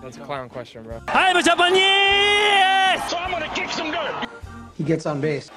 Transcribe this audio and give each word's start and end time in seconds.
That's 0.00 0.16
a 0.16 0.20
clown 0.20 0.48
question, 0.48 0.84
bro. 0.84 1.00
I'm 1.08 1.36
a 1.36 1.42
Japanese! 1.42 3.10
So 3.10 3.16
I'm 3.16 3.30
gonna 3.32 3.52
kick 3.54 3.70
some 3.70 3.90
dirt. 3.90 4.28
He 4.76 4.84
gets 4.84 5.06
on 5.06 5.20
base. 5.20 5.50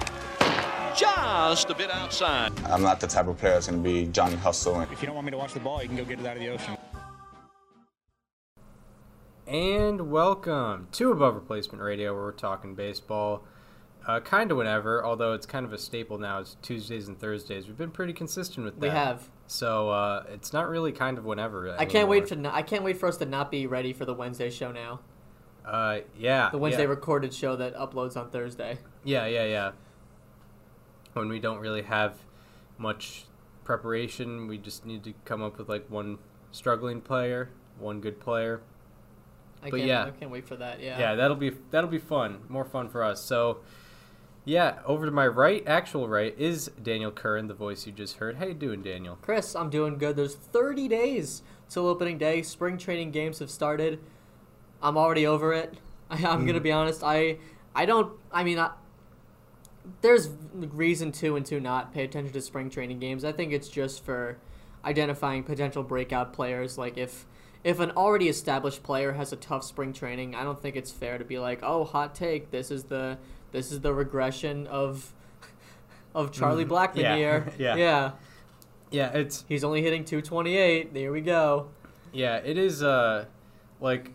just 0.97 1.69
a 1.69 1.75
bit 1.75 1.91
outside. 1.91 2.51
I'm 2.65 2.81
not 2.81 2.99
the 2.99 3.07
type 3.07 3.27
of 3.27 3.37
player 3.37 3.53
that's 3.53 3.67
going 3.67 3.83
to 3.83 3.87
be 3.87 4.07
Johnny 4.07 4.35
Hustle. 4.35 4.81
If 4.81 5.01
you 5.01 5.05
don't 5.05 5.15
want 5.15 5.25
me 5.25 5.31
to 5.31 5.37
watch 5.37 5.53
the 5.53 5.59
ball, 5.59 5.81
you 5.81 5.87
can 5.87 5.95
go 5.95 6.03
get 6.03 6.19
it 6.19 6.25
out 6.25 6.37
of 6.37 6.41
the 6.41 6.49
ocean. 6.49 6.75
And 9.45 10.09
welcome 10.09 10.87
to 10.93 11.11
Above 11.11 11.35
Replacement 11.35 11.83
Radio, 11.83 12.13
where 12.13 12.23
we're 12.23 12.31
talking 12.31 12.73
baseball. 12.73 13.43
Uh, 14.07 14.19
kind 14.21 14.49
of 14.49 14.57
whenever, 14.57 15.05
although 15.05 15.33
it's 15.33 15.45
kind 15.45 15.65
of 15.65 15.73
a 15.73 15.77
staple 15.77 16.17
now. 16.17 16.39
It's 16.39 16.57
Tuesdays 16.63 17.07
and 17.07 17.19
Thursdays. 17.19 17.67
We've 17.67 17.77
been 17.77 17.91
pretty 17.91 18.13
consistent 18.13 18.65
with 18.65 18.79
that. 18.79 18.81
We 18.81 18.89
have. 18.89 19.29
So 19.51 19.89
uh, 19.89 20.23
it's 20.29 20.53
not 20.53 20.69
really 20.69 20.93
kind 20.93 21.17
of 21.17 21.25
whenever. 21.25 21.75
I 21.77 21.83
can't 21.83 22.07
wait 22.07 22.27
to. 22.27 22.37
Not, 22.37 22.53
I 22.53 22.61
can't 22.61 22.85
wait 22.85 22.97
for 22.97 23.09
us 23.09 23.17
to 23.17 23.25
not 23.25 23.51
be 23.51 23.67
ready 23.67 23.91
for 23.91 24.05
the 24.05 24.13
Wednesday 24.13 24.49
show 24.49 24.71
now. 24.71 25.01
Uh, 25.65 25.99
yeah. 26.17 26.49
The 26.51 26.57
Wednesday 26.57 26.83
yeah. 26.83 26.89
recorded 26.89 27.33
show 27.33 27.57
that 27.57 27.75
uploads 27.75 28.15
on 28.15 28.29
Thursday. 28.29 28.77
Yeah, 29.03 29.25
yeah, 29.25 29.43
yeah. 29.43 29.71
When 31.11 31.27
we 31.27 31.39
don't 31.39 31.59
really 31.59 31.81
have 31.81 32.15
much 32.77 33.25
preparation, 33.65 34.47
we 34.47 34.57
just 34.57 34.85
need 34.85 35.03
to 35.03 35.13
come 35.25 35.43
up 35.43 35.57
with 35.57 35.67
like 35.67 35.85
one 35.89 36.19
struggling 36.53 37.01
player, 37.01 37.49
one 37.77 37.99
good 37.99 38.21
player. 38.21 38.61
I 39.61 39.69
But 39.69 39.77
can't, 39.77 39.89
yeah. 39.89 40.05
I 40.05 40.11
can't 40.11 40.31
wait 40.31 40.47
for 40.47 40.55
that. 40.55 40.79
Yeah. 40.79 40.97
Yeah, 40.97 41.15
that'll 41.15 41.35
be 41.35 41.51
that'll 41.71 41.89
be 41.89 41.99
fun. 41.99 42.39
More 42.47 42.63
fun 42.63 42.87
for 42.87 43.03
us. 43.03 43.21
So, 43.21 43.59
yeah, 44.43 44.79
over 44.85 45.05
to 45.05 45.11
my 45.11 45.27
right, 45.27 45.63
actual 45.67 46.07
right, 46.07 46.33
is 46.37 46.71
Daniel 46.81 47.11
Curran, 47.11 47.47
the 47.47 47.53
voice 47.53 47.85
you 47.85 47.91
just 47.91 48.17
heard. 48.17 48.37
How 48.37 48.45
you 48.45 48.53
doing, 48.53 48.81
Daniel? 48.81 49.17
Chris, 49.21 49.55
I'm 49.55 49.69
doing 49.69 49.97
good. 49.97 50.15
There's 50.15 50.35
30 50.35 50.87
days 50.87 51.43
till 51.69 51.87
opening 51.87 52.17
day. 52.17 52.41
Spring 52.41 52.77
training 52.77 53.11
games 53.11 53.39
have 53.39 53.51
started. 53.51 53.99
I'm 54.81 54.97
already 54.97 55.27
over 55.27 55.53
it. 55.53 55.77
I, 56.09 56.15
I'm 56.27 56.45
gonna 56.45 56.59
mm. 56.59 56.63
be 56.63 56.71
honest. 56.71 57.03
I 57.03 57.37
I 57.75 57.85
don't. 57.85 58.13
I 58.31 58.43
mean, 58.43 58.59
I, 58.59 58.71
there's 60.01 60.29
reason 60.53 61.11
to 61.13 61.35
and 61.35 61.45
to 61.47 61.59
not 61.59 61.93
pay 61.93 62.03
attention 62.03 62.33
to 62.33 62.41
spring 62.41 62.69
training 62.69 62.99
games. 62.99 63.23
I 63.23 63.31
think 63.31 63.53
it's 63.53 63.69
just 63.69 64.03
for 64.03 64.37
identifying 64.83 65.43
potential 65.43 65.83
breakout 65.83 66.33
players. 66.33 66.77
Like 66.77 66.97
if 66.97 67.25
if 67.63 67.79
an 67.79 67.91
already 67.91 68.27
established 68.27 68.83
player 68.83 69.13
has 69.13 69.31
a 69.31 69.35
tough 69.35 69.63
spring 69.63 69.93
training, 69.93 70.35
I 70.35 70.43
don't 70.43 70.59
think 70.59 70.75
it's 70.75 70.91
fair 70.91 71.17
to 71.17 71.25
be 71.25 71.37
like, 71.37 71.59
oh, 71.61 71.83
hot 71.83 72.15
take. 72.15 72.51
This 72.51 72.71
is 72.71 72.85
the 72.85 73.17
this 73.51 73.71
is 73.71 73.81
the 73.81 73.93
regression 73.93 74.67
of 74.67 75.13
of 76.13 76.31
Charlie 76.31 76.65
Blackmon 76.65 76.97
Yeah. 76.97 77.15
here. 77.15 77.53
Yeah. 77.57 77.75
yeah. 77.75 78.11
Yeah, 78.91 79.11
it's 79.13 79.45
He's 79.47 79.63
only 79.63 79.81
hitting 79.81 80.03
228. 80.03 80.93
There 80.93 81.11
we 81.13 81.21
go. 81.21 81.69
yeah, 82.11 82.37
it 82.37 82.57
is. 82.57 82.83
Uh, 82.83 83.25
like, 83.79 84.11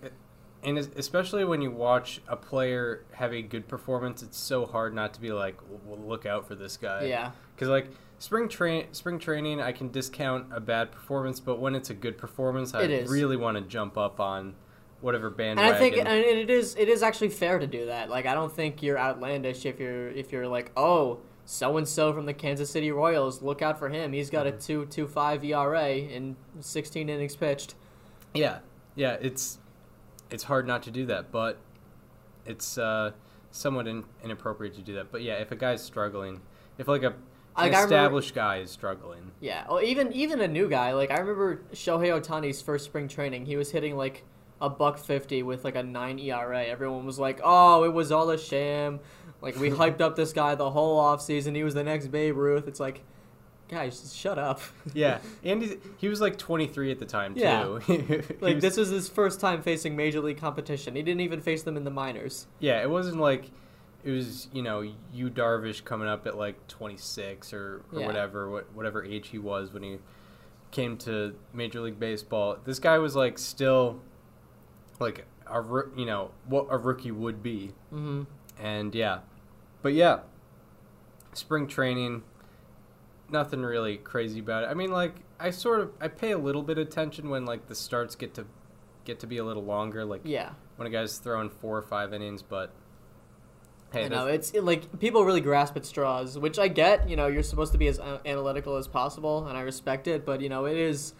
and 0.63 0.77
especially 0.77 1.45
when 1.45 1.63
you 1.63 1.71
watch 1.71 2.21
a 2.29 2.37
player 2.37 3.05
have 3.13 3.33
a 3.33 3.41
good 3.41 3.67
performance, 3.69 4.23
it's 4.23 4.37
so 4.39 4.67
hard 4.67 4.95
not 4.95 5.15
to 5.15 5.21
be 5.21 5.33
like, 5.33 5.57
well, 5.87 5.99
look 5.99 6.27
out 6.27 6.47
for 6.47 6.55
this 6.55 6.77
guy. 6.77 7.05
Yeah. 7.05 7.31
Because 7.55 7.69
like 7.69 7.87
spring 8.19 8.49
train 8.51 8.89
spring 8.93 9.19
training, 9.19 9.63
I 9.63 9.73
can 9.73 9.91
discount 9.91 10.47
a 10.53 10.61
bad 10.61 10.93
performance, 10.93 11.41
but 11.41 11.59
when 11.59 11.75
it's 11.75 11.89
a 11.89 11.95
good 11.95 12.19
performance, 12.19 12.75
I 12.75 12.83
really 13.09 13.37
want 13.39 13.57
to 13.57 13.63
jump 13.63 13.97
up 13.97 14.21
on 14.21 14.55
whatever 15.01 15.31
band. 15.31 15.59
And. 15.61 15.75
I 15.75 15.79
think 15.79 15.97
and 15.97 16.09
it 16.09 16.51
is 16.51 16.75
it 16.77 16.89
is 16.89 17.03
actually 17.03 17.29
fair 17.31 17.59
to 17.59 17.67
do 17.67 17.87
that. 17.87 18.09
Like 18.11 18.27
I 18.27 18.35
don't 18.35 18.53
think 18.53 18.83
you're 18.83 18.99
outlandish 18.99 19.65
if 19.67 19.79
you're 19.81 20.09
if 20.09 20.33
you're 20.33 20.49
like, 20.49 20.73
"Oh, 20.77 21.21
so 21.45 21.77
and 21.77 21.87
so 21.87 22.13
from 22.13 22.27
the 22.27 22.35
Kansas 22.35 22.71
City 22.71 22.91
Royals, 22.91 23.43
look 23.43 23.63
out 23.63 23.79
for 23.79 23.89
him. 23.89 24.13
He's 24.13 24.31
got 24.31 24.47
a 24.47 24.53
Mm-hmm. 24.53 25.01
2.25 25.03 25.45
ERA 25.45 25.89
in 25.97 26.37
16 26.61 27.09
innings 27.09 27.37
pitched." 27.37 27.75
Yeah, 28.35 28.59
yeah, 28.95 29.17
it's 29.21 29.59
it's 30.31 30.45
hard 30.45 30.67
not 30.67 30.83
to 30.85 30.91
do 30.91 31.07
that, 31.07 31.31
but 31.31 31.59
it's 32.45 32.77
uh, 32.79 33.13
somewhat 33.51 33.87
in, 33.87 34.05
inappropriate 34.23 34.75
to 34.75 34.83
do 34.83 34.95
that. 34.95 35.11
But 35.13 35.23
yeah, 35.23 35.35
if 35.35 35.51
a 35.53 35.57
guy's 35.57 35.83
struggling, 35.83 36.41
if 36.79 36.89
like 36.89 37.03
a 37.03 37.09
an 37.09 37.15
Like, 37.57 37.73
I 37.73 37.83
remember- 37.83 37.95
established 37.95 38.35
guy 38.35 38.59
is 38.59 38.71
struggling, 38.71 39.31
Yeah. 39.41 39.65
Well, 39.69 39.83
even 39.83 40.13
even 40.13 40.41
a 40.41 40.49
new 40.49 40.69
guy, 40.69 40.93
like 40.93 41.11
I 41.11 41.19
remember 41.19 41.63
Shohei 41.73 42.09
Ohtani's 42.21 42.61
first 42.61 42.85
spring 42.85 43.09
training, 43.09 43.47
he 43.47 43.57
was 43.57 43.71
hitting 43.71 43.97
like 43.97 44.25
a 44.61 44.71
buck 44.71 44.99
50 44.99 45.43
with 45.43 45.65
like 45.65 45.75
a 45.77 45.83
9 45.83 46.19
ERA. 46.19 46.65
Everyone 46.65 47.05
was 47.07 47.19
like, 47.19 47.41
"Oh, 47.45 47.85
it 47.85 47.93
was 47.93 48.11
all 48.13 48.31
a 48.31 48.39
sham." 48.39 49.01
Like 49.43 49.57
we 49.57 49.71
hyped 49.83 50.01
up 50.01 50.17
this 50.17 50.33
guy 50.33 50.55
the 50.55 50.71
whole 50.71 51.01
offseason. 51.03 51.55
He 51.55 51.63
was 51.65 51.75
the 51.75 51.85
next 51.85 52.07
Babe 52.09 52.37
Ruth. 52.37 52.67
It's 52.67 52.81
like, 52.81 53.03
guys, 53.69 54.15
shut 54.15 54.39
up. 54.39 54.61
yeah, 54.95 55.19
and 55.45 55.63
he, 55.63 55.77
he 55.99 56.09
was 56.09 56.21
like 56.21 56.39
23 56.39 56.91
at 56.91 56.99
the 56.99 57.05
time 57.05 57.35
too. 57.35 57.41
Yeah. 57.41 57.65
Like 58.41 58.55
was- 58.57 58.63
this 58.63 58.77
was 58.77 58.89
his 58.89 59.09
first 59.09 59.41
time 59.41 59.61
facing 59.63 59.95
major 59.97 60.21
league 60.21 60.39
competition. 60.39 60.95
He 60.97 61.03
didn't 61.03 61.21
even 61.21 61.41
face 61.41 61.63
them 61.63 61.77
in 61.77 61.85
the 61.85 61.91
minors. 61.91 62.47
Yeah, 62.61 62.81
it 62.83 62.89
wasn't 62.91 63.19
like 63.19 63.51
it 64.05 64.11
was 64.13 64.49
you 64.53 64.63
know 64.63 64.81
Yu 65.13 65.29
Darvish 65.31 65.85
coming 65.85 66.07
up 66.09 66.27
at 66.27 66.37
like 66.39 66.67
26 66.69 67.53
or, 67.53 67.83
or 67.93 68.01
Yeah. 68.01 68.07
whatever 68.07 68.49
what 68.51 68.73
whatever 68.75 69.05
age 69.05 69.29
he 69.29 69.39
was 69.39 69.73
when 69.73 69.83
he 69.83 69.99
came 70.71 70.97
to 70.99 71.35
Major 71.53 71.81
League 71.81 71.99
Baseball. 72.01 72.57
This 72.65 72.79
guy 72.79 72.99
was 72.99 73.15
like 73.17 73.37
still 73.39 74.01
like 75.01 75.27
a 75.47 75.63
you 75.97 76.07
know 76.07 76.31
what 76.47 76.67
a 76.71 76.77
rookie 76.79 77.11
would 77.13 77.43
be, 77.43 77.73
hmm 77.91 78.25
and 78.59 78.95
yeah, 78.95 79.21
but 79.83 79.93
yeah, 79.93 80.21
spring 81.33 81.67
training. 81.67 82.23
Nothing 83.29 83.63
really 83.63 83.97
crazy 83.97 84.39
about 84.39 84.63
it. 84.65 84.69
I 84.69 84.75
mean, 84.75 84.93
like 84.93 85.17
I 85.41 85.51
sort 85.51 85.81
of 85.81 85.91
I 86.01 86.07
pay 86.09 86.31
a 86.31 86.39
little 86.39 86.63
bit 86.63 86.79
of 86.79 86.87
attention 86.87 87.29
when 87.29 87.45
like 87.45 87.67
the 87.67 87.75
starts 87.75 88.15
get 88.15 88.35
to 88.35 88.47
get 89.05 89.19
to 89.21 89.27
be 89.27 89.39
a 89.39 89.45
little 89.45 89.65
longer. 89.65 90.05
Like 90.05 90.21
Yeah. 90.25 90.51
when 90.77 90.87
a 90.87 90.91
guy's 90.91 91.19
throwing 91.19 91.51
four 91.51 91.77
or 91.77 91.83
five 91.83 92.13
innings, 92.15 92.43
but 92.43 92.71
hey, 93.93 94.05
I 94.05 94.09
know 94.09 94.27
it's 94.29 94.53
it, 94.53 94.63
like 94.63 95.01
people 95.01 95.25
really 95.25 95.41
grasp 95.41 95.77
at 95.77 95.85
straws, 95.85 96.39
which 96.39 96.57
I 96.59 96.69
get. 96.69 97.09
You 97.09 97.17
know, 97.17 97.27
you're 97.27 97.43
supposed 97.43 97.73
to 97.73 97.79
be 97.79 97.89
as 97.89 97.99
uh, 97.99 98.21
analytical 98.25 98.77
as 98.77 98.87
possible, 98.87 99.49
and 99.49 99.59
I 99.59 99.63
respect 99.63 100.07
it. 100.07 100.25
But 100.25 100.41
you 100.41 100.49
know, 100.49 100.65
it 100.67 100.77
is 100.77 101.15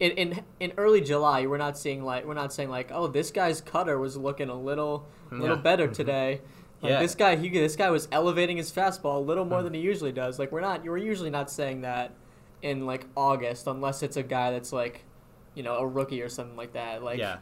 in 0.00 0.10
in 0.12 0.44
in 0.60 0.72
early 0.76 1.00
July. 1.00 1.46
We're 1.46 1.56
not 1.56 1.78
seeing 1.78 2.04
like 2.04 2.24
we're 2.24 2.34
not 2.34 2.52
saying 2.52 2.70
like, 2.70 2.90
oh, 2.92 3.06
this 3.06 3.30
guy's 3.30 3.60
cutter 3.60 3.98
was 3.98 4.16
looking 4.16 4.48
a 4.48 4.58
little 4.58 5.06
mm-hmm. 5.26 5.40
little 5.40 5.56
Yeah. 5.56 5.62
better 5.62 5.84
mm-hmm. 5.84 5.92
today. 5.94 6.40
Like 6.82 6.90
Yeah. 6.90 7.00
this 7.00 7.14
guy, 7.14 7.36
he 7.36 7.48
this 7.48 7.76
guy 7.76 7.90
was 7.90 8.08
elevating 8.12 8.56
his 8.58 8.70
fastball 8.70 9.16
a 9.16 9.20
little 9.20 9.44
more 9.44 9.60
mm. 9.60 9.64
than 9.64 9.74
he 9.74 9.80
usually 9.80 10.12
does. 10.12 10.38
Like 10.38 10.52
we're 10.52 10.60
not, 10.60 10.84
we're 10.84 10.98
usually 10.98 11.30
not 11.30 11.50
saying 11.50 11.80
that 11.82 12.12
in 12.62 12.84
like 12.84 13.06
August, 13.16 13.66
unless 13.66 14.02
it's 14.02 14.16
a 14.16 14.22
guy 14.22 14.50
that's 14.50 14.72
like, 14.72 15.04
you 15.54 15.62
know, 15.62 15.76
a 15.76 15.86
rookie 15.86 16.20
or 16.20 16.28
something 16.28 16.56
like 16.56 16.74
that. 16.74 17.02
Like 17.02 17.18
yeah, 17.18 17.38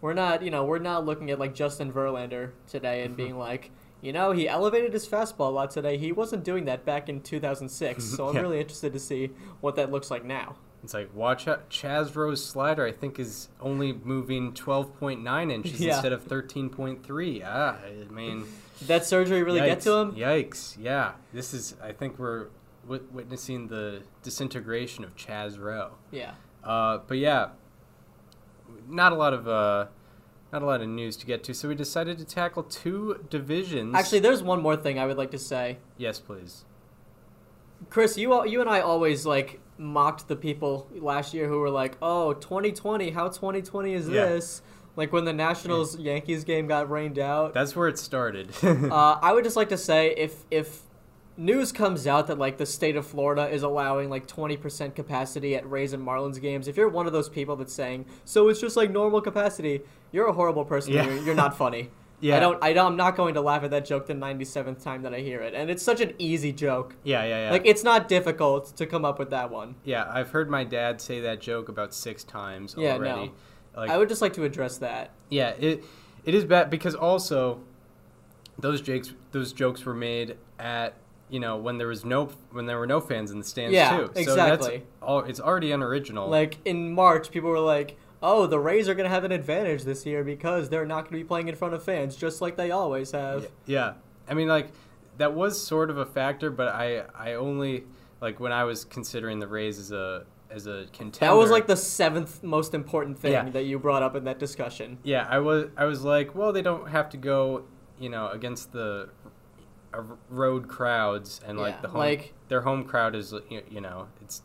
we're 0.00 0.14
not, 0.14 0.42
you 0.42 0.50
know, 0.50 0.64
we're 0.64 0.78
not 0.78 1.04
looking 1.04 1.30
at 1.30 1.38
like 1.38 1.54
Justin 1.54 1.92
Verlander 1.92 2.52
today 2.68 3.02
and 3.02 3.10
mm-hmm. 3.10 3.24
being 3.24 3.38
like, 3.38 3.72
you 4.00 4.12
know, 4.12 4.30
he 4.30 4.48
elevated 4.48 4.92
his 4.92 5.06
fastball 5.08 5.48
a 5.48 5.50
lot 5.50 5.70
today. 5.72 5.98
He 5.98 6.12
wasn't 6.12 6.44
doing 6.44 6.66
that 6.66 6.84
back 6.84 7.08
in 7.08 7.20
2006. 7.20 8.04
So 8.04 8.28
I'm 8.28 8.36
Yeah. 8.36 8.42
really 8.42 8.60
interested 8.60 8.92
to 8.92 9.00
see 9.00 9.30
what 9.60 9.74
that 9.76 9.90
looks 9.90 10.10
like 10.10 10.24
now. 10.24 10.56
It's 10.86 10.94
like 10.94 11.12
watch 11.12 11.48
out. 11.48 11.68
Chaz 11.68 12.14
Roe's 12.14 12.44
slider, 12.44 12.86
I 12.86 12.92
think, 12.92 13.18
is 13.18 13.48
only 13.60 13.92
moving 13.92 14.54
twelve 14.54 14.96
point 15.00 15.20
nine 15.20 15.50
inches 15.50 15.80
Yeah. 15.80 15.94
instead 15.94 16.12
of 16.12 16.22
thirteen 16.22 16.70
point 16.70 17.04
three. 17.04 17.42
Ah, 17.44 17.74
I 17.84 18.08
mean, 18.12 18.44
Did 18.78 18.86
that 18.86 19.04
surgery 19.04 19.42
really 19.42 19.58
get 19.58 19.80
to 19.80 19.92
him? 19.94 20.12
Yikes! 20.12 20.76
Yeah, 20.80 21.14
this 21.32 21.52
is. 21.52 21.74
I 21.82 21.90
think 21.90 22.20
we're 22.20 22.46
wit- 22.86 23.10
witnessing 23.10 23.66
the 23.66 24.02
disintegration 24.22 25.02
of 25.02 25.16
Chaz 25.16 25.58
Roe. 25.58 25.94
Yeah. 26.12 26.34
Uh, 26.62 26.98
but 27.04 27.18
yeah, 27.18 27.48
not 28.88 29.10
a 29.10 29.16
lot 29.16 29.34
of 29.34 29.48
uh, 29.48 29.86
not 30.52 30.62
a 30.62 30.66
lot 30.66 30.82
of 30.82 30.88
news 30.88 31.16
to 31.16 31.26
get 31.26 31.42
to. 31.44 31.52
So 31.52 31.66
we 31.66 31.74
decided 31.74 32.16
to 32.18 32.24
tackle 32.24 32.62
two 32.62 33.24
divisions. 33.28 33.92
Actually, 33.92 34.20
there's 34.20 34.40
one 34.40 34.62
more 34.62 34.76
thing 34.76 35.00
I 35.00 35.06
would 35.06 35.16
like 35.16 35.32
to 35.32 35.38
say. 35.40 35.78
yes, 35.98 36.20
please. 36.20 36.64
Chris, 37.90 38.16
you 38.16 38.46
you 38.46 38.60
and 38.60 38.70
I 38.70 38.78
always 38.78 39.26
like 39.26 39.58
mocked 39.78 40.28
the 40.28 40.36
people 40.36 40.88
last 40.94 41.34
year 41.34 41.48
who 41.48 41.58
were 41.58 41.70
like, 41.70 41.96
"Oh, 42.02 42.32
2020, 42.34 43.10
how 43.10 43.28
2020 43.28 43.92
is 43.94 44.08
Yeah. 44.08 44.26
this?" 44.26 44.62
Like 44.96 45.12
when 45.12 45.24
the 45.26 45.32
Nationals 45.32 45.98
Yankees 45.98 46.44
game 46.44 46.66
got 46.68 46.88
rained 46.90 47.18
out. 47.18 47.52
That's 47.52 47.76
where 47.76 47.88
it 47.88 47.98
started. 47.98 48.50
Uh, 48.62 49.18
I 49.20 49.32
would 49.32 49.44
just 49.44 49.56
like 49.56 49.68
to 49.68 49.76
say 49.78 50.14
if 50.16 50.44
if 50.50 50.82
news 51.36 51.70
comes 51.70 52.06
out 52.06 52.28
that 52.28 52.38
like 52.38 52.56
the 52.56 52.64
state 52.64 52.96
of 52.96 53.06
Florida 53.06 53.46
is 53.50 53.62
allowing 53.62 54.08
like 54.08 54.26
20% 54.26 54.94
capacity 54.94 55.54
at 55.54 55.68
Rays 55.70 55.92
and 55.92 56.02
Marlins 56.06 56.40
games, 56.40 56.66
if 56.66 56.78
you're 56.78 56.88
one 56.88 57.06
of 57.06 57.12
those 57.12 57.28
people 57.28 57.56
that's 57.56 57.74
saying 57.74 58.06
so 58.24 58.48
it's 58.48 58.58
just 58.60 58.74
like 58.74 58.90
normal 58.90 59.20
capacity, 59.20 59.82
you're 60.12 60.28
a 60.28 60.32
horrible 60.32 60.64
person. 60.64 60.94
Yeah. 60.94 61.04
You're, 61.04 61.18
you're 61.18 61.34
not 61.34 61.56
funny. 61.58 61.90
Yeah. 62.20 62.36
I 62.36 62.40
don't. 62.40 62.58
I 62.64 62.72
don't. 62.72 62.92
I'm 62.92 62.96
not 62.96 63.14
going 63.16 63.34
to 63.34 63.40
laugh 63.42 63.62
at 63.62 63.70
that 63.72 63.84
joke 63.84 64.06
the 64.06 64.14
97th 64.14 64.82
time 64.82 65.02
that 65.02 65.12
I 65.12 65.20
hear 65.20 65.42
it, 65.42 65.52
and 65.54 65.68
it's 65.70 65.82
such 65.82 66.00
an 66.00 66.14
easy 66.18 66.50
joke. 66.52 66.96
yeah, 67.04 67.22
yeah, 67.24 67.44
yeah. 67.46 67.50
Like 67.50 67.66
it's 67.66 67.84
not 67.84 68.08
difficult 68.08 68.74
to 68.76 68.86
come 68.86 69.04
up 69.04 69.18
with 69.18 69.30
that 69.30 69.50
one. 69.50 69.74
Yeah, 69.84 70.06
I've 70.10 70.30
heard 70.30 70.48
my 70.48 70.64
dad 70.64 71.00
say 71.00 71.20
that 71.20 71.40
joke 71.40 71.68
about 71.68 71.92
six 71.94 72.24
times 72.24 72.74
Yeah, 72.78 72.94
already. 72.94 73.26
no. 73.26 73.32
Like, 73.76 73.90
I 73.90 73.98
would 73.98 74.08
just 74.08 74.22
like 74.22 74.32
to 74.34 74.44
address 74.44 74.78
that. 74.78 75.10
yeah, 75.28 75.50
it 75.58 75.84
it 76.24 76.34
is 76.34 76.44
bad 76.46 76.70
because 76.70 76.94
also 76.94 77.60
those 78.58 78.80
jokes 78.80 79.12
those 79.32 79.52
jokes 79.52 79.84
were 79.84 79.94
made 79.94 80.36
at 80.58 80.94
you 81.28 81.38
know 81.40 81.56
when 81.58 81.76
there 81.76 81.88
was 81.88 82.04
no 82.04 82.30
when 82.52 82.64
there 82.66 82.78
were 82.78 82.86
no 82.86 83.00
fans 83.00 83.30
in 83.30 83.38
the 83.38 83.44
stands 83.44 83.74
Yeah, 83.74 83.90
too. 83.98 84.10
So 84.14 84.20
exactly. 84.20 84.76
that's 84.78 84.86
all 85.02 85.20
it's 85.20 85.40
already 85.40 85.72
unoriginal. 85.72 86.28
Like 86.28 86.56
in 86.64 86.92
March, 86.92 87.30
people 87.30 87.50
were 87.50 87.60
like, 87.60 87.98
oh, 88.22 88.46
the 88.46 88.58
Rays 88.58 88.88
are 88.88 88.94
going 88.94 89.04
to 89.08 89.14
have 89.14 89.24
an 89.24 89.32
advantage 89.32 89.84
this 89.84 90.04
year 90.06 90.24
because 90.24 90.68
they're 90.68 90.86
not 90.86 91.02
going 91.04 91.12
to 91.12 91.18
be 91.18 91.24
playing 91.24 91.48
in 91.48 91.54
front 91.54 91.74
of 91.74 91.82
fans, 91.82 92.16
just 92.16 92.40
like 92.40 92.56
they 92.56 92.70
always 92.70 93.10
have. 93.12 93.48
Yeah, 93.66 93.94
I 94.28 94.34
mean, 94.34 94.48
like 94.48 94.68
that 95.18 95.34
was 95.34 95.60
sort 95.62 95.90
of 95.90 95.98
a 95.98 96.06
factor, 96.06 96.50
but 96.50 96.68
I 96.68 97.04
I 97.14 97.34
only 97.34 97.84
like 98.20 98.40
when 98.40 98.52
I 98.52 98.64
was 98.64 98.84
considering 98.84 99.38
the 99.38 99.46
Rays 99.48 99.78
as 99.78 99.92
a 99.92 100.24
as 100.50 100.66
a 100.66 100.86
contender. 100.92 101.32
That 101.32 101.38
was 101.38 101.50
like 101.50 101.66
the 101.66 101.76
seventh 101.76 102.42
most 102.42 102.72
important 102.72 103.18
thing 103.18 103.32
Yeah. 103.32 103.48
that 103.50 103.64
you 103.64 103.78
brought 103.78 104.02
up 104.02 104.14
in 104.14 104.24
that 104.24 104.38
discussion. 104.38 104.98
Yeah, 105.02 105.26
I 105.28 105.38
was 105.40 105.66
I 105.76 105.84
was 105.86 106.02
like, 106.04 106.34
well, 106.34 106.52
they 106.52 106.62
don't 106.62 106.88
have 106.88 107.10
to 107.10 107.16
go, 107.16 107.64
you 107.98 108.08
know, 108.08 108.28
against 108.28 108.72
the 108.72 109.08
uh, 109.92 110.02
road 110.30 110.68
crowds 110.68 111.40
and 111.46 111.58
like 111.58 111.74
Yeah, 111.74 111.80
the 111.82 111.88
home, 111.88 111.98
like- 111.98 112.32
their 112.48 112.60
home 112.60 112.84
crowd 112.84 113.14
is 113.16 113.34
you 113.68 113.80
know 113.80 114.06
it's 114.22 114.42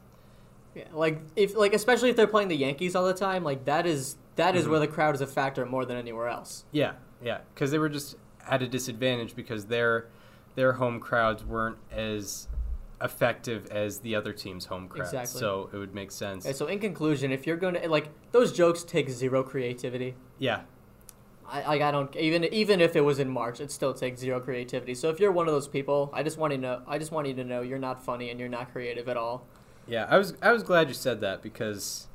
Yeah, 0.75 0.83
like 0.93 1.19
if 1.35 1.55
like 1.55 1.73
especially 1.73 2.09
if 2.09 2.15
they're 2.15 2.27
playing 2.27 2.47
the 2.47 2.55
Yankees 2.55 2.95
all 2.95 3.05
the 3.05 3.13
time, 3.13 3.43
like 3.43 3.65
that 3.65 3.85
is 3.85 4.15
that 4.37 4.55
is 4.55 4.65
Mhm. 4.65 4.69
where 4.69 4.79
the 4.79 4.87
crowd 4.87 5.15
is 5.15 5.21
a 5.21 5.27
factor 5.27 5.65
more 5.65 5.85
than 5.85 5.97
anywhere 5.97 6.27
else. 6.29 6.63
yeah 6.71 6.93
yeah 7.21 7.39
because 7.53 7.71
they 7.71 7.77
were 7.77 7.89
just 7.89 8.15
at 8.47 8.61
a 8.61 8.67
disadvantage 8.67 9.35
because 9.35 9.65
their 9.65 10.07
their 10.55 10.73
home 10.73 10.99
crowds 10.99 11.43
weren't 11.43 11.77
as 11.91 12.47
effective 13.01 13.65
as 13.71 13.99
the 13.99 14.15
other 14.15 14.31
team's 14.33 14.65
home 14.65 14.87
crowds. 14.87 15.09
Exactly. 15.13 15.39
So 15.39 15.69
it 15.73 15.77
would 15.77 15.93
make 15.93 16.11
sense. 16.11 16.47
So 16.57 16.67
in 16.67 16.79
conclusion, 16.79 17.31
if 17.31 17.45
you're 17.47 17.57
going 17.57 17.73
to 17.75 17.89
like 17.89 18.09
those 18.31 18.51
jokes 18.53 18.83
take 18.83 19.09
zero 19.09 19.43
creativity. 19.43 20.15
yeah, 20.39 20.61
I 21.47 21.67
like 21.67 21.81
I 21.81 21.91
don't 21.91 22.15
even 22.15 22.45
even 22.45 22.79
if 22.79 22.95
it 22.95 23.01
was 23.01 23.19
in 23.19 23.29
March, 23.29 23.59
it 23.59 23.71
still 23.71 23.93
takes 23.93 24.19
zero 24.21 24.39
creativity. 24.39 24.93
So 24.93 25.09
if 25.09 25.19
you're 25.19 25.31
one 25.31 25.47
of 25.47 25.53
those 25.53 25.67
people, 25.67 26.09
I 26.13 26.23
just 26.23 26.37
want 26.37 26.51
to 26.53 26.57
know 26.57 26.81
I 26.87 26.97
just 26.97 27.11
want 27.11 27.27
you 27.27 27.33
to 27.35 27.43
know 27.43 27.61
you're 27.61 27.79
not 27.79 28.03
funny 28.03 28.29
and 28.29 28.39
you're 28.39 28.49
not 28.49 28.71
creative 28.71 29.09
at 29.09 29.17
all. 29.17 29.45
Yeah. 29.87 30.05
I 30.09 30.17
was 30.17 30.33
I 30.41 30.51
was 30.51 30.63
glad 30.63 30.87
you 30.87 30.93
said 30.93 31.21
that 31.21 31.41
because 31.41 32.07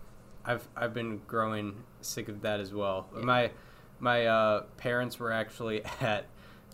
I've 0.44 0.68
I've 0.76 0.94
been 0.94 1.20
growing 1.26 1.84
sick 2.00 2.28
of 2.28 2.42
that 2.42 2.60
as 2.60 2.72
well. 2.72 3.08
My 3.12 3.50
my 3.98 4.26
uh, 4.26 4.62
parents 4.76 5.18
were 5.18 5.32
actually 5.32 5.82
at 6.00 6.26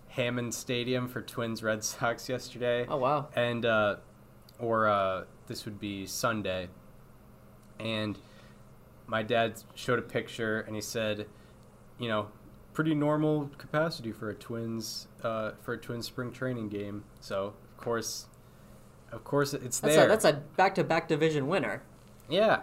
Hammond 0.08 0.54
Stadium 0.54 1.08
for 1.08 1.22
Twins 1.22 1.62
Red 1.62 1.84
Sox 1.84 2.28
yesterday. 2.28 2.86
Oh 2.88 2.98
wow. 2.98 3.28
and 3.34 3.64
uh, 3.64 3.96
or 4.58 4.88
uh, 4.88 5.24
this 5.46 5.64
would 5.64 5.80
be 5.80 6.06
Sunday, 6.06 6.68
and 7.80 8.18
my 9.06 9.22
dad 9.22 9.62
showed 9.74 9.98
a 9.98 10.02
picture 10.02 10.60
and 10.60 10.74
he 10.74 10.80
said, 10.80 11.26
you 11.98 12.08
know, 12.08 12.28
pretty 12.72 12.94
normal 12.94 13.50
capacity 13.58 14.12
for 14.12 14.30
a 14.30 14.34
Twins 14.34 15.08
uh, 15.22 15.52
for 15.60 15.74
a 15.74 15.78
Twins 15.78 16.06
spring 16.06 16.32
training 16.32 16.68
game. 16.68 17.04
So 17.20 17.54
of 17.70 17.76
course, 17.76 18.26
of 19.12 19.22
course 19.24 19.54
it's 19.54 19.78
That's 19.80 19.94
there. 19.94 20.06
a 20.06 20.08
that's 20.08 20.24
a 20.24 20.32
back 20.56 20.74
to 20.76 20.84
back 20.84 21.06
division 21.08 21.46
winner. 21.48 21.82
yeah, 22.28 22.60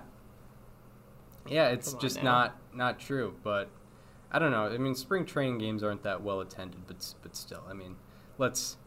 yeah. 1.47 1.69
It's 1.69 1.93
just 1.93 2.17
now. 2.17 2.23
not 2.23 2.55
not 2.73 2.99
true, 2.99 3.35
but. 3.43 3.69
I 4.31 4.37
don't 4.37 4.51
know. 4.51 4.65
I 4.67 4.77
mean, 4.77 4.93
spring 4.93 5.25
training 5.25 5.57
games 5.57 5.81
aren't 5.81 6.03
that 6.03 6.21
well 6.21 6.39
attended, 6.39 6.81
but 6.85 6.97
but 7.23 7.35
still, 7.35 7.63
I 7.67 7.73
mean, 7.73 7.95
let's 8.37 8.77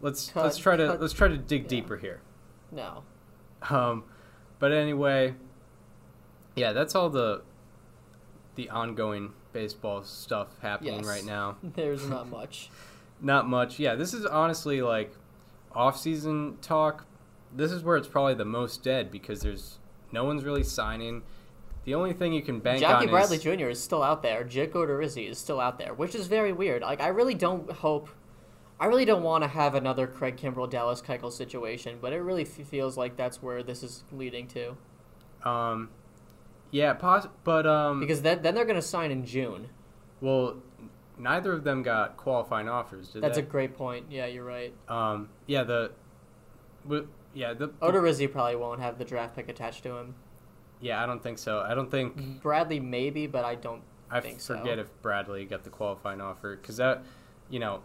let's 0.00 0.30
Cut- 0.30 0.44
let's 0.44 0.56
try 0.56 0.74
to 0.74 0.94
let's 0.94 1.12
try 1.12 1.28
to 1.28 1.36
dig 1.36 1.64
yeah. 1.64 1.68
deeper 1.68 1.98
here. 1.98 2.22
No. 2.72 3.02
Um, 3.68 4.04
but 4.58 4.72
anyway, 4.72 5.34
yeah, 6.56 6.72
that's 6.72 6.94
all 6.94 7.10
the 7.10 7.42
the 8.54 8.70
ongoing 8.70 9.32
baseball 9.52 10.02
stuff 10.02 10.48
happening 10.62 10.94
Yes. 11.00 11.04
right 11.06 11.24
now. 11.26 11.56
There's 11.62 12.08
not 12.08 12.30
much. 12.30 12.70
Not 13.20 13.46
much. 13.46 13.78
Yeah, 13.78 13.96
this 13.96 14.14
is 14.14 14.24
honestly 14.24 14.80
like 14.80 15.14
off-season 15.74 16.58
talk. 16.60 17.06
This 17.54 17.70
is 17.72 17.82
where 17.82 17.96
it's 17.96 18.08
probably 18.08 18.34
the 18.34 18.44
most 18.44 18.82
dead 18.82 19.10
because 19.10 19.40
there's 19.40 19.78
no 20.12 20.24
one's 20.24 20.44
really 20.44 20.62
signing. 20.64 21.22
The 21.84 21.94
only 21.94 22.12
thing 22.14 22.32
you 22.32 22.42
can 22.42 22.60
bank 22.60 22.80
Jackie 22.80 23.06
on 23.06 23.10
Bradley 23.10 23.36
is 23.36 23.42
Jr. 23.42 23.68
is 23.68 23.82
still 23.82 24.02
out 24.02 24.22
there. 24.22 24.42
Jake 24.44 24.72
Odorizzi 24.72 25.28
is 25.28 25.38
still 25.38 25.60
out 25.60 25.78
there, 25.78 25.92
which 25.94 26.14
is 26.14 26.26
very 26.26 26.52
weird. 26.52 26.82
Like 26.82 27.00
I 27.00 27.08
really 27.08 27.34
don't 27.34 27.70
hope, 27.70 28.08
I 28.80 28.86
really 28.86 29.04
don't 29.04 29.22
want 29.22 29.44
to 29.44 29.48
have 29.48 29.74
another 29.74 30.06
Craig 30.06 30.36
Kimbrel 30.36 30.68
Dallas 30.68 31.02
Keuchel 31.02 31.30
situation, 31.30 31.98
but 32.00 32.12
it 32.12 32.20
really 32.20 32.42
f- 32.42 32.66
feels 32.66 32.96
like 32.96 33.16
that's 33.16 33.42
where 33.42 33.62
this 33.62 33.82
is 33.82 34.02
leading 34.12 34.48
to. 34.48 34.76
um, 35.48 35.90
yeah, 36.70 36.92
pos- 36.94 37.28
but 37.44 37.66
um, 37.68 38.00
Because 38.00 38.22
then 38.22 38.42
then 38.42 38.54
they're 38.56 38.64
gonna 38.64 38.82
sign 38.82 39.12
in 39.12 39.24
June. 39.24 39.68
well, 40.20 40.56
neither 41.18 41.52
of 41.52 41.64
them 41.64 41.82
got 41.82 42.16
qualifying 42.16 42.68
offers, 42.68 43.08
did 43.08 43.22
That's 43.22 43.36
they? 43.36 43.42
a 43.42 43.46
great 43.46 43.76
point. 43.76 44.06
Yeah, 44.10 44.26
you're 44.26 44.44
right. 44.44 44.72
um, 44.88 45.28
yeah, 45.46 45.64
the, 45.64 45.92
w- 46.84 47.08
yeah, 47.34 47.52
the, 47.54 47.66
the 47.68 47.72
Odorizzi 47.74 48.30
probably 48.30 48.56
won't 48.56 48.80
have 48.80 48.98
the 48.98 49.04
draft 49.04 49.34
pick 49.36 49.48
attached 49.48 49.82
to 49.84 49.96
him. 49.96 50.14
Yeah, 50.80 51.02
I 51.02 51.06
don't 51.06 51.22
think 51.22 51.38
so. 51.38 51.60
I 51.60 51.74
don't 51.74 51.90
think 51.90 52.42
Bradley 52.42 52.80
maybe, 52.80 53.26
but 53.26 53.44
I 53.44 53.54
don't 53.54 53.82
I 54.10 54.20
think 54.20 54.40
so. 54.40 54.56
forget 54.58 54.78
if 54.78 54.88
Bradley 55.02 55.44
got 55.44 55.64
the 55.64 55.70
qualifying 55.70 56.20
offer 56.20 56.56
because 56.56 56.76
that, 56.76 57.02
you 57.48 57.58
know, 57.58 57.80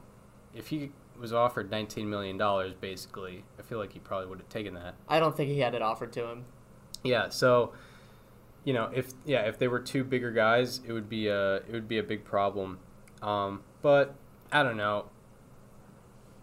if 0.54 0.68
he 0.68 0.92
was 1.20 1.31
offered 1.31 1.70
nineteen 1.72 2.10
million 2.10 2.38
dollars, 2.38 2.74
basically, 2.74 3.44
I 3.58 3.62
feel 3.62 3.78
like 3.78 3.94
he 3.94 4.00
probably 4.00 4.28
would 4.28 4.40
have 4.40 4.50
taken 4.50 4.74
that. 4.74 4.96
I 5.08 5.20
don't 5.20 5.36
think 5.38 5.50
he 5.50 5.60
had 5.60 5.76
it 5.76 5.81
offered 5.81 6.12
to 6.14 6.28
him. 6.30 6.46
Yeah, 7.04 7.30
so, 7.30 7.74
you 8.66 8.74
know, 8.74 8.90
if 8.94 9.14
yeah, 9.26 9.42
if 9.44 9.58
they 9.60 9.68
were 9.70 9.80
two 9.80 10.04
bigger 10.04 10.31
guys, 10.31 10.81
it 10.86 10.92
would 10.92 11.08
be 11.08 11.28
a 11.28 11.58
it 11.58 11.72
would 11.72 11.88
be 11.88 12.00
a 12.00 12.04
big 12.04 12.26
problem. 12.26 12.80
Um, 13.21 13.63
but 13.81 14.16
I 14.51 14.63
don't 14.63 14.77
know. 14.77 15.06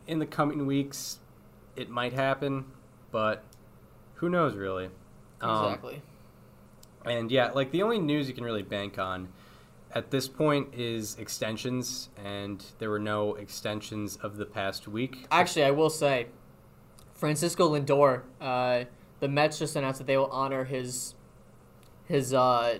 In 0.07 0.19
the 0.19 0.27
coming 0.27 0.67
weeks, 0.67 1.19
it 1.75 1.91
might 1.91 2.13
happen, 2.13 2.67
but 3.11 3.43
who 4.15 4.29
knows 4.29 4.55
really? 4.55 4.91
Um, 5.41 5.65
Exactly. 5.65 6.03
And 7.05 7.31
yeah, 7.31 7.51
like 7.53 7.71
the 7.71 7.83
only 7.83 7.99
news 7.99 8.29
you 8.29 8.35
can 8.35 8.45
really 8.45 8.63
bank 8.63 8.99
on 8.99 9.29
at 9.97 10.11
this 10.11 10.29
point 10.29 10.75
is 10.75 11.17
extensions, 11.19 12.11
and 12.23 12.63
there 12.79 12.91
were 12.91 12.99
no 12.99 13.35
extensions 13.35 14.17
of 14.17 14.37
the 14.37 14.45
past 14.45 14.87
week. 14.87 15.27
Actually, 15.31 15.65
I 15.65 15.71
will 15.71 15.89
say, 15.89 16.27
Francisco 17.15 17.75
Lindor, 17.75 18.23
uh, 18.41 18.85
the 19.21 19.29
Mets 19.29 19.59
just 19.59 19.75
announced 19.77 19.99
that 19.99 20.07
they 20.07 20.17
will 20.19 20.27
honor 20.27 20.65
his, 20.65 21.15
his, 22.05 22.35
uh, 22.35 22.79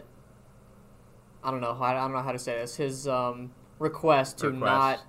I 1.43 1.51
don't 1.51 1.61
know, 1.61 1.79
I 1.81 1.95
don't 1.95 2.13
know 2.13 2.21
how 2.21 2.33
to 2.33 2.39
say 2.39 2.59
this, 2.59 2.77
his 2.77 3.09
um, 3.09 3.53
request 3.79 4.39
to 4.39 4.51
Request. 4.51 4.63
not, 4.65 5.01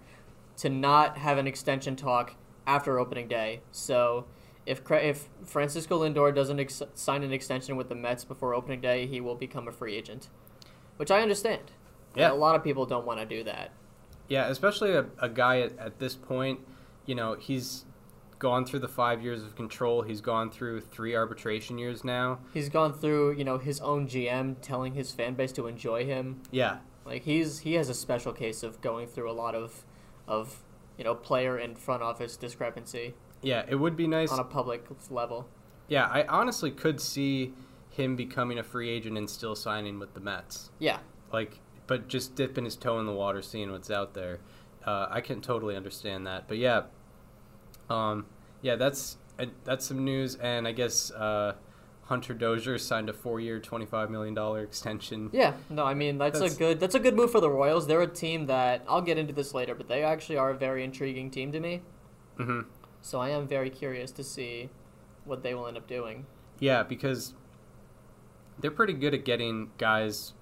to 0.58 0.70
not 0.70 1.18
have 1.18 1.38
an 1.38 1.48
extension 1.48 1.96
talk 1.96 2.36
after 2.66 3.00
opening 3.00 3.28
day. 3.28 3.62
So, 3.72 4.26
if 4.66 4.82
if 4.92 5.30
Francisco 5.46 6.00
Lindor 6.02 6.34
doesn't 6.36 6.60
ex- 6.60 6.82
sign 6.94 7.24
an 7.24 7.32
extension 7.32 7.76
with 7.78 7.88
the 7.90 7.96
Mets 7.96 8.26
before 8.26 8.54
opening 8.54 8.82
day, 8.82 9.06
he 9.08 9.22
will 9.22 9.36
become 9.36 9.68
a 9.68 9.72
free 9.72 9.96
agent, 9.96 10.30
which 10.98 11.10
I 11.12 11.22
understand. 11.22 11.72
And 12.14 12.22
Yeah. 12.22 12.32
a 12.32 12.36
lot 12.36 12.56
of 12.56 12.64
people 12.64 12.86
don't 12.86 13.06
want 13.06 13.20
to 13.20 13.26
do 13.26 13.44
that. 13.46 13.72
Yeah, 14.28 14.48
especially 14.50 14.92
a, 14.94 15.06
a 15.20 15.30
guy 15.30 15.62
at, 15.62 15.78
at 15.80 16.00
this 16.00 16.16
point, 16.16 16.60
you 17.06 17.16
know, 17.16 17.36
he's 17.36 17.86
gone 18.40 18.66
through 18.66 18.80
the 18.80 18.88
five 18.90 19.24
years 19.24 19.42
of 19.42 19.56
control. 19.56 20.02
He's 20.02 20.20
gone 20.22 20.52
through 20.52 20.82
three 20.82 21.16
arbitration 21.16 21.78
years 21.78 22.04
now. 22.04 22.40
He's 22.54 22.68
gone 22.70 22.94
through, 22.94 23.32
you 23.38 23.44
know, 23.46 23.58
his 23.58 23.80
own 23.80 24.08
GM 24.08 24.58
telling 24.62 24.94
his 24.96 25.12
fan 25.14 25.36
base 25.36 25.52
to 25.54 25.68
enjoy 25.68 26.06
him. 26.06 26.42
Yeah, 26.52 26.78
Like 27.08 27.24
he's 27.24 27.60
he 27.60 27.74
has 27.74 27.90
a 27.90 27.96
special 27.96 28.34
case 28.34 28.62
of 28.62 28.82
going 28.82 29.08
through 29.08 29.32
a 29.32 29.34
lot 29.34 29.56
of 29.56 29.86
of 30.28 30.64
you 30.98 31.04
know 31.04 31.16
player 31.16 31.58
and 31.58 31.78
front 31.78 32.04
office 32.04 32.38
discrepancy 32.38 33.16
yeah, 33.42 33.66
it 33.68 33.76
would 33.76 33.96
be 33.96 34.08
nice. 34.08 34.32
on 34.32 34.40
a 34.40 34.44
public 34.44 34.86
level. 35.10 35.48
Yeah, 35.88 36.06
I 36.06 36.24
honestly 36.24 36.72
could 36.72 37.00
see 37.00 37.54
him 37.90 38.16
becoming 38.16 38.60
a 38.60 38.64
free 38.64 38.90
agent 38.90 39.18
and 39.18 39.30
still 39.30 39.56
signing 39.56 40.00
with 40.00 40.14
the 40.14 40.20
Mets. 40.20 40.72
Yeah, 40.80 41.00
Like, 41.32 41.60
but 41.88 42.08
just 42.08 42.36
dipping 42.36 42.66
his 42.66 42.76
toe 42.76 43.00
in 43.00 43.06
the 43.06 43.14
water, 43.14 43.42
seeing 43.42 43.72
what's 43.72 43.90
out 43.90 44.14
there. 44.14 44.40
Uh, 44.86 45.08
I 45.10 45.22
can 45.22 45.42
totally 45.42 45.76
understand 45.76 46.28
that. 46.28 46.48
But 46.48 46.58
yeah, 46.58 46.84
um, 47.90 48.26
yeah, 48.62 48.76
that's 48.76 49.18
uh, 49.40 49.46
that's 49.64 49.86
some 49.86 50.04
news, 50.04 50.36
and 50.36 50.68
I 50.68 50.72
guess 50.72 51.12
uh, 51.12 51.56
Hunter 52.08 52.34
Dozier 52.34 52.78
signed 52.78 53.10
a 53.10 53.14
four-year, 53.14 53.60
twenty-five 53.60 54.10
million 54.10 54.34
dollar 54.34 54.62
extension. 54.64 55.30
yeah. 55.34 55.54
No, 55.70 55.86
I 55.86 55.94
mean 55.94 56.18
that's, 56.18 56.40
That's- 56.40 56.56
a 56.56 56.58
good 56.58 56.80
that's 56.80 56.96
a 56.96 57.00
good 57.00 57.16
move 57.16 57.32
for 57.32 57.40
the 57.42 57.50
Royals. 57.50 57.86
They're 57.88 58.02
a 58.02 58.08
team 58.08 58.46
that 58.48 58.84
I'll 58.88 59.02
get 59.02 59.18
into 59.18 59.34
this 59.34 59.54
later, 59.54 59.76
but 59.76 59.88
they 59.88 60.04
actually 60.04 60.38
are 60.38 60.52
a 60.52 60.58
very 60.58 60.84
intriguing 60.84 61.30
team 61.32 61.52
to 61.52 61.60
me. 61.60 61.82
hmm 62.38 62.62
So 63.02 63.20
I 63.20 63.30
am 63.30 63.48
very 63.48 63.70
curious 63.70 64.12
to 64.14 64.24
see 64.24 64.70
what 65.26 65.44
they 65.44 65.54
will 65.54 65.68
end 65.68 65.76
up 65.78 65.88
doing. 65.88 66.26
Yeah, 66.60 66.84
because 66.84 67.34
they're 68.60 68.72
pretty 68.72 68.94
good 68.94 69.14
at 69.14 69.26
getting 69.26 69.70
guys 69.78 70.34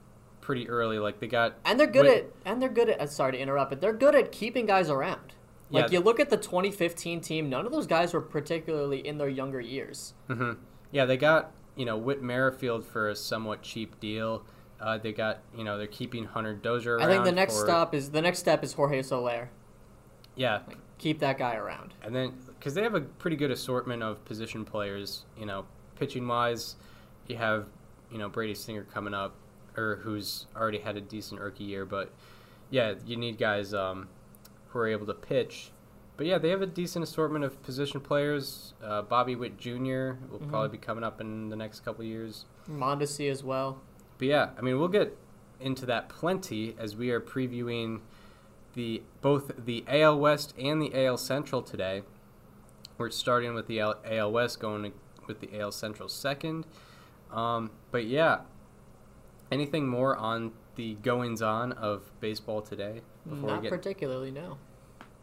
pretty 0.42 0.70
early. 0.70 1.00
Like 1.00 1.20
they 1.20 1.28
got 1.28 1.56
And 1.66 1.80
they're 1.80 1.88
good 1.88 2.06
at 2.06 2.26
and 2.46 2.62
they're 2.62 2.70
good 2.70 2.90
at 2.90 3.02
uh, 3.02 3.08
sorry 3.08 3.34
to 3.34 3.40
interrupt, 3.40 3.72
but 3.72 3.82
they're 3.82 3.92
good 3.94 4.14
at 4.16 4.32
keeping 4.32 4.66
guys 4.68 4.90
around. 4.90 5.34
Like 5.72 5.86
Yeah. 5.92 5.98
you 5.98 6.00
look 6.06 6.20
at 6.20 6.30
the 6.30 6.38
2015 6.38 7.22
team, 7.22 7.50
none 7.50 7.66
of 7.66 7.72
those 7.72 7.88
guys 7.88 8.14
were 8.14 8.22
particularly 8.22 9.00
in 9.06 9.18
their 9.18 9.30
younger 9.30 9.60
years. 9.60 10.14
hmm 10.28 10.52
Yeah, 10.96 11.04
they 11.04 11.18
got 11.18 11.52
you 11.76 11.84
know 11.84 11.98
Whit 11.98 12.24
Merrifield 12.24 12.86
for 12.86 13.10
a 13.10 13.16
somewhat 13.18 13.62
cheap 13.62 14.00
deal. 14.00 14.46
Uh, 14.80 14.98
they 14.98 15.12
got 15.12 15.40
you 15.54 15.66
know 15.66 15.78
they're 15.78 15.88
keeping 15.88 16.24
Hunter 16.24 16.54
Dozier. 16.54 16.96
Around. 16.96 17.10
I 17.10 17.12
think 17.12 17.26
the 17.26 17.34
next 17.34 17.56
for- 17.60 17.66
stop 17.66 17.94
is 17.94 18.12
the 18.12 18.22
next 18.22 18.40
step 18.40 18.64
is 18.64 18.72
Jorge 18.72 19.02
Soler. 19.02 19.50
Yeah, 20.38 20.62
Keep 20.98 21.20
that 21.20 21.38
guy 21.38 21.56
around. 21.56 21.94
and 22.02 22.16
then 22.16 22.32
because 22.48 22.76
they 22.76 22.82
have 22.84 22.96
a 22.96 23.02
pretty 23.02 23.36
good 23.36 23.52
assortment 23.52 24.04
of 24.04 24.24
position 24.24 24.64
players. 24.64 25.26
You 25.38 25.46
know, 25.46 25.66
pitching 26.00 26.26
wise, 26.26 26.78
you 27.28 27.36
have 27.36 27.66
you 28.10 28.18
know 28.18 28.30
Brady 28.30 28.56
Singer 28.56 28.86
coming 28.86 29.14
up. 29.14 29.36
or 29.76 30.00
who's 30.02 30.46
already 30.56 30.80
had 30.80 30.96
a 30.96 31.02
decent 31.02 31.42
rookie 31.42 31.66
year. 31.66 31.86
But 31.86 32.10
yeah, 32.70 32.94
you 33.06 33.18
need 33.18 33.38
guys 33.38 33.74
um, 33.74 34.08
who 34.70 34.80
are 34.80 34.88
able 34.88 35.08
to 35.08 35.14
pitch. 35.14 35.72
But 36.18 36.28
yeah, 36.28 36.38
they 36.38 36.50
have 36.50 36.62
a 36.62 36.66
decent 36.68 37.04
assortment 37.04 37.44
of 37.44 37.62
position 37.62 38.00
players. 38.00 38.74
Uh, 38.84 39.02
Bobby 39.02 39.36
Witt 39.36 39.58
Jr. 39.58 39.72
will 39.72 40.40
Mm-hmm. 40.40 40.50
probably 40.50 40.70
be 40.70 40.78
coming 40.78 41.04
up 41.04 41.20
in 41.20 41.50
the 41.50 41.56
next 41.56 41.82
couple 41.82 42.04
years. 42.06 42.46
Mondesi 42.70 43.30
as 43.30 43.44
well. 43.44 43.82
But 44.18 44.28
yeah, 44.30 44.50
I 44.58 44.62
mean, 44.62 44.80
we'll 44.80 44.88
get 44.88 45.18
into 45.60 45.86
that 45.88 46.08
plenty 46.10 46.76
as 46.80 46.96
we 46.96 47.12
are 47.12 47.20
previewing 47.22 48.00
the 48.76 49.02
both 49.22 49.52
the 49.66 49.84
AL 49.88 50.20
West 50.20 50.54
and 50.58 50.82
the 50.82 51.06
AL 51.06 51.18
Central 51.18 51.62
today. 51.62 52.04
We're 52.98 53.10
starting 53.10 53.54
with 53.54 53.68
the 53.68 53.80
AL 53.82 54.32
West, 54.32 54.60
going 54.62 54.94
with 55.28 55.42
the 55.42 55.60
AL 55.60 55.72
Central 55.74 56.08
second. 56.08 56.66
Um, 57.32 57.72
but 57.92 58.06
yeah, 58.06 58.42
anything 59.52 59.88
more 59.88 60.16
on 60.16 60.54
the 60.76 60.96
goings 60.96 61.42
on 61.42 61.74
of 61.74 62.12
baseball 62.22 62.62
today 62.62 63.02
before 63.28 63.50
Not 63.50 63.58
we 63.58 63.64
get 63.64 63.72
particularly, 63.78 64.32
no. 64.32 64.58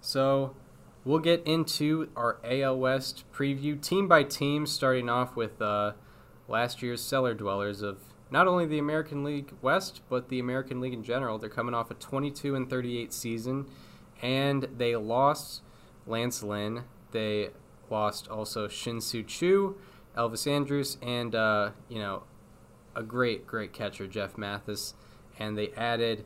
so 0.01 0.55
we'll 1.04 1.18
get 1.18 1.42
into 1.47 2.09
our 2.16 2.38
AL 2.44 2.78
West 2.78 3.25
preview 3.32 3.80
team 3.80 4.09
by 4.09 4.23
team, 4.23 4.66
starting 4.66 5.09
off 5.09 5.37
with 5.37 5.61
uh, 5.61 5.92
last 6.49 6.82
year's 6.82 7.02
cellar 7.02 7.35
dwellers 7.35 7.82
of 7.82 7.99
not 8.30 8.47
only 8.47 8.66
the 8.66 8.78
American 8.78 9.25
League 9.25 9.52
West 9.61 10.00
but 10.09 10.28
the 10.28 10.38
American 10.38 10.80
League 10.80 10.94
in 10.94 11.04
general. 11.04 11.38
They're 11.38 11.50
coming 11.50 11.75
off 11.75 11.90
a 11.90 11.94
22 11.94 12.54
and 12.54 12.68
38 12.68 13.12
season, 13.12 13.66
and 14.21 14.68
they 14.76 14.97
lost 14.97 15.62
Lance 16.06 16.42
Lynn. 16.42 16.85
They 17.11 17.50
lost 17.90 18.28
also 18.28 18.68
Shin-Soo 18.68 19.23
Choo, 19.23 19.76
Elvis 20.16 20.50
Andrus, 20.50 20.97
and 21.02 21.35
uh, 21.35 21.71
you 21.88 21.99
know 21.99 22.25
a 22.94 23.02
great, 23.02 23.47
great 23.47 23.73
catcher, 23.73 24.06
Jeff 24.06 24.37
Mathis. 24.37 24.94
And 25.38 25.56
they 25.56 25.71
added 25.71 26.25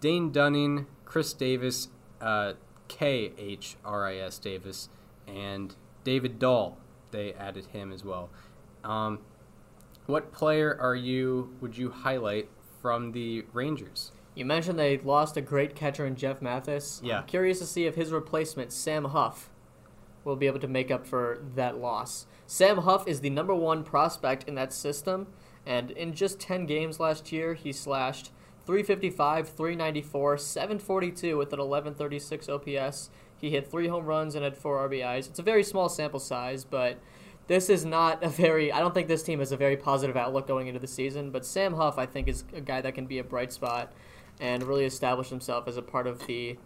Dane 0.00 0.30
Dunning, 0.30 0.86
Khris 1.04 1.32
Davis, 1.32 1.88
uh, 2.20 2.54
K 2.88 3.32
H 3.38 3.76
R 3.84 4.06
I 4.06 4.16
S 4.16 4.38
Davis, 4.38 4.88
and 5.26 5.74
David 6.04 6.38
Dahl. 6.38 6.78
They 7.10 7.32
added 7.34 7.66
him 7.66 7.92
as 7.92 8.04
well. 8.04 8.30
Um, 8.82 9.20
what 10.06 10.32
player 10.32 10.76
are 10.80 10.94
you? 10.94 11.54
Would 11.60 11.76
you 11.76 11.90
highlight 11.90 12.48
from 12.82 13.12
the 13.12 13.44
Rangers? 13.52 14.12
You 14.34 14.44
mentioned 14.44 14.78
they 14.78 14.98
lost 14.98 15.36
a 15.36 15.40
great 15.40 15.74
catcher 15.74 16.04
in 16.04 16.16
Jeff 16.16 16.42
Mathis. 16.42 17.00
Yeah. 17.04 17.20
I'm 17.20 17.26
curious 17.26 17.60
to 17.60 17.66
see 17.66 17.86
if 17.86 17.94
his 17.94 18.10
replacement, 18.10 18.72
Sam 18.72 19.06
Huff, 19.06 19.48
will 20.24 20.36
be 20.36 20.46
able 20.46 20.58
to 20.60 20.68
make 20.68 20.90
up 20.90 21.06
for 21.06 21.38
that 21.54 21.78
loss. 21.78 22.26
Sam 22.46 22.78
Huff 22.78 23.06
is 23.06 23.20
the 23.20 23.30
number 23.30 23.54
one 23.54 23.84
prospect 23.84 24.48
in 24.48 24.54
that 24.56 24.72
system, 24.72 25.28
and 25.64 25.90
in 25.92 26.14
just 26.14 26.40
10 26.40 26.66
games 26.66 26.98
last 26.98 27.32
year, 27.32 27.54
he 27.54 27.72
slashed 27.72 28.30
355, 28.66 29.48
394, 29.48 30.38
742 30.38 31.36
with 31.36 31.52
an 31.52 31.58
1136 31.58 32.48
OPS. 32.48 33.10
He 33.36 33.50
hit 33.50 33.70
three 33.70 33.88
home 33.88 34.06
runs 34.06 34.34
and 34.34 34.44
had 34.44 34.56
four 34.56 34.88
RBIs. 34.88 35.28
It's 35.28 35.38
a 35.38 35.42
very 35.42 35.62
small 35.62 35.88
sample 35.88 36.20
size, 36.20 36.64
but 36.64 36.98
this 37.46 37.68
is 37.68 37.84
not 37.84 38.22
a 38.22 38.28
very. 38.28 38.72
I 38.72 38.80
don't 38.80 38.94
think 38.94 39.08
this 39.08 39.22
team 39.22 39.40
has 39.40 39.52
a 39.52 39.56
very 39.56 39.76
positive 39.76 40.16
outlook 40.16 40.46
going 40.46 40.66
into 40.66 40.80
the 40.80 40.86
season. 40.86 41.30
But 41.30 41.44
Sam 41.44 41.74
Huff, 41.74 41.98
I 41.98 42.06
think, 42.06 42.28
is 42.28 42.44
a 42.54 42.60
guy 42.60 42.80
that 42.80 42.94
can 42.94 43.06
be 43.06 43.18
a 43.18 43.24
bright 43.24 43.52
spot 43.52 43.92
and 44.40 44.62
really 44.62 44.84
establish 44.84 45.28
himself 45.28 45.68
as 45.68 45.76
a 45.76 45.82
part 45.82 46.06
of 46.06 46.26
the 46.26 46.56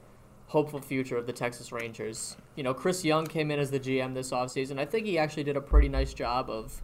hopeful 0.47 0.81
future 0.81 1.17
of 1.17 1.27
the 1.27 1.33
Texas 1.33 1.73
Rangers. 1.73 2.37
You 2.57 2.63
know, 2.63 2.73
Chris 2.73 3.05
Young 3.05 3.27
came 3.27 3.51
in 3.51 3.59
as 3.59 3.71
the 3.71 3.81
GM 3.81 4.15
this 4.15 4.31
offseason. 4.31 4.79
I 4.79 4.85
think 4.85 5.07
he 5.07 5.19
actually 5.19 5.45
did 5.45 5.57
a 5.57 5.61
pretty 5.61 5.89
nice 5.89 6.15
job 6.15 6.49
of, 6.49 6.81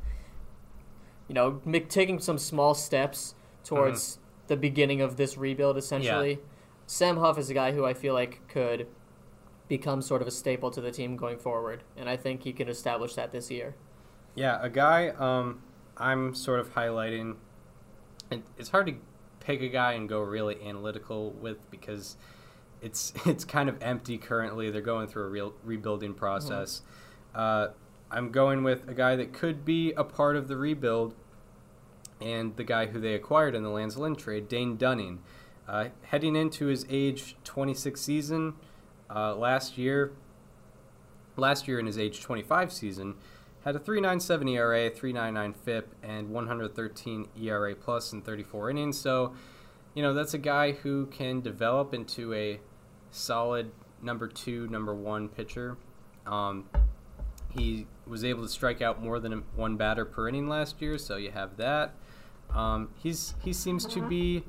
you 1.28 1.35
know, 1.35 1.62
taking 1.88 2.18
some 2.18 2.37
small 2.37 2.75
steps 2.75 3.35
towards 3.64 4.02
mm-hmm. 4.02 4.23
The 4.46 4.56
beginning 4.56 5.00
of 5.00 5.16
this 5.16 5.36
rebuild, 5.36 5.76
essentially. 5.76 6.38
Sam 6.86 7.16
Huff 7.16 7.38
is 7.38 7.50
a 7.50 7.54
guy 7.54 7.72
who 7.72 7.84
I 7.84 7.94
feel 7.94 8.14
like 8.14 8.46
could 8.48 8.86
become 9.68 10.02
sort 10.02 10.20
of 10.20 10.28
a 10.28 10.30
staple 10.30 10.70
to 10.70 10.80
the 10.80 10.90
team 10.90 11.16
going 11.16 11.38
forward, 11.38 11.82
and 11.96 12.08
I 12.08 12.16
think 12.16 12.42
he 12.42 12.52
can 12.52 12.68
establish 12.68 13.14
that 13.14 13.32
this 13.32 13.50
year. 13.50 13.74
Yeah, 14.34 14.58
a 14.60 14.68
guy 14.68 15.08
um, 15.08 15.62
I'm 15.96 16.34
sort 16.34 16.60
of 16.60 16.74
highlighting. 16.74 17.36
It, 18.30 18.42
it's 18.58 18.70
hard 18.70 18.86
to 18.86 18.94
pick 19.40 19.62
a 19.62 19.68
guy 19.68 19.92
and 19.92 20.08
go 20.08 20.20
really 20.20 20.56
analytical 20.64 21.30
with 21.30 21.70
because 21.70 22.16
it's 22.82 23.12
it's 23.26 23.44
kind 23.44 23.68
of 23.68 23.82
empty 23.82 24.18
currently. 24.18 24.70
They're 24.70 24.80
going 24.80 25.08
through 25.08 25.24
a 25.24 25.28
real 25.28 25.54
rebuilding 25.62 26.14
process. 26.14 26.82
Uh, 27.34 27.68
I'm 28.10 28.30
going 28.30 28.62
with 28.62 28.88
a 28.88 28.94
guy 28.94 29.16
that 29.16 29.32
could 29.32 29.64
be 29.64 29.92
a 29.92 30.04
part 30.04 30.36
of 30.36 30.46
the 30.46 30.56
rebuild, 30.56 31.14
and 32.24 32.56
the 32.56 32.64
guy 32.64 32.86
who 32.86 32.98
they 32.98 33.14
acquired 33.14 33.54
in 33.54 33.62
the 33.62 33.68
Lance 33.68 33.96
Lynn 33.96 34.16
trade, 34.16 34.48
Dane 34.48 34.76
Dunning. 34.76 35.20
Uh, 35.68 35.88
heading 36.02 36.34
into 36.34 36.66
his 36.66 36.86
age 36.90 37.36
26 37.44 38.00
season, 38.00 38.54
uh, 39.14 39.34
last 39.34 39.78
year, 39.78 40.12
last 41.36 41.68
year 41.68 41.78
in 41.78 41.86
his 41.86 41.98
age 41.98 42.20
25 42.20 42.72
season, 42.72 43.14
had 43.64 43.76
a 43.76 43.78
3.97 43.78 44.50
ERA, 44.50 44.90
3.99 44.90 45.56
FIP, 45.56 45.94
and 46.02 46.30
113 46.30 47.28
ERA 47.40 47.74
plus 47.74 48.12
in 48.12 48.20
34 48.20 48.70
innings. 48.70 48.98
So, 48.98 49.34
you 49.94 50.02
know, 50.02 50.12
that's 50.12 50.34
a 50.34 50.38
guy 50.38 50.72
who 50.72 51.06
can 51.06 51.40
develop 51.40 51.94
into 51.94 52.34
a 52.34 52.60
solid 53.10 53.70
number 54.02 54.28
two, 54.28 54.66
number 54.68 54.94
one 54.94 55.28
pitcher. 55.28 55.78
Um, 56.26 56.68
he 57.50 57.86
was 58.06 58.24
able 58.24 58.42
to 58.42 58.48
strike 58.48 58.82
out 58.82 59.02
more 59.02 59.18
than 59.18 59.44
one 59.54 59.76
batter 59.76 60.04
per 60.04 60.28
inning 60.28 60.48
last 60.48 60.82
year, 60.82 60.98
so 60.98 61.16
you 61.16 61.30
have 61.30 61.56
that. 61.56 61.94
Um, 62.54 62.90
he's 63.02 63.34
he 63.42 63.52
seems 63.52 63.84
to 63.87 64.00
be 64.00 64.44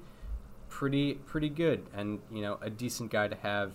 pretty 0.70 1.16
pretty 1.16 1.50
good, 1.50 1.86
and 1.94 2.20
you 2.32 2.42
know, 2.42 2.58
a 2.62 2.70
decent 2.70 3.12
guy 3.12 3.28
to 3.28 3.36
have. 3.36 3.74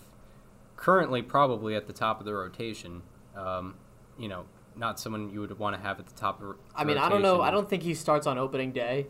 Currently, 0.77 1.21
probably 1.21 1.75
at 1.75 1.85
the 1.85 1.93
top 1.93 2.19
of 2.19 2.25
the 2.25 2.33
rotation. 2.33 3.03
Um, 3.35 3.75
you 4.17 4.27
know, 4.27 4.45
not 4.75 4.99
someone 4.99 5.29
you 5.29 5.39
would 5.39 5.57
want 5.59 5.75
to 5.75 5.81
have 5.81 5.99
at 5.99 6.07
the 6.07 6.13
top 6.13 6.41
of 6.41 6.47
the 6.49 6.55
I 6.75 6.83
mean, 6.83 6.97
I 6.97 7.09
don't 7.09 7.21
know. 7.21 7.41
I 7.41 7.51
don't 7.51 7.69
think 7.69 7.83
he 7.83 7.93
starts 7.93 8.27
on 8.27 8.37
opening 8.37 8.71
day, 8.71 9.07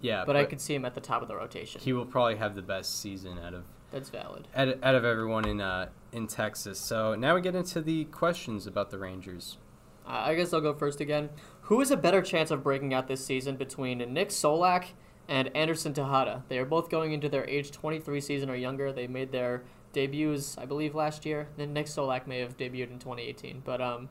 Yeah, 0.00 0.24
but, 0.24 0.36
I 0.36 0.44
could 0.44 0.60
see 0.60 0.74
him 0.74 0.84
at 0.84 0.94
the 0.94 1.00
top 1.00 1.22
of 1.22 1.28
the 1.28 1.36
rotation. 1.36 1.80
He 1.80 1.92
will 1.92 2.06
probably 2.06 2.36
have 2.36 2.54
the 2.54 2.62
best 2.62 3.00
season 3.00 3.38
out 3.38 3.54
of 3.54 3.64
That's 3.90 4.08
valid. 4.08 4.48
out 4.54 4.68
of, 4.68 4.82
out 4.82 4.94
of 4.94 5.04
everyone 5.04 5.46
in 5.46 5.60
uh, 5.60 5.88
in 6.12 6.26
Texas. 6.26 6.78
So 6.78 7.14
now 7.14 7.34
we 7.34 7.40
get 7.40 7.54
into 7.54 7.80
the 7.80 8.04
questions 8.06 8.66
about 8.66 8.90
the 8.90 8.98
Rangers. 8.98 9.58
Uh, 10.06 10.22
I 10.26 10.34
guess 10.34 10.52
I'll 10.52 10.60
go 10.60 10.74
first 10.74 11.00
again. 11.00 11.30
Who 11.66 11.80
is 11.80 11.90
a 11.90 11.96
better 11.96 12.22
chance 12.22 12.50
of 12.50 12.64
breaking 12.64 12.92
out 12.92 13.06
this 13.06 13.24
season 13.24 13.56
between 13.56 13.98
Nick 14.12 14.30
Solak 14.30 14.86
and 15.28 15.54
Anderson 15.56 15.94
Tejeda? 15.94 16.42
They 16.48 16.58
are 16.58 16.64
both 16.64 16.90
going 16.90 17.12
into 17.12 17.28
their 17.28 17.48
age 17.48 17.70
23 17.70 18.20
season 18.20 18.50
or 18.50 18.56
younger. 18.56 18.92
They 18.92 19.06
made 19.06 19.30
their 19.30 19.62
debuts, 19.92 20.58
I 20.58 20.66
believe, 20.66 20.94
last 20.94 21.24
year. 21.24 21.48
Then 21.56 21.72
Nick 21.72 21.86
Solak 21.86 22.26
may 22.26 22.40
have 22.40 22.56
debuted 22.56 22.90
in 22.90 22.98
2018. 22.98 23.62
But 23.64 23.80
um, 23.80 24.08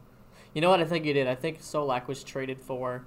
you 0.54 0.62
know 0.62 0.70
what? 0.70 0.80
I 0.80 0.86
think 0.86 1.04
he 1.04 1.12
did. 1.12 1.28
I 1.28 1.36
think 1.36 1.60
Solak 1.60 2.08
was 2.08 2.24
traded 2.24 2.62
for 2.62 3.06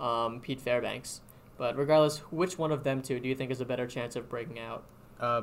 um, 0.00 0.40
Pete 0.40 0.60
Fairbanks. 0.60 1.20
But 1.56 1.76
regardless, 1.76 2.18
which 2.32 2.58
one 2.58 2.72
of 2.72 2.82
them 2.82 3.00
two 3.00 3.20
do 3.20 3.28
you 3.28 3.36
think 3.36 3.52
is 3.52 3.60
a 3.60 3.64
better 3.64 3.86
chance 3.86 4.16
of 4.16 4.28
breaking 4.28 4.58
out? 4.58 4.82
Uh, 5.20 5.42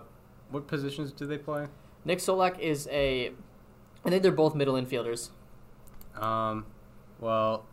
what 0.50 0.68
positions 0.68 1.14
do 1.14 1.26
they 1.26 1.38
play? 1.38 1.68
Nick 2.04 2.20
Solak 2.20 2.60
is 2.60 2.88
a. 2.92 3.32
I 4.04 4.10
think 4.10 4.24
they're 4.24 4.32
both 4.34 4.56
middle 4.56 4.74
infielders. 4.74 5.30
Um, 6.20 6.66
well, 7.22 7.66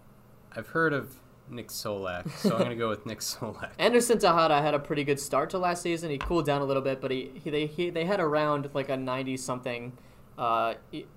I've 0.59 0.67
heard 0.67 0.93
of 0.93 1.15
Nick 1.49 1.69
Solak, 1.69 2.29
so 2.33 2.57
I'm 2.57 2.63
gonna 2.63 2.75
go 2.75 2.89
with 2.89 3.07
Nick 3.07 3.21
Solak. 3.21 3.71
Anderson 3.79 4.19
Tejeda 4.19 4.61
had 4.61 4.75
a 4.75 4.81
pretty 4.81 5.05
good 5.05 5.21
start 5.21 5.51
to 5.51 5.59
last 5.59 5.83
season. 5.83 6.11
He 6.11 6.19
cooled 6.19 6.47
down 6.47 6.63
a 6.63 6.65
little 6.65 6.83
bit, 6.83 7.01
but 7.01 7.13
he, 7.13 7.31
he 7.45 7.49
they 7.49 7.67
he, 7.67 7.91
they 7.91 8.05
had 8.05 8.19
around 8.19 8.69
like 8.75 8.89
a 8.89 8.97
ninety 8.97 9.37
something 9.37 9.97
uh, 10.37 10.75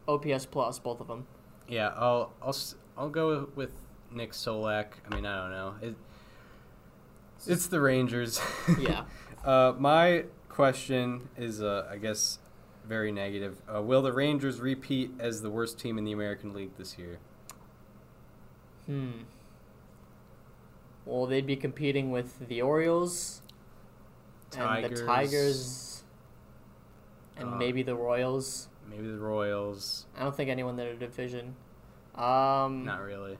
OPS 0.08 0.46
plus 0.46 0.78
both 0.78 1.02
of 1.02 1.08
them. 1.08 1.26
Yeah, 1.68 1.92
I'll 1.96 2.34
I'll 2.40 2.56
I'll 2.96 3.10
go 3.10 3.50
with 3.56 3.72
Nick 4.12 4.34
Solak. 4.34 4.88
I 5.10 5.16
mean, 5.16 5.26
I 5.26 5.42
don't 5.42 5.52
know. 5.52 5.76
It, 5.82 5.96
it's 7.48 7.66
the 7.66 7.82
Rangers. 7.82 8.40
Yeah. 8.80 9.06
uh, 9.44 9.74
my 9.80 10.26
question 10.50 11.30
is, 11.36 11.64
uh, 11.64 11.88
I 11.90 11.98
guess, 11.98 12.38
very 12.86 13.12
negative. 13.12 13.60
Uh, 13.74 13.82
will 13.82 14.04
the 14.04 14.14
Rangers 14.14 14.60
repeat 14.60 15.10
as 15.20 15.42
the 15.42 15.50
worst 15.50 15.80
team 15.80 15.98
in 15.98 16.04
the 16.04 16.12
American 16.12 16.54
League 16.54 16.78
this 16.78 17.00
year? 17.00 17.18
Hmm. 18.88 19.12
Well, 21.06 21.26
they'd 21.26 21.48
be 21.48 21.56
competing 21.56 22.12
with 22.12 22.48
the 22.48 22.62
Orioles 22.62 23.42
and 24.54 24.62
the 24.84 24.90
Tigers. 24.90 25.02
Tigers 25.06 26.04
and 27.38 27.50
Uh, 27.54 27.56
maybe 27.58 27.84
the 27.84 27.96
Royals. 27.96 28.68
Maybe 28.90 29.08
the 29.08 29.18
Royals. 29.18 30.06
I 30.18 30.24
don't 30.24 30.36
think 30.36 30.50
anyone 30.50 30.72
in 30.72 30.78
their 30.78 30.96
division. 30.96 31.56
Um. 32.16 32.86
Not 32.86 33.02
really. 33.02 33.38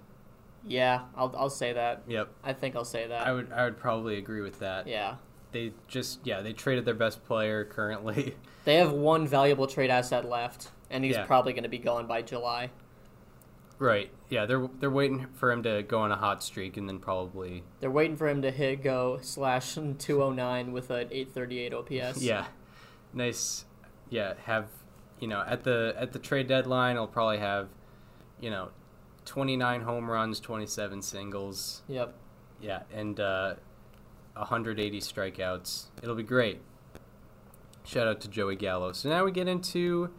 Yeah, 0.66 1.02
I'll 1.16 1.34
I'll 1.38 1.50
say 1.50 1.74
that. 1.74 2.04
Yep. 2.08 2.30
I 2.44 2.54
think 2.54 2.76
I'll 2.76 2.86
say 2.86 3.08
that. 3.08 3.28
I 3.28 3.34
would 3.34 3.52
I 3.52 3.66
would 3.66 3.78
probably 3.78 4.18
agree 4.18 4.42
with 4.42 4.60
that. 4.60 4.88
Yeah. 4.88 5.16
They 5.52 5.74
just 5.88 6.20
yeah 6.24 6.42
they 6.42 6.54
traded 6.54 6.86
their 6.86 6.94
best 6.96 7.24
player 7.26 7.66
currently. 7.66 8.36
They 8.64 8.76
have 8.76 8.92
one 8.92 9.26
valuable 9.26 9.66
trade 9.66 9.90
asset 9.90 10.30
left, 10.30 10.70
and 10.92 11.04
he's 11.04 11.16
Yeah. 11.16 11.26
probably 11.26 11.52
going 11.54 11.64
to 11.64 11.70
be 11.70 11.80
gone 11.80 12.06
by 12.06 12.22
July. 12.22 12.70
Right. 13.82 14.12
Yeah, 14.30 14.46
they're 14.46 14.70
they're 14.80 14.92
waiting 14.92 15.26
for 15.34 15.52
him 15.52 15.64
to 15.64 15.82
go 15.82 16.02
on 16.02 16.12
a 16.12 16.16
hot 16.16 16.44
streak 16.44 16.78
and 16.78 16.88
then 16.88 17.00
probably 17.00 17.64
They're 17.80 17.90
waiting 17.90 18.16
for 18.16 18.30
him 18.30 18.44
to 18.44 18.52
hit 18.52 18.84
go 18.84 19.18
slash 19.24 19.74
209 19.74 20.72
with 20.72 20.92
an 20.92 21.08
838 21.10 21.74
OPS. 21.74 22.22
yeah, 22.22 22.46
nice. 23.12 23.66
Yeah, 24.12 24.36
have 24.46 24.68
you 25.20 25.28
know 25.28 25.44
at 25.48 25.64
the 25.64 25.96
at 25.98 26.14
the 26.14 26.20
trade 26.20 26.46
deadline, 26.48 26.96
I'll 26.96 27.08
probably 27.08 27.40
have 27.40 27.70
you 28.40 28.52
know 28.52 28.70
29 29.26 29.82
home 29.82 30.12
runs, 30.12 30.40
27 30.40 31.02
singles. 31.02 31.82
Yep. 31.88 32.14
Yeah, 32.62 32.84
and 32.94 33.20
uh, 33.20 33.56
180 34.36 35.00
strikeouts. 35.02 35.86
It'll 36.04 36.14
be 36.14 36.22
great. 36.22 36.62
Shout 37.84 38.08
out 38.08 38.22
to 38.22 38.28
Joey 38.28 38.58
Gallo. 38.58 38.92
So 38.92 39.10
now 39.10 39.26
we 39.26 39.32
get 39.32 39.48
into 39.48 40.12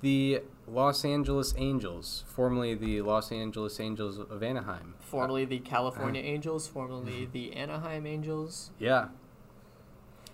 the 0.00 0.42
Los 0.70 1.04
Angeles 1.04 1.54
Angels, 1.56 2.24
formerly 2.28 2.74
the 2.74 3.00
Los 3.02 3.32
Angeles 3.32 3.80
Angels 3.80 4.18
of 4.18 4.42
Anaheim. 4.42 4.94
Formerly 5.00 5.44
the 5.44 5.58
California 5.60 6.20
Angels, 6.24 6.66
formerly 6.68 7.28
the 7.32 7.54
Anaheim 7.54 8.06
Angels. 8.06 8.70
Yeah, 8.78 9.08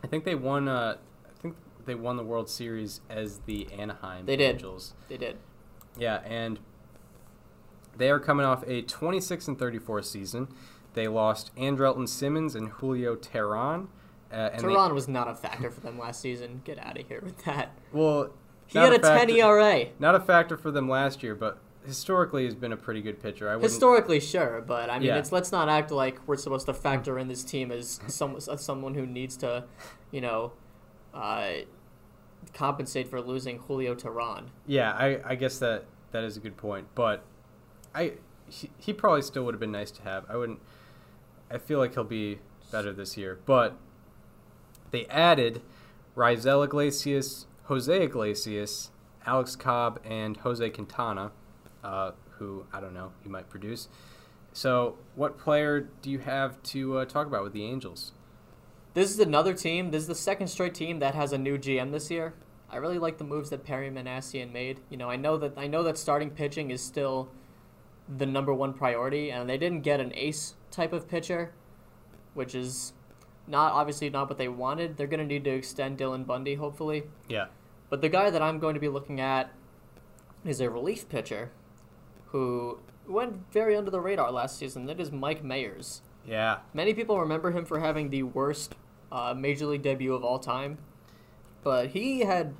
I 0.03 0.07
think 0.07 0.25
they 0.25 0.35
won. 0.35 0.69
Uh, 0.69 0.97
I 1.25 1.41
think 1.43 1.57
they 1.87 1.95
won 1.95 2.17
the 2.17 2.25
World 2.25 2.49
Series 2.51 3.01
as 3.09 3.39
the 3.47 3.73
Anaheim 3.73 4.27
They 4.27 4.37
did. 4.37 4.55
Angels. 4.57 4.95
They 5.09 5.17
did. 5.17 5.37
Yeah, 5.99 6.21
and 6.25 6.59
they 7.97 8.11
are 8.11 8.19
coming 8.19 8.45
off 8.45 8.65
a 8.67 8.83
26 8.83 9.49
and 9.49 9.59
34 9.59 10.03
season. 10.03 10.49
They 10.95 11.07
lost 11.09 11.55
Andrelton 11.57 12.09
Simmons 12.09 12.55
and 12.55 12.69
Julio 12.69 13.15
Teheran. 13.17 13.89
Uh, 14.33 14.51
and 14.53 14.61
they- 14.61 14.69
Teheran 14.69 14.95
was 14.95 15.07
not 15.09 15.29
a 15.29 15.35
factor 15.35 15.71
for 15.71 15.81
them 15.81 15.99
last 15.99 16.21
season. 16.21 16.63
Get 16.65 16.79
out 16.79 16.99
of 16.99 17.07
here 17.07 17.21
with 17.23 17.45
that. 17.45 17.79
well, 17.93 18.31
He 18.67 18.79
had 18.79 18.93
a 18.93 18.99
10 18.99 19.31
ERA. 19.31 19.87
Not 19.99 20.15
a 20.15 20.21
factor 20.21 20.57
for 20.57 20.71
them 20.71 20.89
last 20.89 21.23
year, 21.23 21.35
but 21.35 21.59
historically 21.87 22.45
he's 22.45 22.55
been 22.55 22.73
a 22.73 22.77
pretty 22.77 23.03
good 23.03 23.21
pitcher. 23.23 23.49
I. 23.51 23.59
Historically, 23.59 24.21
sure, 24.21 24.63
but 24.67 24.89
I 24.91 24.99
mean, 24.99 25.09
Yeah. 25.09 25.19
it's 25.19 25.33
let's 25.33 25.53
not 25.53 25.69
act 25.69 25.91
like 25.91 26.19
we're 26.27 26.37
supposed 26.37 26.67
to 26.67 26.75
factor 26.75 27.19
in 27.19 27.29
this 27.29 27.45
team 27.45 27.71
as 27.71 28.01
some 28.07 28.37
as 28.51 28.65
someone 28.65 28.95
who 28.95 29.07
needs 29.07 29.37
to, 29.39 29.65
you 30.11 30.21
know, 30.21 30.53
uh, 31.13 31.49
compensate 32.53 33.09
for 33.09 33.21
losing 33.21 33.59
Julio 33.59 33.95
Teheran. 33.95 34.45
yeah, 34.67 34.93
I, 34.93 35.21
I 35.25 35.35
guess 35.35 35.59
that 35.59 35.85
that 36.13 36.25
is 36.25 36.37
a 36.37 36.41
good 36.41 36.57
point, 36.57 36.87
but 36.95 37.23
I 37.95 38.15
he, 38.49 38.71
he 38.79 38.93
probably 38.93 39.23
still 39.23 39.45
would 39.45 39.55
have 39.55 39.61
been 39.61 39.73
nice 39.73 39.91
to 39.93 40.03
have. 40.03 40.25
I 40.29 40.37
wouldn't. 40.37 40.61
I 41.51 41.59
feel 41.59 41.79
like 41.79 41.95
he'll 41.95 42.05
be 42.05 42.39
better 42.73 42.93
this 42.93 43.17
year, 43.17 43.39
but 43.47 43.77
they 44.91 45.07
added 45.07 45.61
Raisel 46.17 46.65
Iglesias, 46.65 47.47
Jose 47.65 48.03
Iglesias, 48.03 48.91
Alex 49.27 49.57
Cobb, 49.57 50.01
and 50.05 50.37
Jose 50.39 50.69
Quintana, 50.71 51.33
uh, 51.83 52.13
who 52.39 52.67
I 52.73 52.81
don't 52.81 52.95
know 52.95 53.13
he 53.23 53.29
might 53.29 53.49
produce. 53.49 53.89
So, 54.53 54.97
what 55.17 55.37
player 55.39 55.89
do 56.01 56.11
you 56.11 56.21
have 56.21 56.63
to 56.65 56.99
uh, 56.99 57.05
talk 57.07 57.27
about 57.27 57.43
with 57.43 57.53
the 57.53 57.65
Angels? 57.65 58.13
This 58.95 59.11
is 59.11 59.19
another 59.19 59.53
team. 59.53 59.91
This 59.91 60.03
is 60.03 60.09
the 60.09 60.15
second 60.15 60.47
straight 60.47 60.75
team 60.75 61.01
that 61.01 61.15
has 61.15 61.33
a 61.33 61.39
new 61.39 61.59
GM 61.59 61.91
this 61.91 62.11
year. 62.11 62.35
I 62.71 62.77
really 62.77 62.99
like 62.99 63.19
the 63.19 63.25
moves 63.25 63.51
that 63.51 63.65
Perry 63.65 63.91
Minasian 63.91 64.53
made. 64.53 64.81
You 64.91 64.97
know, 64.97 65.11
I 65.11 65.17
know 65.17 65.37
that 65.39 65.55
I 65.57 65.67
know 65.67 65.83
that 65.83 65.99
starting 65.99 66.31
pitching 66.31 66.71
is 66.71 66.83
still 66.83 67.29
the 68.09 68.27
number 68.27 68.55
one 68.55 68.75
priority, 68.75 69.31
and 69.31 69.49
they 69.49 69.59
didn't 69.59 69.81
get 69.81 70.01
an 70.01 70.13
ace 70.15 70.55
type 70.71 70.93
of 70.93 71.09
pitcher, 71.09 71.53
which 72.35 72.55
is 72.55 72.93
not 73.47 73.73
obviously 73.73 74.09
not 74.11 74.29
what 74.29 74.39
they 74.39 74.49
wanted. 74.49 74.97
They're 74.97 75.07
going 75.07 75.21
to 75.21 75.27
need 75.27 75.45
to 75.45 75.51
extend 75.51 75.99
Dylan 75.99 76.27
Bundy, 76.27 76.55
hopefully. 76.55 77.05
Yeah, 77.29 77.47
But 77.91 78.01
the 78.01 78.09
guy 78.09 78.31
that 78.31 78.41
I'm 78.43 78.59
going 78.59 78.75
to 78.75 78.81
be 78.81 78.89
looking 78.89 79.21
at 79.21 79.53
is 80.45 80.61
a 80.61 80.71
relief 80.71 81.09
pitcher 81.09 81.51
who 82.27 82.79
went 83.07 83.51
very 83.53 83.77
under 83.77 83.91
the 83.91 84.01
radar 84.01 84.31
last 84.33 84.59
season. 84.59 84.87
That 84.87 85.01
is 85.01 85.13
Mike 85.13 85.43
Mayers. 85.45 86.01
yeah, 86.27 86.59
Many 86.73 86.95
people 86.95 87.21
remember 87.21 87.51
him 87.51 87.65
for 87.65 87.81
having 87.81 88.11
the 88.11 88.23
worst 88.23 88.75
uh, 89.13 89.35
major 89.37 89.67
league 89.67 89.83
debut 89.83 90.15
of 90.15 90.25
all 90.25 90.39
time, 90.39 90.79
but 91.63 91.89
he 91.91 92.21
had 92.21 92.55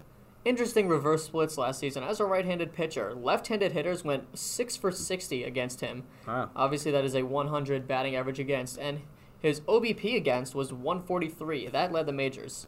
interesting 0.45 0.87
reverse 0.89 1.25
splits 1.25 1.57
last 1.57 1.81
season 1.81 2.05
as 2.05 2.21
a 2.21 2.25
right-handed 2.27 2.73
pitcher. 2.75 3.15
Left-handed 3.15 3.73
hitters 3.73 4.05
went 4.05 4.39
six 4.39 4.77
for 4.77 4.93
sixty 4.93 5.43
against 5.43 5.81
him. 5.81 6.05
wow, 6.27 6.51
Obviously, 6.55 6.93
that 6.93 7.05
is 7.05 7.15
a 7.15 7.23
100 7.23 7.89
batting 7.89 8.15
average 8.15 8.39
against, 8.39 8.79
and 8.79 9.01
his 9.45 9.61
OBP 9.61 10.17
against 10.17 10.55
was 10.55 10.73
143. 10.73 11.69
That 11.69 11.93
led 11.93 12.07
the 12.07 12.13
majors, 12.13 12.67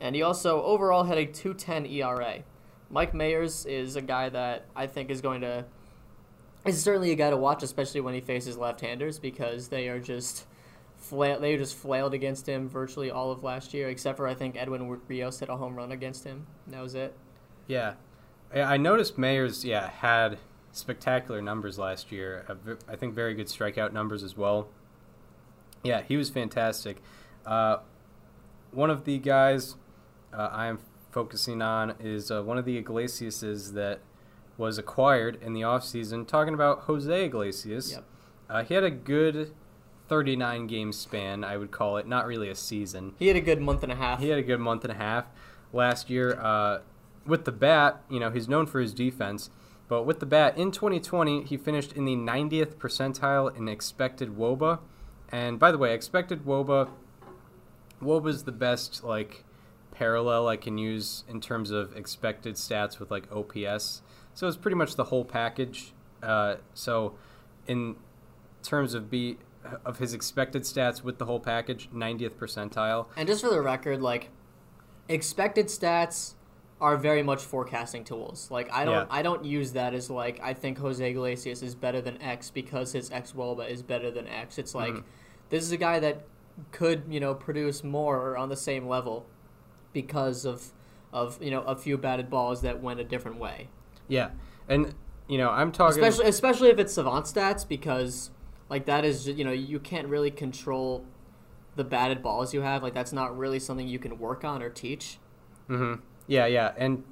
and 0.00 0.14
he 0.14 0.20
also 0.20 0.62
overall 0.62 1.04
had 1.04 1.16
a 1.16 1.24
210 1.24 1.86
ERA. 1.86 2.44
Mike 2.90 3.14
Mayers 3.14 3.66
is 3.66 3.96
a 3.96 4.02
guy 4.02 4.28
that 4.28 4.66
I 4.76 4.86
think 4.86 5.10
is 5.10 5.22
going 5.22 5.40
to 5.40 5.64
is 6.66 6.82
certainly 6.82 7.10
a 7.10 7.14
guy 7.14 7.30
to 7.30 7.36
watch, 7.38 7.62
especially 7.62 8.02
when 8.02 8.12
he 8.12 8.20
faces 8.20 8.58
left-handers 8.58 9.18
because 9.18 9.68
they 9.68 9.88
are 9.88 9.98
just 9.98 10.44
flail. 10.96 11.40
They 11.40 11.56
just 11.56 11.74
flailed 11.74 12.12
against 12.12 12.46
him 12.46 12.68
virtually 12.68 13.10
all 13.10 13.30
of 13.30 13.42
last 13.42 13.72
year, 13.72 13.88
except 13.88 14.18
for 14.18 14.28
I 14.28 14.34
think 14.34 14.56
Edwin 14.56 15.00
Rios 15.08 15.40
hit 15.40 15.48
a 15.48 15.56
home 15.56 15.74
run 15.74 15.90
against 15.90 16.24
him. 16.24 16.46
That 16.66 16.82
was 16.82 16.94
it. 16.94 17.16
yeah. 17.66 17.94
I 18.54 18.76
noticed 18.76 19.16
Mayers, 19.16 19.64
yeah, 19.64 19.88
had 19.88 20.38
spectacular 20.70 21.40
numbers 21.40 21.78
last 21.78 22.12
year. 22.12 22.44
I 22.86 22.94
think 22.94 23.14
very 23.14 23.34
good 23.34 23.46
strikeout 23.46 23.92
numbers 23.92 24.22
as 24.22 24.36
well. 24.36 24.68
Yeah, 25.84 26.02
he 26.02 26.16
was 26.16 26.30
fantastic. 26.30 27.02
Uh, 27.46 27.78
one 28.72 28.90
of 28.90 29.04
the 29.04 29.18
guys 29.18 29.76
uh, 30.32 30.48
I 30.50 30.66
am 30.66 30.80
focusing 31.12 31.62
on 31.62 31.94
is 32.00 32.30
uh, 32.30 32.42
one 32.42 32.58
of 32.58 32.64
the 32.64 32.76
Iglesiases 32.76 33.72
that 33.74 34.00
was 34.56 34.78
acquired 34.78 35.40
in 35.42 35.52
the 35.52 35.60
offseason. 35.60 36.26
Talking 36.26 36.54
about 36.54 36.80
Jose 36.80 37.24
Iglesias. 37.24 37.92
Yep. 37.92 38.04
Uh, 38.48 38.64
he 38.64 38.74
had 38.74 38.84
a 38.84 38.90
good 38.90 39.52
39 40.08 40.66
game 40.66 40.92
span, 40.92 41.44
I 41.44 41.56
would 41.56 41.70
call 41.70 41.96
it. 41.96 42.06
Not 42.06 42.26
really 42.26 42.48
a 42.48 42.54
season. 42.54 43.14
He 43.18 43.28
had 43.28 43.36
a 43.36 43.40
good 43.40 43.60
month 43.60 43.82
and 43.82 43.92
a 43.92 43.96
half. 43.96 44.20
He 44.20 44.28
had 44.28 44.38
a 44.38 44.42
good 44.42 44.60
month 44.60 44.84
and 44.84 44.92
a 44.92 44.96
half 44.96 45.26
last 45.72 46.10
year. 46.10 46.38
Uh, 46.40 46.80
with 47.26 47.44
the 47.44 47.52
bat, 47.52 48.02
you 48.10 48.20
know, 48.20 48.30
he's 48.30 48.48
known 48.48 48.66
for 48.66 48.80
his 48.80 48.92
defense, 48.92 49.48
but 49.88 50.02
with 50.04 50.20
the 50.20 50.26
bat 50.26 50.58
in 50.58 50.70
2020, 50.70 51.44
he 51.44 51.56
finished 51.56 51.92
in 51.92 52.04
the 52.04 52.16
90th 52.16 52.76
percentile 52.76 53.54
in 53.56 53.68
expected 53.68 54.36
WOBA. 54.36 54.80
And 55.34 55.58
by 55.58 55.72
the 55.72 55.78
way, 55.78 55.90
I 55.90 55.94
expected 55.94 56.44
WOBA, 56.44 56.88
WOBA 58.00 58.28
is 58.28 58.44
the 58.44 58.52
best 58.52 59.02
like 59.02 59.42
parallel 59.90 60.46
I 60.46 60.56
can 60.56 60.78
use 60.78 61.24
in 61.28 61.40
terms 61.40 61.72
of 61.72 61.96
expected 61.96 62.54
stats 62.54 63.00
with 63.00 63.10
like 63.10 63.26
OPS. 63.32 64.02
So 64.32 64.46
it's 64.46 64.56
pretty 64.56 64.76
much 64.76 64.94
the 64.94 65.02
whole 65.02 65.24
package. 65.24 65.92
Uh, 66.22 66.56
so 66.72 67.16
in 67.66 67.96
terms 68.62 68.94
of 68.94 69.10
be 69.10 69.38
of 69.84 69.98
his 69.98 70.14
expected 70.14 70.62
stats 70.62 71.02
with 71.02 71.18
the 71.18 71.24
whole 71.24 71.40
package, 71.40 71.90
90th 71.90 72.34
percentile. 72.36 73.06
And 73.16 73.26
just 73.26 73.42
for 73.42 73.50
the 73.50 73.60
record, 73.60 74.00
like 74.00 74.30
expected 75.08 75.66
stats 75.66 76.34
are 76.80 76.96
very 76.96 77.24
much 77.24 77.42
forecasting 77.42 78.04
tools. 78.04 78.52
Like 78.52 78.72
I 78.72 78.84
don't 78.84 78.94
Yeah. 78.94 79.06
I 79.10 79.22
don't 79.22 79.44
use 79.44 79.72
that 79.72 79.94
as 79.94 80.08
like 80.10 80.38
I 80.40 80.54
think 80.54 80.78
Jose 80.78 81.10
Iglesias 81.10 81.60
is 81.60 81.74
better 81.74 82.00
than 82.00 82.22
X 82.22 82.50
because 82.50 82.92
his 82.92 83.10
X 83.10 83.32
Woba 83.32 83.68
is 83.68 83.82
better 83.82 84.12
than 84.12 84.28
X. 84.28 84.58
It's 84.58 84.76
like 84.76 84.94
this 85.50 85.62
is 85.62 85.72
a 85.72 85.76
guy 85.76 85.98
that 86.00 86.22
could, 86.72 87.04
you 87.08 87.20
know, 87.20 87.34
produce 87.34 87.82
more 87.82 88.36
on 88.36 88.48
the 88.48 88.56
same 88.56 88.86
level 88.86 89.26
because 89.92 90.44
of 90.44 90.72
of, 91.12 91.40
you 91.40 91.50
know, 91.50 91.62
a 91.62 91.76
few 91.76 91.96
batted 91.96 92.28
balls 92.28 92.62
that 92.62 92.82
went 92.82 92.98
a 92.98 93.04
different 93.04 93.38
way. 93.38 93.68
Yeah, 94.08 94.30
and 94.68 94.94
you 95.28 95.38
know 95.38 95.50
I'm 95.50 95.72
talking. 95.72 96.02
Especially 96.02 96.28
especially 96.28 96.70
if 96.70 96.78
it's 96.78 96.94
savant 96.94 97.26
stats 97.26 97.66
because 97.66 98.30
like 98.68 98.86
that 98.86 99.04
is 99.04 99.26
you 99.26 99.44
know, 99.44 99.52
you 99.52 99.78
can't 99.78 100.08
really 100.08 100.30
control 100.30 101.04
the 101.76 101.84
batted 101.84 102.22
balls 102.22 102.54
you 102.54 102.62
have. 102.62 102.82
Like 102.82 102.94
that's 102.94 103.12
not 103.12 103.36
really 103.36 103.58
something 103.58 103.88
you 103.88 103.98
can 103.98 104.18
work 104.18 104.44
on 104.44 104.62
or 104.62 104.70
teach. 104.70 105.18
Mm-hmm. 105.68 106.00
Yeah, 106.26 106.46
yeah, 106.46 106.72
and 106.76 107.04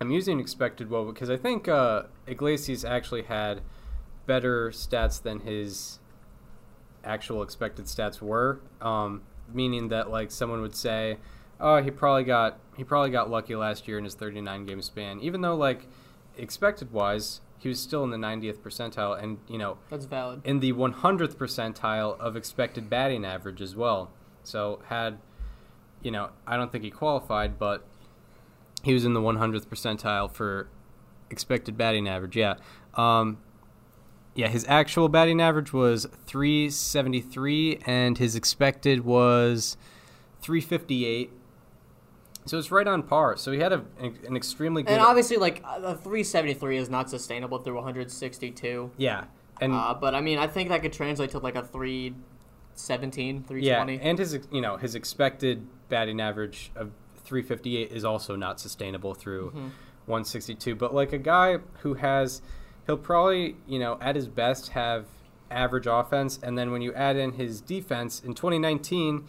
I'm 0.00 0.10
using 0.10 0.40
expected 0.40 0.90
woe 0.90 1.04
because 1.04 1.30
I 1.30 1.36
think 1.36 1.68
uh, 1.68 2.04
Iglesias 2.26 2.84
actually 2.84 3.22
had 3.22 3.62
better 4.26 4.70
stats 4.70 5.20
than 5.20 5.40
his 5.40 5.97
actual 7.04 7.42
expected 7.42 7.86
stats 7.86 8.20
were. 8.20 8.60
Um, 8.80 9.22
meaning 9.52 9.88
that 9.88 10.10
like 10.10 10.30
someone 10.30 10.60
would 10.60 10.74
say, 10.76 11.18
"Oh, 11.60 11.82
he 11.82 11.90
probably 11.90 12.24
got 12.24 12.58
he 12.76 12.84
probably 12.84 13.10
got 13.10 13.30
lucky 13.30 13.56
last 13.56 13.88
year 13.88 13.98
in 13.98 14.04
his 14.04 14.14
39 14.14 14.66
game 14.66 14.82
span," 14.82 15.20
even 15.20 15.40
though 15.40 15.56
like 15.56 15.86
expected 16.36 16.92
wise 16.92 17.40
he 17.58 17.68
was 17.68 17.80
still 17.80 18.04
in 18.04 18.10
the 18.10 18.16
90th 18.16 18.58
percentile, 18.60 19.20
and 19.20 19.38
you 19.48 19.58
know 19.58 19.78
That's 19.90 20.04
valid. 20.04 20.40
in 20.44 20.60
the 20.60 20.72
100th 20.72 21.36
percentile 21.36 22.18
of 22.20 22.36
expected 22.36 22.88
batting 22.88 23.24
average 23.24 23.60
as 23.60 23.74
well. 23.74 24.10
So 24.44 24.80
had, 24.86 25.18
you 26.00 26.10
know, 26.10 26.30
I 26.46 26.56
don't 26.56 26.70
think 26.70 26.84
he 26.84 26.90
qualified, 26.90 27.58
but 27.58 27.84
he 28.84 28.94
was 28.94 29.04
in 29.04 29.12
the 29.12 29.20
100th 29.20 29.66
percentile 29.66 30.32
for 30.32 30.68
expected 31.30 31.76
batting 31.76 32.08
average. 32.08 32.36
Yeah. 32.36 32.54
Um, 32.94 33.38
yeah, 34.38 34.46
his 34.46 34.64
actual 34.68 35.08
batting 35.08 35.40
average 35.40 35.72
was 35.72 36.06
373 36.26 37.80
and 37.84 38.18
his 38.18 38.36
expected 38.36 39.04
was 39.04 39.76
358. 40.42 41.32
So 42.44 42.56
it's 42.56 42.70
right 42.70 42.86
on 42.86 43.02
par. 43.02 43.36
So 43.36 43.50
he 43.50 43.58
had 43.58 43.72
a, 43.72 43.82
an, 43.98 44.36
extremely 44.36 44.84
good. 44.84 44.92
And 44.92 45.02
obviously, 45.02 45.38
like 45.38 45.64
a 45.64 45.96
373 45.96 46.76
is 46.76 46.88
not 46.88 47.10
sustainable 47.10 47.58
through 47.58 47.74
162. 47.74 48.92
yeah, 48.96 49.24
and 49.60 49.74
Uh, 49.74 49.94
but 50.00 50.14
I 50.14 50.20
mean, 50.20 50.38
I 50.38 50.46
think 50.46 50.68
that 50.68 50.82
could 50.82 50.92
translate 50.92 51.30
to 51.30 51.40
like 51.40 51.56
a 51.56 51.62
317, 51.64 53.34
yeah, 53.34 53.42
320. 53.42 54.00
and 54.00 54.18
his 54.20 54.38
you 54.52 54.60
know 54.60 54.76
his 54.76 54.94
expected 54.94 55.66
batting 55.88 56.20
average 56.20 56.70
of 56.76 56.92
358 57.24 57.90
is 57.90 58.04
also 58.04 58.36
not 58.36 58.60
sustainable 58.60 59.14
through 59.14 59.50
162. 60.06 60.76
But 60.76 60.94
like 60.94 61.12
a 61.12 61.18
guy 61.18 61.58
who 61.80 61.94
has, 61.94 62.40
he'll 62.88 62.96
probably 62.96 63.54
you 63.68 63.78
know 63.78 63.98
at 64.00 64.16
his 64.16 64.26
best 64.26 64.70
have 64.70 65.04
average 65.50 65.86
offense, 65.86 66.40
and 66.42 66.58
then 66.58 66.72
when 66.72 66.82
you 66.82 66.92
add 66.94 67.16
in 67.16 67.32
his 67.32 67.60
defense 67.60 68.20
in 68.20 68.34
2019, 68.34 69.24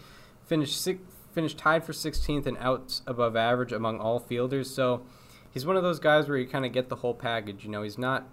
finished 0.46 0.82
six, 0.82 1.00
finished 1.34 1.58
tied 1.58 1.84
for 1.84 1.94
16th 1.94 2.46
and 2.48 2.58
outs 2.58 3.02
above 3.06 3.36
average 3.36 3.72
among 3.72 4.00
all 4.00 4.20
fielders. 4.20 4.74
So 4.74 5.04
he's 5.52 5.66
one 5.66 5.76
of 5.76 5.84
those 5.84 6.00
guys 6.00 6.28
where 6.28 6.38
you 6.38 6.48
kind 6.48 6.66
of 6.66 6.74
get 6.74 6.90
the 6.90 6.98
whole 6.98 7.14
package. 7.14 7.64
You 7.64 7.70
know, 7.70 7.84
he's 7.84 7.98
not 7.98 8.28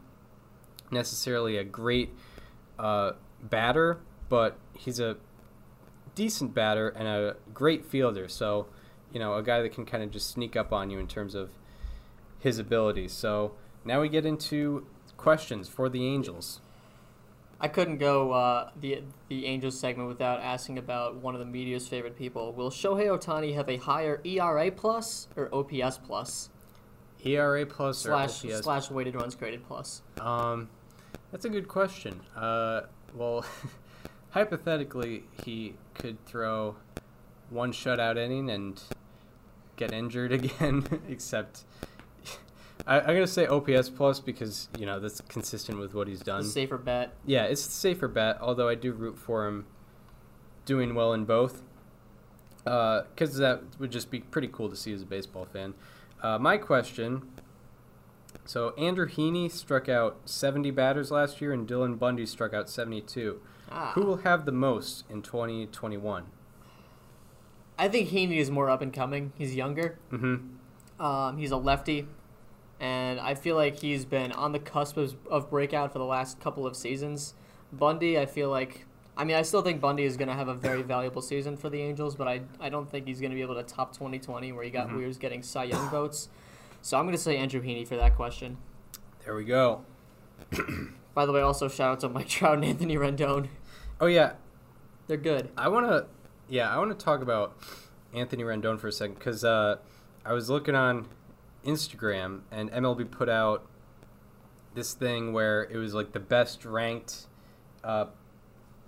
necessarily 0.90 1.56
a 1.56 1.64
great 1.64 2.10
uh, 2.78 3.12
batter, 3.42 4.00
but 4.28 4.58
he's 4.72 4.98
a 4.98 5.16
decent 6.14 6.54
batter 6.54 6.88
and 6.88 7.06
a 7.06 7.36
great 7.52 7.84
fielder. 7.84 8.28
So, 8.28 8.66
you 9.12 9.20
know, 9.20 9.34
a 9.34 9.42
guy 9.42 9.60
that 9.62 9.72
can 9.72 9.84
kind 9.84 10.02
of 10.02 10.10
just 10.10 10.30
sneak 10.30 10.56
up 10.56 10.72
on 10.72 10.90
you 10.90 10.98
in 10.98 11.06
terms 11.06 11.34
of 11.34 11.50
his 12.38 12.58
abilities. 12.58 13.12
So 13.12 13.52
now 13.84 14.00
we 14.00 14.08
get 14.08 14.24
into 14.24 14.86
questions 15.16 15.68
for 15.68 15.88
the 15.88 16.06
Angels. 16.06 16.60
I 17.58 17.68
couldn't 17.68 17.98
go 17.98 18.32
uh, 18.32 18.70
the 18.78 19.02
the 19.28 19.46
Angels 19.46 19.78
segment 19.78 20.08
without 20.08 20.40
asking 20.40 20.78
about 20.78 21.16
one 21.16 21.34
of 21.34 21.40
the 21.40 21.46
media's 21.46 21.88
favorite 21.88 22.16
people. 22.16 22.52
Will 22.52 22.70
Shohei 22.70 23.06
Ohtani 23.06 23.54
have 23.54 23.68
a 23.68 23.78
higher 23.78 24.20
ERA 24.24 24.70
plus 24.70 25.28
or 25.36 25.48
OPS 25.54 25.98
plus 25.98 26.50
ERA 27.24 27.64
plus 27.64 28.04
or 28.04 28.10
slash 28.10 28.44
OPS? 28.44 28.62
slash 28.62 28.90
weighted 28.90 29.14
runs 29.14 29.34
created 29.34 29.66
plus? 29.66 30.02
Um, 30.20 30.68
that's 31.32 31.46
a 31.46 31.48
good 31.48 31.66
question. 31.66 32.20
Uh, 32.36 32.82
well, 33.14 33.44
hypothetically, 34.30 35.24
he 35.44 35.74
could 35.94 36.22
throw 36.26 36.76
one 37.48 37.72
shutout 37.72 38.18
inning 38.18 38.50
and 38.50 38.82
get 39.76 39.92
injured 39.92 40.32
again. 40.40 40.86
Except, 41.08 41.64
I, 42.86 43.00
I'm 43.00 43.06
gonna 43.06 43.26
say 43.26 43.46
OPS 43.46 43.88
plus 43.90 44.20
because 44.20 44.68
you 44.78 44.86
know 44.86 44.98
that's 45.00 45.20
consistent 45.22 45.78
with 45.78 45.94
what 45.94 46.08
he's 46.08 46.20
A 46.20 46.24
done. 46.24 46.44
safer 46.44 46.78
bet. 46.78 47.14
Yeah, 47.24 47.44
it's 47.44 47.64
the 47.66 47.72
safer 47.72 48.08
bet. 48.08 48.38
Although 48.40 48.68
I 48.68 48.74
do 48.74 48.92
root 48.92 49.18
for 49.18 49.46
him 49.46 49.66
doing 50.64 50.94
well 50.94 51.12
in 51.12 51.24
both, 51.24 51.62
because 52.64 53.36
that 53.38 53.62
would 53.78 53.90
just 53.92 54.10
be 54.10 54.20
pretty 54.20 54.48
cool 54.48 54.68
to 54.68 54.76
see 54.76 54.92
as 54.92 55.02
a 55.02 55.06
baseball 55.06 55.44
fan. 55.46 55.74
Uh, 56.22 56.38
my 56.38 56.56
question. 56.58 57.22
So 58.44 58.74
Andrew 58.76 59.08
Heaney 59.08 59.50
struck 59.50 59.88
out 59.88 60.20
70 60.26 60.70
batters 60.70 61.10
last 61.10 61.40
year, 61.40 61.52
and 61.52 61.66
Dylan 61.66 61.98
Bundy 61.98 62.26
struck 62.26 62.52
out 62.54 62.68
72. 62.68 63.40
Ah. 63.72 63.92
Who 63.94 64.02
will 64.02 64.18
have 64.18 64.44
the 64.44 64.52
most 64.52 65.04
in 65.10 65.22
2021? 65.22 66.26
I 67.78 67.88
think 67.88 68.10
Heaney 68.10 68.36
is 68.38 68.50
more 68.50 68.70
up 68.70 68.82
and 68.82 68.92
coming. 68.92 69.32
He's 69.36 69.54
younger. 69.56 69.98
Mm-hmm. 70.12 71.04
Um, 71.04 71.38
he's 71.38 71.50
a 71.50 71.56
lefty, 71.56 72.06
and 72.80 73.18
I 73.20 73.34
feel 73.34 73.56
like 73.56 73.80
he's 73.80 74.04
been 74.04 74.32
on 74.32 74.52
the 74.52 74.58
cusp 74.58 74.96
of, 74.96 75.16
of 75.30 75.50
breakout 75.50 75.92
for 75.92 75.98
the 75.98 76.04
last 76.04 76.40
couple 76.40 76.66
of 76.66 76.76
seasons. 76.76 77.34
Bundy, 77.72 78.18
I 78.18 78.26
feel 78.26 78.50
like, 78.50 78.86
I 79.16 79.24
mean, 79.24 79.36
I 79.36 79.42
still 79.42 79.62
think 79.62 79.80
Bundy 79.80 80.04
is 80.04 80.16
going 80.16 80.28
to 80.28 80.34
have 80.34 80.48
a 80.48 80.54
very 80.54 80.82
valuable 80.94 81.22
season 81.22 81.56
for 81.56 81.70
the 81.70 81.80
Angels, 81.80 82.14
but 82.14 82.28
I, 82.28 82.42
I 82.60 82.68
don't 82.68 82.90
think 82.90 83.06
he's 83.06 83.20
going 83.20 83.30
to 83.30 83.36
be 83.36 83.42
able 83.42 83.54
to 83.54 83.62
top 83.62 83.92
2020 83.94 84.52
where 84.52 84.64
he 84.64 84.70
got 84.70 84.94
we 84.94 85.06
was 85.06 85.16
getting 85.16 85.42
Cy 85.42 85.64
Young 85.64 85.88
votes. 85.90 86.28
So 86.82 86.98
I'm 86.98 87.04
going 87.04 87.16
to 87.16 87.22
say 87.22 87.36
Andrew 87.36 87.62
Heaney 87.62 87.86
for 87.86 87.96
that 87.96 88.14
question. 88.14 88.58
There 89.24 89.34
we 89.34 89.44
go. 89.44 89.84
By 91.14 91.24
the 91.24 91.32
way, 91.32 91.40
also 91.40 91.68
shout 91.68 91.92
out 91.92 92.00
to 92.00 92.08
Mike 92.08 92.28
Trout 92.28 92.54
and 92.54 92.64
Anthony 92.64 92.96
Rendon. 92.96 93.48
Oh 94.00 94.06
yeah, 94.06 94.32
They're 95.06 95.16
good. 95.16 95.48
I 95.56 95.68
want 95.68 95.86
to, 95.86 96.06
yeah, 96.48 96.72
I 96.72 96.78
want 96.78 96.96
to 96.96 97.04
talk 97.04 97.22
about 97.22 97.56
Anthony 98.12 98.44
Rendon 98.44 98.78
for 98.78 98.88
a 98.88 98.92
second 98.92 99.14
because 99.14 99.42
uh, 99.42 99.76
I 100.24 100.32
was 100.34 100.50
looking 100.50 100.74
on 100.74 101.08
Instagram 101.66 102.40
and 102.50 102.70
MLB 102.70 103.10
put 103.10 103.28
out 103.28 103.66
this 104.74 104.92
thing 104.94 105.32
where 105.32 105.62
it 105.64 105.76
was 105.76 105.94
like 105.94 106.12
the 106.12 106.20
best 106.20 106.64
ranked 106.64 107.26
uh, 107.84 108.06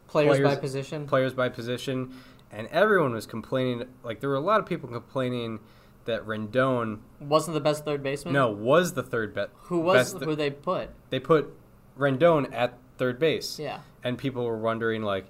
Players, 0.07 0.41
by 0.41 0.57
position. 0.57 1.07
players 1.07 1.35
by 1.35 1.49
position, 1.51 2.15
and 2.51 2.67
everyone 2.69 3.13
was 3.13 3.27
complaining. 3.27 3.85
Like 4.03 4.21
there 4.21 4.31
were 4.31 4.37
a 4.37 4.41
lot 4.41 4.59
of 4.61 4.65
people 4.67 4.89
complaining 4.89 5.61
that 6.07 6.25
Rendon 6.25 7.01
Wasn't 7.21 7.53
the 7.55 7.61
best 7.61 7.85
third 7.85 8.03
baseman? 8.03 8.33
no 8.33 8.51
was 8.51 8.95
the 8.95 9.03
third 9.03 9.35
bet. 9.35 9.51
Who 9.65 9.81
was 9.81 10.13
best 10.15 10.25
who 10.25 10.35
they 10.35 10.51
put? 10.51 10.89
they 11.11 11.21
put 11.21 11.53
Rendon 11.99 12.51
at 12.55 12.79
third 12.97 13.19
base. 13.19 13.59
Yeah. 13.59 13.81
and 14.03 14.17
people 14.17 14.45
were 14.47 14.57
wondering 14.57 15.03
like, 15.03 15.27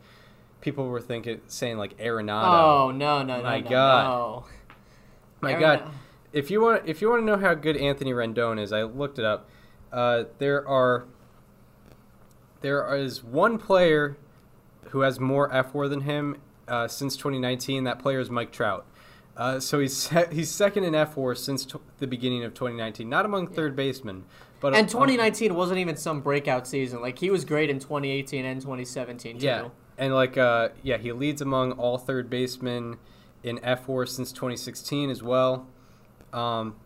people 0.61 0.87
were 0.87 1.01
thinking 1.01 1.41
saying 1.49 1.77
like 1.79 1.99
Arenado. 1.99 2.45
Oh 2.47 2.91
no 2.93 3.23
no 3.25 3.39
no 3.39 3.43
My 3.43 3.61
no, 3.61 3.69
God. 3.69 4.05
no. 4.05 4.45
My 5.41 5.51
Aaron- 5.53 5.61
God, 5.81 5.91
if 6.33 6.51
you 6.51 6.61
want 6.61 6.83
if 6.87 7.01
you 7.01 7.09
want 7.09 7.23
to 7.23 7.27
know 7.27 7.37
how 7.37 7.55
good 7.55 7.77
Anthony 7.77 8.13
Rendon 8.13 8.61
is, 8.61 8.73
I 8.73 8.83
looked 8.83 9.19
it 9.19 9.25
up. 9.25 9.49
Uh, 9.93 10.25
there 10.39 10.67
are 10.67 11.07
there 12.61 12.95
is 12.97 13.23
one 13.23 13.59
player 13.59 14.17
who 14.91 15.01
has 15.01 15.21
more 15.21 15.49
fWAR 15.51 15.89
than 15.89 16.03
him 16.03 16.37
uh, 16.67 16.89
since 16.89 17.17
2019. 17.17 17.85
That 17.85 17.99
player 17.99 18.21
is 18.21 18.31
Mike 18.31 18.53
Trout. 18.53 18.87
Uh, 19.37 19.61
so 19.61 19.79
he's 19.79 20.09
he's 20.33 20.51
second 20.51 20.85
in 20.85 20.93
fWAR 20.93 21.37
since 21.37 21.65
t- 21.65 21.79
the 21.99 22.07
beginning 22.07 22.45
of 22.45 22.55
2019. 22.55 23.09
Not 23.09 23.25
among 23.25 23.47
third 23.47 23.77
basemen, 23.77 24.25
but 24.61 24.75
And 24.75 24.87
um, 24.87 24.89
2019 24.89 25.55
wasn't 25.55 25.79
even 25.79 25.97
some 25.97 26.21
breakout 26.21 26.67
season. 26.67 27.01
Like 27.01 27.19
he 27.19 27.31
was 27.31 27.45
great 27.45 27.71
in 27.71 27.79
2018 27.79 28.45
and 28.45 28.61
2017 28.61 29.39
too. 29.39 29.47
Yeah, 29.47 29.69
and 29.97 30.15
like 30.15 30.37
uh, 30.37 30.71
yeah, 30.83 30.99
he 30.99 31.13
leads 31.13 31.41
among 31.41 31.73
all 31.73 31.97
third 31.97 32.29
basemen 32.29 32.99
in 33.43 33.59
fWAR 33.59 34.09
since 34.09 34.33
2016 34.33 35.11
as 35.11 35.23
well. 35.23 35.67
Um, 36.33 36.77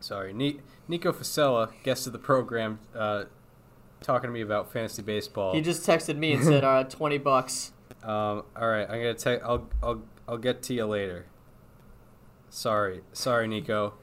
sorry, 0.00 0.32
Ni- 0.32 0.60
Nico 0.88 1.12
Facella, 1.12 1.70
guest 1.82 2.06
of 2.06 2.12
the 2.12 2.18
program, 2.18 2.78
uh, 2.94 3.24
talking 4.00 4.28
to 4.28 4.32
me 4.32 4.40
about 4.40 4.72
fantasy 4.72 5.02
baseball. 5.02 5.54
He 5.54 5.60
just 5.60 5.86
texted 5.86 6.16
me 6.16 6.32
and 6.32 6.44
said, 6.44 6.64
"Uh, 6.64 6.84
20 6.88 7.18
bucks." 7.18 7.72
um, 8.02 8.42
all 8.56 8.68
right, 8.68 8.82
I'm 8.88 8.98
gonna 9.00 9.14
take. 9.14 9.42
I'll 9.42 9.68
I'll 9.82 10.02
I'll 10.28 10.38
get 10.38 10.62
to 10.64 10.74
you 10.74 10.86
later. 10.86 11.26
Sorry, 12.50 13.02
sorry, 13.12 13.48
Nico. 13.48 13.94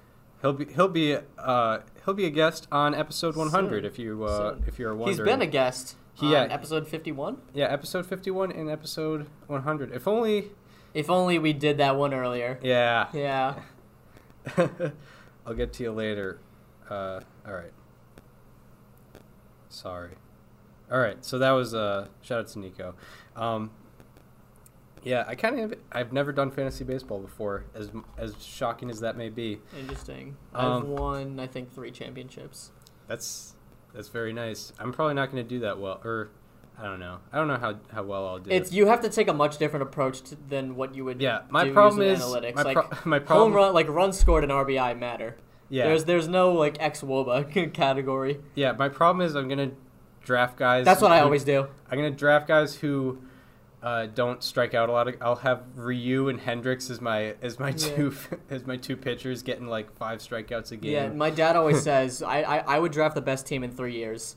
He'll 0.42 0.54
be 0.54 0.66
he'll 0.74 0.90
be 0.90 1.18
uh 1.38 1.80
he'll 2.04 2.14
be 2.14 2.26
a 2.26 2.30
guest 2.30 2.68
on 2.72 2.94
episode 2.94 3.36
100 3.38 3.70
Soon. 3.84 3.86
if 3.86 3.98
you 3.98 4.24
uh 4.26 4.52
Soon. 4.56 4.64
if 4.68 4.78
you're 4.78 4.94
wondering. 4.94 5.18
He's 5.18 5.26
been 5.26 5.42
a 5.42 5.48
guest. 5.48 5.96
Yeah. 6.22 6.42
episode 6.50 6.88
51. 6.88 7.38
yeah, 7.54 7.66
episode 7.66 8.06
51 8.06 8.52
and 8.52 8.70
episode 8.70 9.28
100. 9.48 9.92
If 9.94 10.08
only. 10.08 10.52
If 10.94 11.10
only 11.10 11.40
we 11.40 11.54
did 11.54 11.78
that 11.80 11.96
one 11.96 12.14
earlier. 12.14 12.60
Yeah. 12.62 13.08
Yeah. 13.14 13.56
I'll 15.46 15.54
get 15.54 15.74
to 15.74 15.84
you 15.84 15.92
later. 15.92 16.40
Uh, 16.90 17.22
all 17.46 17.54
right. 17.54 17.72
Sorry. 19.70 20.12
All 20.92 21.00
right. 21.00 21.24
So 21.24 21.40
that 21.40 21.52
was 21.52 21.74
uh, 21.74 22.08
shout 22.22 22.40
out 22.40 22.48
to 22.50 22.60
Nico. 22.60 22.96
Um, 23.36 23.72
yeah, 25.04 25.26
I 25.28 25.36
kind 25.36 25.60
of 25.60 25.74
I've 25.92 26.14
never 26.14 26.32
done 26.32 26.52
fantasy 26.52 26.84
baseball 26.84 27.20
before, 27.20 27.66
as 27.76 27.92
as 28.18 28.36
shocking 28.44 28.90
as 28.90 29.00
that 29.02 29.18
may 29.18 29.30
be. 29.30 29.60
Interesting. 29.78 30.38
I've 30.54 30.66
Um, 30.66 30.90
won, 30.92 31.40
I 31.40 31.48
think, 31.48 31.74
three 31.74 31.92
championships. 31.92 32.72
That's 33.08 33.56
that's 33.94 34.08
very 34.10 34.32
nice. 34.34 34.72
I'm 34.80 34.94
probably 34.94 35.14
not 35.16 35.32
going 35.32 35.44
to 35.44 35.50
do 35.50 35.60
that 35.60 35.80
well, 35.80 36.00
or 36.06 36.30
I 36.84 36.88
don't 36.88 37.00
know. 37.00 37.20
I 37.32 37.38
don't 37.38 37.48
know 37.48 37.56
how, 37.58 37.76
how 37.94 38.04
well 38.04 38.28
I'll 38.28 38.40
do. 38.40 38.52
It's 38.52 38.74
you 38.74 38.88
have 38.88 39.00
to 39.02 39.10
take 39.10 39.30
a 39.30 39.34
much 39.34 39.58
different 39.58 39.84
approach 39.84 40.22
to, 40.24 40.36
than 40.50 40.76
what 40.76 40.94
you 40.94 41.06
would. 41.06 41.22
Yeah, 41.22 41.44
my 41.50 41.64
do 41.64 41.74
problem 41.74 42.02
is- 42.02 42.20
analytics. 42.20 42.56
my 42.56 42.62
like 42.64 42.76
pro- 42.76 42.98
my 43.06 43.20
problem- 43.20 43.52
home 43.52 43.56
run, 43.56 43.74
like 43.74 43.88
runs 43.88 44.20
scored 44.20 44.44
and 44.44 44.52
RBI 44.52 45.00
matter. 45.00 45.38
yeah, 45.70 45.86
There's 45.86 46.04
there's 46.04 46.28
no 46.28 46.52
like 46.52 46.76
ex 46.82 47.02
woba 47.02 47.74
category. 47.74 48.40
yeah. 48.56 48.74
My 48.74 48.90
problem 48.90 49.26
is 49.26 49.34
I'm 49.36 49.48
going 49.48 49.70
to 49.72 49.76
draft 50.24 50.58
guys. 50.58 50.84
That's 50.86 51.02
what 51.02 51.12
I 51.12 51.22
always 51.22 51.44
do. 51.46 51.68
I'm 51.90 51.98
gonna 51.98 52.12
draft 52.12 52.48
guys 52.48 52.76
who 52.76 53.20
uh, 53.82 54.06
don't 54.08 54.42
strike 54.42 54.74
out 54.74 54.88
a 54.90 54.92
lot. 54.92 55.08
Of, 55.10 55.16
I'll 55.22 55.36
have 55.36 55.64
Ryu 55.76 56.30
and 56.30 56.40
Hendricks 56.40 56.90
as 56.90 57.02
my 57.02 57.36
as 57.42 57.60
my 57.60 57.70
Yeah. 57.70 57.76
two 57.76 58.16
as 58.50 58.66
my 58.66 58.78
two 58.78 58.96
pitchers, 58.98 59.42
getting 59.44 59.68
like 59.68 59.94
five 59.98 60.20
strikeouts 60.20 60.72
a 60.72 60.78
game. 60.78 60.92
Yeah, 60.94 61.08
my 61.10 61.30
dad 61.30 61.56
always 61.56 61.82
says 61.82 62.22
I, 62.22 62.42
I, 62.42 62.58
I 62.76 62.80
would 62.80 62.92
draft 62.92 63.16
the 63.16 63.22
best 63.22 63.46
team 63.46 63.64
in 63.64 63.72
three 63.72 63.96
years. 63.96 64.36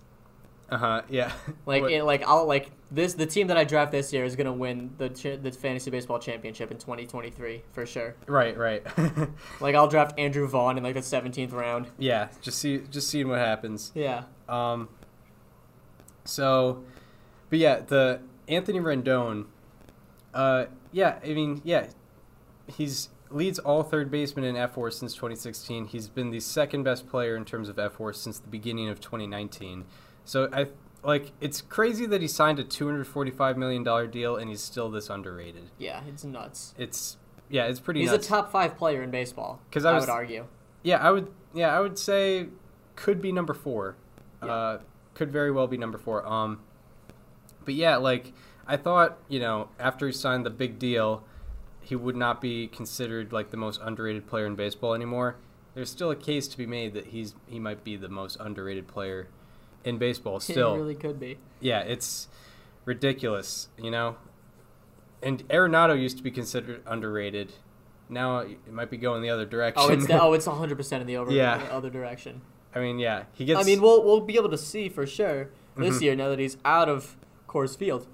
Uh 0.68 0.79
huh. 0.79 1.02
Yeah. 1.09 1.33
Like 1.66 1.85
it, 1.85 2.02
like 2.05 2.22
I'll 2.26 2.46
like 2.46 2.70
this 2.90 3.14
the 3.14 3.26
team 3.26 3.46
that 3.48 3.57
I 3.57 3.64
draft 3.64 3.90
this 3.92 4.12
year 4.12 4.24
is 4.24 4.37
gonna 4.37 4.52
win 4.52 4.90
the 4.98 5.09
ch- 5.09 5.40
the 5.42 5.50
fantasy 5.52 5.90
baseball 5.90 6.18
championship 6.18 6.70
in 6.70 6.79
2023 6.79 7.62
for 7.72 7.87
sure. 7.87 8.14
right. 8.26 8.57
Right. 8.57 8.85
Like 9.61 9.74
I'll 9.74 9.88
draft 9.88 10.18
Andrew 10.18 10.46
Vaughn 10.46 10.76
in 10.79 10.85
like 10.85 10.94
the 10.94 11.00
17th 11.00 11.52
round. 11.52 11.88
yeah. 11.98 12.29
Just 12.40 12.59
see 12.59 12.79
just 12.90 13.09
seeing 13.09 13.29
what 13.29 13.38
happens. 13.38 13.92
Yeah. 13.94 14.24
Um. 14.48 14.88
So, 16.24 16.83
but 17.50 17.59
yeah, 17.59 17.81
the 17.81 18.20
Anthony 18.48 18.81
Rendon. 18.81 19.46
Uh, 20.35 20.66
yeah, 20.92 21.18
I 21.24 21.29
mean, 21.29 21.62
yeah, 21.64 21.87
he's 22.66 23.09
leads 23.31 23.59
all 23.59 23.83
third 23.83 24.11
basemen 24.11 24.44
in 24.44 24.55
fWAR 24.55 24.92
since 24.92 25.14
2016. 25.14 25.87
He's 25.87 26.09
been 26.09 26.31
the 26.31 26.40
second 26.40 26.83
best 26.85 27.09
player 27.09 27.37
in 27.37 27.44
terms 27.44 27.68
of 27.68 27.76
fWAR 27.76 28.14
since 28.14 28.38
the 28.38 28.48
beginning 28.48 28.88
of 28.88 29.00
2019. 29.00 29.85
So 30.26 30.50
I 30.52 30.66
like 31.02 31.32
it's 31.40 31.62
crazy 31.62 32.04
that 32.06 32.20
he 32.20 32.28
signed 32.28 32.58
a 32.58 32.64
245 32.64 33.56
million 33.56 33.82
dollar 33.82 34.06
deal 34.06 34.36
and 34.36 34.50
he's 34.50 34.60
still 34.60 34.90
this 34.90 35.08
underrated. 35.08 35.70
Yeah, 35.78 36.02
it's 36.06 36.24
nuts. 36.24 36.74
It's 36.76 37.16
yeah, 37.48 37.64
it's 37.66 37.80
pretty 37.80 38.00
He's 38.00 38.10
nuts. 38.10 38.26
a 38.26 38.28
top 38.28 38.50
five 38.52 38.76
player 38.76 39.02
in 39.02 39.10
baseball. 39.10 39.60
'Cause 39.70 39.84
I 39.84 39.92
I, 39.92 39.94
was- 39.94 40.02
would 40.02 40.10
argue. 40.12 40.46
Yeah, 40.82 40.98
I 40.98 41.10
would. 41.10 41.28
Yeah, 41.54 41.74
I 41.76 41.80
would 41.80 41.98
say 41.98 42.48
could 42.96 43.22
be 43.22 43.32
number 43.32 43.54
four. 43.54 43.96
Yeah. 44.44 44.52
Uh, 44.52 44.80
could 45.14 45.32
very 45.32 45.50
well 45.50 45.66
be 45.66 45.76
number 45.78 45.96
four. 45.98 46.26
Um, 46.26 46.60
but 47.64 47.74
yeah, 47.74 47.96
like 47.96 48.32
I 48.66 48.76
thought, 48.76 49.16
you 49.28 49.38
know, 49.40 49.68
after 49.78 50.06
he 50.06 50.12
signed 50.12 50.44
the 50.44 50.50
big 50.50 50.78
deal, 50.78 51.22
he 51.80 51.94
would 51.96 52.16
not 52.16 52.40
be 52.40 52.66
considered 52.66 53.32
like 53.32 53.50
the 53.50 53.56
most 53.56 53.80
underrated 53.82 54.26
player 54.26 54.46
in 54.46 54.56
baseball 54.56 54.92
anymore. 54.94 55.36
There's 55.74 55.90
still 55.90 56.10
a 56.10 56.16
case 56.16 56.48
to 56.48 56.58
be 56.58 56.66
made 56.66 56.94
that 56.94 57.06
he's 57.06 57.34
he 57.46 57.58
might 57.60 57.84
be 57.84 57.96
the 57.96 58.08
most 58.08 58.36
underrated 58.40 58.88
player 58.88 59.28
in 59.87 59.96
baseball. 59.96 60.40
Still, 60.40 60.75
it 60.75 60.79
really 60.79 60.94
could 60.94 61.18
be. 61.18 61.38
yeah, 61.61 61.81
it's 61.81 62.29
ridiculous, 62.85 63.68
you 63.79 63.90
know. 63.90 64.16
And 65.22 65.49
Arenado 65.49 65.99
used 65.99 66.18
to 66.18 66.22
be 66.22 66.31
considered 66.31 66.83
underrated. 66.87 67.53
Now 68.09 68.38
it 68.40 68.70
might 68.70 68.90
be 68.90 68.96
going 68.99 69.22
the 69.22 69.31
other 69.31 69.46
direction. 69.46 69.83
Oh, 69.85 69.92
it's 69.92 70.07
oh, 70.11 70.33
it's 70.35 70.46
100 70.59 70.77
percent 70.77 71.01
in 71.01 71.07
the 71.07 71.16
over 71.16 71.31
Yeah. 71.33 71.59
the 71.59 71.72
other 71.72 71.88
direction. 71.90 72.42
I 72.75 72.81
mean, 72.81 72.99
yeah, 72.99 73.25
he 73.33 73.44
gets. 73.46 73.59
I 73.59 73.62
mean, 73.62 73.81
we'll 73.81 74.05
we'll 74.05 74.20
be 74.20 74.37
able 74.37 74.51
to 74.51 74.59
see 74.59 74.88
for 74.90 75.07
sure 75.07 75.49
this 75.77 75.99
Mhm. 75.99 76.03
year 76.03 76.16
now 76.16 76.29
that 76.29 76.38
he's 76.38 76.59
out 76.64 76.88
of 76.88 77.16
Coors 77.49 77.77
Field. 77.77 78.07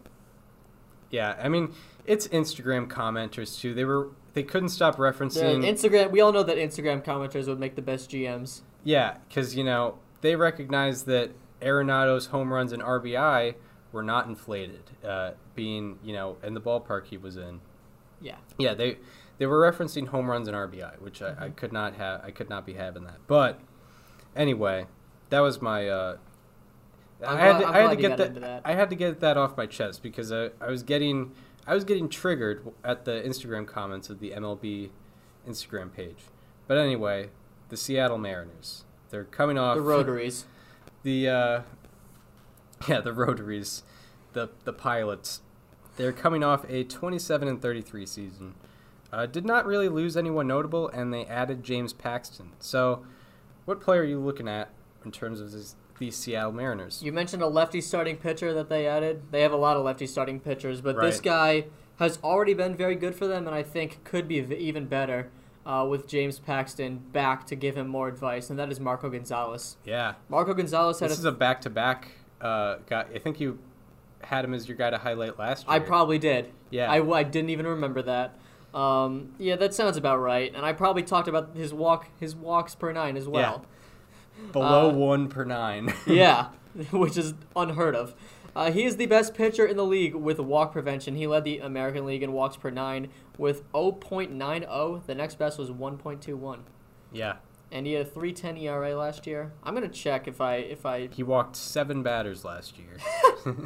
yeah, 1.11 1.37
I 1.43 1.49
mean, 1.49 1.73
it's 2.07 2.29
Instagram 2.29 2.87
commenters 2.89 3.59
too. 3.61 3.75
They 3.75 3.85
were 3.85 4.11
they 4.35 4.43
couldn't 4.43 4.71
stop 4.71 4.97
referencing. 4.97 5.63
Instagram, 5.67 6.11
we 6.11 6.21
all 6.21 6.33
know 6.33 6.43
that 6.43 6.57
Instagram 6.57 7.05
commenters 7.05 7.47
would 7.49 7.59
make 7.61 7.75
the 7.75 7.83
best 7.83 8.11
GMs. 8.11 8.63
yeah, 8.85 9.17
because 9.29 9.55
you 9.57 9.65
know 9.65 9.99
they 10.23 10.37
recognize 10.37 11.03
that 11.05 11.33
Arenado's 11.63 12.27
home 12.27 12.53
runs 12.53 12.73
and 12.73 12.83
RBI 12.83 13.55
were 13.93 14.03
not 14.03 14.27
inflated, 14.27 14.91
uh, 15.05 15.33
being 15.55 15.99
you 16.03 16.13
know 16.13 16.37
in 16.43 16.55
the 16.55 16.61
ballpark 16.61 17.07
he 17.07 17.17
was 17.17 17.37
in. 17.37 17.61
Yeah. 18.21 18.37
Yeah, 18.59 18.75
they 18.75 18.99
they 19.39 19.47
were 19.47 19.71
referencing 19.71 20.09
home 20.09 20.31
runs 20.31 20.49
and 20.49 20.57
RBI, 20.57 21.01
which 21.01 21.21
I, 21.23 21.31
Mm-hmm. 21.31 21.43
I 21.43 21.49
could 21.51 21.73
not 21.73 21.95
have. 21.97 22.23
I 22.25 22.31
could 22.31 22.49
not 22.49 22.65
be 22.67 22.75
having 22.75 23.05
that. 23.05 23.19
But 23.27 23.61
anyway, 24.37 24.87
that 25.31 25.41
was 25.41 25.61
my. 25.61 25.89
Uh, 25.89 26.17
I 27.27 27.39
had 27.39 27.59
to, 27.61 27.67
I'm 27.67 27.75
had 27.75 27.91
to 27.91 27.97
get 27.97 28.17
that, 28.19 28.35
that. 28.41 28.63
I 28.65 28.75
had 28.75 28.91
to 28.91 28.97
get 28.97 29.21
that 29.21 29.37
off 29.37 29.57
my 29.57 29.67
chest 29.67 30.03
because 30.03 30.33
I, 30.33 30.51
I 30.61 30.69
was 30.69 30.83
getting 30.83 31.33
I 31.67 31.75
was 31.75 31.85
getting 31.85 32.09
triggered 32.09 32.67
at 32.85 33.05
the 33.05 33.13
Instagram 33.13 33.67
comments 33.67 34.11
of 34.11 34.19
the 34.21 34.31
MLB 34.31 34.91
Instagram 35.49 35.93
page. 35.93 36.25
But 36.67 36.79
anyway, 36.79 37.31
the 37.69 37.77
Seattle 37.77 38.19
Mariners. 38.19 38.85
They're 39.11 39.25
coming 39.25 39.59
off 39.59 39.77
The 39.77 39.83
Rotaries. 39.83 40.47
The 41.03 41.29
uh, 41.29 41.63
yeah 42.89 43.01
the 43.01 43.13
Rotaries, 43.13 43.83
the 44.33 44.51
the 44.65 44.73
Pilots. 44.73 45.41
They're 45.97 46.13
coming 46.13 46.43
off 46.43 46.65
a 46.71 46.85
27 46.85 47.49
and 47.49 47.61
33 47.61 48.07
season. 48.07 48.55
Uh, 49.13 49.27
did 49.27 49.45
not 49.45 49.67
really 49.67 49.91
lose 49.91 50.17
anyone 50.17 50.47
notable, 50.47 50.89
and 50.89 51.13
they 51.13 51.27
added 51.27 51.63
James 51.63 51.93
Paxton. 51.93 52.53
So, 52.59 53.05
what 53.67 53.79
player 53.79 54.01
are 54.01 54.05
you 54.05 54.19
looking 54.19 54.49
at 54.49 54.71
in 55.05 55.13
terms 55.13 55.39
of 55.39 55.53
this, 55.53 55.77
these 55.99 56.17
Seattle 56.17 56.53
Mariners? 56.53 57.03
You 57.03 57.13
mentioned 57.13 57.43
a 57.43 57.47
lefty 57.47 57.83
starting 57.83 58.17
pitcher 58.17 58.55
that 58.55 58.71
they 58.71 58.87
added. 58.87 59.25
They 59.31 59.43
have 59.43 59.53
a 59.53 59.57
lot 59.57 59.77
of 59.77 59.85
lefty 59.85 60.07
starting 60.07 60.41
pitchers, 60.41 60.81
but 60.81 60.99
this 60.99 61.21
guy 61.21 61.67
has 61.97 62.19
already 62.25 62.55
been 62.55 62.75
very 62.75 62.95
good 62.95 63.15
for 63.15 63.27
them, 63.27 63.47
and 63.47 63.55
I 63.55 63.63
think 63.63 64.03
could 64.03 64.27
be 64.27 64.37
even 64.37 64.87
better 64.87 65.31
uh, 65.65 65.87
with 65.89 66.07
James 66.09 66.39
Paxton 66.39 66.99
back 67.13 67.47
to 67.47 67.55
give 67.57 67.77
him 67.77 67.89
more 67.89 68.09
advice, 68.09 68.51
and 68.51 68.59
that 68.59 68.71
is 68.71 68.81
Marco 68.81 69.09
Gonzalez. 69.11 69.77
yeah, 69.85 70.15
Marco 70.29 70.55
Gonzalez 70.55 71.01
had 71.01 71.11
this 71.11 71.19
a 71.19 71.21
is 71.21 71.25
a 71.25 71.33
back-to-back 71.33 72.09
uh, 72.41 72.77
guy. 72.87 73.07
I 73.15 73.19
think 73.19 73.41
you 73.41 73.59
had 74.23 74.45
him 74.45 74.55
as 74.55 74.69
your 74.69 74.77
guy 74.77 74.91
to 74.91 74.99
highlight 74.99 75.39
last 75.39 75.67
year. 75.67 75.75
I 75.75 75.79
probably 75.79 76.19
did. 76.19 76.51
Yeah. 76.71 76.91
I, 76.91 77.05
I 77.13 77.23
didn't 77.23 77.51
even 77.51 77.67
remember 77.67 78.03
that. 78.03 78.39
Um, 78.75 79.35
yeah, 79.39 79.57
that 79.57 79.75
sounds 79.75 79.97
about 79.97 80.19
right. 80.19 80.53
And 80.55 80.65
I 80.65 80.73
probably 80.73 81.03
talked 81.03 81.29
about 81.29 81.55
his 81.55 81.75
walk, 81.75 82.09
his 82.19 82.35
walks 82.35 82.75
per 82.75 82.93
nine 82.93 83.17
as 83.17 83.29
well. 83.29 83.67
below 84.53 84.91
uh, 84.91 84.95
one 84.95 85.29
per 85.29 85.45
nine. 85.45 85.93
Yeah, 86.07 86.49
which 86.91 87.17
is 87.19 87.35
unheard 87.55 87.95
of. 87.95 88.15
Uh, 88.55 88.71
he 88.71 88.85
is 88.85 88.97
the 88.97 89.07
best 89.07 89.35
pitcher 89.35 89.65
in 89.67 89.77
the 89.77 89.85
league 89.85 90.15
with 90.15 90.39
walk 90.39 90.73
prevention. 90.73 91.17
He 91.17 91.27
led 91.27 91.45
the 91.45 91.59
American 91.59 92.05
League 92.05 92.23
in 92.23 92.33
walks 92.33 92.57
per 92.57 92.71
nine 92.71 93.09
with 93.39 93.71
0.90. 93.73 95.07
The 95.07 95.15
next 95.15 95.39
best 95.39 95.59
was 95.59 95.71
1.21, 95.71 96.61
yeah, 97.13 97.37
and 97.71 97.87
he 97.87 97.95
had 97.95 98.07
a 98.07 98.11
3.10 98.11 98.61
ERA 98.63 98.95
last 98.95 99.27
year. 99.27 99.53
I'm 99.63 99.73
gonna 99.75 99.89
check 99.89 100.29
if 100.29 100.41
I 100.41 100.57
if 100.57 100.85
I. 100.85 101.07
he 101.07 101.23
walked 101.23 101.57
seven 101.57 102.03
batters 102.03 102.45
last 102.45 102.79
year. 102.79 102.97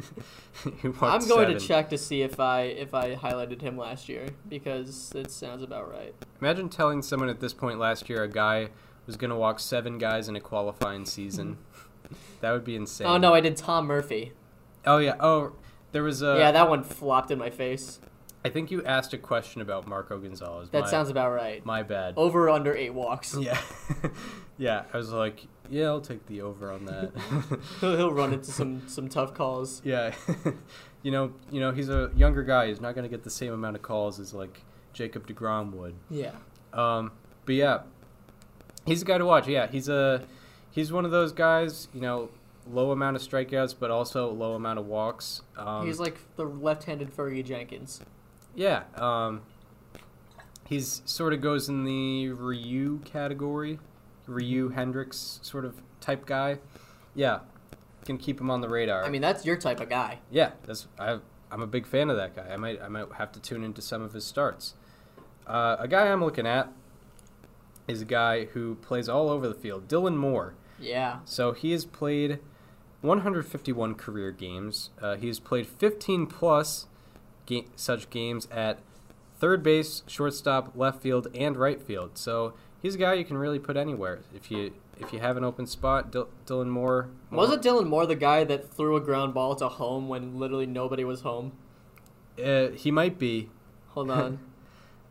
He 0.81 0.87
walked 0.87 1.03
I'm 1.03 1.27
going 1.27 1.47
seven. 1.47 1.57
to 1.59 1.67
check 1.67 1.89
to 1.91 1.97
see 1.97 2.21
if 2.23 2.39
I 2.39 2.61
if 2.61 2.93
I 2.93 3.15
highlighted 3.15 3.61
him 3.61 3.77
last 3.77 4.09
year 4.09 4.29
because 4.49 5.11
it 5.13 5.29
sounds 5.29 5.61
about 5.61 5.91
right. 5.91 6.15
Imagine 6.41 6.69
telling 6.69 7.01
someone 7.03 7.29
at 7.29 7.39
this 7.41 7.53
point 7.53 7.77
last 7.77 8.09
year 8.09 8.23
a 8.23 8.27
guy 8.27 8.69
was 9.05 9.17
going 9.17 9.29
to 9.29 9.35
walk 9.35 9.59
seven 9.59 9.97
guys 9.99 10.27
in 10.27 10.35
a 10.35 10.41
qualifying 10.41 11.05
season. 11.05 11.57
that 12.41 12.51
would 12.51 12.63
be 12.63 12.75
insane. 12.75 13.05
Oh 13.07 13.17
no, 13.17 13.33
I 13.35 13.39
did 13.39 13.55
Tom 13.55 13.85
Murphy. 13.85 14.33
Oh 14.85 14.97
yeah. 14.97 15.15
Oh, 15.19 15.53
there 15.91 16.03
was 16.03 16.21
a. 16.21 16.37
yeah, 16.37 16.51
that 16.51 16.69
one 16.69 16.83
flopped 16.83 17.31
in 17.31 17.39
my 17.39 17.49
face. 17.49 17.99
I 18.45 18.49
think 18.49 18.71
you 18.71 18.83
asked 18.85 19.13
a 19.13 19.17
question 19.17 19.61
about 19.61 19.87
Marco 19.87 20.17
Gonzalez. 20.17 20.69
That 20.69 20.83
my, 20.83 20.89
sounds 20.89 21.09
about 21.09 21.33
right. 21.33 21.65
my 21.65 21.83
bad. 21.83 22.13
Over 22.15 22.45
or 22.45 22.49
under 22.49 22.73
eight 22.73 22.93
walks. 22.93 23.35
Yeah. 23.37 23.59
yeah. 24.57 24.83
I 24.93 24.97
was 24.97 25.11
like, 25.11 25.47
yeah, 25.69 25.87
I'll 25.87 25.99
take 25.99 26.25
the 26.27 26.41
over 26.41 26.71
on 26.71 26.85
that. 26.85 27.11
He'll, 27.81 27.97
he'll 27.97 28.13
run 28.13 28.31
into 28.33 28.51
some 28.51 28.87
some 28.87 29.09
tough 29.09 29.33
calls. 29.33 29.81
yeah. 29.85 30.13
you 31.03 31.11
know, 31.11 31.33
you 31.51 31.59
know, 31.59 31.71
he's 31.71 31.89
a 31.89 32.11
younger 32.15 32.43
guy. 32.43 32.67
He's 32.67 32.79
not 32.79 32.95
going 32.95 33.03
to 33.03 33.09
get 33.09 33.23
the 33.23 33.29
same 33.29 33.51
amount 33.51 33.75
of 33.75 33.81
calls 33.81 34.19
as 34.19 34.33
like 34.33 34.61
Jacob 34.93 35.27
Degrom 35.27 35.73
would. 35.73 35.95
Yeah. 36.09 36.31
Um, 36.71 37.11
but 37.45 37.55
yeah, 37.55 37.79
he's 38.85 39.01
a 39.01 39.05
guy 39.05 39.17
to 39.17 39.25
watch. 39.25 39.47
Yeah, 39.47 39.67
he's 39.67 39.89
a 39.89 40.23
he's 40.71 40.91
one 40.91 41.03
of 41.03 41.11
those 41.11 41.33
guys. 41.33 41.89
You 41.93 42.01
know, 42.01 42.29
low 42.71 42.91
amount 42.91 43.15
of 43.15 43.21
strikeouts, 43.21 43.75
but 43.79 43.91
also 43.91 44.31
low 44.31 44.53
amount 44.53 44.79
of 44.79 44.85
walks. 44.85 45.41
Um, 45.57 45.85
He's 45.85 45.99
like 45.99 46.17
the 46.35 46.45
left-handed 46.45 47.15
Fergie 47.15 47.43
Jenkins. 47.45 48.01
yeah. 48.55 48.83
Um, 48.95 49.41
he's 50.67 51.01
sort 51.05 51.33
of 51.33 51.41
goes 51.41 51.69
in 51.69 51.83
the 51.85 52.29
Ryu 52.29 52.99
category, 53.05 53.79
Ryu 54.25 54.69
Hendricks 54.69 55.39
sort 55.41 55.65
of 55.65 55.81
type 56.01 56.25
guy. 56.25 56.59
Yeah, 57.15 57.39
can 58.05 58.17
keep 58.17 58.39
him 58.39 58.49
on 58.51 58.61
the 58.61 58.69
radar. 58.69 59.03
I 59.03 59.09
mean, 59.09 59.21
that's 59.21 59.45
your 59.45 59.57
type 59.57 59.79
of 59.79 59.89
guy. 59.89 60.19
Yeah, 60.29 60.51
that's 60.65 60.87
I. 60.99 61.19
I'm 61.49 61.61
a 61.61 61.67
big 61.67 61.87
fan 61.87 62.09
of 62.09 62.17
that 62.17 62.35
guy. 62.35 62.49
I 62.51 62.57
might 62.57 62.81
I 62.81 62.89
might 62.89 63.11
have 63.13 63.31
to 63.31 63.39
tune 63.39 63.63
into 63.63 63.81
some 63.81 64.01
of 64.01 64.11
his 64.13 64.25
starts. 64.25 64.73
Uh, 65.47 65.77
a 65.79 65.87
guy 65.87 66.07
I'm 66.11 66.21
looking 66.21 66.45
at 66.45 66.69
is 67.87 68.01
a 68.01 68.05
guy 68.05 68.45
who 68.45 68.75
plays 68.75 69.07
all 69.07 69.29
over 69.29 69.47
the 69.47 69.53
field, 69.53 69.87
Dylan 69.87 70.17
Moore. 70.17 70.55
Yeah. 70.77 71.19
So 71.23 71.53
he 71.53 71.71
has 71.71 71.85
played 71.85 72.39
151 73.07 73.95
career 73.95 74.31
games. 74.31 74.89
Uh, 75.01 75.15
he 75.15 75.27
has 75.27 75.39
played 75.39 75.65
15 75.67 76.27
plus 76.27 76.85
ga- 77.45 77.65
such 77.75 78.09
games 78.09 78.47
at 78.51 78.79
third 79.39 79.63
base, 79.63 80.03
shortstop, 80.07 80.71
left 80.75 81.01
field, 81.01 81.27
and 81.33 81.57
right 81.57 81.81
field. 81.81 82.17
So 82.17 82.53
he's 82.81 82.95
a 82.95 82.97
guy 82.97 83.13
you 83.13 83.25
can 83.25 83.37
really 83.37 83.59
put 83.59 83.77
anywhere 83.77 84.19
if 84.33 84.51
you 84.51 84.73
if 84.99 85.13
you 85.13 85.19
have 85.19 85.37
an 85.37 85.43
open 85.43 85.67
spot. 85.67 86.11
Dil- 86.11 86.29
Dylan 86.45 86.67
Moore. 86.69 87.09
Wasn't 87.31 87.61
Dylan 87.63 87.87
Moore 87.87 88.05
the 88.05 88.15
guy 88.15 88.43
that 88.43 88.71
threw 88.73 88.95
a 88.95 89.01
ground 89.01 89.33
ball 89.33 89.55
to 89.55 89.67
home 89.69 90.07
when 90.09 90.37
literally 90.39 90.65
nobody 90.65 91.03
was 91.03 91.21
home? 91.21 91.51
Uh, 92.43 92.69
he 92.69 92.91
might 92.91 93.17
be. 93.17 93.49
Hold 93.89 94.11
on. 94.11 94.39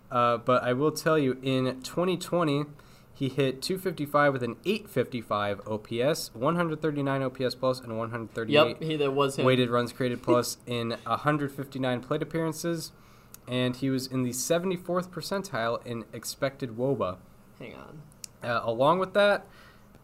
Uh, 0.09 0.37
but 0.37 0.63
I 0.63 0.73
will 0.73 0.93
tell 0.93 1.19
you, 1.19 1.37
in 1.43 1.65
2020, 1.83 2.67
he 3.17 3.31
hit 3.31 3.63
255 3.63 4.35
with 4.35 4.43
an 4.43 4.57
855 4.67 5.63
OPS, 5.67 6.35
139 6.35 7.23
OPS 7.23 7.55
plus, 7.55 7.81
and 7.81 7.97
138 7.97 8.53
yep, 8.53 8.83
he 8.83 8.95
that 8.97 9.13
was 9.13 9.39
him. 9.39 9.47
weighted 9.47 9.71
runs 9.71 9.91
created 9.91 10.23
plus 10.23 10.59
in 10.67 10.91
159 10.91 12.01
plate 12.01 12.21
appearances, 12.21 12.93
and 13.49 13.77
he 13.77 13.89
was 13.89 14.07
in 14.07 14.23
the 14.23 14.33
74th 14.33 15.09
percentile 15.09 15.85
in 15.87 16.05
expected 16.13 16.77
WOBA. 16.77 17.17
Hang 17.59 17.75
on. 17.75 18.03
Uh, 18.43 18.61
along 18.63 18.99
with 18.99 19.15
that, 19.15 19.47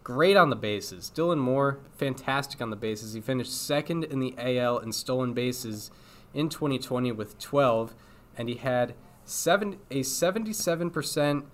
great 0.02 0.38
on 0.38 0.48
the 0.48 0.56
bases. 0.56 1.12
Dylan 1.14 1.38
Moore, 1.38 1.80
fantastic 1.94 2.62
on 2.62 2.70
the 2.70 2.76
bases. 2.76 3.12
He 3.12 3.20
finished 3.20 3.52
second 3.52 4.04
in 4.04 4.20
the 4.20 4.34
AL 4.38 4.78
in 4.78 4.90
stolen 4.90 5.34
bases 5.34 5.90
in 6.32 6.48
2020 6.48 7.12
with 7.12 7.38
12, 7.38 7.94
and 8.38 8.48
he 8.48 8.54
had 8.54 8.94
seven 9.26 9.76
a 9.90 10.00
77% 10.00 11.44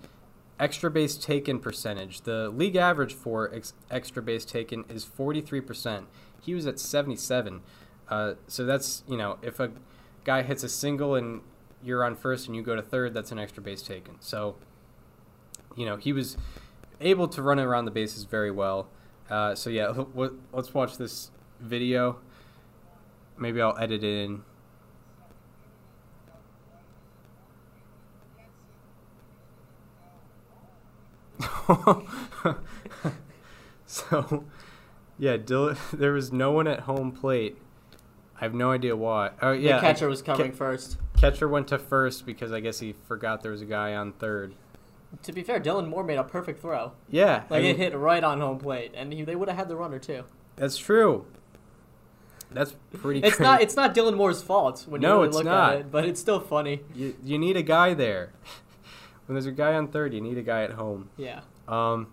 extra 0.59 0.91
base 0.91 1.15
taken 1.15 1.59
percentage. 1.59 2.21
The 2.21 2.49
league 2.49 2.75
average 2.75 3.13
for 3.13 3.53
ex- 3.53 3.73
extra 3.89 4.21
base 4.21 4.45
taken 4.45 4.83
is 4.89 5.05
43%. 5.05 6.05
He 6.41 6.53
was 6.53 6.67
at 6.67 6.79
77. 6.79 7.61
Uh, 8.09 8.33
so 8.47 8.65
that's 8.65 9.03
you 9.07 9.17
know 9.17 9.37
if 9.41 9.59
a 9.59 9.71
guy 10.23 10.41
hits 10.41 10.63
a 10.63 10.69
single 10.69 11.15
and 11.15 11.41
you're 11.83 12.03
on 12.03 12.15
first 12.15 12.47
and 12.47 12.55
you 12.55 12.61
go 12.61 12.75
to 12.75 12.81
third, 12.81 13.13
that's 13.13 13.31
an 13.31 13.39
extra 13.39 13.61
base 13.61 13.81
taken. 13.81 14.15
So 14.19 14.55
you 15.75 15.85
know, 15.85 15.95
he 15.95 16.11
was 16.11 16.37
able 16.99 17.27
to 17.29 17.41
run 17.41 17.59
around 17.59 17.85
the 17.85 17.91
bases 17.91 18.25
very 18.25 18.51
well. 18.51 18.89
Uh, 19.29 19.55
so 19.55 19.69
yeah, 19.69 19.93
let's 20.51 20.73
watch 20.73 20.97
this 20.97 21.31
video. 21.59 22.19
Maybe 23.37 23.61
I'll 23.61 23.77
edit 23.77 24.03
it 24.03 24.25
in. 24.25 24.43
so, 33.85 34.43
yeah, 35.17 35.37
Dylan, 35.37 35.77
there 35.91 36.13
was 36.13 36.31
no 36.31 36.51
one 36.51 36.67
at 36.67 36.81
home 36.81 37.11
plate. 37.11 37.57
I 38.39 38.45
have 38.45 38.53
no 38.53 38.71
idea 38.71 38.95
why. 38.95 39.31
Oh 39.41 39.51
yeah, 39.51 39.75
the 39.75 39.81
catcher 39.81 40.07
was 40.07 40.21
coming 40.21 40.51
ca- 40.51 40.57
first. 40.57 40.97
catcher 41.17 41.47
went 41.47 41.67
to 41.69 41.77
first 41.77 42.25
because 42.25 42.51
I 42.53 42.61
guess 42.61 42.79
he 42.79 42.93
forgot 43.07 43.41
there 43.41 43.51
was 43.51 43.61
a 43.61 43.65
guy 43.65 43.95
on 43.95 44.13
third. 44.13 44.55
To 45.23 45.33
be 45.33 45.43
fair, 45.43 45.59
Dylan 45.59 45.89
Moore 45.89 46.03
made 46.03 46.17
a 46.17 46.23
perfect 46.23 46.61
throw. 46.61 46.91
Yeah, 47.09 47.43
Like 47.49 47.59
I 47.59 47.63
mean, 47.63 47.71
it 47.71 47.77
hit 47.77 47.97
right 47.97 48.23
on 48.23 48.39
home 48.39 48.59
plate, 48.59 48.91
and 48.95 49.11
he, 49.11 49.23
they 49.23 49.35
would 49.35 49.49
have 49.49 49.57
had 49.57 49.67
the 49.67 49.75
runner 49.75 49.99
too. 49.99 50.23
that's 50.55 50.77
true. 50.77 51.25
That's 52.51 52.73
pretty. 52.93 53.19
It's 53.19 53.35
crazy. 53.35 53.43
not. 53.43 53.61
It's 53.61 53.75
not 53.75 53.93
Dylan 53.93 54.15
Moore's 54.15 54.41
fault 54.41 54.85
when 54.87 55.01
you 55.01 55.07
No, 55.07 55.15
really 55.17 55.27
it's 55.27 55.35
look 55.37 55.45
not. 55.45 55.73
at 55.73 55.79
it, 55.81 55.91
but 55.91 56.05
it's 56.05 56.19
still 56.19 56.39
funny. 56.39 56.81
You, 56.95 57.15
you 57.23 57.37
need 57.37 57.57
a 57.57 57.61
guy 57.61 57.93
there. 57.93 58.31
When 59.29 59.35
there's 59.35 59.45
a 59.45 59.51
guy 59.51 59.75
on 59.75 59.89
third, 59.89 60.15
you 60.15 60.21
need 60.21 60.39
a 60.39 60.41
guy 60.41 60.63
at 60.63 60.71
home. 60.71 61.11
Yeah. 61.15 61.41
Um, 61.67 62.07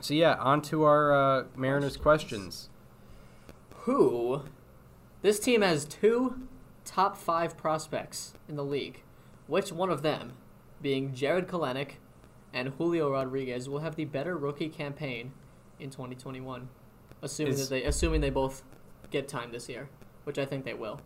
so 0.00 0.14
yeah, 0.14 0.34
on 0.34 0.62
to 0.62 0.82
our 0.82 1.12
uh, 1.12 1.44
Mariners 1.54 1.96
questions. 1.96 2.70
Who? 3.84 4.42
This 5.22 5.38
team 5.38 5.62
has 5.62 5.84
two 5.84 6.48
top 6.84 7.16
five 7.16 7.56
prospects 7.56 8.34
in 8.48 8.56
the 8.56 8.64
league. 8.64 9.04
Which 9.46 9.70
one 9.70 9.90
of 9.90 10.02
them, 10.02 10.32
being 10.82 11.14
Jarred 11.14 11.46
Kelenic 11.46 11.98
and 12.52 12.70
Julio 12.70 13.12
Rodriguez, 13.12 13.68
will 13.68 13.78
have 13.78 13.94
the 13.94 14.04
better 14.04 14.36
rookie 14.36 14.68
campaign 14.68 15.34
in 15.78 15.90
2021? 15.90 16.68
Assuming 17.22 17.52
Is- 17.52 17.68
that 17.68 17.72
they 17.76 17.84
assuming 17.84 18.22
they 18.22 18.30
both 18.30 18.64
get 19.12 19.28
time 19.28 19.52
this 19.52 19.68
year, 19.68 19.88
which 20.24 20.36
I 20.36 20.44
think 20.44 20.64
they 20.64 20.74
will. 20.74 21.00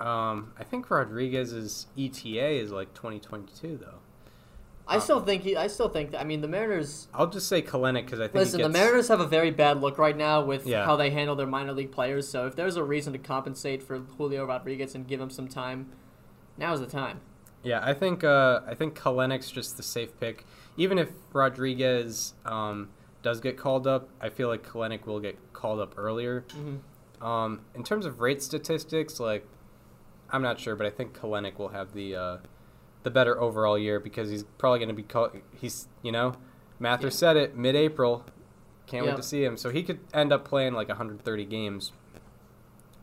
Um, 0.00 0.52
I 0.58 0.64
think 0.64 0.90
Rodriguez's 0.90 1.86
ETA 1.96 2.60
is 2.60 2.72
like 2.72 2.92
2022 2.92 3.78
though. 3.78 4.00
I 4.88 4.98
still 5.00 5.20
think 5.20 5.42
he. 5.42 5.56
I 5.56 5.66
still 5.66 5.88
think. 5.88 6.12
That, 6.12 6.20
I 6.20 6.24
mean, 6.24 6.40
the 6.40 6.48
Mariners. 6.48 7.08
I'll 7.12 7.26
just 7.26 7.46
say 7.48 7.60
Kelenic 7.62 8.06
because 8.06 8.20
I 8.20 8.24
think 8.24 8.36
Listen, 8.36 8.60
he 8.60 8.62
the 8.64 8.68
Mariners 8.70 9.08
have 9.08 9.20
a 9.20 9.26
very 9.26 9.50
bad 9.50 9.80
look 9.80 9.98
right 9.98 10.16
now 10.16 10.42
with 10.42 10.66
Yeah. 10.66 10.84
how 10.84 10.96
they 10.96 11.10
handle 11.10 11.36
their 11.36 11.46
minor 11.46 11.72
league 11.72 11.92
players. 11.92 12.28
So 12.28 12.46
if 12.46 12.56
there's 12.56 12.76
a 12.76 12.82
reason 12.84 13.12
to 13.12 13.18
compensate 13.18 13.82
for 13.82 13.98
Julio 13.98 14.44
Rodriguez 14.46 14.94
and 14.94 15.06
give 15.06 15.20
him 15.20 15.30
some 15.30 15.46
time, 15.48 15.90
now's 16.56 16.80
the 16.80 16.86
time. 16.86 17.20
Yeah, 17.62 17.80
I 17.82 17.92
think 17.92 18.24
uh, 18.24 18.60
I 18.66 18.74
think 18.74 18.94
Kelenic's 18.98 19.50
just 19.50 19.76
the 19.76 19.82
safe 19.82 20.18
pick. 20.20 20.46
Even 20.76 20.98
if 20.98 21.10
Rodriguez 21.32 22.34
um, 22.44 22.88
does 23.22 23.40
get 23.40 23.56
called 23.56 23.86
up, 23.86 24.08
I 24.20 24.28
feel 24.28 24.48
like 24.48 24.64
Kelenic 24.66 25.06
will 25.06 25.20
get 25.20 25.36
called 25.52 25.80
up 25.80 25.94
earlier. 25.98 26.44
Mhm. 26.50 26.78
Um, 27.24 27.60
in 27.74 27.82
terms 27.82 28.06
of 28.06 28.20
rate 28.20 28.42
statistics, 28.42 29.18
like 29.18 29.44
I'm 30.30 30.40
not 30.42 30.60
sure, 30.60 30.76
but 30.76 30.86
I 30.86 30.90
think 30.90 31.18
Kelenic 31.18 31.58
will 31.58 31.70
have 31.70 31.92
the 31.94 32.14
uh, 32.14 32.36
the 33.02 33.10
better 33.10 33.40
overall 33.40 33.78
year 33.78 34.00
because 34.00 34.30
he's 34.30 34.44
probably 34.58 34.78
going 34.78 34.88
to 34.88 34.94
be 34.94 35.02
call- 35.02 35.32
he's 35.54 35.88
you 36.02 36.12
know 36.12 36.34
Mather 36.78 37.06
Yeah. 37.08 37.12
said 37.12 37.36
it 37.36 37.56
mid-April. 37.56 38.24
Can't 38.86 39.04
wait 39.04 39.16
to 39.16 39.22
see 39.22 39.44
him. 39.44 39.56
So 39.58 39.68
he 39.70 39.82
could 39.82 40.00
end 40.14 40.32
up 40.32 40.44
playing 40.46 40.72
like 40.72 40.88
130 40.88 41.44
games 41.44 41.92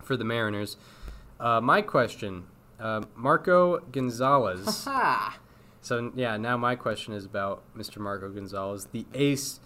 for 0.03 0.17
the 0.17 0.23
Mariners. 0.23 0.77
Uh, 1.39 1.61
my 1.61 1.81
question, 1.81 2.45
uh, 2.79 3.03
Marco 3.15 3.79
Gonzalez. 3.91 4.87
So 5.81 6.11
yeah, 6.15 6.37
now 6.37 6.57
my 6.57 6.75
question 6.75 7.13
is 7.13 7.25
about 7.25 7.61
Mr. 7.77 7.97
Marco 7.97 8.29
Gonzalez, 8.29 8.85
the 8.91 9.05
ace 9.13 9.59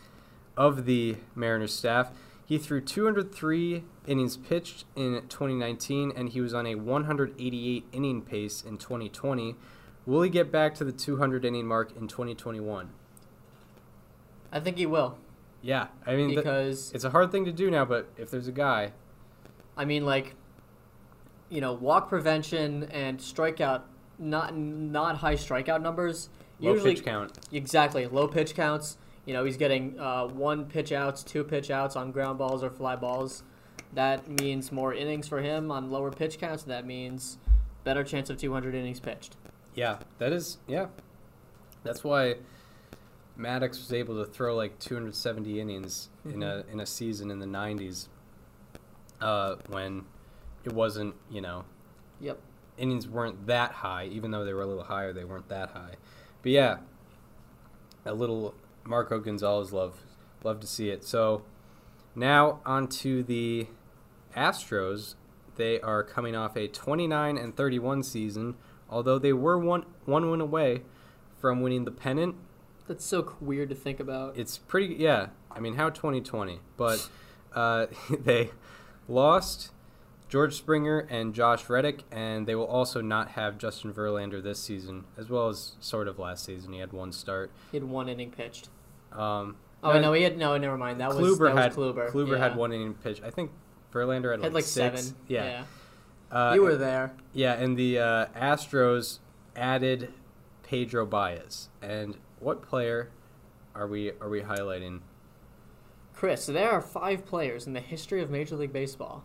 of 0.58 0.86
the 0.86 1.16
Mariners 1.36 1.74
staff. 1.74 2.12
He 2.46 2.58
threw 2.58 2.82
203 2.82 3.84
innings 4.08 4.36
pitched 4.36 4.84
in 4.96 5.22
2019, 5.30 6.12
and 6.16 6.30
he 6.30 6.42
was 6.42 6.54
on 6.54 6.66
a 6.66 6.76
188 6.76 7.86
inning 7.94 8.22
pace 8.24 8.62
in 8.64 8.78
2020. 8.78 9.56
Will 10.10 10.24
he 10.24 10.32
get 10.32 10.52
back 10.52 10.74
to 10.76 10.84
the 10.84 10.92
200 10.92 11.46
inning 11.46 11.68
mark 11.68 11.96
in 11.96 12.08
2021? 12.08 12.90
I 14.52 14.60
think 14.60 14.78
he 14.78 14.88
will 14.88 15.20
Yeah, 15.62 15.90
I 16.04 16.16
mean, 16.16 16.34
because 16.34 16.92
it's 16.96 17.04
a 17.04 17.12
hard 17.12 17.32
thing 17.32 17.46
to 17.46 17.52
do 17.52 17.70
now, 17.70 17.86
but 17.86 18.10
if 18.18 18.32
there's 18.32 18.48
a 18.48 18.52
guy, 18.52 18.94
I 19.78 19.86
mean, 19.86 20.08
like, 20.08 20.34
you 21.50 21.62
know, 21.62 21.74
walk 21.74 22.10
prevention 22.10 22.86
and 22.86 23.20
strikeout, 23.20 23.84
not 24.18 24.58
not 24.58 25.18
high 25.18 25.36
strikeout 25.36 25.84
numbers. 25.84 26.30
low 26.60 26.74
usually, 26.74 26.96
pitch 26.96 27.06
count. 27.06 27.38
exactly 27.52 28.08
low 28.08 28.28
pitch 28.28 28.56
counts. 28.56 28.98
You 29.28 29.34
know, 29.36 29.46
he's 29.46 29.58
getting 29.58 30.00
uh, 30.00 30.26
one 30.26 30.66
pitch 30.66 30.92
outs, 30.92 31.22
two 31.22 31.44
pitch 31.44 31.70
outs 31.70 31.96
on 31.96 32.12
ground 32.12 32.40
balls 32.40 32.64
or 32.64 32.72
fly 32.72 32.96
balls. 32.96 33.44
That 33.94 34.28
means 34.28 34.72
more 34.72 34.92
innings 34.92 35.28
for 35.28 35.40
him 35.40 35.70
on 35.70 35.92
lower 35.92 36.10
pitch 36.10 36.40
counts. 36.40 36.64
That 36.64 36.88
means 36.88 37.38
better 37.84 38.04
chance 38.04 38.32
of 38.32 38.38
200 38.38 38.74
innings 38.74 39.00
pitched. 39.00 39.36
Yeah, 39.80 40.00
that 40.18 40.34
is 40.34 40.58
yeah. 40.68 40.88
That's 41.84 42.04
why 42.04 42.36
Maddux 43.38 43.70
was 43.78 43.94
able 43.94 44.22
to 44.22 44.30
throw 44.30 44.54
like 44.54 44.78
270 44.80 45.62
innings 45.62 46.10
in 46.26 46.44
a 46.44 46.66
in 46.70 46.82
a 46.82 46.86
season 46.86 47.32
in 47.32 47.40
the 47.40 47.46
90s. 47.46 48.10
Uh, 49.22 49.56
when 49.70 50.04
it 50.66 50.74
wasn't, 50.74 51.16
you 51.32 51.40
know, 51.40 51.64
Yep. 52.20 52.40
innings 52.78 53.08
weren't 53.08 53.48
that 53.48 53.72
high, 53.72 54.06
even 54.08 54.32
though 54.32 54.44
they 54.44 54.52
were 54.52 54.64
a 54.64 54.66
little 54.66 54.84
higher, 54.84 55.14
they 55.14 55.24
weren't 55.24 55.48
that 55.48 55.70
high. 55.70 55.96
But 56.42 56.52
yeah, 56.52 56.78
a 58.06 58.14
little 58.14 58.56
Marco 58.84 59.18
Gonzalez 59.20 59.72
love, 59.72 60.02
love 60.44 60.60
to 60.60 60.68
see 60.68 60.90
it. 60.90 61.06
So 61.06 61.44
now 62.16 62.60
on 62.66 62.90
to 63.04 63.24
the 63.24 63.68
Astros. 64.36 65.16
They 65.56 65.80
are 65.80 66.04
coming 66.04 66.36
off 66.36 66.58
a 66.58 66.68
29 66.68 67.38
and 67.38 67.56
31 67.56 68.04
season, 68.04 68.56
although 68.90 69.20
they 69.20 69.34
were 69.34 69.58
one 69.58 69.86
one 70.06 70.30
win 70.30 70.42
away 70.42 70.84
from 71.40 71.62
winning 71.62 71.86
the 71.86 71.92
pennant. 71.92 72.36
That's 72.88 73.06
so 73.06 73.36
weird 73.40 73.70
to 73.70 73.76
think 73.76 74.00
about. 74.00 74.36
It's 74.38 74.58
pretty, 74.58 74.96
yeah. 74.96 75.28
I 75.52 75.60
mean, 75.60 75.76
how 75.76 75.90
2020? 75.90 76.60
But 76.76 77.08
uh, 77.54 77.86
they 78.10 78.50
lost 79.08 79.72
George 80.28 80.56
Springer 80.56 81.00
and 81.10 81.36
Josh 81.36 81.70
Reddick, 81.70 82.04
and 82.12 82.48
they 82.48 82.56
will 82.56 82.66
also 82.66 83.00
not 83.02 83.30
have 83.32 83.58
Justin 83.60 83.94
Verlander 83.94 84.42
this 84.42 84.60
season, 84.60 85.06
as 85.18 85.30
well 85.30 85.50
as 85.50 85.74
sort 85.80 86.08
of 86.08 86.18
last 86.18 86.46
season. 86.46 86.74
He 86.74 86.80
had 86.80 86.92
one 86.92 87.12
start. 87.12 87.52
He 87.72 87.78
had 87.78 87.84
one 87.84 88.10
inning 88.10 88.32
pitched. 88.32 88.70
Um, 89.12 89.58
Oh 89.82 89.94
no, 89.94 90.02
no, 90.02 90.14
he 90.14 90.24
had 90.24 90.38
no. 90.38 90.58
Never 90.58 90.78
mind. 90.78 91.00
That 91.00 91.10
was 91.10 91.18
Kluber 91.18 91.54
that 91.54 91.62
had 91.62 91.76
was 91.76 91.94
Kluber. 91.96 92.12
Kluber 92.12 92.38
had 92.38 92.56
one 92.56 92.74
inning 92.74 92.96
pitch. 92.96 93.22
I 93.24 93.30
think 93.30 93.52
Verlander 93.94 94.32
had, 94.32 94.42
Had 94.42 94.54
like, 94.54 94.54
like 94.56 94.64
six. 94.66 95.04
seven. 95.04 95.18
Yeah. 95.28 95.46
yeah. 95.46 95.64
Uh, 96.32 96.52
you 96.56 96.62
were 96.62 96.76
there. 96.76 97.14
Yeah, 97.34 97.54
and 97.54 97.78
the 97.78 98.00
uh, 98.00 98.26
Astros 98.36 99.20
added 99.56 100.14
Pedro 100.64 101.06
Baez. 101.06 101.70
And 101.82 102.18
what 102.40 102.62
player 102.62 103.10
are 103.76 103.88
we 103.88 104.12
are 104.22 104.30
we 104.30 104.42
highlighting? 104.42 105.02
Chris, 106.14 106.46
there 106.46 106.70
are 106.70 106.82
five 106.82 107.26
players 107.26 107.66
in 107.66 107.74
the 107.74 107.80
history 107.80 108.22
of 108.22 108.30
Major 108.30 108.58
League 108.58 108.74
Baseball 108.74 109.24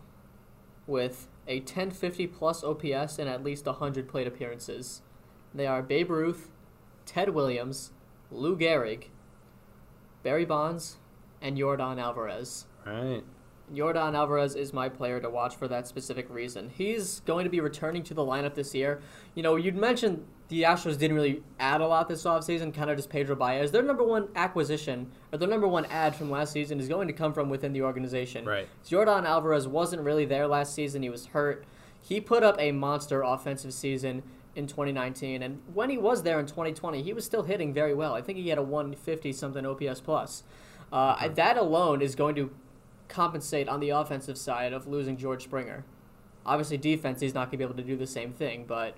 with 0.87 1.27
a 1.47 1.59
1050 1.59 2.27
plus 2.27 2.63
OPS 2.63 3.19
and 3.19 3.29
at 3.29 3.43
least 3.43 3.65
100 3.65 4.07
plate 4.07 4.27
appearances. 4.27 5.01
They 5.53 5.67
are 5.67 5.81
Babe 5.81 6.09
Ruth, 6.09 6.49
Ted 7.05 7.29
Williams, 7.29 7.91
Lou 8.31 8.57
Gehrig, 8.57 9.05
Barry 10.23 10.45
Bonds, 10.45 10.97
and 11.41 11.57
Yordan 11.57 11.99
Alvarez. 11.99 12.65
Right. 12.85 13.23
Yordan 13.73 14.13
Alvarez 14.15 14.55
is 14.55 14.73
my 14.73 14.89
player 14.89 15.19
to 15.19 15.29
watch 15.29 15.55
for 15.55 15.67
that 15.67 15.87
specific 15.87 16.29
reason. 16.29 16.71
He's 16.75 17.21
going 17.21 17.45
to 17.45 17.49
be 17.49 17.59
returning 17.59 18.03
to 18.03 18.13
the 18.13 18.21
lineup 18.21 18.53
this 18.53 18.75
year. 18.75 19.01
You 19.33 19.43
know, 19.43 19.55
you'd 19.55 19.75
mentioned 19.75 20.25
the 20.49 20.63
Astros 20.63 20.97
didn't 20.99 21.15
really 21.15 21.41
add 21.59 21.81
a 21.81 21.87
lot 21.87 22.07
this 22.07 22.23
offseason, 22.23 22.73
kind 22.73 22.89
of 22.89 22.97
just 22.97 23.09
Pedro 23.09 23.35
Baez. 23.35 23.71
Their 23.71 23.81
number 23.81 24.03
one 24.03 24.27
acquisition, 24.35 25.11
or 25.31 25.39
their 25.39 25.47
number 25.47 25.67
one 25.67 25.85
ad 25.85 26.15
from 26.15 26.29
last 26.29 26.53
season, 26.53 26.79
is 26.79 26.87
going 26.87 27.07
to 27.07 27.13
come 27.13 27.33
from 27.33 27.49
within 27.49 27.73
the 27.73 27.81
organization. 27.81 28.45
Right. 28.45 28.67
Yordan 28.87 29.25
Alvarez 29.25 29.67
wasn't 29.67 30.03
really 30.03 30.25
there 30.25 30.47
last 30.47 30.73
season, 30.75 31.01
he 31.01 31.09
was 31.09 31.27
hurt. 31.27 31.65
He 31.99 32.21
put 32.21 32.43
up 32.43 32.55
a 32.59 32.71
monster 32.71 33.23
offensive 33.23 33.73
season 33.73 34.21
in 34.55 34.67
2019, 34.67 35.41
and 35.41 35.59
when 35.73 35.89
he 35.89 35.97
was 35.97 36.21
there 36.21 36.39
in 36.39 36.45
2020, 36.45 37.01
he 37.01 37.13
was 37.13 37.25
still 37.25 37.43
hitting 37.43 37.73
very 37.73 37.95
well. 37.95 38.13
I 38.13 38.21
think 38.21 38.37
he 38.37 38.49
had 38.49 38.59
a 38.59 38.63
150 38.63 39.33
something 39.33 39.65
OPS 39.65 40.01
plus. 40.01 40.43
Uh, 40.93 41.27
That 41.29 41.57
alone 41.57 42.01
is 42.03 42.13
going 42.13 42.35
to 42.35 42.51
compensate 43.07 43.67
on 43.69 43.79
the 43.79 43.89
offensive 43.89 44.37
side 44.37 44.73
of 44.73 44.87
losing 44.87 45.17
George 45.17 45.43
Springer. 45.43 45.85
Obviously, 46.45 46.77
defense, 46.77 47.21
he's 47.21 47.33
not 47.33 47.45
going 47.45 47.51
to 47.51 47.57
be 47.57 47.63
able 47.63 47.75
to 47.75 47.83
do 47.83 47.95
the 47.97 48.05
same 48.07 48.31
thing, 48.33 48.65
but 48.67 48.95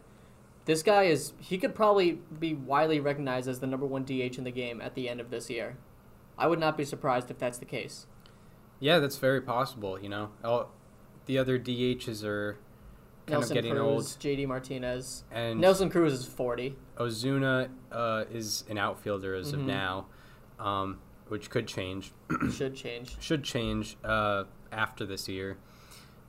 this 0.65 0.83
guy 0.83 1.03
is, 1.03 1.33
he 1.39 1.57
could 1.57 1.73
probably 1.73 2.19
be 2.39 2.53
widely 2.53 2.99
recognized 2.99 3.47
as 3.47 3.59
the 3.59 3.67
number 3.67 3.85
one 3.85 4.03
DH 4.03 4.37
in 4.37 4.43
the 4.43 4.51
game 4.51 4.81
at 4.81 4.95
the 4.95 5.07
end 5.07 5.21
of 5.21 5.29
this 5.29 5.49
year. 5.49 5.77
I 6.37 6.47
would 6.47 6.59
not 6.59 6.75
be 6.77 6.83
surprised 6.83 7.31
if 7.31 7.37
that's 7.39 7.57
the 7.57 7.65
case. 7.65 8.05
Yeah, 8.79 8.99
that's 8.99 9.17
very 9.17 9.41
possible. 9.41 9.99
You 9.99 10.09
know, 10.09 10.29
All, 10.43 10.69
the 11.25 11.37
other 11.37 11.57
DHs 11.57 12.23
are 12.23 12.53
kind 13.25 13.39
Nelson 13.39 13.57
of 13.57 13.63
getting 13.63 13.71
Cruz, 13.77 13.81
old, 13.81 14.03
JD 14.03 14.47
Martinez. 14.47 15.23
and 15.31 15.59
Nelson 15.61 15.89
Cruz 15.89 16.13
is 16.13 16.25
40. 16.25 16.75
Ozuna 16.97 17.69
uh, 17.91 18.25
is 18.31 18.65
an 18.69 18.77
outfielder 18.77 19.33
as 19.35 19.53
of 19.53 19.61
Mhm. 19.61 19.65
now. 19.65 20.05
um, 20.59 20.99
which 21.29 21.49
could 21.49 21.67
change. 21.67 22.13
Should 22.51 22.75
change. 22.75 23.15
Should 23.19 23.43
change 23.43 23.97
uh, 24.03 24.45
after 24.71 25.05
this 25.05 25.27
year. 25.27 25.57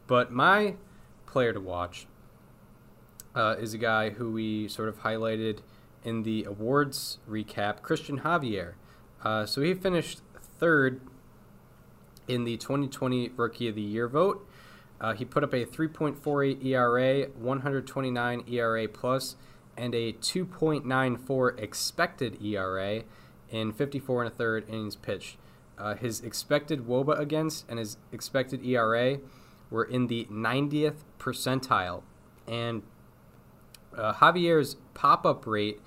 But 0.07 0.33
my 0.33 0.75
player 1.27 1.53
to 1.53 1.61
watch 1.61 2.07
uh, 3.35 3.57
is 3.59 3.75
a 3.75 3.79
guy 3.79 4.11
who 4.11 4.33
we 4.33 4.69
sort 4.69 4.89
of 4.89 5.03
highlighted 5.03 5.59
in 6.05 6.23
the 6.23 6.45
awards 6.45 7.19
recap, 7.29 7.83
Christian 7.83 8.21
Javier. 8.21 8.75
Uh, 9.23 9.47
so 9.47 9.61
he 9.61 9.75
finished 9.75 10.21
third 10.59 11.01
in 12.27 12.45
the 12.45 12.57
2020 12.57 13.31
Rookie 13.37 13.69
of 13.69 13.75
the 13.75 13.83
Year 13.83 14.09
vote. 14.09 14.47
Uh, 15.01 15.15
he 15.15 15.25
put 15.25 15.45
up 15.45 15.53
a 15.53 15.65
3.48 15.65 16.65
ERA, 16.65 17.29
129 17.29 18.45
ERA 18.49 18.89
plus, 18.89 19.37
and 19.77 19.95
a 19.95 20.13
2.94 20.15 21.59
expected 21.59 22.43
ERA 22.43 23.03
in 23.51 23.73
54 23.73 24.25
and 24.25 24.33
a 24.33 24.35
third 24.35 24.69
innings 24.69 24.97
pitched. 24.97 25.37
Uh, 25.77 25.95
his 25.95 26.21
expected 26.21 26.87
WOBA 26.87 27.19
against 27.19 27.65
and 27.69 27.79
his 27.79 27.97
expected 28.13 28.65
ERA 28.65 29.19
were 29.71 29.85
in 29.85 30.09
the 30.09 30.27
90th 30.31 31.05
percentile, 31.19 32.03
and 32.47 32.83
uh, 33.97 34.15
Javier's 34.15 34.77
pop-up 34.95 35.47
rate 35.47 35.81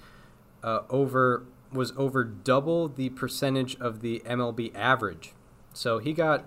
uh, 0.64 0.82
over 0.89 1.45
was 1.72 1.93
over 1.95 2.24
double 2.24 2.89
the 2.89 3.09
percentage 3.09 3.76
of 3.80 4.01
the 4.01 4.22
MLB 4.26 4.76
average. 4.76 5.34
So 5.74 5.99
he 5.99 6.14
got 6.14 6.45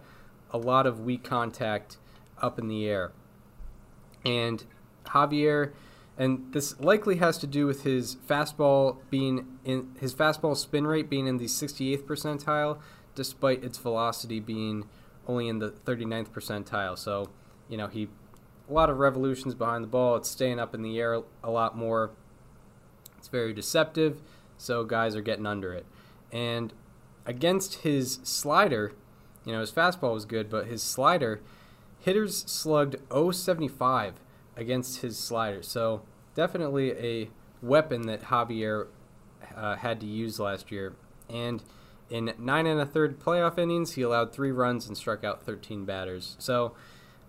a 0.51 0.59
lot 0.59 0.87
of 0.87 1.01
weak 1.01 1.25
contact 1.25 1.97
up 2.41 2.59
in 2.59 2.69
the 2.69 2.87
air. 2.87 3.13
And 4.25 4.65
Javier, 5.07 5.73
and 6.17 6.53
this 6.53 6.79
likely 6.81 7.17
has 7.17 7.39
to 7.39 7.47
do 7.47 7.67
with 7.67 7.83
his 7.83 8.17
fastball 8.29 8.99
being 9.11 9.59
in 9.65 9.95
his 9.99 10.15
fastball 10.15 10.57
spin 10.57 10.87
rate 10.87 11.11
being 11.11 11.27
in 11.27 11.39
the 11.39 11.47
68th 11.47 12.05
percentile, 12.05 12.79
despite 13.15 13.65
its 13.65 13.79
velocity 13.79 14.41
being 14.41 14.85
only 15.27 15.49
in 15.49 15.59
the 15.59 15.71
39th 15.71 16.29
percentile. 16.31 16.97
So, 16.97 17.31
you 17.69 17.77
know, 17.77 17.89
he 17.89 18.09
a 18.69 18.73
lot 18.73 18.91
of 18.91 18.99
revolutions 18.99 19.55
behind 19.55 19.85
the 19.85 19.89
ball. 19.89 20.17
It's 20.17 20.31
staying 20.31 20.59
up 20.59 20.75
in 20.75 20.83
the 20.83 20.99
air 20.99 21.21
a 21.43 21.51
lot 21.51 21.77
more. 21.77 22.11
It's 23.19 23.29
very 23.29 23.53
deceptive, 23.53 24.23
so 24.57 24.85
guys 24.85 25.17
are 25.17 25.21
getting 25.21 25.47
under 25.47 25.73
it. 25.73 25.85
And 26.33 26.73
against 27.27 27.77
his 27.77 28.21
slider, 28.23 28.93
you 29.45 29.53
know, 29.53 29.61
his 29.61 29.73
fastball 29.73 30.15
was 30.15 30.25
good, 30.25 30.49
but 30.49 30.67
his 30.67 30.83
slider, 30.83 31.41
hitters 32.01 32.45
slugged 32.47 32.97
075 33.11 34.15
against 34.57 35.01
his 35.01 35.19
slider. 35.19 35.63
So 35.63 36.03
definitely 36.35 36.93
a 36.93 37.31
weapon 37.63 38.03
that 38.03 38.23
Javier 38.23 38.89
uh, 39.57 39.77
had 39.77 40.01
to 40.01 40.07
use 40.07 40.39
last 40.39 40.71
year. 40.71 40.95
And 41.29 41.63
in 42.11 42.33
nine 42.39 42.67
and 42.67 42.81
a 42.81 42.87
third 42.87 43.19
playoff 43.19 43.59
innings, 43.59 43.93
he 43.93 44.03
allowed 44.03 44.33
three 44.33 44.53
runs 44.53 44.87
and 44.87 44.97
struck 44.97 45.25
out 45.25 45.43
13 45.43 45.85
batters. 45.85 46.37
So 46.39 46.75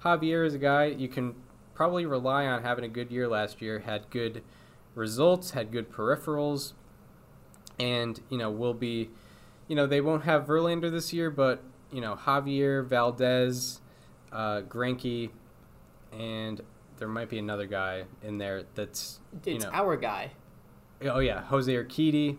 Javier 0.03 0.45
is 0.45 0.53
a 0.53 0.59
guy 0.59 0.85
you 0.85 1.07
can 1.07 1.35
probably 1.73 2.05
rely 2.05 2.45
on 2.45 2.63
having 2.63 2.85
a 2.85 2.89
good 2.89 3.11
year 3.11 3.27
last 3.27 3.61
year, 3.61 3.79
had 3.79 4.09
good 4.09 4.43
results, 4.93 5.51
had 5.51 5.71
good 5.71 5.91
peripherals, 5.91 6.73
and, 7.79 8.21
you 8.29 8.37
know, 8.37 8.49
will 8.49 8.73
be, 8.73 9.09
you 9.67 9.75
know, 9.75 9.85
they 9.85 9.99
won't 10.01 10.23
have 10.23 10.45
Verlander 10.45 10.89
this 10.89 11.11
year, 11.11 11.29
but, 11.29 11.61
you 11.91 11.99
know, 11.99 12.15
Javier, 12.15 12.85
Valdez, 12.85 13.81
uh, 14.31 14.61
Greinke, 14.61 15.31
and 16.13 16.61
there 16.97 17.07
might 17.07 17.29
be 17.29 17.37
another 17.39 17.65
guy 17.65 18.05
in 18.23 18.37
there 18.37 18.63
that's, 18.75 19.19
you 19.45 19.55
It's 19.55 19.65
know, 19.65 19.71
our 19.71 19.97
guy. 19.97 20.31
oh 21.03 21.19
yeah, 21.19 21.41
Jose 21.43 21.71
Urquidy 21.71 22.37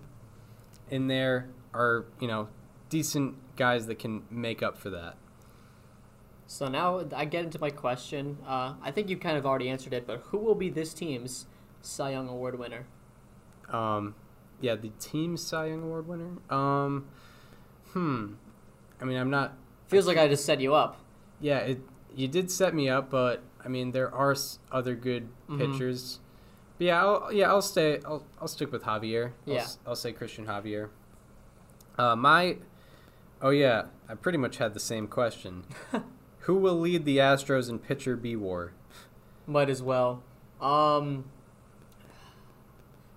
in 0.90 1.09
there 1.09 1.48
are, 1.74 2.07
you 2.20 2.28
know, 2.28 2.48
decent 2.88 3.34
guys 3.57 3.86
that 3.86 3.98
can 3.98 4.22
make 4.30 4.62
up 4.62 4.78
for 4.78 4.90
that. 4.90 5.16
So 6.46 6.68
now 6.68 7.04
I 7.14 7.24
get 7.24 7.44
into 7.44 7.59
my 7.61 7.70
question. 7.70 8.38
Uh, 8.46 8.74
I 8.82 8.90
think 8.92 9.09
you 9.09 9.16
kind 9.16 9.36
of 9.36 9.44
already 9.44 9.68
answered 9.68 9.92
it, 9.92 10.07
but 10.07 10.20
who 10.26 10.38
will 10.38 10.54
be 10.54 10.70
this 10.70 10.94
team's 10.94 11.46
Cy 11.82 12.11
Young 12.12 12.28
Award 12.28 12.59
winner? 12.59 12.86
Um, 13.68 14.14
yeah, 14.61 14.76
the 14.76 14.90
team 15.00 15.36
Cy 15.36 15.66
Young 15.66 15.82
Award 15.82 16.07
winner. 16.07 16.30
Um, 16.48 17.07
hmm. 17.92 18.34
I 19.00 19.04
mean, 19.04 19.16
I'm 19.16 19.30
not. 19.30 19.54
Feels 19.88 20.07
like 20.07 20.18
I 20.18 20.28
just 20.28 20.44
set 20.44 20.61
you 20.61 20.74
up. 20.74 21.00
Yeah, 21.40 21.59
it. 21.59 21.80
You 22.14 22.28
did 22.28 22.50
set 22.50 22.74
me 22.74 22.88
up, 22.88 23.11
but 23.11 23.42
I 23.66 23.68
mean, 23.68 23.90
there 23.90 24.14
are 24.14 24.34
other 24.70 24.94
good 24.94 25.28
Mhm. 25.50 25.58
pitchers. 25.58 26.20
But 26.78 26.84
yeah, 26.86 27.02
I'll, 27.04 27.32
yeah, 27.32 27.48
I'll 27.48 27.60
stay. 27.62 28.00
I'll, 28.06 28.24
I'll 28.40 28.46
stick 28.48 28.70
with 28.70 28.84
Javier. 28.84 29.32
I'll, 29.46 29.52
Yeah. 29.54 29.60
s- 29.62 29.78
I'll 29.86 29.96
say 29.96 30.12
Christian 30.12 30.46
Javier. 30.46 30.88
Uh, 31.98 32.14
my. 32.14 32.58
Oh 33.42 33.50
yeah, 33.50 33.86
I 34.08 34.14
pretty 34.14 34.38
much 34.38 34.58
had 34.58 34.72
the 34.72 34.80
same 34.80 35.08
question. 35.08 35.64
Who 36.40 36.54
will 36.54 36.78
lead 36.78 37.04
the 37.04 37.18
Astros 37.18 37.68
in 37.68 37.78
pitcher 37.80 38.16
B 38.16 38.36
war? 38.36 38.72
Might 39.48 39.68
as 39.68 39.82
well. 39.82 40.22
Um. 40.60 41.24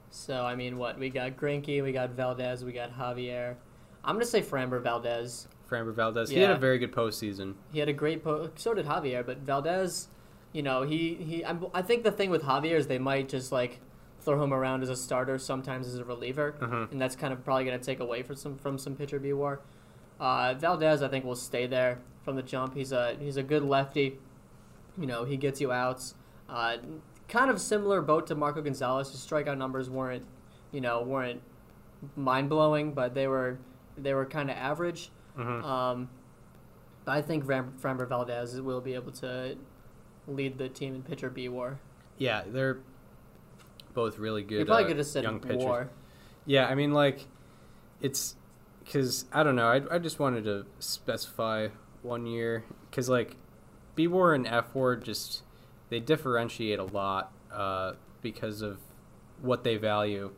So 0.09 0.45
I 0.45 0.55
mean, 0.55 0.77
what 0.77 0.97
we 0.97 1.09
got? 1.09 1.37
Greinke, 1.37 1.83
we 1.83 1.91
got 1.91 2.11
Valdez, 2.11 2.65
we 2.65 2.71
got 2.71 2.97
Javier. 2.97 3.55
I'm 4.03 4.15
gonna 4.15 4.25
say 4.25 4.41
Framber 4.41 4.81
Valdez. 4.81 5.47
Framber 5.69 5.93
Valdez. 5.93 6.31
Yeah. 6.31 6.35
He 6.35 6.41
had 6.41 6.51
a 6.51 6.59
very 6.59 6.79
good 6.79 6.91
postseason. 6.91 7.53
He 7.71 7.79
had 7.79 7.89
a 7.89 7.93
great 7.93 8.23
po. 8.23 8.49
So 8.55 8.73
did 8.73 8.85
Javier, 8.87 9.23
but 9.25 9.39
Valdez, 9.39 10.07
you 10.53 10.63
know, 10.63 10.81
he 10.83 11.15
he. 11.15 11.45
I'm, 11.45 11.65
I 11.73 11.81
think 11.81 12.03
the 12.03 12.11
thing 12.11 12.29
with 12.29 12.43
Javier 12.43 12.73
is 12.77 12.87
they 12.87 12.99
might 12.99 13.29
just 13.29 13.51
like 13.51 13.79
throw 14.21 14.41
him 14.43 14.53
around 14.53 14.83
as 14.83 14.89
a 14.89 14.95
starter, 14.95 15.37
sometimes 15.37 15.87
as 15.87 15.95
a 15.97 16.03
reliever, 16.05 16.55
Mhm. 16.59 16.91
and 16.91 17.01
that's 17.01 17.15
kind 17.15 17.31
of 17.31 17.43
probably 17.45 17.65
gonna 17.65 17.79
take 17.79 17.99
away 17.99 18.21
from 18.23 18.35
some 18.35 18.57
from 18.57 18.77
some 18.77 18.95
pitcher 18.95 19.19
B 19.19 19.31
war. 19.33 19.61
Uh, 20.19 20.53
Valdez, 20.57 21.01
I 21.01 21.07
think, 21.07 21.23
will 21.25 21.35
stay 21.35 21.65
there 21.67 21.99
from 22.23 22.35
the 22.35 22.43
jump. 22.43 22.73
He's 22.75 22.91
a 22.91 23.15
he's 23.19 23.37
a 23.37 23.43
good 23.43 23.63
lefty. 23.63 24.19
You 24.97 25.07
know, 25.07 25.23
he 25.23 25.37
gets 25.37 25.61
you 25.61 25.71
outs. 25.71 26.15
Uh, 26.49 26.77
kind 27.27 27.49
of 27.51 27.61
similar 27.61 28.01
boat 28.01 28.27
to 28.27 28.35
Marco 28.35 28.61
Gonzalez. 28.61 29.11
His 29.11 29.25
strikeout 29.25 29.57
numbers 29.57 29.89
weren't, 29.89 30.25
you 30.71 30.81
know, 30.81 31.01
weren't 31.03 31.41
mind 32.15 32.49
blowing, 32.49 32.91
but 32.93 33.13
they 33.13 33.27
were 33.27 33.59
they 33.97 34.13
were 34.13 34.25
kind 34.25 34.49
of 34.49 34.57
average. 34.57 35.11
Mhm. 35.37 35.63
Um, 35.63 36.09
but 37.05 37.11
I 37.13 37.21
think 37.21 37.45
Fram- 37.45 37.73
Framber 37.81 38.07
Valdez 38.07 38.59
will 38.59 38.81
be 38.81 38.93
able 38.95 39.11
to 39.13 39.55
lead 40.27 40.57
the 40.57 40.69
team 40.69 40.95
in 40.95 41.03
pitcher 41.03 41.29
B 41.29 41.49
war. 41.49 41.79
Yeah, 42.17 42.43
they're 42.45 42.79
both 43.93 44.17
really 44.17 44.43
good. 44.43 44.59
You 44.59 44.65
probably 44.65 44.85
uh, 44.85 44.87
could 44.87 44.97
have 44.97 45.07
said 45.07 45.23
young 45.23 45.39
pitchers. 45.39 45.63
war. 45.63 45.89
Yeah, 46.45 46.67
I 46.67 46.75
mean, 46.75 46.93
like, 46.93 47.25
it's 48.01 48.35
because 48.83 49.25
I 49.31 49.43
don't 49.43 49.55
know. 49.55 49.67
I, 49.67 49.95
I 49.95 49.99
just 49.99 50.19
wanted 50.19 50.43
to 50.45 50.65
specify 50.79 51.67
one 52.01 52.25
year 52.25 52.63
because 52.89 53.09
like 53.09 53.35
B 53.95 54.07
War 54.07 54.33
and 54.33 54.47
F 54.47 54.73
War 54.73 54.95
just 54.95 55.43
they 55.89 55.99
differentiate 55.99 56.79
a 56.79 56.83
lot 56.83 57.31
uh, 57.53 57.93
because 58.21 58.61
of 58.61 58.79
what 59.41 59.63
they 59.63 59.77
value. 59.77 60.31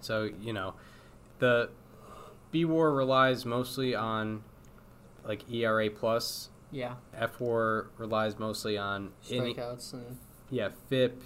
So 0.00 0.28
you 0.40 0.52
know, 0.52 0.74
the 1.38 1.70
B 2.50 2.64
War 2.64 2.92
relies 2.92 3.44
mostly 3.46 3.94
on 3.94 4.42
like 5.24 5.50
ERA 5.50 5.90
plus. 5.90 6.48
Yeah, 6.70 6.94
F 7.14 7.40
War 7.40 7.90
relies 7.98 8.38
mostly 8.38 8.78
on 8.78 9.10
any, 9.30 9.54
strikeouts 9.54 9.92
and 9.92 10.18
yeah 10.50 10.68
FIP 10.88 11.20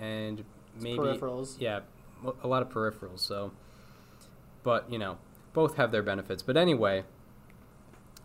and 0.00 0.44
maybe 0.80 0.98
peripherals. 0.98 1.56
yeah, 1.58 1.80
a 2.42 2.48
lot 2.48 2.62
of 2.62 2.68
peripherals. 2.68 3.20
So, 3.20 3.52
but 4.62 4.90
you 4.90 4.98
know, 4.98 5.18
both 5.52 5.76
have 5.76 5.92
their 5.92 6.02
benefits. 6.02 6.42
But 6.42 6.56
anyway, 6.56 7.04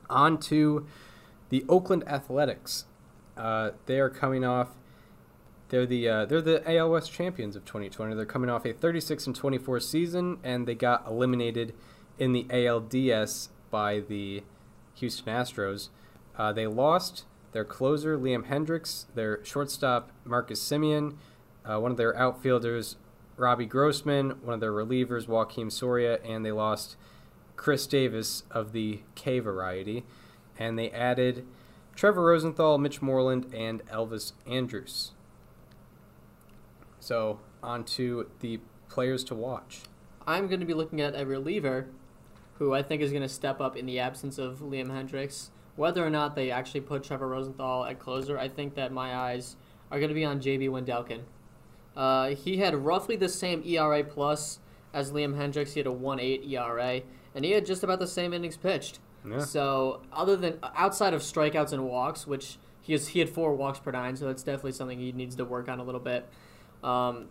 on 0.10 0.40
to 0.40 0.88
the 1.50 1.66
Oakland 1.70 2.04
Athletics. 2.08 2.86
Uh, 3.36 3.72
they 3.86 4.00
are 4.00 4.10
coming 4.10 4.44
off. 4.44 4.70
They're 5.70 5.86
the 5.86 6.10
uh, 6.10 6.26
they're 6.26 6.42
the 6.42 6.64
AL 6.78 6.92
West 6.92 7.12
champions 7.12 7.56
of 7.56 7.66
2020. 7.66 8.16
They're 8.16 8.26
coming 8.26 8.50
off 8.50 8.66
a 8.66 8.74
36 8.74 9.28
and 9.28 9.36
24 9.36 9.80
season, 9.82 10.38
and 10.44 10.68
they 10.68 10.76
got 10.76 11.06
eliminated 11.08 11.74
in 12.18 12.34
the 12.34 12.46
ALDS 12.46 13.50
by 13.70 14.00
the 14.00 14.44
Houston 14.96 15.28
Astros. 15.28 15.90
Uh, 16.38 16.54
they 16.54 16.68
lost 16.68 17.26
their 17.52 17.66
closer 17.66 18.18
Liam 18.18 18.48
Hendriks, 18.48 19.06
their 19.16 19.44
shortstop 19.44 20.12
Marcus 20.24 20.62
Semien, 20.62 21.16
uh, 21.66 21.80
one 21.80 21.92
of 21.92 21.98
their 21.98 22.16
outfielders 22.16 22.98
Robbie 23.36 23.66
Grossman, 23.66 24.32
one 24.42 24.56
of 24.56 24.60
their 24.60 24.72
relievers 24.72 25.28
Joakim 25.28 25.72
Soria, 25.72 26.20
and 26.24 26.46
they 26.46 26.52
lost 26.52 26.96
Khris 27.56 27.88
Davis 27.88 28.44
of 28.52 28.72
the 28.72 29.02
K 29.16 29.40
variety, 29.40 30.06
and 30.58 30.78
they 30.78 30.90
added 30.92 31.46
Trevor 31.96 32.26
Rosenthal, 32.26 32.78
Mitch 32.78 33.02
Moreland, 33.02 33.54
and 33.54 33.86
Elvis 33.88 34.34
Andrus. 34.46 35.12
So 37.00 37.40
on 37.62 37.84
to 37.86 38.30
the 38.40 38.60
players 38.90 39.24
to 39.26 39.36
watch. 39.36 39.82
I'm 40.26 40.48
going 40.48 40.60
to 40.60 40.66
be 40.66 40.74
looking 40.74 41.02
at 41.02 41.20
a 41.20 41.26
reliever 41.26 41.88
who 42.56 42.74
I 42.74 42.82
think 42.82 43.02
is 43.02 43.12
going 43.12 43.22
to 43.22 43.30
step 43.30 43.62
up 43.62 43.78
in 43.78 43.86
the 43.86 44.00
absence 44.00 44.38
of 44.38 44.60
Liam 44.60 44.88
Hendriks. 44.88 45.50
Whether 45.78 46.06
or 46.06 46.10
not 46.10 46.36
they 46.36 46.52
actually 46.52 46.82
put 46.82 47.04
Trevor 47.04 47.30
Rosenthal 47.30 47.86
at 47.86 48.00
closer, 48.00 48.38
I 48.38 48.50
think 48.50 48.76
that 48.76 48.92
my 48.92 49.16
eyes 49.16 49.56
are 49.90 50.00
going 50.00 50.10
to 50.10 50.16
be 50.16 50.26
on 50.26 50.42
JB 50.42 50.70
Wendelken. 50.70 51.22
Uh, 51.96 52.36
he 52.36 52.58
had 52.58 52.76
roughly 52.76 53.16
the 53.16 53.30
same 53.30 53.64
ERA 53.66 54.04
plus 54.04 54.60
as 54.94 55.12
Liam 55.12 55.36
Hendriks. 55.36 55.74
He 55.74 55.80
had 55.80 55.88
a 55.88 55.92
1.8 55.92 56.52
ERA, 56.52 57.02
and 57.34 57.46
he 57.46 57.52
had 57.52 57.66
just 57.66 57.84
about 57.84 58.00
the 58.00 58.08
same 58.08 58.34
innings 58.34 58.58
pitched. 58.58 59.00
Yeah. 59.28 59.40
So 59.40 60.02
other 60.12 60.36
than 60.36 60.60
outside 60.76 61.14
of 61.14 61.22
strikeouts 61.22 61.72
and 61.74 61.86
walks, 61.86 62.28
which 62.28 62.58
he 62.82 62.94
has, 62.94 63.10
he 63.10 63.20
had 63.20 63.30
four 63.30 63.54
walks 63.56 63.80
per 63.80 63.92
nine, 63.92 64.16
so 64.16 64.26
that's 64.26 64.44
definitely 64.44 64.72
something 64.74 65.00
he 65.00 65.12
needs 65.12 65.36
to 65.36 65.46
work 65.46 65.70
on 65.70 65.80
a 65.80 65.84
little 65.84 66.02
bit. 66.02 66.28
Um, 66.84 67.28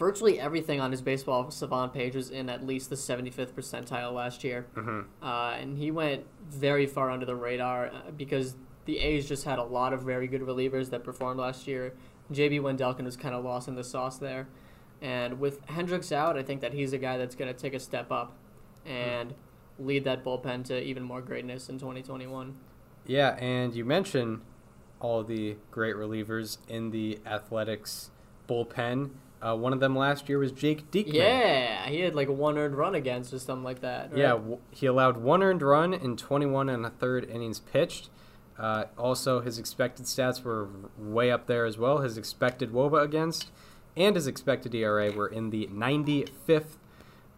virtually 0.00 0.40
everything 0.40 0.80
on 0.80 0.90
his 0.90 1.02
baseball 1.02 1.50
savant 1.50 1.92
page 1.92 2.16
was 2.16 2.30
in 2.30 2.48
at 2.48 2.66
least 2.66 2.88
the 2.88 2.96
75th 2.96 3.52
percentile 3.52 4.14
last 4.14 4.42
year, 4.42 4.66
Mhm. 4.74 5.04
uh, 5.22 5.54
and 5.60 5.76
he 5.76 5.90
went 5.90 6.24
very 6.48 6.86
far 6.86 7.10
under 7.10 7.26
the 7.26 7.36
radar 7.36 7.88
uh, 7.88 8.10
because 8.16 8.56
the 8.86 8.98
A's 8.98 9.28
just 9.28 9.44
had 9.44 9.58
a 9.58 9.62
lot 9.62 9.92
of 9.92 10.00
very 10.02 10.26
good 10.26 10.40
relievers 10.40 10.88
that 10.88 11.04
performed 11.04 11.38
last 11.38 11.68
year. 11.68 11.92
JB 12.32 12.60
Wendelken 12.60 13.04
was 13.04 13.14
kind 13.14 13.34
of 13.34 13.44
lost 13.44 13.68
in 13.68 13.74
the 13.74 13.84
sauce 13.84 14.16
there, 14.16 14.48
and 15.02 15.38
with 15.38 15.64
Hendriks 15.66 16.10
out, 16.12 16.38
I 16.38 16.42
think 16.42 16.62
that 16.62 16.72
he's 16.72 16.94
a 16.94 16.98
guy 16.98 17.18
that's 17.18 17.34
going 17.34 17.52
to 17.52 17.58
take 17.58 17.74
a 17.74 17.78
step 17.80 18.10
up 18.10 18.32
and 18.86 19.34
lead 19.78 20.04
that 20.04 20.24
bullpen 20.24 20.64
to 20.64 20.82
even 20.82 21.02
more 21.02 21.20
greatness 21.20 21.68
in 21.68 21.78
2021. 21.78 22.54
Yeah, 23.06 23.36
and 23.38 23.74
you 23.74 23.84
mentioned 23.84 24.40
all 24.98 25.22
the 25.22 25.56
great 25.70 25.94
relievers 25.94 26.56
in 26.68 26.90
the 26.90 27.18
Athletics 27.26 28.10
bullpen. 28.48 29.10
Uh, 29.42 29.56
one 29.56 29.72
of 29.72 29.80
them 29.80 29.96
last 29.96 30.28
year 30.28 30.38
was 30.38 30.52
Jake 30.52 30.90
Diekman. 30.90 31.14
Yeah, 31.14 31.88
he 31.88 32.00
had 32.00 32.14
like 32.14 32.28
a 32.28 32.32
one 32.32 32.58
earned 32.58 32.76
run 32.76 32.94
against 32.94 33.32
or 33.32 33.38
something 33.38 33.64
like 33.64 33.80
that. 33.80 34.10
right? 34.10 34.18
Yeah, 34.18 34.32
w- 34.32 34.58
he 34.70 34.86
allowed 34.86 35.16
one 35.16 35.42
earned 35.42 35.62
run 35.62 35.94
in 35.94 36.16
21 36.16 36.68
and 36.68 36.84
a 36.84 36.90
third 36.90 37.28
innings 37.28 37.58
pitched. 37.58 38.10
Uh, 38.58 38.84
also, 38.98 39.40
his 39.40 39.58
expected 39.58 40.04
stats 40.04 40.42
were 40.44 40.68
way 40.98 41.30
up 41.30 41.46
there 41.46 41.64
as 41.64 41.78
well. 41.78 41.98
His 41.98 42.18
expected 42.18 42.72
WOBA 42.72 43.02
against 43.02 43.50
and 43.96 44.14
his 44.14 44.26
expected 44.26 44.74
ERA 44.74 45.10
were 45.10 45.28
in 45.28 45.48
the 45.50 45.66
95th 45.68 46.76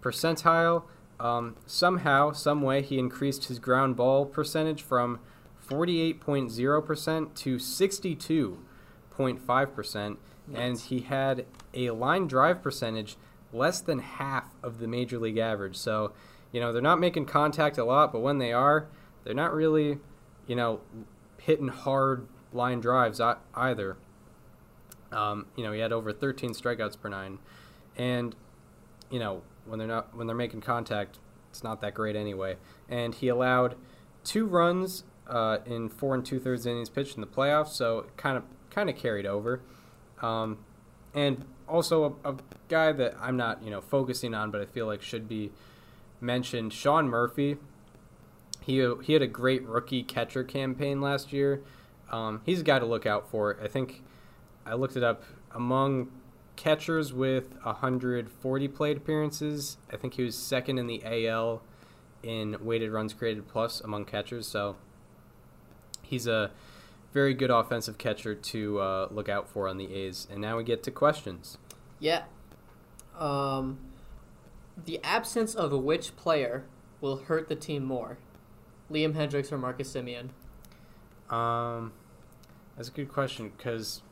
percentile. 0.02 0.82
Um, 1.20 1.54
somehow, 1.66 2.32
some 2.32 2.62
way, 2.62 2.82
he 2.82 2.98
increased 2.98 3.44
his 3.44 3.60
ground 3.60 3.94
ball 3.96 4.26
percentage 4.26 4.82
from 4.82 5.20
48.0% 5.68 7.34
to 7.36 7.56
62.5%, 7.56 10.16
and 10.54 10.80
he 10.80 11.00
had 11.00 11.46
a 11.74 11.90
line 11.90 12.26
drive 12.26 12.62
percentage 12.62 13.16
less 13.52 13.80
than 13.80 13.98
half 13.98 14.54
of 14.62 14.78
the 14.78 14.86
major 14.86 15.18
league 15.18 15.38
average. 15.38 15.76
So, 15.76 16.12
you 16.52 16.60
know, 16.60 16.72
they're 16.72 16.82
not 16.82 17.00
making 17.00 17.26
contact 17.26 17.78
a 17.78 17.84
lot, 17.84 18.12
but 18.12 18.20
when 18.20 18.38
they 18.38 18.52
are, 18.52 18.88
they're 19.24 19.34
not 19.34 19.54
really, 19.54 19.98
you 20.46 20.56
know, 20.56 20.80
hitting 21.38 21.68
hard 21.68 22.26
line 22.52 22.80
drives 22.80 23.20
either. 23.54 23.96
Um, 25.10 25.46
you 25.56 25.64
know, 25.64 25.72
he 25.72 25.80
had 25.80 25.92
over 25.92 26.12
13 26.12 26.52
strikeouts 26.52 26.98
per 27.00 27.08
nine, 27.08 27.38
and 27.96 28.34
you 29.10 29.18
know 29.18 29.42
when 29.66 29.78
they're 29.78 29.88
not 29.88 30.16
when 30.16 30.26
they're 30.26 30.36
making 30.36 30.62
contact, 30.62 31.18
it's 31.50 31.62
not 31.62 31.80
that 31.82 31.94
great 31.94 32.16
anyway. 32.16 32.56
And 32.88 33.14
he 33.14 33.28
allowed 33.28 33.76
two 34.24 34.46
runs 34.46 35.04
uh, 35.28 35.58
in 35.66 35.88
four 35.88 36.14
and 36.14 36.24
two 36.24 36.40
thirds 36.40 36.64
innings 36.66 36.88
pitched 36.88 37.14
in 37.14 37.20
the 37.20 37.26
playoffs, 37.26 37.68
so 37.68 38.00
it 38.00 38.16
kind 38.16 38.36
of 38.36 38.44
kind 38.70 38.88
of 38.88 38.96
carried 38.96 39.26
over. 39.26 39.60
Um, 40.22 40.64
and 41.14 41.44
also 41.68 42.16
a, 42.24 42.30
a 42.30 42.36
guy 42.68 42.92
that 42.92 43.14
I'm 43.20 43.36
not 43.36 43.62
you 43.62 43.70
know 43.70 43.80
focusing 43.80 44.34
on, 44.34 44.50
but 44.50 44.60
I 44.60 44.66
feel 44.66 44.86
like 44.86 45.02
should 45.02 45.28
be 45.28 45.50
mentioned, 46.20 46.72
Sean 46.72 47.08
Murphy. 47.08 47.56
He 48.60 48.86
he 49.02 49.12
had 49.12 49.22
a 49.22 49.26
great 49.26 49.66
rookie 49.66 50.02
catcher 50.02 50.44
campaign 50.44 51.00
last 51.00 51.32
year. 51.32 51.62
Um, 52.10 52.42
he's 52.44 52.60
a 52.60 52.64
guy 52.64 52.78
to 52.78 52.86
look 52.86 53.06
out 53.06 53.30
for. 53.30 53.58
I 53.62 53.68
think 53.68 54.02
I 54.64 54.74
looked 54.74 54.96
it 54.96 55.02
up 55.02 55.24
among 55.54 56.10
catchers 56.56 57.12
with 57.12 57.54
140 57.62 58.68
plate 58.68 58.96
appearances. 58.98 59.78
I 59.92 59.96
think 59.96 60.14
he 60.14 60.22
was 60.22 60.36
second 60.36 60.78
in 60.78 60.86
the 60.86 61.02
AL 61.04 61.62
in 62.22 62.56
weighted 62.60 62.92
runs 62.92 63.14
created 63.14 63.48
plus 63.48 63.80
among 63.80 64.04
catchers. 64.04 64.46
So 64.46 64.76
he's 66.02 66.26
a 66.26 66.50
very 67.12 67.34
good 67.34 67.50
offensive 67.50 67.98
catcher 67.98 68.34
to 68.34 68.80
uh, 68.80 69.08
look 69.10 69.28
out 69.28 69.48
for 69.48 69.68
on 69.68 69.76
the 69.76 69.92
A's. 69.94 70.26
And 70.30 70.40
now 70.40 70.56
we 70.56 70.64
get 70.64 70.82
to 70.84 70.90
questions. 70.90 71.58
Yeah. 71.98 72.24
Um, 73.18 73.78
the 74.82 75.00
absence 75.04 75.54
of 75.54 75.72
which 75.72 76.16
player 76.16 76.64
will 77.00 77.16
hurt 77.16 77.48
the 77.48 77.56
team 77.56 77.84
more? 77.84 78.18
Liam 78.90 79.14
Hendriks 79.14 79.52
or 79.52 79.58
Marcus 79.58 79.92
Semien? 79.92 80.30
Um, 81.32 81.92
that's 82.76 82.88
a 82.88 82.92
good 82.92 83.10
question 83.10 83.52
because, 83.56 84.02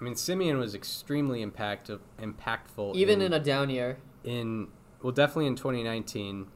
I 0.00 0.04
mean, 0.04 0.14
Semien 0.14 0.58
was 0.58 0.74
extremely 0.74 1.42
impact 1.42 1.90
impactful. 2.20 2.94
Even 2.94 3.20
in 3.22 3.32
a 3.32 3.40
down 3.40 3.70
year. 3.70 3.98
in 4.24 4.68
well, 5.02 5.12
definitely 5.12 5.46
in 5.46 5.56
2019. 5.56 6.46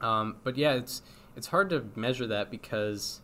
Um, 0.00 0.36
but 0.44 0.56
yeah, 0.56 0.74
it's 0.74 1.02
it's 1.36 1.48
hard 1.48 1.70
to 1.70 1.86
measure 1.96 2.26
that 2.26 2.50
because, 2.50 3.20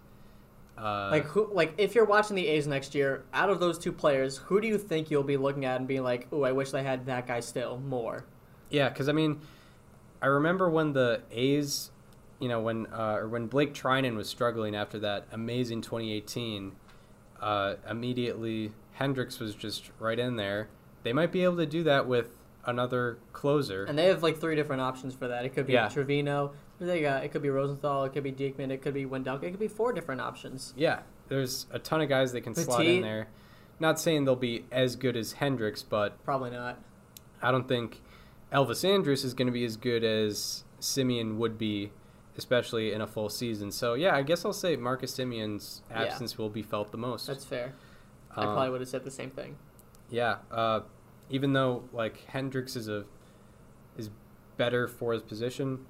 uh, 0.79 1.09
Like 1.11 1.25
who? 1.27 1.53
Like 1.53 1.75
if 1.79 1.95
you're 1.95 2.05
watching 2.05 2.37
the 2.37 2.47
A's 2.49 2.67
next 2.67 2.95
year, 2.95 3.25
out 3.33 3.51
of 3.51 3.61
those 3.61 3.79
two 3.79 3.93
players, 3.93 4.37
who 4.39 4.61
do 4.61 4.67
you 4.69 4.79
think 4.79 5.11
you'll 5.11 5.23
be 5.23 5.37
looking 5.37 5.65
at 5.65 5.77
and 5.79 5.87
being 5.87 6.03
like, 6.03 6.27
"Oh, 6.33 6.43
I 6.43 6.53
wish 6.53 6.71
they 6.71 6.83
had 6.83 7.07
that 7.07 7.27
guy 7.27 7.41
still 7.41 7.79
more." 7.79 8.25
yeah, 8.71 8.89
because 8.89 9.09
I 9.09 9.13
mean, 9.13 9.41
I 10.23 10.27
remember 10.27 10.71
when 10.71 10.93
the 10.95 11.21
A's, 11.31 11.91
you 12.41 12.49
know, 12.49 12.61
when 12.61 12.87
uh, 12.87 13.17
or 13.19 13.29
when 13.29 13.47
Blake 13.47 13.75
Treinen 13.75 14.17
was 14.17 14.29
struggling 14.29 14.75
after 14.75 14.99
that 15.01 15.27
amazing 15.31 15.83
2018, 15.83 16.73
uh, 17.41 17.75
immediately 17.89 18.73
Hendriks 18.99 19.41
was 19.41 19.55
just 19.55 19.91
right 19.99 20.19
in 20.19 20.37
there. 20.37 20.69
They 21.03 21.13
might 21.13 21.33
be 21.33 21.45
able 21.45 21.57
to 21.57 21.67
do 21.67 21.83
that 21.85 22.07
with 22.07 22.31
another 22.65 23.19
closer. 23.33 23.85
And 23.85 23.99
they 23.99 24.07
have 24.07 24.23
like 24.23 24.39
three 24.39 24.55
different 24.55 24.83
options 24.83 25.15
for 25.15 25.29
that. 25.29 25.45
It 25.45 25.51
could 25.51 25.67
be 25.67 25.73
Yeah. 25.75 25.89
Trevino. 25.89 26.53
They 26.87 27.01
got. 27.01 27.25
It 27.25 27.29
could 27.31 27.43
be 27.43 27.49
Rosenthal. 27.51 28.05
It 28.05 28.13
could 28.13 28.25
be 28.25 28.33
Diekman. 28.33 28.71
It 28.71 28.83
could 28.83 28.95
be 28.95 29.05
Wendelken. 29.05 29.45
It 29.45 29.51
could 29.53 29.61
be 29.61 29.69
four 29.69 29.93
different 29.93 30.21
options. 30.21 30.75
Yeah, 30.77 31.01
there's 31.29 31.67
a 31.71 31.79
ton 31.79 32.01
of 32.01 32.09
guys 32.09 32.33
that 32.33 32.41
can 32.43 32.55
slot 32.55 32.85
in 32.85 33.03
there. 33.03 33.29
Not 33.79 34.01
saying 34.01 34.25
they'll 34.25 34.37
be 34.37 34.65
as 34.73 34.97
good 34.97 35.17
as 35.17 35.35
Hendriks, 35.35 35.85
but 35.89 36.23
Probably 36.25 36.51
not. 36.51 36.79
I 37.41 37.51
don't 37.51 37.67
think 37.69 38.01
Elvis 38.53 38.85
Andrus 38.89 39.25
is 39.25 39.33
going 39.35 39.47
to 39.47 39.53
be 39.53 39.65
as 39.65 39.77
good 39.77 40.05
as 40.05 40.65
Semien 40.81 41.37
would 41.37 41.57
be, 41.59 41.91
especially 42.37 42.93
in 42.93 43.01
a 43.01 43.07
full 43.07 43.29
season. 43.29 43.71
So 43.73 43.95
yeah, 43.95 44.15
I 44.15 44.23
guess 44.23 44.45
I'll 44.45 44.53
say 44.53 44.77
Marcus 44.77 45.17
Semien's 45.17 45.83
Yeah. 45.91 46.03
absence 46.03 46.37
will 46.39 46.51
be 46.51 46.63
felt 46.63 46.91
the 46.93 46.99
most. 46.99 47.27
That's 47.27 47.45
fair. 47.45 47.75
I 48.37 48.41
Um, 48.45 48.53
probably 48.55 48.71
would 48.71 48.81
have 48.81 48.89
said 48.89 49.05
the 49.05 49.11
same 49.11 49.31
thing. 49.31 49.57
Yeah, 50.11 50.39
uh, 50.51 50.81
even 51.31 51.53
though 51.53 51.85
like 51.93 52.27
Hendriks 52.33 52.77
is 52.77 52.89
a 52.89 53.05
is 53.97 54.11
better 54.57 54.87
for 54.87 55.13
his 55.13 55.23
position, 55.23 55.85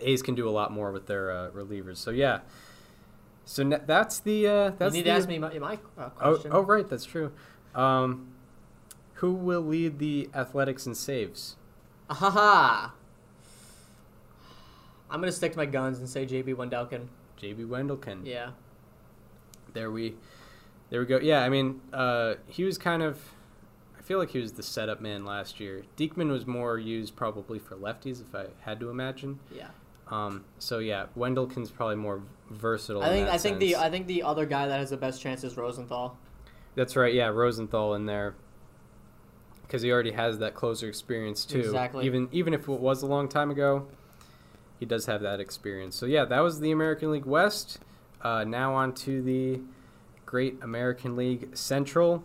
A's 0.00 0.22
can 0.22 0.34
do 0.34 0.48
a 0.48 0.50
lot 0.50 0.72
more 0.72 0.92
with 0.92 1.06
their 1.06 1.30
uh, 1.30 1.50
relievers. 1.50 1.96
So 1.98 2.10
yeah, 2.10 2.40
so 3.44 3.64
that's 3.64 4.20
the 4.20 4.46
uh, 4.46 4.70
You 4.80 4.90
need 4.90 5.00
the, 5.00 5.04
to 5.04 5.10
ask 5.10 5.28
me 5.28 5.38
my, 5.38 5.58
my 5.58 5.78
uh, 5.98 6.10
Oh, 6.20 6.32
question. 6.34 6.50
oh 6.54 6.60
right, 6.62 6.88
that's 6.88 7.04
true. 7.04 7.32
Um, 7.74 8.28
who 9.14 9.32
will 9.32 9.60
lead 9.62 9.98
the 9.98 10.28
Athletics 10.34 10.86
in 10.86 10.94
saves? 10.94 11.56
Ahaha. 12.10 12.92
I'm 15.10 15.20
gonna 15.20 15.32
stick 15.32 15.52
to 15.52 15.58
my 15.58 15.66
guns 15.66 15.98
and 15.98 16.08
say 16.08 16.26
JB 16.26 16.54
Wendelken. 16.54 17.06
JB 17.40 17.66
Wendelken. 17.66 18.26
Yeah. 18.26 18.50
There 19.72 19.90
we, 19.90 20.14
there 20.90 21.00
we 21.00 21.06
go. 21.06 21.18
Yeah, 21.18 21.42
I 21.42 21.48
mean, 21.48 21.80
uh, 21.92 22.34
he 22.46 22.64
was 22.64 22.78
kind 22.78 23.02
of. 23.02 23.20
I 23.98 24.02
feel 24.02 24.18
like 24.18 24.30
he 24.30 24.38
was 24.38 24.52
the 24.52 24.62
setup 24.62 25.00
man 25.00 25.24
last 25.24 25.58
year. 25.60 25.84
Diekman 25.96 26.30
was 26.30 26.46
more 26.46 26.78
used 26.78 27.16
probably 27.16 27.58
for 27.58 27.74
lefties, 27.74 28.20
if 28.20 28.34
I 28.34 28.46
had 28.60 28.78
to 28.80 28.90
imagine. 28.90 29.40
Yeah. 29.54 29.68
Um, 30.10 30.44
so 30.58 30.78
yeah, 30.78 31.06
Wendelken's 31.16 31.70
probably 31.70 31.96
more 31.96 32.22
versatile. 32.50 33.02
I 33.02 33.08
in 33.08 33.12
think 33.12 33.28
I 33.28 33.38
think 33.38 33.58
the. 33.58 33.76
I 33.76 33.90
think 33.90 34.06
the 34.06 34.22
other 34.22 34.46
guy 34.46 34.66
that 34.66 34.78
has 34.78 34.90
the 34.90 34.96
best 34.96 35.20
chance 35.20 35.44
is 35.44 35.56
Rosenthal. 35.56 36.18
That's 36.74 36.96
right. 36.96 37.14
Yeah, 37.14 37.28
Rosenthal 37.28 37.94
in 37.94 38.06
there 38.06 38.34
because 39.62 39.82
he 39.82 39.90
already 39.90 40.12
has 40.12 40.38
that 40.38 40.54
closer 40.54 40.88
experience 40.88 41.44
too. 41.44 41.60
Exactly. 41.60 42.04
Even 42.06 42.28
even 42.32 42.54
if 42.54 42.68
it 42.68 42.80
was 42.80 43.02
a 43.02 43.06
long 43.06 43.28
time 43.28 43.50
ago, 43.50 43.86
he 44.78 44.86
does 44.86 45.06
have 45.06 45.22
that 45.22 45.40
experience. 45.40 45.96
So 45.96 46.06
yeah, 46.06 46.24
that 46.26 46.40
was 46.40 46.60
the 46.60 46.70
American 46.70 47.10
League 47.10 47.26
West. 47.26 47.78
Uh, 48.20 48.44
now 48.44 48.74
on 48.74 48.94
to 48.94 49.22
the 49.22 49.60
Great 50.26 50.62
American 50.62 51.16
League 51.16 51.56
Central, 51.56 52.24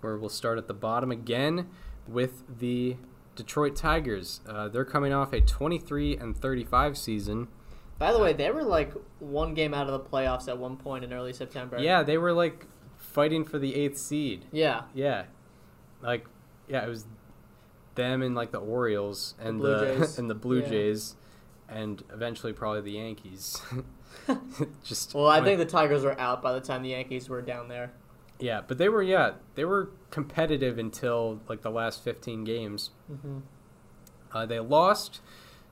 where 0.00 0.16
we'll 0.16 0.28
start 0.28 0.58
at 0.58 0.66
the 0.66 0.74
bottom 0.74 1.10
again 1.10 1.68
with 2.06 2.42
the 2.58 2.96
Detroit 3.34 3.76
Tigers. 3.76 4.40
Uh, 4.46 4.68
they're 4.68 4.84
coming 4.84 5.12
off 5.12 5.32
a 5.32 5.40
23 5.40 6.16
and 6.16 6.36
35 6.36 6.96
season. 6.98 7.48
By 7.98 8.12
the 8.12 8.18
way, 8.18 8.32
they 8.32 8.50
were 8.50 8.64
like 8.64 8.92
one 9.20 9.54
game 9.54 9.74
out 9.74 9.88
of 9.88 9.92
the 9.92 10.10
playoffs 10.10 10.48
at 10.48 10.58
one 10.58 10.76
point 10.76 11.04
in 11.04 11.12
early 11.12 11.32
September. 11.32 11.78
Yeah, 11.78 12.02
they 12.02 12.18
were 12.18 12.32
like 12.32 12.66
fighting 12.96 13.44
for 13.44 13.58
the 13.58 13.74
eighth 13.74 13.98
seed. 13.98 14.46
Yeah. 14.50 14.82
Yeah, 14.94 15.24
like 16.02 16.26
yeah, 16.68 16.84
it 16.84 16.88
was 16.88 17.06
them 17.94 18.22
and 18.22 18.34
like 18.34 18.50
the 18.50 18.58
Orioles 18.58 19.34
and 19.38 19.60
the, 19.60 20.14
and 20.18 20.28
the 20.28 20.34
Blue 20.34 20.60
Yeah. 20.60 20.68
Jays, 20.68 21.14
and 21.68 22.02
eventually 22.12 22.52
probably 22.52 22.80
the 22.80 22.92
Yankees. 22.92 23.62
Just 24.84 25.14
Well, 25.14 25.28
I 25.28 25.42
think 25.42 25.58
the 25.58 25.64
Tigers 25.64 26.04
were 26.04 26.18
out 26.18 26.42
by 26.42 26.52
the 26.52 26.60
time 26.60 26.82
the 26.82 26.90
Yankees 26.90 27.28
were 27.28 27.42
down 27.42 27.68
there. 27.68 27.92
Yeah, 28.42 28.60
but 28.66 28.76
they 28.76 28.88
were 28.88 29.02
yeah 29.02 29.34
they 29.54 29.64
were 29.64 29.90
competitive 30.10 30.76
until 30.76 31.40
like 31.48 31.62
the 31.62 31.70
last 31.70 32.02
15 32.02 32.42
games. 32.42 32.90
Mm-hmm. 33.10 33.38
Uh, 34.32 34.46
they 34.46 34.58
lost 34.58 35.20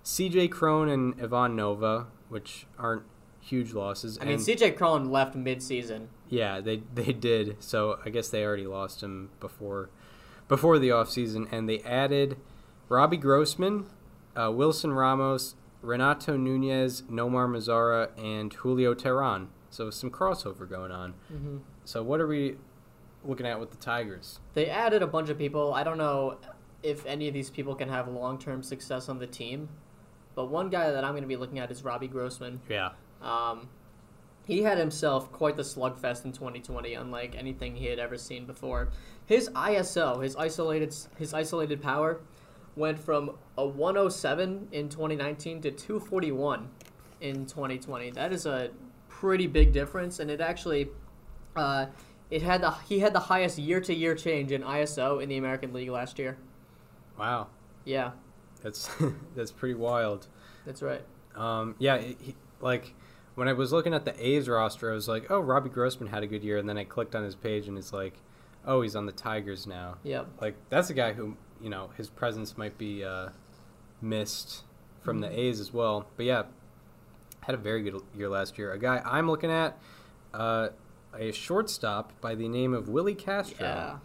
C.J. 0.02 0.48
Cron 0.48 0.88
and 0.88 1.20
Ivan 1.20 1.56
Nova, 1.56 2.06
which 2.28 2.66
aren't 2.78 3.02
huge 3.40 3.72
losses. 3.72 4.18
I 4.20 4.24
mean, 4.24 4.34
and- 4.34 4.42
CJ 4.42 4.76
Cron 4.76 5.10
left 5.10 5.34
mid-season. 5.34 6.10
Yeah, 6.28 6.60
they 6.60 6.82
they 6.94 7.12
did. 7.12 7.56
So 7.58 7.98
I 8.04 8.10
guess 8.10 8.28
they 8.28 8.44
already 8.44 8.66
lost 8.66 9.02
him 9.02 9.30
before 9.40 9.90
before 10.46 10.78
the 10.78 10.90
offseason. 10.90 11.50
and 11.52 11.68
they 11.68 11.80
added 11.80 12.36
Robbie 12.88 13.16
Grossman, 13.16 13.86
uh, 14.36 14.50
Wilson 14.52 14.92
Ramos, 14.92 15.56
Renato 15.82 16.36
Nunez, 16.36 17.02
Nomar 17.02 17.48
Mazara, 17.48 18.10
and 18.16 18.52
Julio 18.52 18.94
Teheran. 18.94 19.48
So 19.70 19.90
some 19.90 20.10
crossover 20.10 20.68
going 20.68 20.90
on. 20.90 21.14
Mm-hmm. 21.32 21.58
So 21.84 22.02
what 22.02 22.20
are 22.20 22.26
we 22.26 22.56
looking 23.24 23.46
at 23.46 23.58
with 23.58 23.70
the 23.70 23.76
Tigers? 23.76 24.40
They 24.54 24.66
added 24.66 25.02
a 25.02 25.06
bunch 25.06 25.30
of 25.30 25.38
people. 25.38 25.74
I 25.74 25.84
don't 25.84 25.98
know 25.98 26.38
if 26.82 27.06
any 27.06 27.28
of 27.28 27.34
these 27.34 27.50
people 27.50 27.74
can 27.74 27.88
have 27.88 28.08
long-term 28.08 28.62
success 28.62 29.08
on 29.08 29.18
the 29.18 29.26
team, 29.26 29.68
but 30.34 30.46
one 30.50 30.70
guy 30.70 30.90
that 30.90 31.04
I'm 31.04 31.12
going 31.12 31.22
to 31.22 31.28
be 31.28 31.36
looking 31.36 31.58
at 31.58 31.70
is 31.70 31.84
Robbie 31.84 32.08
Grossman. 32.08 32.60
Yeah, 32.68 32.90
Um, 33.20 33.68
he 34.46 34.62
had 34.62 34.78
himself 34.78 35.30
quite 35.30 35.56
the 35.56 35.62
slugfest 35.62 36.24
in 36.24 36.32
2020, 36.32 36.94
unlike 36.94 37.36
anything 37.36 37.76
he 37.76 37.86
had 37.86 37.98
ever 37.98 38.16
seen 38.16 38.46
before. 38.46 38.88
His 39.26 39.48
ISO, 39.50 40.22
his 40.22 40.34
isolated 40.34 40.94
his 41.18 41.34
isolated 41.34 41.80
power, 41.80 42.20
went 42.74 42.98
from 42.98 43.36
a 43.56 43.66
107 43.66 44.68
in 44.72 44.88
2019 44.88 45.60
to 45.62 45.70
241 45.70 46.68
in 47.20 47.46
2020. 47.46 48.10
That 48.10 48.32
is 48.32 48.46
a 48.46 48.70
pretty 49.20 49.46
big 49.46 49.72
difference, 49.72 50.18
and 50.18 50.30
it 50.30 50.40
actually, 50.40 50.88
uh, 51.54 51.86
it 52.30 52.40
had 52.40 52.62
the 52.62 52.70
he 52.88 53.00
had 53.00 53.12
the 53.12 53.20
highest 53.20 53.58
year-to-year 53.58 54.14
change 54.14 54.50
in 54.50 54.62
ISO 54.62 55.22
in 55.22 55.28
the 55.28 55.36
American 55.36 55.74
League 55.74 55.90
last 55.90 56.18
year. 56.18 56.38
wow, 57.18 57.48
Yeah, 57.84 58.12
that's 58.62 58.90
that's 59.36 59.52
pretty 59.52 59.74
wild. 59.74 60.26
that's 60.64 60.80
right. 60.80 61.02
Um, 61.36 61.74
yeah, 61.78 61.98
he, 61.98 62.34
like 62.60 62.94
when 63.34 63.46
I 63.46 63.52
was 63.52 63.72
looking 63.72 63.92
at 63.92 64.06
the 64.06 64.26
A's 64.26 64.48
roster, 64.48 64.90
I 64.90 64.94
was 64.94 65.06
like, 65.06 65.30
oh, 65.30 65.40
Robbie 65.40 65.70
Grossman 65.70 66.08
had 66.08 66.22
a 66.22 66.26
good 66.26 66.42
year, 66.42 66.56
and 66.56 66.68
then 66.68 66.78
I 66.78 66.84
clicked 66.84 67.14
on 67.14 67.22
his 67.22 67.34
page, 67.34 67.68
and 67.68 67.76
it's 67.76 67.92
like, 67.92 68.14
oh, 68.64 68.80
he's 68.80 68.96
on 68.96 69.04
the 69.04 69.12
Tigers 69.12 69.66
now. 69.66 69.98
Yep. 70.02 70.28
Like 70.40 70.54
that's 70.70 70.88
a 70.88 70.94
guy 70.94 71.12
who 71.12 71.36
you 71.60 71.68
know 71.68 71.90
his 71.98 72.08
presence 72.08 72.56
might 72.56 72.78
be 72.78 73.04
uh, 73.04 73.28
missed 74.00 74.62
from 75.02 75.20
the 75.20 75.38
A's 75.38 75.60
as 75.60 75.74
well. 75.74 76.06
But 76.16 76.24
yeah, 76.24 76.42
had 77.50 77.58
a 77.58 77.62
very 77.62 77.82
good 77.82 78.00
year 78.16 78.28
last 78.28 78.56
year. 78.58 78.72
A 78.72 78.78
guy 78.78 79.02
I'm 79.04 79.28
looking 79.28 79.50
at, 79.50 79.78
uh, 80.32 80.68
a 81.18 81.32
shortstop 81.32 82.12
by 82.20 82.34
the 82.36 82.48
name 82.48 82.72
of 82.72 82.88
Willi 82.88 83.14
Castro. 83.16 83.66
Yeah. 83.66 83.96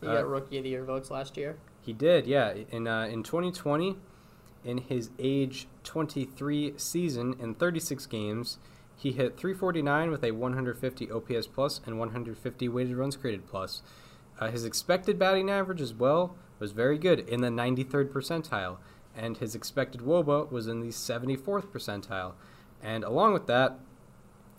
He 0.00 0.06
Uh, 0.06 0.14
got 0.14 0.28
Rookie 0.28 0.58
of 0.58 0.64
the 0.64 0.70
Year 0.70 0.84
votes 0.84 1.10
last 1.10 1.36
year. 1.36 1.56
He 1.82 1.92
did, 1.92 2.26
yeah. 2.26 2.54
In 2.70 2.86
uh, 2.88 3.02
in 3.04 3.22
2020, 3.22 3.96
in 4.64 4.78
his 4.78 5.10
age 5.18 5.66
23 5.84 6.72
season 6.78 7.36
in 7.38 7.54
36 7.54 8.06
games, 8.06 8.58
he 8.96 9.12
hit 9.12 9.36
349 9.36 10.10
with 10.10 10.24
a 10.24 10.30
150 10.30 11.10
OPS 11.10 11.46
plus 11.46 11.80
and 11.84 11.98
150 11.98 12.68
weighted 12.68 12.96
runs 12.96 13.16
created 13.16 13.46
plus. 13.46 13.82
Uh, 14.40 14.50
his 14.50 14.64
expected 14.64 15.18
batting 15.18 15.50
average 15.50 15.82
as 15.82 15.92
well 15.92 16.34
was 16.58 16.72
very 16.72 16.96
good 16.96 17.20
in 17.20 17.42
the 17.42 17.48
93rd 17.50 18.10
percentile, 18.10 18.78
and 19.14 19.36
his 19.36 19.54
expected 19.54 20.00
WOBA 20.00 20.50
was 20.50 20.66
in 20.66 20.80
the 20.80 20.88
74th 20.88 21.66
percentile. 21.66 22.32
And 22.82 23.04
along 23.04 23.32
with 23.32 23.46
that, 23.46 23.78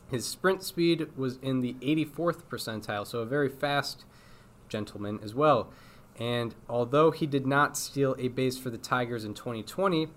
his 0.09 0.25
sprint 0.25 0.63
speed 0.63 1.07
was 1.15 1.37
in 1.41 1.61
the 1.61 1.73
84th 1.81 2.43
percentile, 2.43 3.05
so 3.05 3.19
a 3.19 3.25
very 3.25 3.49
fast 3.49 4.05
gentleman 4.69 5.19
as 5.23 5.33
well. 5.33 5.71
And 6.17 6.55
although 6.69 7.11
he 7.11 7.25
did 7.25 7.45
not 7.45 7.77
steal 7.77 8.15
a 8.17 8.29
base 8.29 8.57
for 8.57 8.69
the 8.69 8.77
Tigers 8.77 9.25
in 9.25 9.33
2020, 9.33 10.07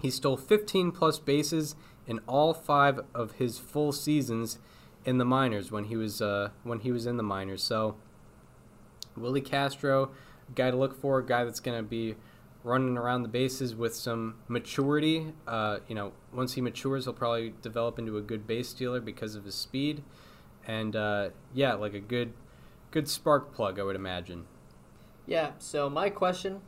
he 0.00 0.10
stole 0.10 0.36
15 0.36 0.92
plus 0.92 1.18
bases 1.18 1.74
in 2.06 2.18
all 2.26 2.52
five 2.52 3.00
of 3.14 3.32
his 3.32 3.58
full 3.58 3.92
seasons 3.92 4.58
in 5.04 5.18
the 5.18 5.24
minors 5.24 5.70
when 5.70 5.84
he 5.84 5.96
was 5.96 6.20
uh, 6.20 6.50
when 6.62 6.80
he 6.80 6.92
was 6.92 7.06
in 7.06 7.16
the 7.16 7.22
minors. 7.22 7.62
So 7.62 7.96
Willi 9.16 9.40
Castro, 9.40 10.10
guy 10.54 10.70
to 10.70 10.76
look 10.76 11.00
for, 11.00 11.22
guy 11.22 11.44
that's 11.44 11.60
going 11.60 11.78
to 11.78 11.88
be 11.88 12.16
running 12.62 12.98
around 12.98 13.22
the 13.22 13.28
bases 13.28 13.74
with 13.74 13.94
some 13.94 14.36
maturity. 14.48 15.32
Uh, 15.46 15.78
you 15.88 15.94
know, 15.94 16.12
once 16.32 16.54
he 16.54 16.60
matures, 16.60 17.04
he'll 17.04 17.14
probably 17.14 17.54
develop 17.62 17.98
into 17.98 18.16
a 18.16 18.22
good 18.22 18.46
base 18.46 18.68
stealer 18.68 19.00
because 19.00 19.34
of 19.34 19.44
his 19.44 19.54
speed, 19.54 20.02
and 20.66 20.94
uh, 20.96 21.30
yeah, 21.54 21.74
like 21.74 21.94
a 21.94 22.00
good 22.00 22.32
good 22.90 23.08
spark 23.08 23.54
plug, 23.54 23.78
I 23.78 23.82
would 23.82 23.96
imagine. 23.96 24.46
Yeah. 25.26 25.52
So 25.58 25.88
my 25.88 26.10
question, 26.10 26.60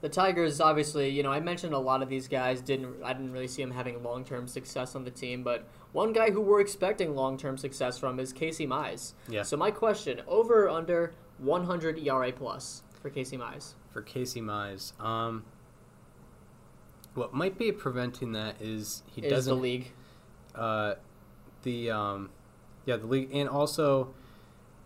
the 0.00 0.08
Tigers 0.08 0.60
obviously, 0.60 1.08
you 1.08 1.22
know, 1.22 1.32
I 1.32 1.40
mentioned 1.40 1.72
a 1.72 1.78
lot 1.78 2.02
of 2.02 2.08
these 2.08 2.28
guys 2.28 2.60
didn't. 2.60 3.02
I 3.02 3.12
didn't 3.12 3.32
really 3.32 3.48
see 3.48 3.62
them 3.62 3.70
having 3.70 4.02
long 4.02 4.24
term 4.24 4.46
success 4.46 4.94
on 4.94 5.04
the 5.04 5.10
team, 5.10 5.42
but 5.42 5.68
one 5.92 6.12
guy 6.12 6.30
who 6.30 6.40
we're 6.40 6.60
expecting 6.60 7.14
long 7.14 7.36
term 7.36 7.56
success 7.56 7.98
from 7.98 8.20
is 8.20 8.32
Casey 8.32 8.66
Mize. 8.66 9.14
Yeah. 9.28 9.42
So 9.42 9.56
my 9.56 9.70
question, 9.70 10.20
over 10.26 10.66
or 10.66 10.70
under 10.70 11.14
100 11.38 11.98
ERA 11.98 12.32
plus 12.32 12.82
for 13.00 13.10
Casey 13.10 13.36
Mize. 13.36 13.74
For 13.98 14.02
Casey 14.02 14.40
Mize. 14.40 14.98
Um, 15.02 15.44
what 17.14 17.34
might 17.34 17.58
be 17.58 17.72
preventing 17.72 18.32
that 18.32 18.56
is 18.60 19.02
he 19.12 19.22
Is 19.22 19.30
doesn't 19.32 19.56
the 19.56 19.60
league? 19.60 19.92
uh, 20.54 20.94
the 21.64 21.90
um, 21.90 22.30
yeah 22.86 22.96
the 22.96 23.06
league 23.06 23.30
and 23.32 23.48
also 23.48 24.14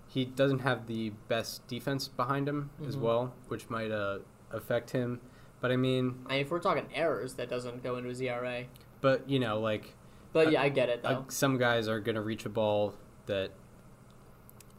he 0.09 0.25
doesn't 0.25 0.61
have 0.61 0.87
the 0.87 1.11
best 1.29 1.67
defense 1.69 2.09
behind 2.09 2.49
him 2.49 2.71
as 2.87 2.97
Mhm. 2.97 3.01
well, 3.01 3.35
which 3.49 3.69
might 3.71 3.91
uh, 3.91 4.19
affect 4.51 4.91
him. 4.91 5.21
But 5.61 5.71
I 5.73 5.77
mean, 5.77 6.25
I 6.27 6.33
mean, 6.33 6.41
if 6.41 6.51
we're 6.51 6.59
talking 6.59 6.87
errors, 6.95 7.35
that 7.35 7.49
doesn't 7.51 7.83
go 7.83 7.97
into 7.97 8.09
his 8.09 8.21
ERA. 8.21 8.65
but 9.03 9.29
you 9.29 9.39
know, 9.39 9.61
like 9.61 9.95
But 10.33 10.53
yeah, 10.53 10.63
I 10.63 10.71
get 10.71 10.89
it 10.89 11.05
uh, 11.05 11.23
some 11.29 11.59
guys 11.59 11.87
are 11.89 12.01
gonna 12.01 12.23
reach 12.23 12.47
a 12.47 12.51
ball 12.51 12.95
that 13.27 13.51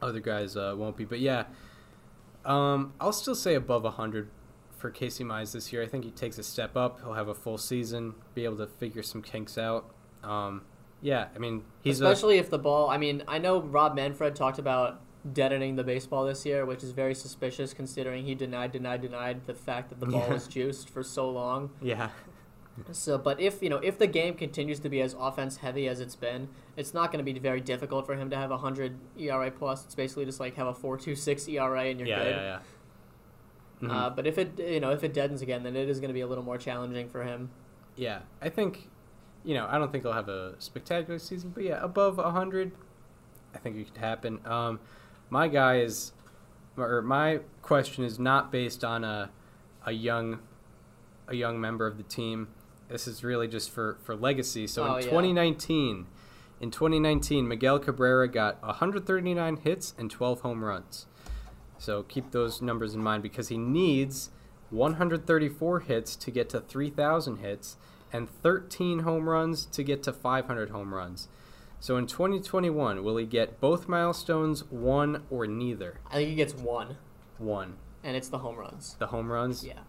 other 0.02 0.20
guys 0.20 0.56
uh, 0.56 0.74
won't 0.76 0.96
be. 0.96 1.04
But 1.04 1.20
yeah, 1.20 1.44
um, 2.44 2.92
I'll 3.00 3.12
still 3.12 3.34
say 3.34 3.54
above 3.54 3.84
hundred 3.94 4.30
for 4.76 4.90
Casey 4.90 5.24
Mize 5.24 5.52
this 5.52 5.72
year. 5.72 5.82
I 5.82 5.86
think 5.86 6.04
he 6.04 6.10
takes 6.10 6.38
a 6.38 6.42
step 6.42 6.76
up. 6.76 7.00
He'll 7.00 7.14
have 7.14 7.28
a 7.28 7.34
full 7.34 7.58
season, 7.58 8.14
be 8.34 8.44
able 8.44 8.58
to 8.58 8.66
figure 8.66 9.02
some 9.02 9.22
kinks 9.22 9.56
out. 9.56 9.90
Um, 10.22 10.62
yeah, 11.00 11.28
I 11.34 11.38
mean 11.38 11.64
he's 11.82 12.00
a, 12.00 12.04
Especially 12.06 12.38
if 12.38 12.50
the 12.50 12.58
ball. 12.58 12.90
I 12.90 12.96
mean, 12.98 13.22
I 13.28 13.38
know 13.38 13.60
Rob 13.60 13.94
Manfred 13.94 14.34
talked 14.34 14.58
about 14.58 15.00
deadening 15.32 15.76
the 15.76 15.84
baseball 15.84 16.24
this 16.24 16.44
year, 16.44 16.66
which 16.66 16.82
is 16.84 16.90
very 16.92 17.14
suspicious 17.14 17.72
considering 17.72 18.24
he 18.26 18.34
denied, 18.34 18.72
denied, 18.72 19.00
denied 19.00 19.46
the 19.46 19.54
fact 19.54 19.88
that 19.88 19.98
the 20.00 20.06
ball 20.06 20.20
Yeah. 20.20 20.34
was 20.34 20.46
juiced 20.46 20.90
for 20.90 21.02
so 21.02 21.30
long. 21.30 21.70
yeah. 21.82 22.10
So, 22.92 23.18
but 23.18 23.40
if 23.40 23.62
you 23.62 23.70
know 23.70 23.76
if 23.78 23.98
the 23.98 24.06
game 24.08 24.34
continues 24.34 24.80
to 24.80 24.88
be 24.88 25.00
as 25.00 25.14
offense 25.14 25.58
heavy 25.58 25.86
as 25.88 26.00
it's 26.00 26.16
been, 26.16 26.48
it's 26.76 26.92
not 26.92 27.12
going 27.12 27.24
to 27.24 27.32
be 27.32 27.38
very 27.38 27.60
difficult 27.60 28.04
for 28.04 28.16
him 28.16 28.30
to 28.30 28.36
have 28.36 28.50
a 28.50 28.58
hundred 28.58 28.98
ERA 29.18 29.50
plus. 29.50 29.84
It's 29.84 29.94
basically 29.94 30.24
just 30.24 30.40
like 30.40 30.56
have 30.56 30.66
a 30.66 30.74
four 30.74 30.96
two 30.98 31.14
six 31.14 31.46
ERA 31.48 31.84
and 31.84 32.00
you're 32.00 32.08
yeah, 32.08 32.22
good. 32.22 32.36
yeah, 32.36 32.58
yeah, 33.80 33.92
Uh, 33.92 34.10
but 34.10 34.26
if 34.26 34.38
it 34.38 34.58
you 34.58 34.80
know 34.80 34.90
if 34.90 35.04
it 35.04 35.14
deadens 35.14 35.40
again, 35.40 35.62
then 35.62 35.76
it 35.76 35.88
is 35.88 36.00
going 36.00 36.08
to 36.08 36.14
be 36.14 36.22
a 36.22 36.26
little 36.26 36.44
more 36.44 36.58
challenging 36.58 37.08
for 37.08 37.22
him. 37.22 37.50
yeah. 37.96 38.20
I 38.42 38.48
think, 38.48 38.88
you 39.44 39.54
know, 39.54 39.66
I 39.70 39.78
don't 39.78 39.92
think 39.92 40.02
he'll 40.04 40.12
have 40.12 40.28
a 40.28 40.54
spectacular 40.58 41.18
season, 41.20 41.50
but 41.54 41.62
yeah, 41.64 41.78
above 41.82 42.16
hundred, 42.18 42.72
I 43.54 43.58
think 43.58 43.76
it 43.76 43.86
could 43.86 43.98
happen. 43.98 44.40
Um, 44.44 44.80
my 45.30 45.46
guy 45.48 45.78
is, 45.78 46.12
or 46.76 47.02
my 47.02 47.40
question 47.62 48.04
is 48.04 48.18
not 48.18 48.50
based 48.50 48.82
on 48.82 49.04
a, 49.04 49.30
a 49.86 49.92
young, 49.92 50.40
a 51.28 51.36
young 51.36 51.60
member 51.60 51.86
of 51.86 51.96
the 51.98 52.02
team. 52.02 52.48
This 52.94 53.08
is 53.08 53.24
really 53.24 53.48
just 53.48 53.70
for 53.72 53.98
for 54.04 54.14
legacy. 54.14 54.68
So 54.68 54.84
Oh, 54.84 54.94
in 54.98 55.02
yeah. 55.02 55.10
2019, 55.10 56.06
in 56.60 56.70
2019, 56.70 57.48
Miguel 57.48 57.80
Cabrera 57.80 58.28
got 58.28 58.62
139 58.62 59.56
hits 59.56 59.94
and 59.98 60.08
12 60.08 60.42
home 60.42 60.64
runs. 60.64 61.06
So 61.76 62.04
keep 62.04 62.30
those 62.30 62.62
numbers 62.62 62.94
in 62.94 63.02
mind 63.02 63.24
because 63.24 63.48
he 63.48 63.58
needs 63.58 64.30
134 64.70 65.80
hits 65.80 66.14
to 66.14 66.30
get 66.30 66.48
to 66.50 66.60
3,000 66.60 67.38
hits 67.38 67.76
and 68.12 68.30
13 68.30 69.00
home 69.00 69.28
runs 69.28 69.66
to 69.66 69.82
get 69.82 70.04
to 70.04 70.12
500 70.12 70.70
home 70.70 70.94
runs. 70.94 71.26
So 71.80 71.96
in 71.96 72.06
2021, 72.06 73.02
will 73.02 73.16
he 73.16 73.26
get 73.26 73.60
both 73.60 73.88
milestones, 73.88 74.70
one 74.70 75.24
or 75.30 75.48
neither? 75.48 75.98
I 76.12 76.14
think 76.14 76.28
he 76.28 76.36
gets 76.36 76.54
one, 76.54 76.96
One. 77.38 77.74
and 78.04 78.16
it's 78.16 78.28
the 78.28 78.38
home 78.38 78.54
runs. 78.56 78.94
The 79.00 79.08
home 79.08 79.32
runs? 79.32 79.64
Yeah. 79.64 79.80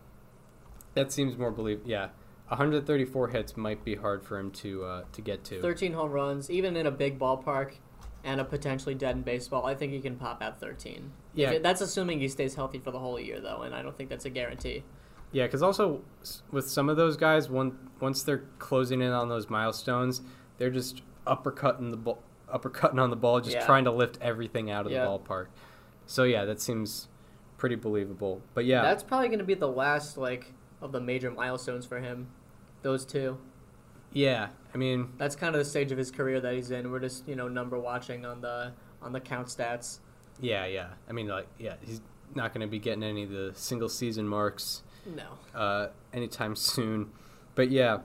That 0.96 1.12
seems 1.12 1.38
more 1.38 1.52
believe. 1.52 1.82
Yeah. 1.86 2.08
134 2.50 3.30
hits 3.30 3.58
might 3.58 3.84
be 3.84 3.96
hard 3.96 4.24
for 4.24 4.38
him 4.38 4.52
to 4.52 4.84
uh, 4.86 5.04
to 5.14 5.22
get 5.22 5.44
to. 5.46 5.62
13 5.62 5.94
home 5.94 6.12
runs, 6.12 6.50
even 6.52 6.76
in 6.76 6.86
a 6.86 6.92
big 6.92 7.18
ballpark 7.18 7.74
and 8.24 8.42
a 8.42 8.44
potentially 8.46 8.96
dead 8.96 9.16
in 9.16 9.22
baseball, 9.22 9.66
I 9.66 9.76
think 9.76 9.92
he 9.94 10.00
can 10.00 10.16
pop 10.16 10.42
out 10.42 10.60
13. 10.60 11.12
Yeah. 11.36 11.52
It- 11.52 11.64
that's 11.64 11.82
assuming 11.82 12.20
he 12.20 12.28
stays 12.28 12.56
healthy 12.56 12.80
for 12.80 12.90
the 12.92 12.98
whole 13.00 13.20
year, 13.20 13.40
though, 13.40 13.62
and 13.62 13.74
I 13.76 13.82
don't 13.84 13.96
think 13.96 14.10
that's 14.10 14.26
a 14.26 14.32
guarantee. 14.32 14.84
Yeah, 15.32 15.46
because 15.46 15.62
also 15.62 16.02
with 16.52 16.68
some 16.70 16.90
of 16.90 16.98
those 16.98 17.18
guys, 17.18 17.50
one, 17.50 17.78
once 18.00 18.24
they're 18.24 18.44
closing 18.58 19.02
in 19.02 19.12
on 19.12 19.30
those 19.30 19.50
milestones, 19.50 20.22
they're 20.58 20.70
just 20.72 21.02
uppercutting 21.28 21.92
the 21.92 21.98
ball, 21.98 22.24
uppercutting 22.52 23.00
on 23.02 23.10
the 23.12 23.16
ball, 23.16 23.42
just 23.42 23.56
Yeah. 23.58 23.66
trying 23.66 23.84
to 23.86 23.92
lift 23.92 24.18
everything 24.22 24.72
out 24.72 24.86
of 24.86 24.92
Yeah. 24.92 25.04
the 25.04 25.10
ballpark. 25.10 25.48
So 26.08 26.24
yeah, 26.24 26.46
that 26.46 26.62
seems 26.62 27.10
pretty 27.58 27.76
believable. 27.76 28.42
But 28.54 28.66
yeah, 28.66 28.82
That's 28.82 29.04
probably 29.04 29.28
going 29.28 29.40
to 29.40 29.46
be 29.46 29.54
the 29.56 29.68
last 29.68 30.18
like 30.18 30.54
of 30.82 30.92
the 30.92 31.00
major 31.02 31.32
milestones 31.32 31.86
for 31.86 32.00
him. 32.00 32.28
Those 32.82 33.06
two. 33.06 33.38
yeah. 34.14 34.50
I 34.74 34.78
mean, 34.78 35.14
That's 35.18 35.36
kind 35.38 35.56
of 35.56 35.60
the 35.60 35.66
stage 35.66 35.92
of 35.94 35.98
his 35.98 36.12
career 36.12 36.42
that 36.42 36.54
he's 36.54 36.70
in. 36.70 36.92
We're 36.92 37.00
just 37.00 37.28
you 37.28 37.36
know 37.36 37.48
number 37.48 37.80
watching 37.80 38.26
on 38.26 38.42
the 38.42 38.74
on 39.02 39.14
the 39.14 39.22
count 39.22 39.48
stats. 39.48 40.00
yeah, 40.42 40.66
yeah. 40.66 40.88
I 41.10 41.14
mean, 41.14 41.28
like, 41.28 41.48
yeah, 41.58 41.76
he's 41.82 42.02
not 42.34 42.54
going 42.54 42.62
to 42.62 42.70
be 42.70 42.80
getting 42.80 43.04
any 43.04 43.24
of 43.24 43.30
the 43.30 43.52
single 43.56 43.88
season 43.88 44.28
marks 44.28 44.84
No, 45.06 45.24
uh, 45.58 45.88
anytime 46.14 46.56
soon. 46.58 47.12
But 47.56 47.72
yeah, 47.72 48.00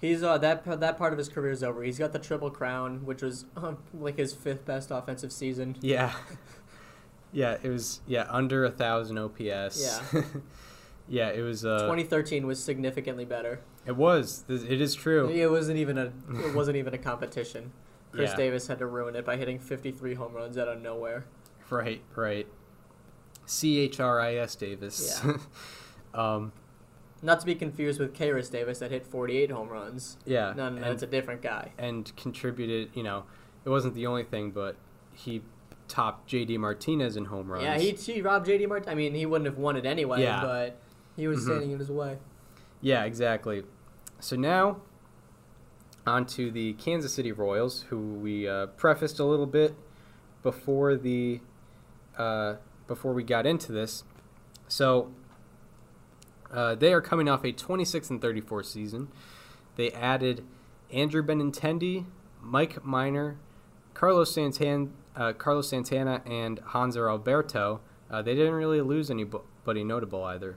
he's 0.00 0.22
uh 0.22 0.38
that 0.38 0.64
that 0.80 0.96
part 0.98 1.12
of 1.12 1.18
his 1.18 1.28
career 1.28 1.50
is 1.50 1.64
over. 1.64 1.82
He's 1.82 1.98
got 1.98 2.12
the 2.12 2.20
triple 2.20 2.50
crown, 2.50 3.04
which 3.04 3.20
was 3.22 3.44
uh, 3.56 3.74
like 3.92 4.16
his 4.18 4.32
fifth 4.32 4.64
best 4.64 4.92
offensive 4.92 5.32
season. 5.32 5.76
yeah, 5.80 6.12
yeah. 7.32 7.56
It 7.60 7.68
was 7.70 8.00
yeah 8.06 8.26
under 8.30 8.64
a 8.64 8.70
thousand 8.70 9.18
OPS. 9.18 9.42
Yeah. 10.14 10.22
yeah. 11.08 11.28
It 11.30 11.42
was. 11.42 11.64
Uh, 11.64 11.80
2013 11.80 12.46
was 12.46 12.62
significantly 12.62 13.24
better. 13.24 13.60
It 13.86 13.96
was. 13.96 14.44
It 14.48 14.80
is 14.80 14.94
true. 14.94 15.28
It 15.28 15.50
wasn't 15.50 15.78
even 15.78 15.98
a 15.98 16.12
it 16.46 16.54
wasn't 16.54 16.76
even 16.76 16.94
a 16.94 16.98
competition. 16.98 17.72
Chris 18.12 18.30
Yeah. 18.30 18.36
Davis 18.36 18.66
had 18.68 18.78
to 18.78 18.86
ruin 18.86 19.16
it 19.16 19.24
by 19.24 19.36
hitting 19.36 19.58
53 19.58 20.14
home 20.14 20.32
runs 20.34 20.56
out 20.56 20.68
of 20.68 20.80
nowhere. 20.80 21.24
Right, 21.70 22.00
right. 22.14 22.46
C 23.46 23.78
H 23.80 24.00
R 24.00 24.20
I 24.20 24.36
S 24.36 24.54
Davis. 24.54 25.20
Yeah. 25.24 25.36
um, 26.14 26.52
Not 27.22 27.40
to 27.40 27.46
be 27.46 27.54
confused 27.54 27.98
with 28.00 28.14
Khris 28.16 28.48
Davis 28.48 28.78
that 28.78 28.90
hit 28.90 29.06
48 29.06 29.50
home 29.50 29.68
runs. 29.68 30.16
yeah. 30.24 30.52
No, 30.56 30.70
no, 30.70 30.90
it's 30.90 31.02
a 31.02 31.06
different 31.06 31.42
guy. 31.42 31.72
and 31.78 32.14
contributed. 32.16 32.90
You 32.94 33.02
know, 33.02 33.24
it 33.64 33.68
wasn't 33.68 33.94
the 33.94 34.06
only 34.06 34.22
thing, 34.24 34.50
but 34.52 34.76
he 35.12 35.42
topped 35.88 36.26
J.D. 36.28 36.56
Martinez 36.58 37.16
in 37.16 37.26
home 37.26 37.50
runs. 37.50 37.64
Yeah, 37.64 37.78
he, 37.78 37.90
he 37.92 38.22
robbed 38.22 38.46
JD 38.46 38.68
Martin. 38.68 38.88
I 38.88 38.94
mean, 38.94 39.14
he 39.14 39.26
wouldn't 39.26 39.46
have 39.46 39.58
won 39.58 39.76
it 39.76 39.84
anyway, 39.84 40.22
Yeah. 40.22 40.40
but 40.42 40.78
he 41.16 41.26
was 41.28 41.40
Mhm. 41.40 41.44
standing 41.44 41.70
in 41.72 41.78
his 41.78 41.90
way. 41.90 42.18
Yeah, 42.80 43.04
exactly. 43.04 43.64
So 44.20 44.36
now, 44.36 44.78
on 46.06 46.26
to 46.26 46.50
the 46.50 46.74
Kansas 46.74 47.14
City 47.14 47.32
Royals, 47.32 47.82
who 47.88 47.98
we 48.14 48.46
uh, 48.48 48.66
prefaced 48.66 49.18
a 49.18 49.24
little 49.24 49.46
bit 49.46 49.74
before 50.42 50.96
the 50.96 51.40
uh, 52.18 52.56
before 52.86 53.12
we 53.14 53.22
got 53.24 53.46
into 53.46 53.72
this. 53.72 54.04
So 54.68 55.10
uh, 56.52 56.74
they 56.74 56.92
are 56.92 57.00
coming 57.00 57.28
off 57.28 57.44
a 57.44 57.52
26 57.52 58.10
and 58.10 58.20
34 58.20 58.62
season. 58.62 59.08
They 59.76 59.90
added 59.90 60.44
Andrew 60.92 61.22
Benintendi, 61.22 62.04
Mike 62.40 62.84
Minor, 62.84 63.36
Carlos 63.94 64.32
Santana, 64.32 64.88
uh, 65.16 65.32
Carlos 65.32 65.68
Santana, 65.68 66.22
and 66.26 66.60
Hanser 66.66 67.08
Alberto. 67.08 67.80
Uh, 68.10 68.22
they 68.22 68.34
didn't 68.34 68.54
really 68.54 68.80
lose 68.80 69.10
anybody 69.10 69.82
notable 69.82 70.22
either. 70.24 70.56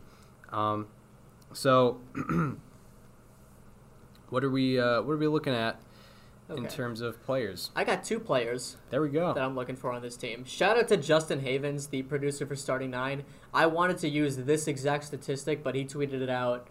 Um, 0.52 0.88
so, 1.54 2.00
what 4.30 4.44
are 4.44 4.50
we 4.50 4.80
uh, 4.80 5.02
what 5.02 5.14
are 5.14 5.18
we 5.18 5.28
looking 5.28 5.54
at 5.54 5.80
in 6.50 6.68
terms 6.68 7.02
of 7.02 7.22
players? 7.26 7.72
I 7.76 7.84
got 7.84 8.04
two 8.04 8.20
players 8.20 8.78
There 8.90 9.02
we 9.02 9.10
go. 9.10 9.34
that 9.34 9.44
I'm 9.44 9.56
looking 9.56 9.76
for 9.76 9.92
on 9.92 10.02
this 10.02 10.16
team. 10.16 10.46
Shout 10.46 10.78
out 10.78 10.88
to 10.90 10.98
Justin 10.98 11.42
Havens, 11.42 11.88
the 11.88 12.04
producer 12.04 12.46
for 12.46 12.56
Starting 12.56 12.92
Nine. 12.92 13.24
I 13.54 13.66
wanted 13.66 13.98
to 14.00 14.10
use 14.10 14.38
this 14.38 14.68
exact 14.68 15.06
statistic, 15.06 15.64
but 15.64 15.76
he 15.76 15.84
tweeted 15.86 16.22
it 16.22 16.30
out 16.30 16.68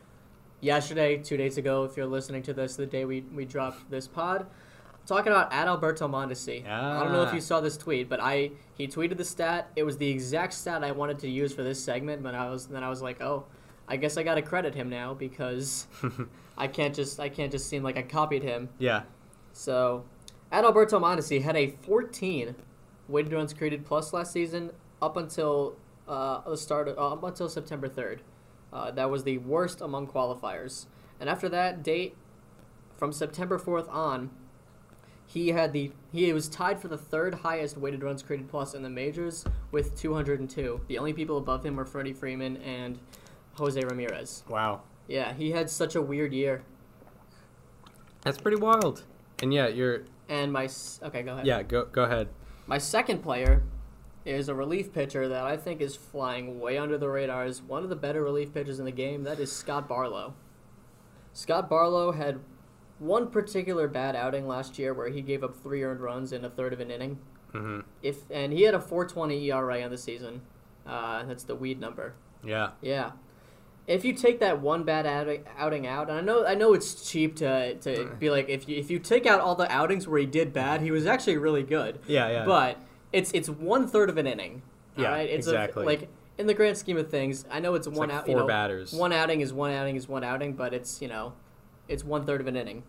yesterday, 0.60 1.18
two 1.18 1.36
days 1.36 1.58
ago. 1.58 1.84
If 1.84 1.96
you're 1.96 2.06
listening 2.06 2.42
to 2.44 2.54
this, 2.54 2.76
the 2.76 2.86
day 2.86 3.04
we, 3.04 3.20
we 3.34 3.44
dropped 3.44 3.90
this 3.90 4.08
pod, 4.08 4.46
talking 5.06 5.30
about 5.30 5.50
Adalberto 5.50 6.08
Mondesi. 6.10 6.66
I 6.66 7.02
don't 7.02 7.12
know 7.12 7.22
if 7.22 7.30
Ah. 7.30 7.34
you 7.34 7.40
saw 7.42 7.60
this 7.60 7.76
tweet, 7.76 8.08
but 8.08 8.18
I 8.20 8.52
he 8.78 8.88
tweeted 8.88 9.18
the 9.18 9.24
stat. 9.24 9.70
It 9.76 9.82
was 9.82 9.98
the 9.98 10.08
exact 10.08 10.54
stat 10.54 10.82
I 10.84 10.92
wanted 10.92 11.18
to 11.20 11.28
use 11.30 11.52
for 11.54 11.62
this 11.62 11.82
segment, 11.84 12.22
but 12.22 12.34
I 12.34 12.48
was 12.48 12.66
then 12.66 12.82
I 12.82 12.88
was 12.88 13.02
like, 13.02 13.20
oh, 13.20 13.44
I 13.88 13.96
guess 13.96 14.16
I 14.16 14.22
got 14.22 14.34
to 14.34 14.42
credit 14.42 14.74
him 14.74 14.88
now 14.88 15.14
because 15.14 15.86
I 16.58 16.66
can't 16.66 16.94
just 16.94 17.20
I 17.20 17.28
can't 17.28 17.52
just 17.52 17.68
seem 17.68 17.82
like 17.82 17.96
I 17.96 18.02
copied 18.02 18.42
him. 18.42 18.68
yeah. 18.78 19.02
So, 19.52 20.04
Adalberto 20.52 21.00
Mondesi 21.00 21.40
had 21.40 21.56
a 21.56 21.68
14 21.68 22.54
weighted 23.08 23.32
runs 23.32 23.54
created 23.54 23.86
plus 23.86 24.12
last 24.12 24.32
season 24.32 24.70
up 25.00 25.16
until 25.16 25.76
uh, 26.06 26.48
the 26.48 26.58
start 26.58 26.88
of, 26.88 26.98
uh, 26.98 27.12
up 27.12 27.22
until 27.22 27.48
September 27.48 27.88
3rd. 27.88 28.18
Uh, 28.70 28.90
that 28.90 29.08
was 29.10 29.24
the 29.24 29.38
worst 29.38 29.80
among 29.80 30.08
qualifiers. 30.08 30.86
And 31.18 31.30
after 31.30 31.48
that 31.48 31.82
date, 31.82 32.16
from 32.98 33.12
September 33.12 33.58
4th 33.58 33.88
on, 33.90 34.30
he 35.26 35.48
had 35.48 35.72
the 35.72 35.90
he 36.12 36.32
was 36.32 36.48
tied 36.48 36.78
for 36.78 36.88
the 36.88 36.98
third 36.98 37.36
highest 37.36 37.76
weighted 37.76 38.02
runs 38.02 38.22
created 38.22 38.48
plus 38.48 38.74
in 38.74 38.82
the 38.82 38.90
majors 38.90 39.44
with 39.72 39.98
202. 39.98 40.82
The 40.86 40.98
only 40.98 41.12
people 41.12 41.38
above 41.38 41.64
him 41.64 41.76
were 41.76 41.84
Freddie 41.84 42.12
Freeman 42.12 42.58
and 42.58 42.98
Jose 43.56 43.80
Ramirez. 43.80 44.44
Wow. 44.48 44.82
Yeah, 45.08 45.32
he 45.34 45.50
had 45.52 45.70
such 45.70 45.94
a 45.94 46.02
weird 46.02 46.32
year. 46.32 46.62
That's 48.22 48.38
pretty 48.38 48.56
wild. 48.58 49.04
And 49.40 49.52
yeah, 49.52 49.68
you're 49.68 50.02
And 50.28 50.52
my 50.52 50.68
okay, 51.02 51.22
go 51.22 51.34
ahead. 51.34 51.46
yeah. 51.46 51.62
Go 51.62 51.84
go 51.84 52.04
ahead. 52.04 52.28
My 52.66 52.78
second 52.78 53.22
player 53.22 53.62
is 54.24 54.48
a 54.48 54.54
relief 54.54 54.92
pitcher 54.92 55.28
that 55.28 55.44
I 55.44 55.56
think 55.56 55.80
is 55.80 55.94
flying 55.94 56.58
way 56.58 56.76
under 56.78 56.98
the 56.98 57.08
radar. 57.08 57.46
Is 57.46 57.62
one 57.62 57.82
of 57.84 57.88
the 57.88 57.96
better 57.96 58.22
relief 58.22 58.52
pitchers 58.52 58.78
in 58.78 58.84
the 58.84 58.90
game. 58.92 59.22
That 59.22 59.38
is 59.38 59.52
Scott 59.52 59.88
Barlow. 59.88 60.34
Scott 61.32 61.68
Barlow 61.70 62.12
had 62.12 62.40
one 62.98 63.28
particular 63.30 63.86
bad 63.86 64.16
outing 64.16 64.48
last 64.48 64.78
year 64.78 64.94
where 64.94 65.08
he 65.10 65.20
gave 65.20 65.44
up 65.44 65.54
three 65.54 65.84
earned 65.84 66.00
runs 66.00 66.32
in 66.32 66.44
a 66.44 66.50
third 66.50 66.72
of 66.72 66.80
an 66.80 66.90
inning. 66.90 67.18
hmm 67.52 67.80
If 68.02 68.22
and 68.30 68.52
he 68.52 68.62
had 68.62 68.74
a 68.74 68.78
4.20 68.78 69.40
ERA 69.44 69.82
on 69.82 69.90
the 69.90 69.98
season. 69.98 70.40
Uh, 70.86 71.24
that's 71.24 71.44
the 71.44 71.54
weed 71.54 71.78
number. 71.78 72.14
Yeah. 72.42 72.70
Yeah. 72.80 73.12
If 73.86 74.04
you 74.04 74.14
take 74.14 74.40
that 74.40 74.60
one 74.60 74.82
bad 74.82 75.06
outing, 75.06 75.86
out, 75.86 76.10
and 76.10 76.18
I 76.18 76.20
know 76.20 76.44
I 76.44 76.54
know 76.54 76.74
it's 76.74 77.08
cheap 77.08 77.36
to, 77.36 77.74
to 77.74 78.10
be 78.18 78.30
like 78.30 78.48
if 78.48 78.68
you 78.68 78.76
if 78.76 78.90
you 78.90 78.98
take 78.98 79.26
out 79.26 79.40
all 79.40 79.54
the 79.54 79.70
outings 79.70 80.08
where 80.08 80.18
he 80.18 80.26
did 80.26 80.52
bad, 80.52 80.80
he 80.80 80.90
was 80.90 81.06
actually 81.06 81.36
really 81.36 81.62
good. 81.62 82.00
Yeah. 82.08 82.28
Yeah. 82.28 82.44
But 82.44 82.78
it's 83.12 83.30
it's 83.32 83.48
one 83.48 83.86
third 83.86 84.10
of 84.10 84.18
an 84.18 84.26
inning. 84.26 84.62
Yeah, 84.96 85.06
alright? 85.06 85.30
It's 85.30 85.46
exactly. 85.46 85.84
A, 85.84 85.86
like 85.86 86.08
in 86.38 86.46
the 86.46 86.54
grand 86.54 86.76
scheme 86.76 86.96
of 86.96 87.10
things, 87.10 87.44
I 87.50 87.60
know 87.60 87.74
it's, 87.74 87.86
one 87.86 88.08
like 88.08 88.18
out. 88.18 88.26
you 88.26 88.34
four 88.34 88.42
know, 88.42 88.46
batters. 88.46 88.92
One 88.92 89.12
outing 89.12 89.40
is 89.40 89.52
one 89.52 89.72
outing 89.72 89.96
is 89.96 90.08
one 90.08 90.24
outing, 90.24 90.54
but 90.54 90.74
it's 90.74 91.00
you 91.00 91.08
know, 91.08 91.34
it's 91.88 92.04
one 92.04 92.24
third 92.24 92.40
of 92.40 92.46
an 92.46 92.56
inning. 92.56 92.82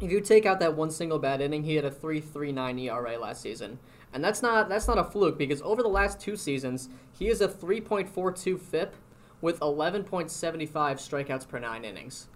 If 0.00 0.12
you 0.12 0.20
take 0.20 0.46
out 0.46 0.60
that 0.60 0.76
one 0.76 0.90
single 0.90 1.18
bad 1.18 1.40
inning, 1.40 1.64
he 1.64 1.74
had 1.74 1.84
a 1.84 1.90
three 1.90 2.20
three 2.20 2.52
nine 2.52 2.78
ERA 2.78 3.18
last 3.18 3.42
season, 3.42 3.78
and 4.12 4.22
that's 4.22 4.42
not 4.42 4.68
that's 4.68 4.86
not 4.86 4.98
a 4.98 5.04
fluke 5.04 5.36
because 5.36 5.60
over 5.62 5.82
the 5.82 5.88
last 5.88 6.20
two 6.20 6.36
seasons, 6.36 6.88
he 7.12 7.28
is 7.28 7.40
a 7.40 7.48
three 7.48 7.80
point 7.80 8.08
four 8.08 8.30
two 8.30 8.56
FIP 8.56 8.94
with 9.40 9.60
eleven 9.62 10.04
point 10.04 10.30
seventy 10.30 10.66
five 10.66 10.98
strikeouts 10.98 11.46
per 11.48 11.58
nine 11.58 11.84
innings. 11.84 12.28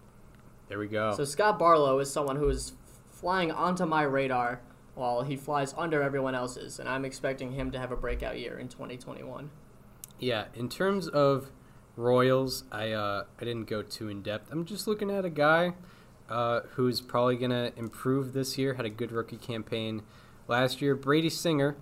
there 0.69 0.79
we 0.79 0.89
go. 0.89 1.15
So 1.17 1.25
Scott 1.25 1.59
Barlow 1.59 1.99
is 1.99 2.11
someone 2.13 2.37
who 2.37 2.49
is 2.49 2.73
flying 3.11 3.51
onto 3.51 3.85
my 3.87 4.03
radar 4.03 4.61
while 4.95 5.23
he 5.23 5.37
flies 5.37 5.75
under 5.77 6.03
everyone 6.03 6.35
else's, 6.35 6.79
and 6.79 6.89
I'm 6.89 7.05
expecting 7.05 7.53
him 7.53 7.71
to 7.71 7.79
have 7.79 7.93
a 7.93 7.97
breakout 7.97 8.39
year 8.39 8.59
in 8.59 8.69
2021. 8.69 9.51
Yeah, 10.19 10.47
in 10.55 10.69
terms 10.69 11.09
of 11.09 11.51
Royals, 11.97 12.65
I 12.73 12.93
uh, 12.93 13.25
I 13.41 13.45
didn't 13.45 13.65
go 13.69 13.83
too 13.83 14.09
in 14.09 14.23
depth. 14.23 14.51
I'm 14.51 14.65
just 14.65 14.87
looking 14.87 15.11
at 15.11 15.25
a 15.25 15.31
guy 15.31 15.75
uh, 16.31 16.61
who's 16.71 17.01
probably 17.03 17.37
gonna 17.37 17.73
improve 17.77 18.33
this 18.33 18.57
year. 18.57 18.75
Had 18.75 18.87
a 18.87 18.91
good 18.91 19.13
rookie 19.13 19.37
campaign 19.37 20.03
last 20.49 20.81
year. 20.81 20.95
Brady 20.95 21.29
Singer, 21.29 21.77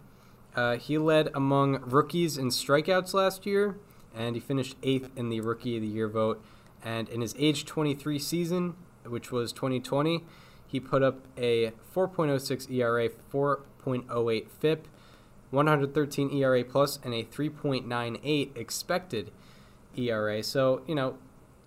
uh, 0.56 0.76
he 0.76 0.98
led 0.98 1.28
among 1.34 1.80
rookies 1.82 2.36
in 2.36 2.48
strikeouts 2.48 3.14
last 3.14 3.46
year, 3.46 3.76
and 4.14 4.36
he 4.36 4.40
finished 4.40 4.76
eighth 4.82 5.11
in 5.16 5.28
the 5.28 5.40
Rookie 5.40 5.76
of 5.76 5.82
the 5.82 5.88
Year 5.88 6.08
vote. 6.08 6.42
And 6.82 7.08
in 7.08 7.20
his 7.20 7.34
age 7.38 7.64
23 7.64 8.18
season, 8.18 8.74
which 9.04 9.30
was 9.30 9.52
2020, 9.52 10.24
he 10.66 10.80
put 10.80 11.02
up 11.02 11.26
a 11.36 11.72
4.06 11.94 12.70
ERA, 12.70 13.08
4.08 13.08 14.48
FIP. 14.48 14.88
113 15.50 16.30
ERA 16.32 16.64
plus 16.64 16.98
and 17.04 17.12
a 17.12 17.24
3.98 17.24 18.56
expected 18.56 19.30
ERA. 19.96 20.42
So 20.42 20.82
you 20.86 20.94
know, 20.94 21.18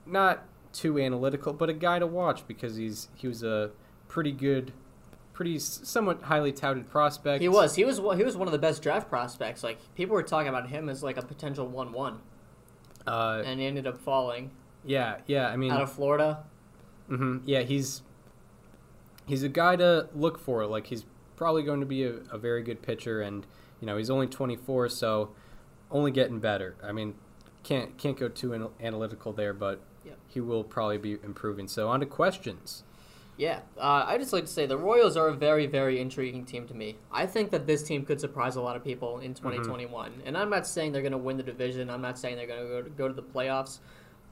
not 0.05 0.45
too 0.71 0.99
analytical, 0.99 1.53
but 1.53 1.69
a 1.69 1.73
guy 1.73 1.99
to 1.99 2.07
watch 2.07 2.47
because 2.47 2.77
he's 2.77 3.09
he 3.15 3.27
was 3.27 3.43
a 3.43 3.71
pretty 4.07 4.31
good, 4.31 4.73
pretty 5.33 5.59
somewhat 5.59 6.23
highly 6.23 6.51
touted 6.51 6.89
prospect. 6.89 7.41
He 7.41 7.49
was 7.49 7.75
he 7.75 7.85
was 7.85 7.97
he 7.97 8.23
was 8.23 8.37
one 8.37 8.47
of 8.47 8.51
the 8.51 8.59
best 8.59 8.81
draft 8.81 9.09
prospects. 9.09 9.63
Like 9.63 9.79
people 9.95 10.15
were 10.15 10.23
talking 10.23 10.47
about 10.47 10.69
him 10.69 10.89
as 10.89 11.03
like 11.03 11.17
a 11.17 11.21
potential 11.21 11.67
one-one, 11.67 12.19
Uh, 13.05 13.41
and 13.45 13.59
he 13.59 13.65
ended 13.65 13.85
up 13.87 13.97
falling 13.97 14.51
yeah, 14.85 15.17
yeah. 15.27 15.47
I 15.47 15.55
mean, 15.55 15.71
out 15.71 15.81
of 15.81 15.91
Florida. 15.91 16.43
hmm 17.07 17.37
yeah, 17.45 17.61
he's 17.61 18.01
he's 19.25 19.43
a 19.43 19.49
guy 19.49 19.75
to 19.77 20.09
look 20.13 20.37
for. 20.39 20.65
Like 20.65 20.87
he's 20.87 21.05
probably 21.35 21.63
going 21.63 21.79
to 21.79 21.85
be 21.85 22.03
a, 22.03 22.15
a 22.31 22.37
very 22.37 22.63
good 22.63 22.81
pitcher, 22.81 23.21
and 23.21 23.45
you 23.79 23.87
know 23.87 23.97
he's 23.97 24.09
only 24.09 24.27
24, 24.27 24.89
so 24.89 25.31
only 25.91 26.11
getting 26.11 26.39
better. 26.39 26.75
I 26.83 26.91
mean, 26.91 27.15
can't 27.63 27.97
can't 27.97 28.17
go 28.17 28.27
too 28.29 28.71
analytical 28.81 29.33
there, 29.33 29.53
but 29.53 29.81
Yep. 30.05 30.17
he 30.27 30.41
will 30.41 30.65
probably 30.65 30.97
be 30.97 31.13
improving. 31.23 31.67
So 31.69 31.87
on 31.87 32.01
to 32.01 32.05
questions. 32.05 32.83
Yeah, 33.35 33.61
uh, 33.77 34.03
I 34.05 34.17
just 34.19 34.31
like 34.31 34.45
to 34.45 34.51
say 34.51 34.65
the 34.67 34.77
Royals 34.77 35.17
are 35.17 35.27
a 35.29 35.33
very, 35.33 35.65
very 35.65 35.99
intriguing 35.99 36.45
team 36.45 36.67
to 36.67 36.73
me. 36.75 36.97
I 37.11 37.25
think 37.25 37.49
that 37.51 37.65
this 37.65 37.81
team 37.81 38.05
could 38.05 38.21
surprise 38.21 38.55
a 38.57 38.61
lot 38.61 38.75
of 38.75 38.83
people 38.83 39.19
in 39.19 39.33
2021. 39.33 40.21
And 40.25 40.37
I'm 40.37 40.51
not 40.51 40.67
saying 40.67 40.91
they're 40.91 41.01
going 41.01 41.13
to 41.13 41.17
win 41.17 41.37
the 41.37 41.43
division. 41.43 41.89
I'm 41.89 42.01
not 42.01 42.19
saying 42.19 42.35
they're 42.35 42.45
going 42.45 42.61
to 42.61 42.67
go 42.67 42.81
to, 42.83 42.89
go 42.91 43.07
to 43.07 43.13
the 43.13 43.23
playoffs, 43.23 43.79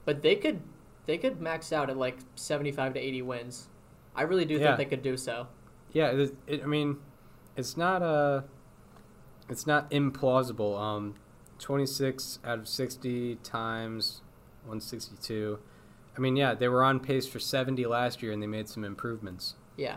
but 0.04 0.22
they 0.22 0.36
could 0.36 0.60
they 1.06 1.18
could 1.18 1.40
max 1.40 1.72
out 1.72 1.90
at 1.90 1.96
like 1.96 2.18
75 2.36 2.94
to 2.94 3.00
80 3.00 3.22
wins. 3.22 3.68
I 4.14 4.22
really 4.22 4.44
do 4.44 4.54
Yeah. 4.54 4.76
think 4.76 4.78
they 4.78 4.96
could 4.96 5.02
do 5.02 5.16
so. 5.16 5.48
Yeah, 5.92 6.10
it, 6.12 6.34
it, 6.46 6.62
I 6.62 6.66
mean, 6.66 6.98
it's 7.56 7.76
not 7.76 8.02
a, 8.02 8.44
it's 9.48 9.66
not 9.66 9.90
implausible. 9.90 10.78
Um, 10.80 11.16
twenty 11.58 11.86
six 11.86 12.38
out 12.44 12.58
of 12.60 12.68
sixty 12.68 13.34
times 13.36 14.22
one 14.64 14.80
sixty 14.80 15.16
two. 15.20 15.58
I 16.16 16.20
mean, 16.20 16.36
yeah, 16.36 16.54
they 16.54 16.68
were 16.68 16.84
on 16.84 17.00
pace 17.00 17.26
for 17.26 17.38
seventy 17.38 17.86
last 17.86 18.22
year, 18.22 18.32
and 18.32 18.42
they 18.42 18.46
made 18.46 18.68
some 18.68 18.84
improvements. 18.84 19.54
Yeah. 19.76 19.96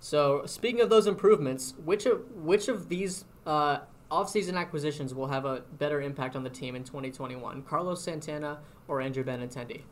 So 0.00 0.42
speaking 0.44 0.80
of 0.80 0.90
those 0.90 1.06
improvements, 1.06 1.74
which 1.82 2.04
of 2.06 2.30
which 2.32 2.68
of 2.68 2.88
these 2.88 3.24
uh, 3.46 3.78
offseason 4.10 4.56
acquisitions 4.58 5.14
will 5.14 5.28
have 5.28 5.44
a 5.46 5.62
better 5.78 6.00
impact 6.02 6.36
on 6.36 6.44
the 6.44 6.50
team 6.50 6.76
in 6.76 6.84
2021? 6.84 7.62
Carlos 7.62 8.02
Santana 8.02 8.58
or 8.86 9.00
Andrew 9.00 9.24
Benintendi? 9.24 9.82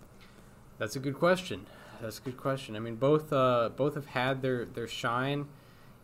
That's 0.79 0.97
a 0.97 0.99
good 0.99 1.19
question. 1.19 1.67
That's 2.01 2.19
a 2.19 2.23
good 2.23 2.37
question. 2.37 2.77
I 2.77 2.81
mean, 2.81 2.97
both 2.97 3.33
uh, 3.33 3.71
both 3.75 3.95
have 3.95 4.07
had 4.07 4.43
their 4.43 4.67
their 4.67 4.89
shine. 4.89 5.47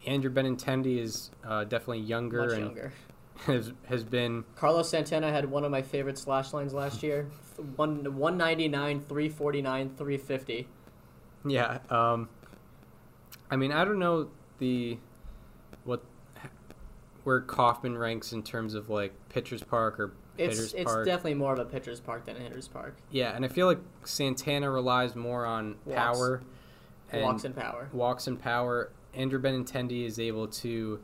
Andrew 0.06 0.30
Benintendi 0.30 0.98
is 0.98 1.30
uh, 1.44 1.64
definitely 1.64 2.00
younger 2.00 2.46
Much 2.46 2.52
and 2.52 2.64
younger. 2.64 2.92
has 3.46 3.72
has 3.88 4.04
been 4.04 4.44
Carlos 4.56 4.88
Santana 4.88 5.30
had 5.30 5.50
one 5.50 5.64
of 5.64 5.70
my 5.70 5.82
favorite 5.82 6.16
slash 6.16 6.52
lines 6.52 6.72
last 6.72 7.02
year. 7.02 7.28
One 7.76 8.16
199, 8.16 9.00
349, 9.00 9.88
350. 9.96 10.68
Yeah. 11.46 11.78
Um, 11.90 12.28
I 13.50 13.56
mean, 13.56 13.72
I 13.72 13.84
don't 13.84 13.98
know 13.98 14.28
the 14.58 14.98
what 15.84 16.02
where 17.24 17.40
Kauffman 17.40 17.96
ranks 17.98 18.32
in 18.32 18.42
terms 18.42 18.74
of 18.74 18.88
like 18.90 19.12
pitchers 19.28 19.62
park 19.62 19.98
or 20.00 20.12
It's 20.36 20.56
hitters 20.56 20.74
it's 20.74 20.84
park. 20.92 21.06
definitely 21.06 21.34
more 21.34 21.52
of 21.52 21.58
a 21.58 21.64
pitcher's 21.64 22.00
park 22.00 22.24
than 22.26 22.36
a 22.36 22.40
hitter's 22.40 22.68
park. 22.68 22.96
yeah, 23.10 23.34
and 23.34 23.44
I 23.44 23.48
feel 23.48 23.66
like 23.66 23.80
Santana 24.04 24.70
relies 24.70 25.14
more 25.16 25.44
on 25.44 25.76
Walks. 25.84 25.98
power 26.00 26.42
and 27.10 27.22
Walks 27.22 27.44
and 27.44 27.56
power. 27.56 27.88
walks 27.92 28.26
and 28.26 28.40
power. 28.40 28.90
Andrew 29.14 29.40
Benintendi 29.40 30.04
is 30.06 30.18
able 30.20 30.46
to, 30.48 31.00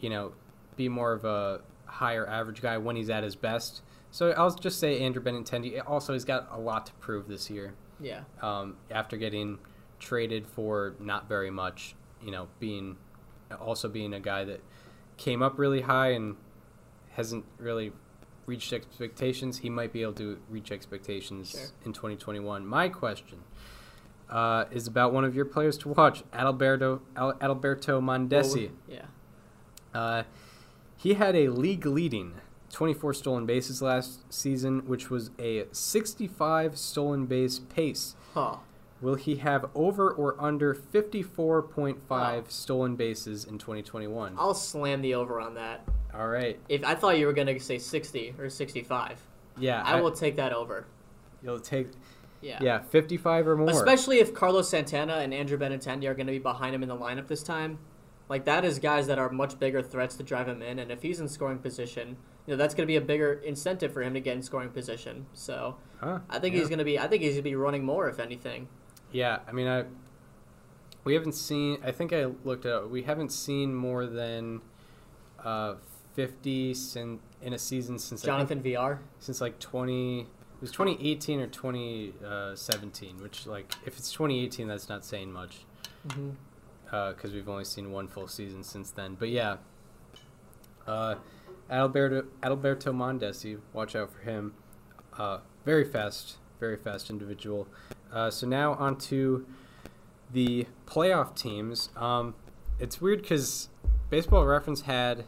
you 0.00 0.10
know, 0.10 0.32
be 0.76 0.88
more 0.88 1.12
of 1.12 1.24
a 1.24 1.60
higher 1.86 2.26
average 2.28 2.60
guy 2.62 2.76
when 2.78 2.96
he's 2.96 3.10
at 3.10 3.24
his 3.24 3.34
best. 3.34 3.82
So 4.16 4.30
I'll 4.30 4.48
just 4.50 4.80
say 4.80 5.00
Andrew 5.00 5.22
Benintendi. 5.22 5.78
Also, 5.86 6.14
he's 6.14 6.24
got 6.24 6.48
a 6.50 6.58
lot 6.58 6.86
to 6.86 6.92
prove 6.94 7.28
this 7.28 7.50
year. 7.50 7.74
Yeah. 8.00 8.20
um, 8.40 8.78
after 8.90 9.18
getting 9.18 9.58
traded 9.98 10.46
for 10.46 10.94
not 10.98 11.28
very 11.28 11.50
much. 11.50 11.94
You 12.22 12.30
know, 12.30 12.48
being 12.58 12.96
also 13.60 13.90
being 13.90 14.14
a 14.14 14.20
guy 14.20 14.44
that 14.44 14.62
came 15.18 15.42
up 15.42 15.58
really 15.58 15.82
high 15.82 16.12
and 16.12 16.36
hasn't 17.10 17.44
really 17.58 17.92
reached 18.46 18.72
expectations. 18.72 19.58
He 19.58 19.68
might 19.68 19.92
be 19.92 20.00
able 20.00 20.14
to 20.14 20.38
reach 20.48 20.72
expectations 20.72 21.50
Sure. 21.50 21.60
in 21.84 21.92
2021. 21.92 22.66
My 22.66 22.88
question 22.88 23.40
uh, 24.30 24.64
is 24.70 24.86
about 24.86 25.12
one 25.12 25.26
of 25.26 25.36
your 25.36 25.44
players 25.44 25.76
to 25.78 25.90
watch, 25.90 26.24
Adalberto 26.32 27.00
Al- 27.16 27.34
Adalberto 27.34 28.00
Mondesi. 28.00 28.70
Yeah. 28.88 29.02
Uh, 29.92 30.22
he 30.96 31.12
had 31.14 31.36
a 31.36 31.48
league 31.50 31.84
leading 31.84 32.40
24 32.72 33.14
stolen 33.14 33.46
bases 33.46 33.80
last 33.80 34.20
season, 34.32 34.86
which 34.86 35.10
was 35.10 35.30
a 35.38 35.64
65 35.72 36.76
stolen 36.76 37.26
base 37.26 37.58
pace. 37.58 38.16
Huh. 38.34 38.56
Will 39.00 39.14
he 39.14 39.36
have 39.36 39.66
over 39.74 40.10
or 40.10 40.36
under 40.42 40.74
54.5 40.74 41.98
Oh. 42.10 42.44
stolen 42.48 42.96
bases 42.96 43.44
in 43.44 43.58
2021? 43.58 44.34
I'll 44.38 44.54
slam 44.54 45.02
the 45.02 45.14
over 45.14 45.40
on 45.40 45.54
that. 45.54 45.86
All 46.14 46.28
right. 46.28 46.58
If 46.68 46.82
I 46.84 46.94
thought 46.94 47.18
you 47.18 47.26
were 47.26 47.32
gonna 47.32 47.58
say 47.60 47.78
60 47.78 48.34
or 48.38 48.48
65, 48.48 49.20
Yeah, 49.58 49.82
I 49.82 50.00
will 50.00 50.10
take 50.12 50.36
that 50.36 50.52
over. 50.52 50.86
You'll 51.42 51.60
take 51.60 51.88
Yeah. 52.42 52.58
yeah, 52.62 52.78
55 52.80 53.48
or 53.48 53.56
more. 53.56 53.70
Especially 53.70 54.18
if 54.18 54.34
Carlos 54.34 54.68
Santana 54.68 55.14
and 55.14 55.32
Andrew 55.32 55.56
Benintendi 55.58 56.04
are 56.06 56.14
going 56.14 56.26
to 56.26 56.32
be 56.32 56.38
behind 56.38 56.74
him 56.74 56.82
in 56.82 56.88
the 56.90 56.96
lineup 56.96 57.26
this 57.28 57.42
time. 57.42 57.78
Like 58.28 58.44
that 58.44 58.64
is 58.64 58.78
guys 58.78 59.06
that 59.06 59.18
are 59.18 59.30
much 59.30 59.58
bigger 59.58 59.80
threats 59.82 60.16
to 60.16 60.22
drive 60.22 60.46
him 60.48 60.60
in, 60.60 60.78
and 60.78 60.90
if 60.90 61.00
he's 61.02 61.20
in 61.20 61.28
scoring 61.28 61.58
position, 61.58 62.16
you 62.46 62.52
know 62.52 62.56
that's 62.56 62.74
going 62.74 62.84
to 62.86 62.90
be 62.90 62.96
a 62.96 63.00
bigger 63.00 63.34
incentive 63.44 63.92
for 63.92 64.02
him 64.02 64.14
to 64.14 64.20
get 64.20 64.36
in 64.36 64.42
scoring 64.42 64.70
position. 64.70 65.26
So 65.34 65.76
Huh, 66.00 66.20
I 66.28 66.38
think 66.38 66.54
yeah. 66.54 66.60
he's 66.60 66.68
going 66.68 66.78
to 66.78 66.84
be. 66.84 66.98
I 66.98 67.06
think 67.08 67.22
he's 67.22 67.32
going 67.32 67.44
to 67.44 67.50
be 67.50 67.54
running 67.56 67.84
more, 67.84 68.08
if 68.08 68.20
anything. 68.20 68.68
Yeah, 69.12 69.38
I 69.48 69.52
mean, 69.52 69.66
I 69.66 69.84
we 71.04 71.14
haven't 71.14 71.32
seen. 71.34 71.78
I 71.84 71.90
think 71.92 72.12
I 72.12 72.26
looked 72.44 72.66
at. 72.66 72.90
We 72.90 73.02
haven't 73.04 73.30
seen 73.32 73.74
more 73.74 74.04
than 74.06 74.60
uh, 75.42 75.76
50 76.14 76.74
sin, 76.74 77.20
in 77.42 77.52
a 77.52 77.58
season 77.58 77.98
since 77.98 78.22
I 78.22 78.26
think- 78.26 78.36
Jonathan 78.36 78.62
Villar. 78.62 79.00
since 79.20 79.40
like 79.40 79.58
20 79.58 80.20
it 80.22 80.26
was 80.62 80.70
2018 80.72 81.40
or 81.40 81.46
2017 81.48 83.22
which 83.22 83.46
like 83.46 83.74
if 83.84 83.98
it's 83.98 84.10
2018 84.12 84.66
that's 84.68 84.88
not 84.88 85.04
saying 85.04 85.30
much 85.32 85.58
Mhm. 86.08 86.32
because 87.14 87.32
we've 87.34 87.48
only 87.48 87.64
seen 87.66 87.92
one 87.92 88.08
full 88.08 88.26
season 88.26 88.62
since 88.64 88.90
then 88.90 89.16
but 89.18 89.28
yeah 89.28 89.56
uh, 90.86 91.16
Adalberto, 91.70 92.26
Adalberto 92.42 92.92
Mondesi 92.94 93.58
watch 93.72 93.96
out 93.96 94.12
for 94.12 94.20
him 94.20 94.54
uh, 95.18 95.38
very 95.64 95.84
fast 95.84 96.36
very 96.60 96.76
fast 96.76 97.10
individual 97.10 97.66
uh, 98.12 98.30
so 98.30 98.46
now 98.46 98.74
on 98.74 98.96
to 98.96 99.46
the 100.32 100.66
playoff 100.86 101.34
teams 101.36 101.90
um, 101.96 102.34
it's 102.78 103.00
weird 103.00 103.22
because 103.22 103.68
baseball 104.10 104.44
reference 104.44 104.82
had 104.82 105.24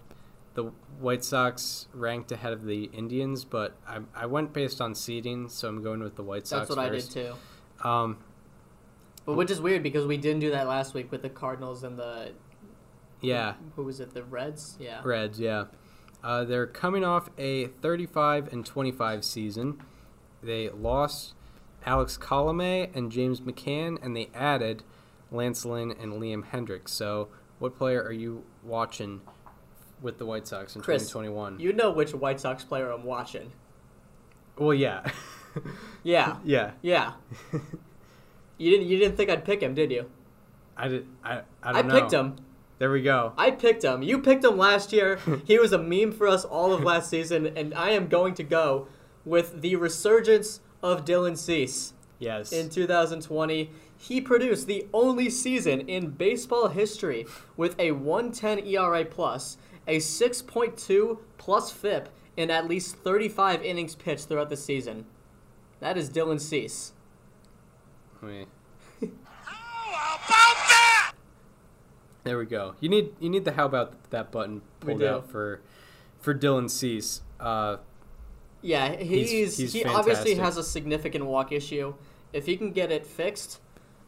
the 0.55 0.72
White 0.99 1.22
Sox 1.22 1.86
ranked 1.95 2.32
ahead 2.32 2.53
of 2.53 2.64
the 2.64 2.91
Indians, 2.93 3.45
but 3.45 3.76
I, 3.86 4.01
I 4.12 4.26
went 4.26 4.53
based 4.53 4.80
on 4.80 4.93
seeding, 4.93 5.49
so 5.49 5.68
I'm 5.68 5.84
going 5.84 6.01
with 6.01 6.16
the 6.16 6.24
White 6.24 6.49
Sox 6.49 6.66
That's 6.66 6.76
what 6.76 6.89
first. 6.89 7.16
I 7.16 7.20
did 7.20 7.28
too. 7.28 7.89
Um, 7.89 8.18
But 9.24 9.36
which 9.36 9.53
is 9.53 9.61
weird 9.61 9.84
because 9.84 10.05
we 10.05 10.16
didn't 10.16 10.41
do 10.41 10.51
that 10.51 10.66
last 10.66 10.95
week 10.95 11.12
with 11.12 11.22
the 11.22 11.28
Cardinals 11.28 11.84
and 11.84 11.97
the 11.97 12.32
yeah, 13.20 13.55
who 13.76 13.84
was 13.84 14.01
it? 14.01 14.14
The 14.14 14.24
Reds. 14.24 14.76
Yeah. 14.80 15.01
Reds, 15.05 15.39
yeah. 15.39 15.66
Uh, 16.23 16.45
they're 16.45 16.66
coming 16.66 17.05
off 17.05 17.31
a 17.39 17.66
35 17.66 18.53
and 18.53 18.66
25 18.66 19.25
season. 19.25 19.81
They 20.43 20.69
lost 20.71 21.35
Alex 21.87 22.19
Colome 22.19 22.95
and 22.95 23.11
James 23.11 23.41
McCann, 23.41 24.03
and 24.03 24.16
they 24.16 24.29
added 24.35 24.83
Lance 25.31 25.64
Lynn 25.64 25.91
and 25.93 26.14
Liam 26.14 26.45
Hendriks. 26.47 26.89
So, 26.89 27.29
what 27.59 27.77
player 27.77 28.03
are 28.03 28.12
you 28.12 28.45
watching 28.62 29.21
with 30.01 30.19
the 30.19 30.27
White 30.27 30.47
Sox 30.47 30.75
in 30.77 30.83
Chris, 30.83 31.03
2021? 31.03 31.61
You 31.61 31.73
know 31.73 31.91
which 31.91 32.14
White 32.14 32.41
Sox 32.41 32.64
player 32.64 32.91
I'm 32.91 33.05
watching. 33.05 33.53
well, 34.57 34.75
yeah, 34.75 35.09
Yeah. 36.03 36.37
yeah. 36.45 36.73
Yeah. 36.83 37.12
you 38.59 38.71
didn't. 38.71 38.87
You 38.89 38.99
didn't 38.99 39.16
think 39.16 39.31
I'd 39.31 39.45
pick 39.45 39.62
him, 39.62 39.75
did 39.75 39.91
you? 39.91 40.11
I 40.77 40.89
did. 40.89 41.07
I 41.25 41.33
I, 41.35 41.43
I, 41.62 41.73
don't 41.73 41.89
know. 41.89 41.97
I 41.97 42.01
picked 42.01 42.12
him. 42.12 42.37
There 42.79 42.91
we 42.93 43.03
go. 43.03 43.33
I 43.37 43.51
picked 43.51 43.83
him. 43.83 44.03
You 44.03 44.20
picked 44.20 44.45
him 44.45 44.57
last 44.57 44.93
year. 44.93 45.18
he 45.45 45.59
was 45.59 45.72
a 45.72 45.79
meme 45.79 46.12
for 46.12 46.29
us 46.29 46.45
all 46.45 46.72
of 46.72 46.83
last 46.85 47.11
season, 47.11 47.47
and 47.57 47.74
I 47.74 47.91
am 47.91 48.07
going 48.09 48.35
to 48.35 48.45
go 48.45 48.87
with 49.24 49.61
the 49.62 49.76
resurgence 49.76 50.61
of 50.83 51.05
Dylan 51.05 51.37
Cease 51.37 51.93
Yes. 52.20 52.53
in 52.53 52.70
2020. 52.70 53.70
He 53.97 54.20
produced 54.20 54.68
the 54.68 54.87
only 54.95 55.29
season 55.29 55.81
in 55.89 56.11
baseball 56.11 56.68
history 56.68 57.26
with 57.57 57.74
a 57.81 57.91
110 57.93 58.64
ERA 58.64 59.05
plus, 59.05 59.57
a 59.89 59.97
6.2 59.99 61.18
plus 61.37 61.72
FIP, 61.72 62.09
and 62.37 62.53
at 62.53 62.68
least 62.68 62.95
35 62.97 63.62
innings 63.64 63.97
pitched 63.97 64.26
throughout 64.29 64.51
the 64.51 64.57
season. 64.57 65.05
That 65.81 65.97
is 65.97 66.11
Dylan 66.11 66.41
Cease. 66.41 66.93
Wait. 68.22 68.47
There 72.29 72.37
we 72.37 72.45
go. 72.45 72.74
You 72.79 72.91
need 72.91 73.14
you 73.20 73.31
need 73.31 73.47
the 73.47 73.53
how 73.53 73.64
about 73.64 74.11
that 74.11 74.31
button 74.31 74.61
pulled 74.81 75.03
out 75.03 75.31
for 75.31 75.62
for 76.20 76.35
Dylan 76.35 76.68
Cease. 76.68 77.22
Uh, 77.41 77.79
Yeah, 78.61 78.97
he's, 78.97 79.57
he's 79.57 79.72
he 79.72 79.83
obviously 79.85 80.35
has 80.35 80.59
a 80.59 80.62
significant 80.62 81.24
walk 81.24 81.53
issue. 81.53 81.95
If 82.35 82.45
he 82.45 82.59
can 82.59 82.72
get 82.72 82.93
it 82.93 83.07
fixed, 83.07 83.61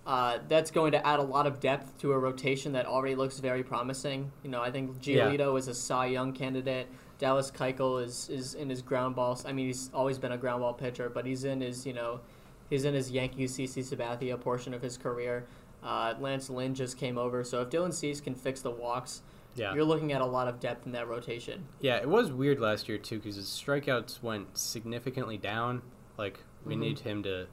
uh, 0.06 0.40
that's 0.48 0.70
going 0.70 0.92
to 0.92 1.06
add 1.06 1.18
a 1.18 1.22
lot 1.22 1.46
of 1.46 1.60
depth 1.60 1.96
to 2.00 2.12
a 2.12 2.18
rotation 2.18 2.72
that 2.72 2.84
already 2.84 3.14
looks 3.14 3.38
very 3.38 3.62
promising. 3.62 4.30
You 4.42 4.50
know, 4.50 4.60
I 4.60 4.70
think 4.70 4.98
Yeah. 5.06 5.30
Is 5.54 5.68
a 5.68 5.74
Cy 5.74 6.06
Young 6.08 6.34
candidate. 6.34 6.88
Dallas 7.18 7.50
Keuchel 7.50 8.04
is, 8.04 8.28
is 8.28 8.52
in 8.52 8.68
his 8.68 8.82
ground 8.82 9.16
balls. 9.16 9.46
I 9.46 9.52
mean, 9.52 9.68
he's 9.68 9.88
always 9.94 10.18
been 10.18 10.32
a 10.32 10.36
ground 10.38 10.60
ball 10.60 10.74
pitcher, 10.74 11.08
but 11.08 11.24
he's 11.24 11.44
in 11.44 11.62
his 11.62 11.86
you 11.86 11.94
know, 11.94 12.20
he's 12.68 12.84
in 12.84 12.92
his 12.92 13.10
Yankees 13.10 13.56
CC 13.56 13.82
Sabathia 13.82 14.38
portion 14.38 14.74
of 14.74 14.82
his 14.82 14.98
career. 14.98 15.46
Uh, 15.82 16.14
Lance 16.20 16.50
Lynn 16.50 16.74
just 16.74 16.98
came 16.98 17.16
over, 17.16 17.42
so 17.44 17.62
if 17.62 17.70
Dylan 17.70 17.92
Cease 17.92 18.20
can 18.20 18.34
fix 18.34 18.60
the 18.60 18.70
walks, 18.70 19.22
yeah. 19.54 19.72
you're 19.74 19.84
looking 19.84 20.12
at 20.12 20.20
a 20.20 20.26
lot 20.26 20.46
of 20.48 20.60
depth 20.60 20.84
in 20.86 20.92
that 20.92 21.08
rotation. 21.08 21.66
Yeah, 21.80 21.96
it 21.96 22.08
was 22.08 22.30
weird 22.32 22.60
last 22.60 22.88
year 22.88 22.98
too 22.98 23.18
because 23.18 23.36
his 23.36 23.46
strikeouts 23.46 24.22
went 24.22 24.56
significantly 24.58 25.38
down. 25.38 25.82
Like 26.18 26.40
we 26.64 26.74
Mhm. 26.74 26.78
need 26.80 26.98
him 27.00 27.22
to 27.22 27.46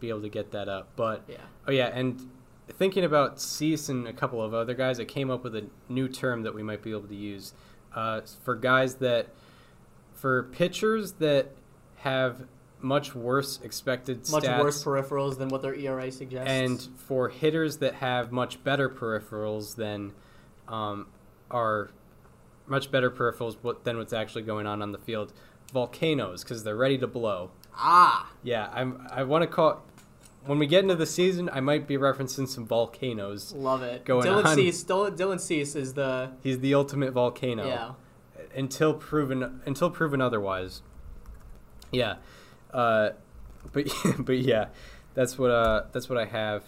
be 0.00 0.08
able 0.08 0.22
to 0.22 0.28
get 0.28 0.50
that 0.50 0.68
up. 0.68 0.88
But 0.96 1.22
Yeah. 1.28 1.36
oh 1.68 1.72
yeah, 1.72 1.86
and 1.94 2.28
thinking 2.68 3.04
about 3.04 3.40
Cease 3.40 3.88
and 3.88 4.06
a 4.08 4.12
couple 4.12 4.42
of 4.42 4.52
other 4.54 4.74
guys, 4.74 4.98
I 4.98 5.04
came 5.04 5.30
up 5.30 5.44
with 5.44 5.54
a 5.54 5.66
new 5.88 6.08
term 6.08 6.42
that 6.42 6.54
we 6.54 6.62
might 6.62 6.82
be 6.82 6.90
able 6.90 7.06
to 7.08 7.14
use 7.14 7.52
uh, 7.94 8.20
for 8.44 8.54
guys 8.54 8.96
that, 8.96 9.26
for 10.14 10.44
pitchers 10.44 11.12
that 11.14 11.48
have 11.96 12.46
much 12.82 13.14
worse 13.14 13.60
expected 13.62 14.28
Much 14.30 14.44
stats, 14.44 14.60
worse 14.60 14.84
peripherals 14.84 15.38
than 15.38 15.48
what 15.48 15.62
their 15.62 15.74
ERA 15.74 16.10
suggests. 16.10 16.50
and 16.50 16.80
for 16.96 17.28
hitters 17.28 17.78
that 17.78 17.94
have 17.94 18.32
much 18.32 18.62
better 18.64 18.88
peripherals 18.88 19.76
than 19.76 20.12
um, 20.68 21.06
are 21.50 21.90
much 22.66 22.90
better 22.90 23.10
peripherals 23.10 23.56
than 23.84 23.98
what's 23.98 24.12
actually 24.12 24.42
going 24.42 24.66
on 24.66 24.80
on 24.82 24.92
the 24.92 24.98
field. 24.98 25.32
Volcanoes 25.72 26.42
because 26.42 26.64
they're 26.64 26.76
ready 26.76 26.98
to 26.98 27.06
blow. 27.06 27.50
ah, 27.76 28.30
Yeah, 28.42 28.68
I'm. 28.72 29.06
I 29.10 29.22
want 29.22 29.42
to 29.42 29.46
call. 29.46 29.82
When 30.46 30.58
we 30.58 30.66
get 30.66 30.82
into 30.82 30.96
the 30.96 31.06
season, 31.06 31.50
I 31.52 31.60
might 31.60 31.86
be 31.86 31.96
referencing 31.96 32.48
some 32.48 32.66
volcanoes. 32.66 33.52
love 33.52 33.82
it. 33.82 34.04
Going 34.04 34.26
Dylan 34.26 34.44
on. 34.46 34.56
Cease, 34.56 34.82
Dylan, 34.82 35.16
Dylan 35.16 35.38
Cease 35.40 35.76
is 35.76 35.92
the 35.94 36.30
He's 36.42 36.58
the 36.60 36.74
ultimate 36.74 37.12
volcano. 37.12 37.66
yeah. 37.66 37.92
Until 38.56 38.94
proven 38.94 39.60
until 39.66 39.90
proven 39.90 40.20
otherwise. 40.20 40.82
Yeah, 41.92 42.16
uh, 42.72 43.10
but 43.72 43.88
but 44.18 44.38
yeah, 44.38 44.66
that's 45.14 45.38
what 45.38 45.50
uh 45.50 45.84
that's 45.92 46.08
what 46.08 46.18
I 46.18 46.26
have. 46.26 46.64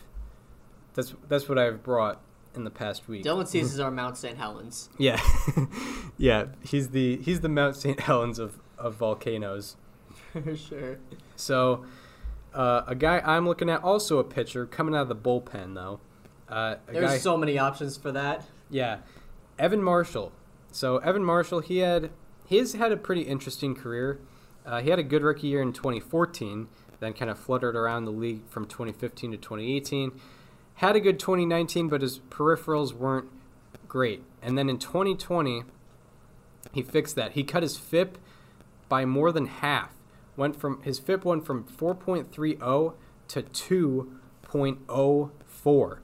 That's 0.95 1.15
that's 1.29 1.49
what 1.49 1.59
I've 1.59 1.83
brought 1.83 2.21
in 2.55 2.65
the 2.65 2.71
past 2.71 3.09
week. 3.09 3.25
Dylan 3.25 3.47
Cease 3.47 3.67
is 3.73 3.81
our 3.81 3.91
Mount 3.91 4.17
St. 4.17 4.37
Helens. 4.37 4.91
Yeah, 4.99 5.21
yeah. 6.19 6.47
He's 6.63 6.91
the 6.91 7.17
he's 7.19 7.41
the 7.41 7.49
Mount 7.49 7.77
St. 7.77 8.01
Helens 8.01 8.39
of 8.39 8.59
of 8.79 8.95
volcanoes. 8.95 9.77
For 10.33 10.57
sure. 10.57 10.99
So, 11.37 11.85
uh, 12.55 12.83
a 12.87 12.95
guy 12.95 13.21
I'm 13.25 13.47
looking 13.47 13.69
at, 13.71 13.83
also 13.83 14.19
a 14.19 14.25
pitcher 14.25 14.67
coming 14.67 14.95
out 14.95 15.03
of 15.03 15.09
the 15.09 15.17
bullpen 15.17 15.75
though. 15.75 16.01
Uh, 16.49 16.77
There's 16.87 17.13
guy, 17.13 17.19
so 17.19 17.37
many 17.37 17.59
options 17.59 17.97
for 17.97 18.13
that. 18.13 18.45
yeah, 18.71 18.99
Evan 19.59 19.83
Marshall. 19.83 20.33
So 20.71 20.99
Evan 20.99 21.25
Marshall, 21.25 21.61
he 21.61 21.79
had 21.79 22.11
he's 22.47 22.75
had 22.75 22.93
a 22.93 22.97
pretty 22.97 23.23
interesting 23.23 23.75
career. 23.75 24.21
Uh, 24.65 24.81
he 24.81 24.91
had 24.91 24.99
a 24.99 25.05
good 25.05 25.23
rookie 25.23 25.49
year 25.49 25.63
in 25.63 25.73
2014, 25.73 26.69
then 27.01 27.13
kind 27.13 27.31
of 27.31 27.39
fluttered 27.39 27.77
around 27.77 28.05
the 28.05 28.13
league 28.13 28.47
from 28.49 28.67
2015 28.67 29.33
to 29.33 29.37
2018. 29.37 30.13
Had 30.75 30.97
a 30.97 31.01
good 31.01 31.19
2019, 31.19 31.89
but 31.89 32.03
his 32.03 32.21
peripherals 32.31 32.93
weren't 32.93 33.29
great. 33.89 34.23
And 34.41 34.57
then 34.57 34.69
in 34.69 34.79
2020, 34.79 35.65
he 36.73 36.83
fixed 36.83 37.17
that. 37.17 37.33
He 37.33 37.45
cut 37.45 37.63
his 37.63 37.77
FIP 37.77 38.19
by 38.89 39.05
more 39.05 39.33
than 39.33 39.47
half. 39.47 39.91
Went 40.37 40.57
from 40.57 40.81
his 40.83 40.99
FIP 40.99 41.25
went 41.25 41.45
from 41.45 41.65
4.30 41.65 42.95
to 43.29 43.43
2.04, 43.43 45.99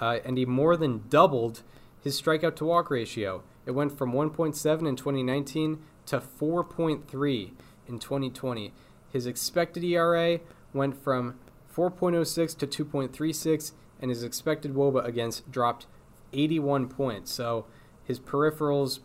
uh, 0.00 0.18
and 0.24 0.38
he 0.38 0.46
more 0.46 0.76
than 0.76 1.04
doubled 1.08 1.62
his 2.02 2.20
strikeout 2.20 2.56
to 2.56 2.64
walk 2.64 2.90
ratio. 2.90 3.44
It 3.66 3.72
went 3.72 3.98
from 3.98 4.12
1.7 4.12 4.88
in 4.88 4.96
2019 4.96 5.82
to 6.06 6.20
4.3 6.20 7.50
in 7.88 7.98
2020. 7.98 8.72
His 9.12 9.26
expected 9.26 9.84
ERA 9.84 10.40
went 10.72 11.02
from 11.02 11.38
4.06 11.74 12.56
to 12.58 12.84
2.36, 12.84 13.72
and 14.00 14.10
his 14.10 14.22
expected 14.22 14.74
WOBA 14.74 15.04
against 15.04 15.50
dropped 15.50 15.86
81 16.32 16.88
points. 16.88 17.32
So 17.32 17.66
his 18.04 18.20
peripherals 18.20 19.00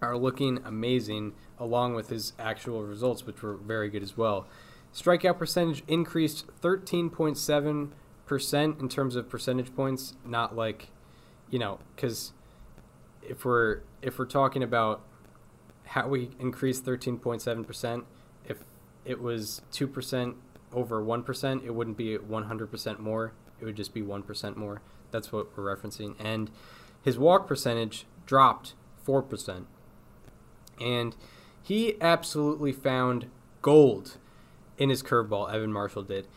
are 0.00 0.16
looking 0.16 0.60
amazing, 0.64 1.34
along 1.58 1.94
with 1.94 2.08
his 2.08 2.32
actual 2.38 2.84
results, 2.84 3.26
which 3.26 3.42
were 3.42 3.56
very 3.56 3.88
good 3.88 4.02
as 4.02 4.16
well. 4.16 4.46
Strikeout 4.94 5.38
percentage 5.38 5.82
increased 5.86 6.46
13.7% 6.62 8.80
in 8.80 8.88
terms 8.88 9.16
of 9.16 9.28
percentage 9.28 9.74
points, 9.74 10.16
not 10.24 10.56
like, 10.56 10.88
you 11.50 11.58
know, 11.58 11.78
because 11.94 12.32
if 13.22 13.44
we're 13.44 13.80
if 14.00 14.18
we're 14.18 14.24
talking 14.24 14.62
about 14.62 15.02
how 15.88 16.06
we 16.06 16.30
increased 16.38 16.84
13.7%, 16.84 18.04
if 18.46 18.58
it 19.04 19.20
was 19.20 19.62
2% 19.72 20.34
over 20.72 21.02
1%, 21.02 21.64
it 21.64 21.70
wouldn't 21.70 21.96
be 21.96 22.18
100% 22.18 22.98
more. 22.98 23.32
It 23.60 23.64
would 23.64 23.76
just 23.76 23.94
be 23.94 24.02
1% 24.02 24.56
more. 24.56 24.82
That's 25.10 25.32
what 25.32 25.56
we're 25.56 25.74
referencing. 25.74 26.14
And 26.18 26.50
his 27.02 27.18
walk 27.18 27.48
percentage 27.48 28.06
dropped 28.26 28.74
4%. 29.06 29.64
And 30.80 31.16
he 31.62 32.00
absolutely 32.00 32.72
found 32.72 33.30
gold 33.62 34.18
in 34.76 34.90
his 34.90 35.02
curveball, 35.02 35.52
Evan 35.52 35.72
Marshall 35.72 36.02
did. 36.02 36.28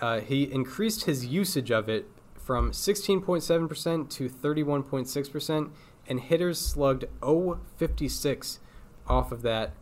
Uh, 0.00 0.20
he 0.20 0.44
increased 0.44 1.04
his 1.04 1.26
usage 1.26 1.70
of 1.70 1.88
it 1.88 2.08
from 2.34 2.72
16.7% 2.72 4.10
to 4.10 4.28
31.6%, 4.28 5.70
and 6.06 6.20
hitters 6.20 6.58
slugged 6.58 7.04
056 7.22 8.58
off 9.06 9.32
of 9.32 9.42
that 9.42 9.72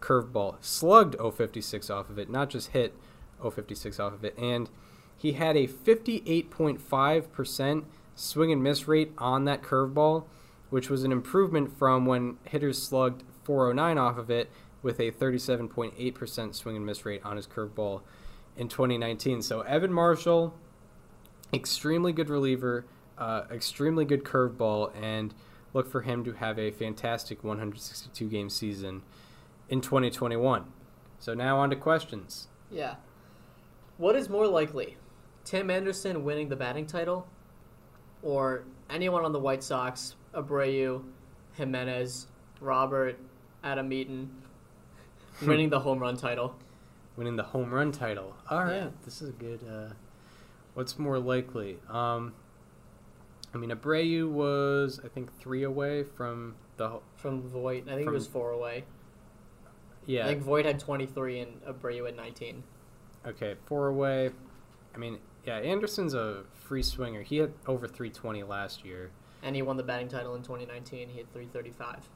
curveball. 0.00 0.56
Slugged 0.60 1.16
056 1.20 1.90
off 1.90 2.08
of 2.10 2.18
it, 2.18 2.30
not 2.30 2.50
just 2.50 2.70
hit 2.70 2.94
056 3.42 4.00
off 4.00 4.12
of 4.12 4.24
it. 4.24 4.36
And 4.38 4.70
he 5.16 5.32
had 5.32 5.56
a 5.56 5.66
58.5% 5.66 7.84
swing 8.14 8.52
and 8.52 8.62
miss 8.62 8.86
rate 8.88 9.12
on 9.18 9.44
that 9.44 9.62
curveball, 9.62 10.24
which 10.70 10.88
was 10.88 11.04
an 11.04 11.12
improvement 11.12 11.76
from 11.76 12.06
when 12.06 12.38
hitters 12.44 12.82
slugged 12.82 13.22
409 13.44 13.98
off 13.98 14.16
of 14.18 14.30
it 14.30 14.50
with 14.82 14.98
a 14.98 15.10
37.8% 15.10 16.54
swing 16.54 16.76
and 16.76 16.86
miss 16.86 17.04
rate 17.04 17.20
on 17.24 17.36
his 17.36 17.46
curveball 17.46 18.00
in 18.56 18.68
2019. 18.68 19.42
So 19.42 19.60
Evan 19.62 19.92
Marshall, 19.92 20.54
extremely 21.52 22.12
good 22.12 22.30
reliever, 22.30 22.84
uh, 23.18 23.42
extremely 23.50 24.04
good 24.04 24.24
curveball, 24.24 24.92
and 25.00 25.34
look 25.72 25.88
for 25.90 26.00
him 26.02 26.24
to 26.24 26.32
have 26.32 26.58
a 26.58 26.70
fantastic 26.70 27.42
162 27.44 28.28
game 28.28 28.50
season 28.50 29.02
in 29.68 29.80
2021. 29.80 30.64
So 31.18 31.34
now 31.34 31.58
on 31.58 31.70
to 31.70 31.76
questions. 31.76 32.48
Yeah. 32.70 32.96
What 33.98 34.16
is 34.16 34.28
more 34.28 34.46
likely? 34.46 34.96
Tim 35.44 35.70
Anderson 35.70 36.24
winning 36.24 36.48
the 36.48 36.56
batting 36.56 36.86
title 36.86 37.26
or 38.22 38.64
anyone 38.88 39.24
on 39.24 39.32
the 39.32 39.38
White 39.38 39.62
Sox, 39.62 40.14
Abreu, 40.34 41.02
Jimenez, 41.54 42.26
Robert, 42.60 43.18
Adam 43.62 43.92
Eaton 43.92 44.30
winning 45.46 45.68
the 45.70 45.80
home 45.80 45.98
run 45.98 46.16
title? 46.16 46.54
winning 47.16 47.36
the 47.36 47.42
home 47.42 47.70
run 47.72 47.92
title. 47.92 48.34
All 48.48 48.64
right, 48.64 48.76
Yeah. 48.76 48.88
this 49.04 49.20
is 49.20 49.28
a 49.28 49.32
good. 49.32 49.60
Uh, 49.68 49.92
what's 50.74 50.98
more 50.98 51.18
likely? 51.18 51.78
Um, 51.88 52.32
I 53.54 53.58
mean, 53.58 53.70
Abreu 53.70 54.30
was 54.30 55.00
I 55.04 55.08
think 55.08 55.36
three 55.38 55.64
away 55.64 56.04
from 56.04 56.54
the. 56.76 57.00
From 57.16 57.42
Voit. 57.42 57.84
I 57.88 57.94
think 57.94 58.04
From- 58.04 58.14
it 58.14 58.18
was 58.18 58.26
four 58.26 58.50
away. 58.50 58.84
Yeah. 60.06 60.24
I 60.24 60.28
think 60.28 60.42
Voit 60.42 60.64
had 60.64 60.78
23 60.78 61.40
and 61.40 61.62
Abreu 61.64 62.06
had 62.06 62.16
19. 62.16 62.62
Okay, 63.26 63.54
four 63.66 63.88
away. 63.88 64.30
I 64.94 64.98
mean, 64.98 65.18
yeah, 65.44 65.58
Anderson's 65.58 66.14
a 66.14 66.44
free 66.54 66.82
swinger. 66.82 67.22
He 67.22 67.36
had 67.36 67.52
over 67.66 67.86
320 67.86 68.42
last 68.42 68.84
year. 68.84 69.10
And 69.42 69.54
he 69.54 69.62
won 69.62 69.76
the 69.76 69.82
batting 69.82 70.08
title 70.08 70.34
in 70.34 70.42
2019. 70.42 71.08
He 71.10 71.18
had 71.18 71.32
335. 71.32 72.08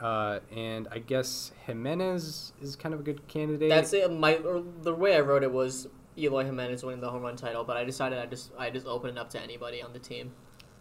Uh, 0.00 0.40
and 0.54 0.88
I 0.90 0.98
guess 0.98 1.52
Jimenez 1.66 2.52
is 2.62 2.76
kind 2.76 2.94
of 2.94 3.00
a 3.00 3.02
good 3.02 3.26
candidate. 3.28 3.68
That's 3.68 3.92
it. 3.92 4.10
My 4.10 4.40
the 4.82 4.94
way 4.94 5.14
I 5.14 5.20
wrote 5.20 5.42
it 5.42 5.52
was 5.52 5.88
Eloy 6.16 6.44
Jimenez 6.44 6.82
winning 6.82 7.00
the 7.00 7.10
home 7.10 7.22
run 7.22 7.36
title, 7.36 7.64
but 7.64 7.76
I 7.76 7.84
decided 7.84 8.18
I 8.18 8.26
just 8.26 8.50
I 8.58 8.70
just 8.70 8.86
open 8.86 9.10
it 9.10 9.18
up 9.18 9.28
to 9.30 9.40
anybody 9.40 9.82
on 9.82 9.92
the 9.92 9.98
team. 9.98 10.32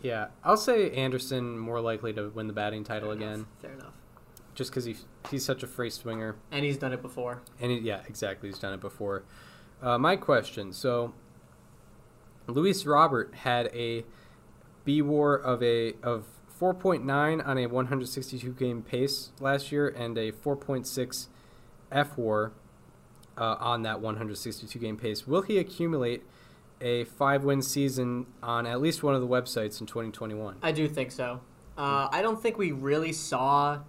Yeah, 0.01 0.27
I'll 0.43 0.57
say 0.57 0.91
Anderson 0.91 1.57
more 1.59 1.81
likely 1.81 2.13
to 2.13 2.29
win 2.29 2.47
the 2.47 2.53
batting 2.53 2.83
title 2.83 3.09
Fair 3.09 3.17
again, 3.17 3.33
enough. 3.33 3.47
Fair 3.61 3.73
enough. 3.73 3.93
just 4.55 4.71
because 4.71 4.85
he 4.85 4.95
he's 5.29 5.43
such 5.45 5.63
a 5.63 5.67
free 5.67 5.89
swinger. 5.89 6.35
And 6.51 6.63
he's 6.63 6.77
done 6.77 6.93
it 6.93 7.01
before. 7.01 7.41
And 7.59 7.71
he, 7.71 7.79
yeah, 7.79 8.01
exactly. 8.07 8.49
He's 8.49 8.59
done 8.59 8.73
it 8.73 8.79
before. 8.79 9.23
Uh, 9.81 9.97
my 9.97 10.15
question. 10.15 10.71
So, 10.73 11.13
Luis 12.47 12.85
Robert 12.85 13.33
had 13.33 13.67
a 13.67 14.05
B 14.85 15.01
WAR 15.01 15.35
of 15.35 15.61
a 15.61 15.93
of 16.01 16.25
4.9 16.59 17.45
on 17.45 17.57
a 17.57 17.67
162 17.67 18.51
game 18.53 18.81
pace 18.81 19.31
last 19.39 19.71
year, 19.71 19.87
and 19.87 20.17
a 20.17 20.31
4.6 20.31 21.27
F 21.91 22.17
WAR 22.17 22.51
uh, 23.37 23.55
on 23.59 23.83
that 23.83 24.01
162 24.01 24.77
game 24.79 24.97
pace. 24.97 25.25
Will 25.27 25.41
he 25.41 25.57
accumulate 25.57 26.23
a 26.81 27.03
five 27.05 27.43
win 27.43 27.61
season 27.61 28.25
on 28.41 28.65
at 28.65 28.81
least 28.81 29.03
one 29.03 29.15
of 29.15 29.21
the 29.21 29.27
websites 29.27 29.79
in 29.81 29.87
2021? 29.87 30.57
I 30.61 30.71
do 30.71 30.87
think 30.87 31.11
so. 31.11 31.41
Uh, 31.77 32.07
I 32.11 32.21
don't 32.21 32.41
think 32.41 32.57
we 32.57 32.71
really 32.71 33.13
saw 33.13 33.79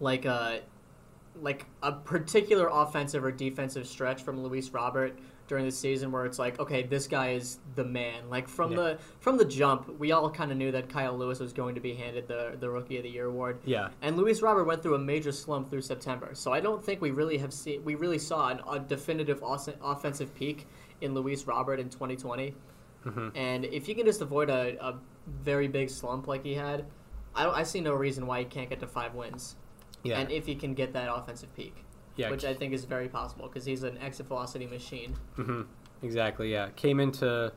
like 0.00 0.24
a 0.24 0.60
like 1.40 1.66
a 1.82 1.92
particular 1.92 2.68
offensive 2.70 3.24
or 3.24 3.32
defensive 3.32 3.86
stretch 3.86 4.22
from 4.22 4.42
Luis 4.42 4.70
Robert 4.70 5.18
during 5.48 5.64
the 5.64 5.72
season 5.72 6.12
where 6.12 6.24
it's 6.24 6.38
like, 6.38 6.58
okay, 6.60 6.82
this 6.82 7.06
guy 7.06 7.30
is 7.32 7.58
the 7.74 7.84
man. 7.84 8.28
Like 8.30 8.48
from 8.48 8.70
Yeah. 8.72 8.76
the 8.76 8.98
from 9.20 9.36
the 9.38 9.44
jump, 9.44 9.98
we 9.98 10.12
all 10.12 10.30
kind 10.30 10.50
of 10.52 10.58
knew 10.58 10.70
that 10.72 10.88
Kyle 10.88 11.16
Lewis 11.16 11.40
was 11.40 11.52
going 11.52 11.74
to 11.74 11.80
be 11.80 11.94
handed 11.94 12.28
the 12.28 12.56
the 12.58 12.68
Rookie 12.70 12.96
of 12.98 13.02
the 13.02 13.10
Year 13.10 13.26
award. 13.26 13.58
Yeah, 13.64 13.88
And 14.02 14.16
Luis 14.16 14.40
Robert 14.42 14.64
went 14.64 14.82
through 14.82 14.94
a 14.94 14.98
major 14.98 15.32
slump 15.32 15.70
through 15.70 15.82
September, 15.82 16.30
so 16.34 16.52
I 16.52 16.60
don't 16.60 16.82
think 16.84 17.00
we 17.00 17.10
really 17.10 17.38
have 17.38 17.52
seen 17.52 17.82
we 17.84 17.94
really 17.96 18.18
saw 18.18 18.48
an, 18.48 18.60
a 18.70 18.78
definitive 18.78 19.42
os- 19.42 19.68
offensive 19.82 20.34
peak 20.34 20.66
in 21.02 21.14
Luis 21.14 21.46
Robert 21.46 21.78
in 21.80 21.88
2020. 21.88 22.54
Mm-hmm. 23.04 23.28
And 23.36 23.64
if 23.64 23.88
you 23.88 23.94
can 23.94 24.06
just 24.06 24.20
avoid 24.20 24.48
a, 24.48 24.76
a 24.84 24.98
very 25.26 25.68
big 25.68 25.90
slump 25.90 26.26
like 26.28 26.44
he 26.44 26.54
had, 26.54 26.86
I. 27.34 27.48
I 27.48 27.62
see 27.64 27.80
no 27.80 27.94
reason 27.94 28.26
why 28.26 28.40
he 28.40 28.44
can't 28.44 28.68
get 28.70 28.80
to 28.80 28.86
five 28.86 29.14
wins. 29.14 29.56
Yeah, 30.04 30.18
And 30.18 30.30
if 30.32 30.46
he 30.46 30.54
can 30.56 30.74
get 30.74 30.92
that 30.94 31.08
offensive 31.12 31.54
peak, 31.54 31.84
yeah, 32.16 32.30
which 32.30 32.44
I 32.44 32.54
think 32.54 32.72
is 32.72 32.84
very 32.84 33.08
possible 33.08 33.46
because 33.48 33.64
he's 33.64 33.82
an 33.84 33.98
exit 33.98 34.26
velocity 34.26 34.66
machine. 34.66 35.14
Mm-hmm. 35.38 35.62
exactly. 36.02 36.52
Yeah, 36.52 36.68
came 36.76 36.98
into 37.00 37.52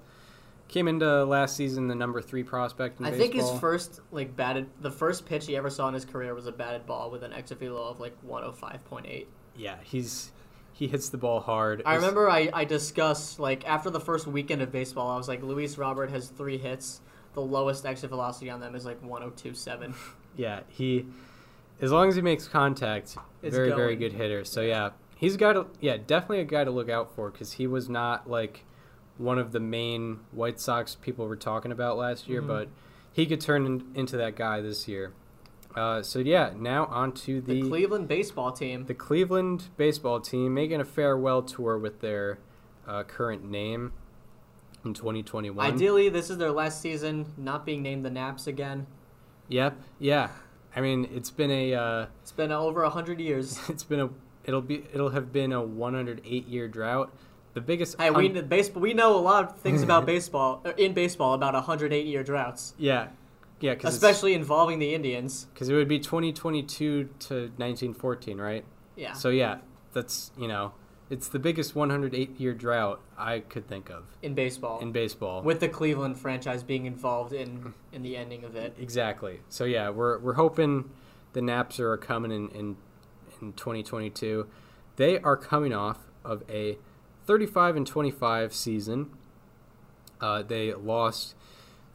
came 0.68 0.88
into 0.88 1.24
last 1.26 1.56
season 1.56 1.88
the 1.88 1.96
number 1.96 2.22
three 2.22 2.44
prospect 2.44 3.00
in 3.00 3.06
I 3.06 3.12
baseball. 3.12 3.28
think 3.28 3.42
his 3.42 3.60
first 3.60 4.02
like 4.12 4.36
batted 4.36 4.68
the 4.82 4.92
first 4.92 5.26
pitch 5.26 5.46
he 5.46 5.56
ever 5.56 5.70
saw 5.70 5.88
in 5.88 5.94
his 5.94 6.06
career 6.06 6.34
was 6.34 6.48
a 6.48 6.52
batted 6.52 6.86
ball 6.86 7.12
with 7.12 7.24
an 7.24 7.34
exit 7.34 7.60
velo 7.60 7.88
of 7.88 8.00
like 8.00 8.16
105.8. 8.28 9.26
yeah, 9.56 9.76
he's 9.84 10.32
he 10.76 10.88
hits 10.88 11.08
the 11.08 11.18
ball 11.18 11.40
hard. 11.40 11.82
I 11.86 11.96
remember 11.96 12.30
I, 12.30 12.50
I 12.54 12.66
discussed 12.66 13.40
like 13.40 13.66
after 13.66 13.90
the 13.90 14.00
first 14.02 14.28
weekend 14.28 14.62
of 14.62 14.74
baseball, 14.74 15.10
I 15.10 15.16
was 15.18 15.30
like 15.30 15.42
Luis 15.42 15.78
Robert 15.78 16.10
has 16.10 16.28
three 16.28 16.58
hits. 16.58 17.00
The 17.34 17.42
lowest 17.42 17.86
exit 17.86 18.10
velocity 18.10 18.50
on 18.50 18.60
them 18.60 18.76
is 18.76 18.86
like 18.86 19.02
102.7. 19.02 19.96
Yeah, 20.38 20.60
he 20.68 21.06
as 21.80 21.94
long 21.94 22.10
as 22.10 22.16
he 22.18 22.22
makes 22.22 22.46
contact, 22.46 23.16
It's 23.42 23.56
very 23.56 23.72
very 23.72 23.96
good 23.96 24.12
hitter. 24.12 24.44
So 24.44 24.60
yeah, 24.60 24.90
he's 25.16 25.38
got 25.38 25.54
to 25.54 25.68
yeah 25.80 25.96
definitely 25.96 26.42
a 26.42 26.44
guy 26.44 26.66
to 26.66 26.72
look 26.72 26.90
out 26.90 27.16
for 27.16 27.32
because 27.32 27.54
he 27.54 27.68
was 27.68 27.88
not 27.88 28.30
like 28.30 28.66
one 29.18 29.40
of 29.40 29.54
the 29.54 29.62
main 29.62 30.20
White 30.32 30.60
Sox 30.60 30.96
people 30.96 31.26
were 31.26 31.38
talking 31.38 31.72
about 31.72 31.96
last 31.98 32.28
year, 32.28 32.42
Mhm. 32.42 32.48
but 32.48 32.68
he 33.14 33.26
could 33.26 33.40
turn 33.40 33.66
in, 33.66 33.92
into 33.96 34.18
that 34.18 34.36
guy 34.36 34.60
this 34.60 34.90
year. 34.90 35.14
Uh, 35.76 36.02
so 36.02 36.20
yeah, 36.20 36.52
now 36.58 36.86
on 36.86 37.12
to 37.12 37.42
The 37.42 37.62
the 37.62 37.70
Cleveland 37.70 38.08
baseball 38.08 38.52
team. 38.52 38.86
the 38.86 38.94
Cleveland 38.94 39.66
baseball 39.76 40.20
team 40.22 40.54
making 40.54 40.80
a 40.80 40.86
farewell 40.86 41.42
tour 41.42 41.78
with 41.78 42.00
their 42.02 42.40
uh, 42.88 43.04
current 43.04 43.44
name 43.44 43.92
in 44.86 44.94
2021. 44.94 45.66
Ideally, 45.74 46.10
this 46.10 46.30
is 46.30 46.38
their 46.38 46.52
last 46.52 46.82
season, 46.82 47.26
not 47.38 47.66
being 47.66 47.82
named 47.82 48.06
the 48.06 48.10
Naps 48.10 48.48
again. 48.48 48.88
Yep. 49.50 49.78
Yeah. 50.00 50.30
I 50.76 50.82
mean, 50.82 51.08
it's 51.14 51.32
been 51.32 51.52
a 51.52 51.74
uh, 51.74 52.06
It's 52.22 52.32
been 52.32 52.52
over 52.52 52.84
a 52.84 52.90
hundred 52.90 53.20
years. 53.20 53.60
it's 53.70 53.84
been 53.84 54.00
a 54.00 54.10
it'll 54.46 54.62
be 54.62 54.84
it'll 54.94 55.10
have 55.10 55.32
been 55.34 55.52
a 55.52 55.62
108 55.62 56.48
year 56.48 56.68
drought. 56.68 57.14
The 57.54 57.62
biggest. 57.62 58.00
Hey, 58.00 58.12
we 58.12 58.30
un- 58.30 58.48
baseball. 58.48 58.82
We 58.82 58.94
know 58.94 59.16
a 59.18 59.20
lot 59.20 59.46
of 59.46 59.58
things 59.58 59.82
about 59.88 60.06
baseball 60.06 60.62
uh, 60.66 60.72
in 60.78 60.94
baseball 60.94 61.34
about 61.34 61.54
108 61.54 62.06
year 62.06 62.24
droughts, 62.24 62.74
yeah. 62.78 63.08
Yeah, 63.62 63.74
because 63.74 63.94
especially 63.96 64.34
involving 64.34 64.80
the 64.80 64.94
Indians. 64.94 65.48
because 65.54 65.70
it 65.70 65.74
would 65.74 65.88
be 65.88 66.00
2022 66.00 67.10
to 67.20 67.34
1914, 67.58 68.38
right? 68.40 68.66
Yeah. 68.96 69.14
So 69.14 69.30
yeah, 69.30 69.60
that's 69.94 70.32
you 70.38 70.48
know, 70.48 70.74
it's 71.10 71.28
the 71.28 71.40
biggest 71.40 71.76
108 71.76 72.40
year 72.40 72.54
drought 72.54 73.00
I 73.18 73.40
could 73.40 73.68
think 73.68 73.90
of 73.90 74.04
in 74.22 74.34
baseball, 74.34 74.80
in 74.80 74.92
baseball. 74.92 75.42
with 75.42 75.60
the 75.60 75.70
Cleveland 75.70 76.18
franchise 76.20 76.64
being 76.64 76.86
involved 76.86 77.34
in 77.34 77.74
in 77.94 78.02
the 78.04 78.18
ending 78.18 78.44
of 78.44 78.56
it. 78.56 78.76
Exactly. 78.80 79.40
So 79.50 79.64
yeah, 79.66 79.90
we're 79.90 80.20
we're 80.20 80.34
hoping 80.34 80.90
the 81.34 81.42
Naps 81.42 81.80
are 81.80 81.96
coming 81.98 82.32
in 82.32 82.50
in, 82.50 82.78
in 83.42 83.54
2022. 83.54 84.48
They 84.98 85.20
are 85.20 85.38
coming 85.38 85.74
off 85.74 86.00
of 86.24 86.44
a 86.50 86.78
35 87.26 87.76
and 87.76 87.88
25 87.88 88.54
season. 88.54 89.10
Uh, 90.22 90.42
they 90.42 90.74
lost 90.74 91.36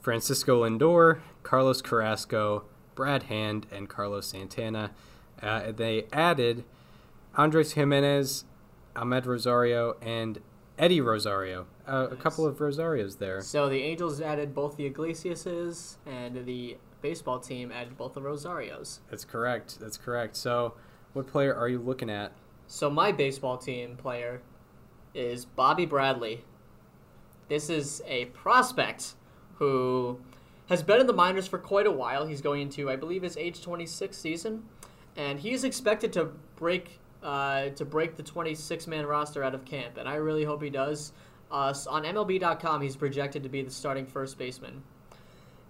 Francisco 0.01 0.65
Lindor, 0.65 1.21
Carlos 1.43 1.83
Carrasco, 1.83 2.65
Brad 2.95 3.25
Hand, 3.25 3.67
and 3.71 3.89
Carlos 3.89 4.27
Santana. 4.27 4.91
Uh, 5.43 5.73
they 5.73 6.07
added 6.13 6.65
Andres 7.37 7.73
Gimenez, 7.73 8.45
Amed 8.97 9.27
Rosario, 9.27 9.97
and 10.03 10.41
Eddie 10.79 11.01
Rosario. 11.01 11.67
Uh, 11.87 12.09
A 12.11 12.17
couple 12.17 12.47
of 12.47 12.59
Rosarios 12.59 13.19
there. 13.19 13.41
So 13.41 13.69
the 13.69 13.83
Angels 13.83 14.21
added 14.21 14.55
both 14.55 14.77
the 14.77 14.87
Iglesiases, 14.87 15.99
and 16.07 16.45
the 16.47 16.79
baseball 17.03 17.39
team 17.39 17.71
added 17.73 17.97
both 17.97 18.15
the 18.15 18.21
Rosarios. 18.21 19.01
That's 19.11 19.25
correct. 19.25 19.79
That's 19.81 19.97
correct. 19.97 20.37
So, 20.37 20.75
what 21.13 21.27
player 21.27 21.55
are 21.55 21.69
you 21.69 21.79
looking 21.79 22.11
at? 22.11 22.33
So 22.67 22.89
my 22.89 23.11
baseball 23.11 23.59
team 23.59 23.97
player 23.97 24.43
is 25.13 25.45
Bobby 25.45 25.87
Bradley. 25.87 26.45
This 27.49 27.69
is 27.69 28.01
a 28.07 28.27
prospect 28.27 29.15
who 29.61 30.19
has 30.69 30.83
been 30.83 31.01
in 31.01 31.07
the 31.07 31.13
minors 31.13 31.47
for 31.47 31.59
quite 31.59 31.87
a 31.87 31.91
while. 31.91 32.27
He's 32.27 32.41
going 32.41 32.63
into, 32.63 32.91
I 32.91 32.97
believe, 32.97 33.23
his 33.23 33.37
age 33.37 33.63
26 33.63 34.17
season, 34.17 34.65
and 35.17 35.39
he's 35.39 35.63
expected 35.63 36.13
to 36.15 36.31
break 36.57 36.99
uh, 37.23 37.69
to 37.71 37.85
break 37.85 38.17
the 38.17 38.23
26 38.23 38.87
man 38.87 39.07
roster 39.07 39.45
out 39.45 39.55
of 39.55 39.65
camp, 39.65 39.99
and 39.99 40.09
I 40.09 40.15
really 40.15 40.43
hope 40.43 40.63
he 40.63 40.71
does. 40.71 41.13
Uh, 41.53 41.75
on 41.89 42.05
MLB.com, 42.05 42.81
he's 42.81 42.97
projected 42.97 43.43
to 43.43 43.49
be 43.49 43.61
the 43.63 43.71
starting 43.71 44.07
first 44.07 44.39
baseman, 44.39 44.83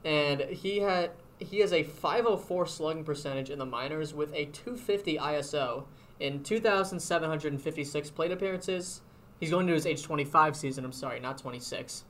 and 0.04 0.40
he 0.42 0.78
had 0.78 1.10
he 1.38 1.58
has 1.58 1.72
a 1.72 1.82
504 1.82 2.66
slugging 2.66 3.02
percentage 3.02 3.50
in 3.50 3.58
the 3.58 3.66
minors 3.66 4.14
with 4.14 4.32
a 4.34 4.44
250 4.46 5.18
ISO 5.18 5.84
in 6.20 6.42
2,756 6.44 8.10
plate 8.10 8.30
appearances. 8.30 9.00
He's 9.40 9.50
going 9.50 9.66
to 9.66 9.72
his 9.72 9.86
age 9.86 10.02
25 10.02 10.54
season. 10.54 10.84
I'm 10.84 10.92
sorry, 10.92 11.18
not 11.18 11.38
26. 11.38 12.04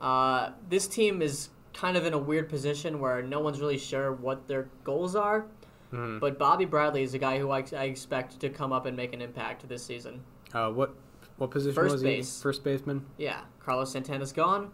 Uh, 0.00 0.50
this 0.68 0.86
team 0.86 1.22
is 1.22 1.50
kind 1.72 1.96
of 1.96 2.06
in 2.06 2.12
a 2.14 2.18
weird 2.18 2.48
position 2.48 3.00
where 3.00 3.22
no 3.22 3.40
one's 3.40 3.60
really 3.60 3.78
sure 3.78 4.12
what 4.12 4.46
their 4.48 4.68
goals 4.84 5.14
are. 5.16 5.46
But 5.92 6.38
Bobby 6.38 6.66
Bradley 6.66 7.02
is 7.04 7.14
a 7.14 7.18
guy 7.18 7.38
who 7.38 7.50
I, 7.50 7.64
I 7.74 7.84
expect 7.84 8.38
to 8.40 8.50
come 8.50 8.70
up 8.70 8.84
and 8.84 8.94
make 8.94 9.14
an 9.14 9.22
impact 9.22 9.66
this 9.66 9.82
season. 9.82 10.20
Uh, 10.52 10.68
what 10.68 10.94
what 11.38 11.50
position 11.50 11.74
First 11.74 11.92
was 11.92 12.02
base. 12.02 12.36
he? 12.36 12.42
First 12.42 12.64
baseman. 12.64 13.06
Yeah, 13.16 13.40
Carlos 13.60 13.92
Santana's 13.92 14.32
gone. 14.32 14.72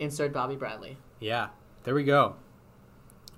Insert 0.00 0.32
Bobby 0.32 0.56
Bradley. 0.56 0.96
Yeah, 1.20 1.50
there 1.84 1.94
we 1.94 2.02
go. 2.02 2.34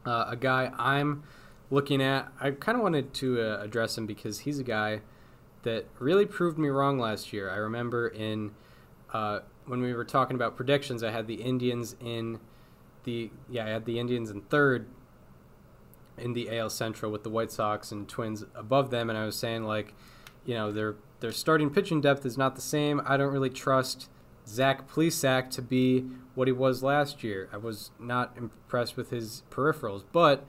Uh, 0.06 0.26
a 0.28 0.36
guy 0.36 0.72
I'm 0.78 1.24
looking 1.70 2.00
at. 2.00 2.32
I 2.40 2.52
kind 2.52 2.76
of 2.76 2.82
wanted 2.82 3.12
to 3.14 3.38
uh, 3.38 3.62
address 3.62 3.98
him 3.98 4.06
because 4.06 4.40
he's 4.40 4.58
a 4.58 4.64
guy 4.64 5.02
that 5.62 5.86
really 5.98 6.24
proved 6.24 6.56
me 6.56 6.68
wrong 6.68 6.98
last 6.98 7.34
year. 7.34 7.50
I 7.50 7.56
remember 7.56 8.08
in 8.08 8.52
uh, 9.12 9.40
when 9.66 9.80
we 9.80 9.92
were 9.92 10.04
talking 10.04 10.34
about 10.34 10.56
predictions, 10.56 11.02
I 11.02 11.10
had 11.10 11.26
the 11.26 11.42
Indians 11.42 11.96
in 12.00 12.40
the 13.04 13.30
yeah, 13.48 13.66
I 13.66 13.68
had 13.68 13.84
the 13.84 13.98
Indians 13.98 14.30
in 14.30 14.42
third 14.42 14.86
in 16.16 16.32
the 16.32 16.56
AL 16.56 16.70
Central 16.70 17.10
with 17.10 17.22
the 17.22 17.30
White 17.30 17.50
Sox 17.50 17.90
and 17.92 18.08
Twins 18.08 18.44
above 18.54 18.90
them, 18.90 19.10
and 19.10 19.18
I 19.18 19.24
was 19.24 19.36
saying 19.36 19.64
like, 19.64 19.94
you 20.44 20.54
know, 20.54 20.72
their 20.72 20.96
their 21.20 21.32
starting 21.32 21.70
pitching 21.70 22.00
depth 22.00 22.26
is 22.26 22.36
not 22.36 22.54
the 22.54 22.60
same. 22.60 23.00
I 23.04 23.16
don't 23.16 23.32
really 23.32 23.50
trust 23.50 24.08
Zach 24.46 24.88
Plesac 24.90 25.50
to 25.50 25.62
be 25.62 26.04
what 26.34 26.48
he 26.48 26.52
was 26.52 26.82
last 26.82 27.22
year. 27.22 27.48
I 27.52 27.56
was 27.56 27.90
not 27.98 28.36
impressed 28.36 28.96
with 28.96 29.10
his 29.10 29.42
peripherals, 29.50 30.04
but 30.12 30.44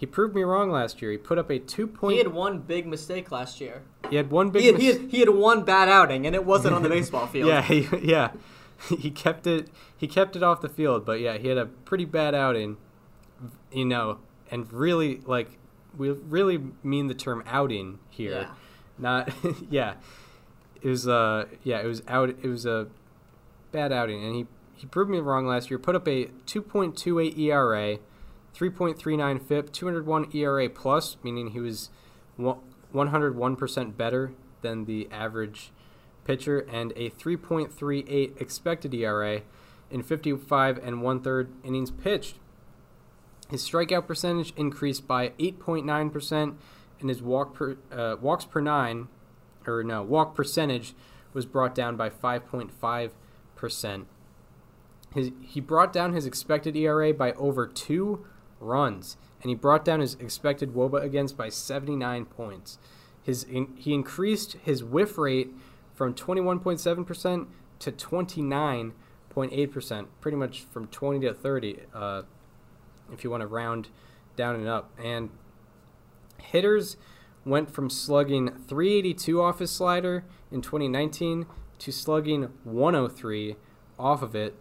he 0.00 0.06
proved 0.06 0.34
me 0.34 0.42
wrong 0.42 0.70
last 0.70 1.02
year. 1.02 1.10
He 1.10 1.18
put 1.18 1.36
up 1.36 1.50
a 1.50 1.58
two 1.58 1.86
point. 1.86 2.12
He 2.14 2.18
had 2.18 2.28
one 2.28 2.60
big 2.60 2.86
mistake 2.86 3.30
last 3.30 3.60
year. 3.60 3.82
he 4.08 4.16
had 4.16 4.30
one 4.30 4.48
big. 4.48 4.62
He 4.62 4.68
had, 4.68 4.78
he, 4.80 4.86
had, 4.86 5.00
he 5.10 5.20
had 5.20 5.28
one 5.28 5.62
bad 5.62 5.90
outing, 5.90 6.24
and 6.24 6.34
it 6.34 6.46
wasn't 6.46 6.74
on 6.74 6.82
the 6.82 6.88
baseball 6.96 7.26
field. 7.26 7.48
Yeah, 7.50 7.60
he, 7.60 7.86
yeah. 8.02 8.30
He 8.88 9.10
kept 9.10 9.46
it. 9.46 9.68
He 9.94 10.08
kept 10.08 10.36
it 10.36 10.42
off 10.42 10.62
the 10.62 10.68
field, 10.70 11.04
but 11.04 11.20
yeah, 11.20 11.36
he 11.36 11.48
had 11.48 11.58
a 11.58 11.66
pretty 11.66 12.06
bad 12.06 12.34
outing. 12.34 12.78
You 13.70 13.84
know, 13.84 14.20
and 14.50 14.72
really 14.72 15.20
like 15.26 15.58
we 15.94 16.08
really 16.12 16.62
mean 16.82 17.08
the 17.08 17.14
term 17.14 17.42
outing 17.46 17.98
here, 18.08 18.32
Yeah. 18.32 18.50
not 18.96 19.30
yeah. 19.70 19.96
It 20.80 20.88
was 20.88 21.06
uh 21.06 21.44
yeah 21.62 21.80
it 21.80 21.86
was 21.86 22.02
out 22.08 22.30
it 22.30 22.48
was 22.48 22.64
a 22.64 22.86
bad 23.70 23.92
outing, 23.92 24.24
and 24.24 24.34
he 24.34 24.46
he 24.76 24.86
proved 24.86 25.10
me 25.10 25.18
wrong 25.18 25.46
last 25.46 25.70
year. 25.70 25.78
Put 25.78 25.94
up 25.94 26.08
a 26.08 26.30
2.28 26.46 27.38
ERA, 27.38 27.98
3.39 28.56 29.42
FIP, 29.42 29.72
201 29.72 30.34
ERA 30.34 30.68
plus, 30.68 31.16
meaning 31.22 31.50
he 31.50 31.60
was 31.60 31.90
101% 32.38 33.96
better 33.96 34.32
than 34.62 34.84
the 34.84 35.08
average 35.10 35.70
pitcher, 36.24 36.60
and 36.60 36.92
a 36.96 37.10
3.38 37.10 38.40
expected 38.40 38.94
ERA 38.94 39.42
in 39.90 40.02
55 40.02 40.78
and 40.78 41.02
one 41.02 41.20
third 41.20 41.50
innings 41.64 41.90
pitched. 41.90 42.36
His 43.48 43.68
strikeout 43.68 44.06
percentage 44.06 44.52
increased 44.56 45.08
by 45.08 45.30
8.9%, 45.30 46.54
and 47.00 47.08
his 47.08 47.22
walk 47.22 47.54
per 47.54 47.76
uh, 47.90 48.16
walks 48.20 48.44
per 48.44 48.60
nine, 48.60 49.08
or 49.66 49.82
no 49.82 50.02
walk 50.02 50.34
percentage, 50.34 50.94
was 51.32 51.46
brought 51.46 51.74
down 51.74 51.96
by 51.96 52.10
5.5 52.10 53.10
percent. 53.56 54.06
His 55.12 55.32
he 55.42 55.60
brought 55.60 55.92
down 55.92 56.12
his 56.12 56.26
expected 56.26 56.76
ERA 56.76 57.12
by 57.12 57.32
over 57.32 57.66
two 57.66 58.24
runs, 58.60 59.16
and 59.42 59.48
he 59.48 59.54
brought 59.54 59.84
down 59.84 60.00
his 60.00 60.14
expected 60.14 60.74
WOBA 60.74 61.02
against 61.02 61.36
by 61.36 61.48
79 61.48 62.26
points. 62.26 62.78
His 63.22 63.44
in, 63.44 63.74
he 63.76 63.94
increased 63.94 64.52
his 64.62 64.84
whiff 64.84 65.18
rate 65.18 65.50
from 65.94 66.14
21.7% 66.14 67.46
to 67.80 67.92
29.8%, 67.92 70.06
pretty 70.20 70.36
much 70.36 70.62
from 70.62 70.86
20 70.86 71.26
to 71.26 71.34
30, 71.34 71.78
uh, 71.94 72.22
if 73.12 73.24
you 73.24 73.30
want 73.30 73.42
to 73.42 73.46
round 73.46 73.88
down 74.36 74.54
and 74.54 74.68
up. 74.68 74.90
And 75.02 75.30
hitters 76.38 76.96
went 77.44 77.70
from 77.70 77.90
slugging 77.90 78.48
382 78.48 79.42
off 79.42 79.58
his 79.58 79.70
slider 79.70 80.24
in 80.50 80.62
2019 80.62 81.46
to 81.78 81.92
slugging 81.92 82.48
103 82.64 83.56
off 83.98 84.22
of 84.22 84.34
it 84.34 84.54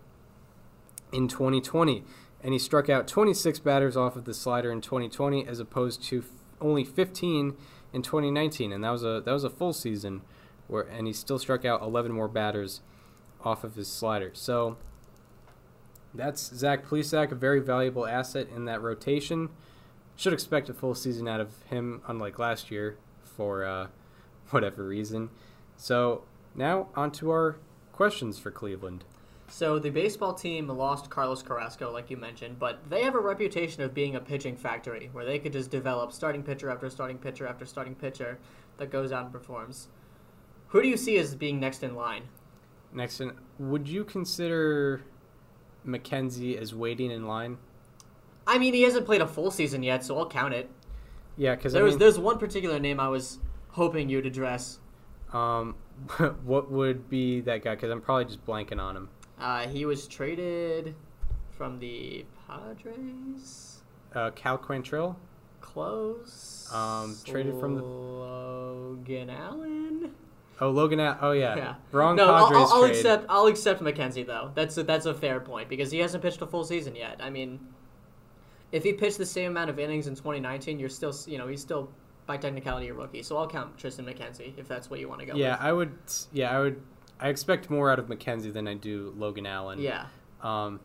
in 1.11 1.27
2020, 1.27 2.03
and 2.43 2.53
he 2.53 2.59
struck 2.59 2.89
out 2.89 3.07
26 3.07 3.59
batters 3.59 3.97
off 3.97 4.15
of 4.15 4.25
the 4.25 4.33
slider 4.33 4.71
in 4.71 4.81
2020 4.81 5.45
as 5.47 5.59
opposed 5.59 6.03
to 6.03 6.19
f- 6.19 6.25
only 6.61 6.83
15 6.83 7.55
in 7.91 8.01
2019, 8.01 8.71
and 8.71 8.83
that 8.83 8.91
was 8.91 9.03
a 9.03 9.21
that 9.25 9.31
was 9.31 9.43
a 9.43 9.49
full 9.49 9.73
season 9.73 10.21
where 10.67 10.83
and 10.83 11.07
he 11.07 11.13
still 11.13 11.39
struck 11.39 11.65
out 11.65 11.81
11 11.81 12.11
more 12.11 12.27
batters 12.27 12.81
off 13.43 13.63
of 13.63 13.75
his 13.75 13.87
slider. 13.87 14.31
So 14.33 14.77
that's 16.13 16.53
Zach 16.55 16.85
Plesac, 16.85 17.31
a 17.31 17.35
very 17.35 17.59
valuable 17.59 18.05
asset 18.05 18.47
in 18.53 18.65
that 18.65 18.81
rotation. 18.81 19.49
Should 20.15 20.33
expect 20.33 20.69
a 20.69 20.73
full 20.73 20.95
season 20.95 21.27
out 21.27 21.39
of 21.39 21.63
him, 21.69 22.01
unlike 22.07 22.39
last 22.39 22.71
year, 22.71 22.97
for 23.23 23.65
uh, 23.65 23.87
whatever 24.49 24.85
reason. 24.85 25.29
So 25.77 26.23
now 26.55 26.89
on 26.95 27.11
to 27.13 27.31
our 27.31 27.57
questions 27.93 28.37
for 28.37 28.51
Cleveland. 28.51 29.05
So 29.49 29.79
the 29.79 29.89
baseball 29.89 30.33
team 30.33 30.67
lost 30.67 31.09
Carlos 31.09 31.41
Carrasco, 31.41 31.91
like 31.91 32.09
you 32.09 32.17
mentioned, 32.17 32.59
but 32.59 32.87
they 32.89 33.03
have 33.03 33.15
a 33.15 33.19
reputation 33.19 33.81
of 33.83 33.93
being 33.93 34.15
a 34.15 34.19
pitching 34.19 34.55
factory 34.55 35.09
where 35.11 35.25
they 35.25 35.39
could 35.39 35.53
just 35.53 35.71
develop 35.71 36.11
starting 36.11 36.43
pitcher 36.43 36.69
after 36.69 36.89
starting 36.89 37.17
pitcher 37.17 37.47
after 37.47 37.65
starting 37.65 37.95
pitcher 37.95 38.37
that 38.77 38.91
goes 38.91 39.11
out 39.11 39.23
and 39.23 39.31
performs. 39.31 39.87
Who 40.67 40.81
do 40.81 40.87
you 40.87 40.97
see 40.97 41.17
as 41.17 41.35
being 41.35 41.59
next 41.59 41.83
in 41.83 41.95
line? 41.95 42.23
Next, 42.93 43.19
in, 43.21 43.33
would 43.57 43.87
you 43.87 44.03
consider 44.03 45.01
McKenzie 45.85 46.57
as 46.57 46.73
waiting 46.73 47.11
in 47.11 47.27
line? 47.27 47.57
I 48.45 48.57
mean, 48.57 48.73
he 48.73 48.83
hasn't 48.83 49.05
played 49.05 49.21
a 49.21 49.27
full 49.27 49.51
season 49.51 49.83
yet, 49.83 50.03
so 50.03 50.17
I'll 50.17 50.29
count 50.29 50.53
it. 50.53 50.69
Yeah, 51.37 51.55
because 51.55 51.73
There 51.73 51.83
I 51.83 51.85
was 51.85 51.97
there's 51.97 52.19
one 52.19 52.37
particular 52.37 52.79
name 52.79 52.99
I 52.99 53.07
was 53.09 53.39
hoping 53.69 54.09
you'd 54.09 54.25
address. 54.25 54.79
um, 55.33 55.75
what 56.43 56.71
would 56.71 57.09
be 57.09 57.41
that 57.41 57.63
guy? 57.63 57.75
Because 57.75 57.91
I'm 57.91 58.01
probably 58.01 58.25
just 58.25 58.45
blanking 58.45 58.79
on 58.79 58.95
him. 58.95 59.09
Uh, 59.39 59.67
he 59.67 59.85
was 59.85 60.07
traded 60.07 60.95
from 61.57 61.79
the 61.79 62.25
Padres. 62.47 63.81
Uh, 64.13 64.31
Cal 64.31 64.57
Quantrill. 64.57 65.15
Close. 65.61 66.69
Um, 66.73 67.15
traded 67.25 67.59
from 67.59 67.75
the- 67.75 67.83
Logan 67.83 69.29
Allen. 69.29 70.13
Oh, 70.61 70.69
Logan. 70.71 70.99
Al- 70.99 71.17
oh 71.21 71.31
yeah, 71.31 71.55
Yeah. 71.55 71.75
wrong 71.91 72.15
no, 72.15 72.33
I'll, 72.33 72.47
Padres 72.47 72.61
I'll, 72.63 72.73
I'll 72.73 72.81
trade. 72.87 72.95
accept. 72.97 73.25
I'll 73.29 73.45
accept 73.47 73.81
McKenzie 73.81 74.25
though. 74.25 74.51
That's 74.55 74.77
a, 74.77 74.83
that's 74.83 75.05
a 75.05 75.13
fair 75.13 75.39
point 75.39 75.69
because 75.69 75.91
he 75.91 75.99
hasn't 75.99 76.21
pitched 76.23 76.41
a 76.41 76.47
full 76.47 76.63
season 76.65 76.95
yet. 76.95 77.17
I 77.21 77.29
mean, 77.29 77.59
if 78.71 78.83
he 78.83 78.91
pitched 78.93 79.17
the 79.19 79.25
same 79.25 79.51
amount 79.51 79.69
of 79.69 79.79
innings 79.79 80.07
in 80.07 80.15
2019, 80.15 80.79
you're 80.79 80.89
still 80.89 81.13
you 81.27 81.37
know 81.37 81.47
he's 81.47 81.61
still 81.61 81.89
by 82.25 82.35
technicality 82.37 82.89
a 82.89 82.93
rookie. 82.93 83.23
So 83.23 83.37
I'll 83.37 83.47
count 83.47 83.77
Triston 83.77 84.05
McKenzie 84.05 84.57
if 84.57 84.67
that's 84.67 84.89
what 84.89 84.99
you 84.99 85.07
want 85.07 85.21
to 85.21 85.27
go 85.27 85.35
Yeah, 85.35 85.51
with. 85.51 85.61
I 85.61 85.71
would. 85.73 85.91
Yeah, 86.33 86.57
I 86.57 86.59
would. 86.59 86.81
I 87.19 87.29
expect 87.29 87.69
more 87.69 87.91
out 87.91 87.99
of 87.99 88.07
McKenzie 88.07 88.51
than 88.53 88.67
I 88.67 88.73
do 88.75 89.13
Logan 89.17 89.45
Allen. 89.45 89.79
Yeah. 89.79 90.05
Um, 90.41 90.79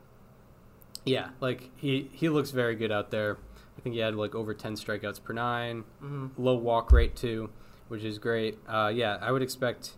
yeah, 1.04 1.30
like 1.40 1.70
he 1.76 2.08
he 2.12 2.28
looks 2.28 2.50
very 2.50 2.74
good 2.74 2.90
out 2.90 3.10
there. 3.10 3.38
I 3.78 3.80
think 3.82 3.94
he 3.94 4.00
had 4.00 4.14
like 4.14 4.34
over 4.34 4.54
ten 4.54 4.74
strikeouts 4.74 5.22
per 5.22 5.32
9 5.32 5.84
Mhm. 6.02 6.30
low 6.38 6.54
walk 6.54 6.90
rate 6.92 7.14
too, 7.16 7.50
which 7.88 8.02
is 8.02 8.18
great. 8.18 8.58
Uh, 8.68 8.90
yeah, 8.94 9.18
I 9.20 9.30
would 9.32 9.42
expect 9.42 9.96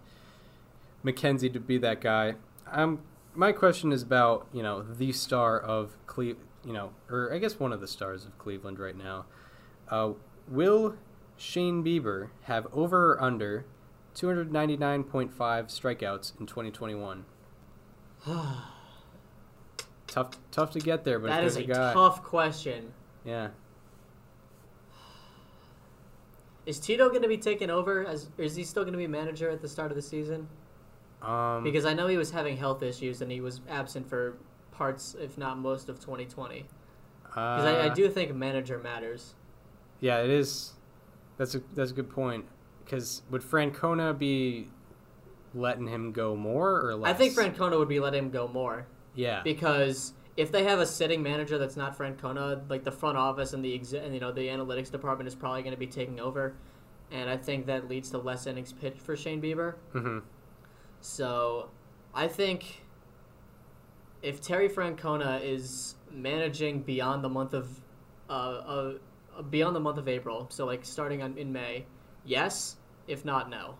McKenzie 1.05 1.53
to 1.53 1.61
be 1.61 1.79
that 1.79 2.01
guy. 2.01 2.35
Um, 2.71 3.01
my 3.35 3.53
question 3.53 3.93
is 3.93 4.03
about 4.03 4.47
you 4.53 4.63
know 4.63 4.83
the 4.83 5.13
star 5.13 5.59
of 5.61 5.97
Cle, 6.07 6.25
you 6.65 6.73
know, 6.73 6.91
or 7.09 7.33
I 7.33 7.39
guess 7.39 7.59
one 7.61 7.73
of 7.73 7.81
the 7.81 7.87
stars 7.89 8.25
of 8.27 8.37
Cleveland 8.39 8.79
right 8.79 8.97
now. 8.97 9.27
Uh, 9.89 10.13
will 10.49 10.97
Shane 11.37 11.85
Bieber 11.85 12.31
have 12.45 12.67
over 12.73 13.13
or 13.13 13.23
under 13.23 13.65
299.5 14.17 15.31
strikeouts 15.37 16.41
in 16.41 16.47
2021? 16.47 17.25
tough, 20.07 20.31
tough 20.51 20.71
to 20.73 20.81
get 20.81 21.05
there, 21.05 21.19
but 21.19 21.29
that 21.29 21.45
is 21.45 21.57
a 21.57 21.61
a 21.61 21.65
guy, 21.65 21.93
tough 21.93 22.23
question. 22.23 22.93
yeah. 23.25 23.49
Is 26.65 26.81
Tito 26.81 27.09
going 27.11 27.23
to 27.23 27.29
be 27.29 27.39
taken 27.39 27.71
over 27.71 28.05
as? 28.05 28.29
Or 28.37 28.43
is 28.43 28.57
he 28.57 28.65
still 28.65 28.83
going 28.83 28.93
to 28.93 28.99
be 28.99 29.07
manager 29.07 29.49
at 29.51 29.63
the 29.63 29.69
start 29.69 29.93
of 29.93 29.97
the 29.97 30.03
season? 30.03 30.49
Um, 31.23 31.63
Because 31.63 31.85
I 31.85 31.95
know 31.95 32.09
he 32.09 32.17
was 32.17 32.33
having 32.33 32.57
health 32.57 32.83
issues 32.83 33.23
and 33.23 33.31
he 33.31 33.41
was 33.41 33.61
absent 33.69 34.09
for 34.09 34.37
parts, 34.73 35.15
if 35.21 35.39
not 35.39 35.59
most, 35.59 35.89
of 35.89 36.01
2020. 36.01 36.67
Because 37.23 37.65
I, 37.65 37.71
I 37.71 37.89
uh, 37.89 37.95
do 37.95 38.09
think 38.09 38.35
manager 38.35 38.79
matters. 38.79 39.35
Yeah, 40.01 40.23
it 40.23 40.31
is. 40.31 40.73
That's 41.37 41.55
a 41.55 41.61
that's 41.75 41.91
a 41.93 41.95
good 41.95 42.11
point. 42.11 42.47
Because 42.87 43.23
would 43.31 43.43
Francona 43.43 44.17
be 44.17 44.69
letting 45.55 45.87
him 45.89 46.13
go 46.13 46.35
more 46.37 46.81
or 46.87 46.95
less? 46.95 47.11
I 47.11 47.15
think 47.15 47.35
Francona 47.35 47.79
would 47.79 47.89
be 47.89 48.01
letting 48.01 48.25
him 48.25 48.31
go 48.31 48.49
more 48.49 48.87
Yeah. 49.15 49.43
because 49.43 50.15
if 50.37 50.53
they 50.53 50.65
have 50.65 50.79
a 50.79 50.87
sitting 50.87 51.23
manager 51.23 51.59
that's 51.59 51.77
not 51.77 51.99
Francona, 51.99 52.63
like 52.71 52.85
the 52.85 52.93
front 52.93 53.19
office 53.19 53.53
and 53.53 53.65
the 53.65 53.75
and 53.75 54.15
you 54.15 54.21
know 54.21 54.33
the 54.33 54.49
analytics 54.49 54.91
department 54.91 55.27
is 55.29 55.35
probably 55.35 55.63
going 55.63 55.75
to 55.75 55.79
be 55.79 55.87
taking 55.87 56.21
over, 56.21 56.55
and 57.11 57.29
I 57.29 57.37
think 57.37 57.67
that 57.67 57.89
leads 57.89 58.11
to 58.11 58.19
less 58.19 58.47
innings 58.47 58.73
pitched 58.73 59.01
for 59.01 59.17
Shane 59.17 59.43
Bieber. 59.43 59.75
hmm 59.93 60.19
So, 61.01 61.71
I 62.15 62.29
think 62.29 62.83
if 64.23 64.41
Terry 64.41 64.69
Francona 64.69 65.43
is 65.43 65.95
managing 66.11 66.83
beyond 66.83 67.23
the 67.25 67.29
month 67.29 67.53
of, 67.55 67.69
uh, 68.29 68.33
uh, 68.33 68.93
beyond 69.51 69.75
the 69.77 69.81
month 69.81 69.99
of 69.99 70.09
April, 70.09 70.47
so 70.51 70.67
like 70.67 70.85
starting 70.85 71.23
on, 71.23 71.37
in 71.39 71.53
May, 71.53 71.87
yes. 72.27 72.77
If 73.07 73.25
not, 73.25 73.49
no. 73.49 73.77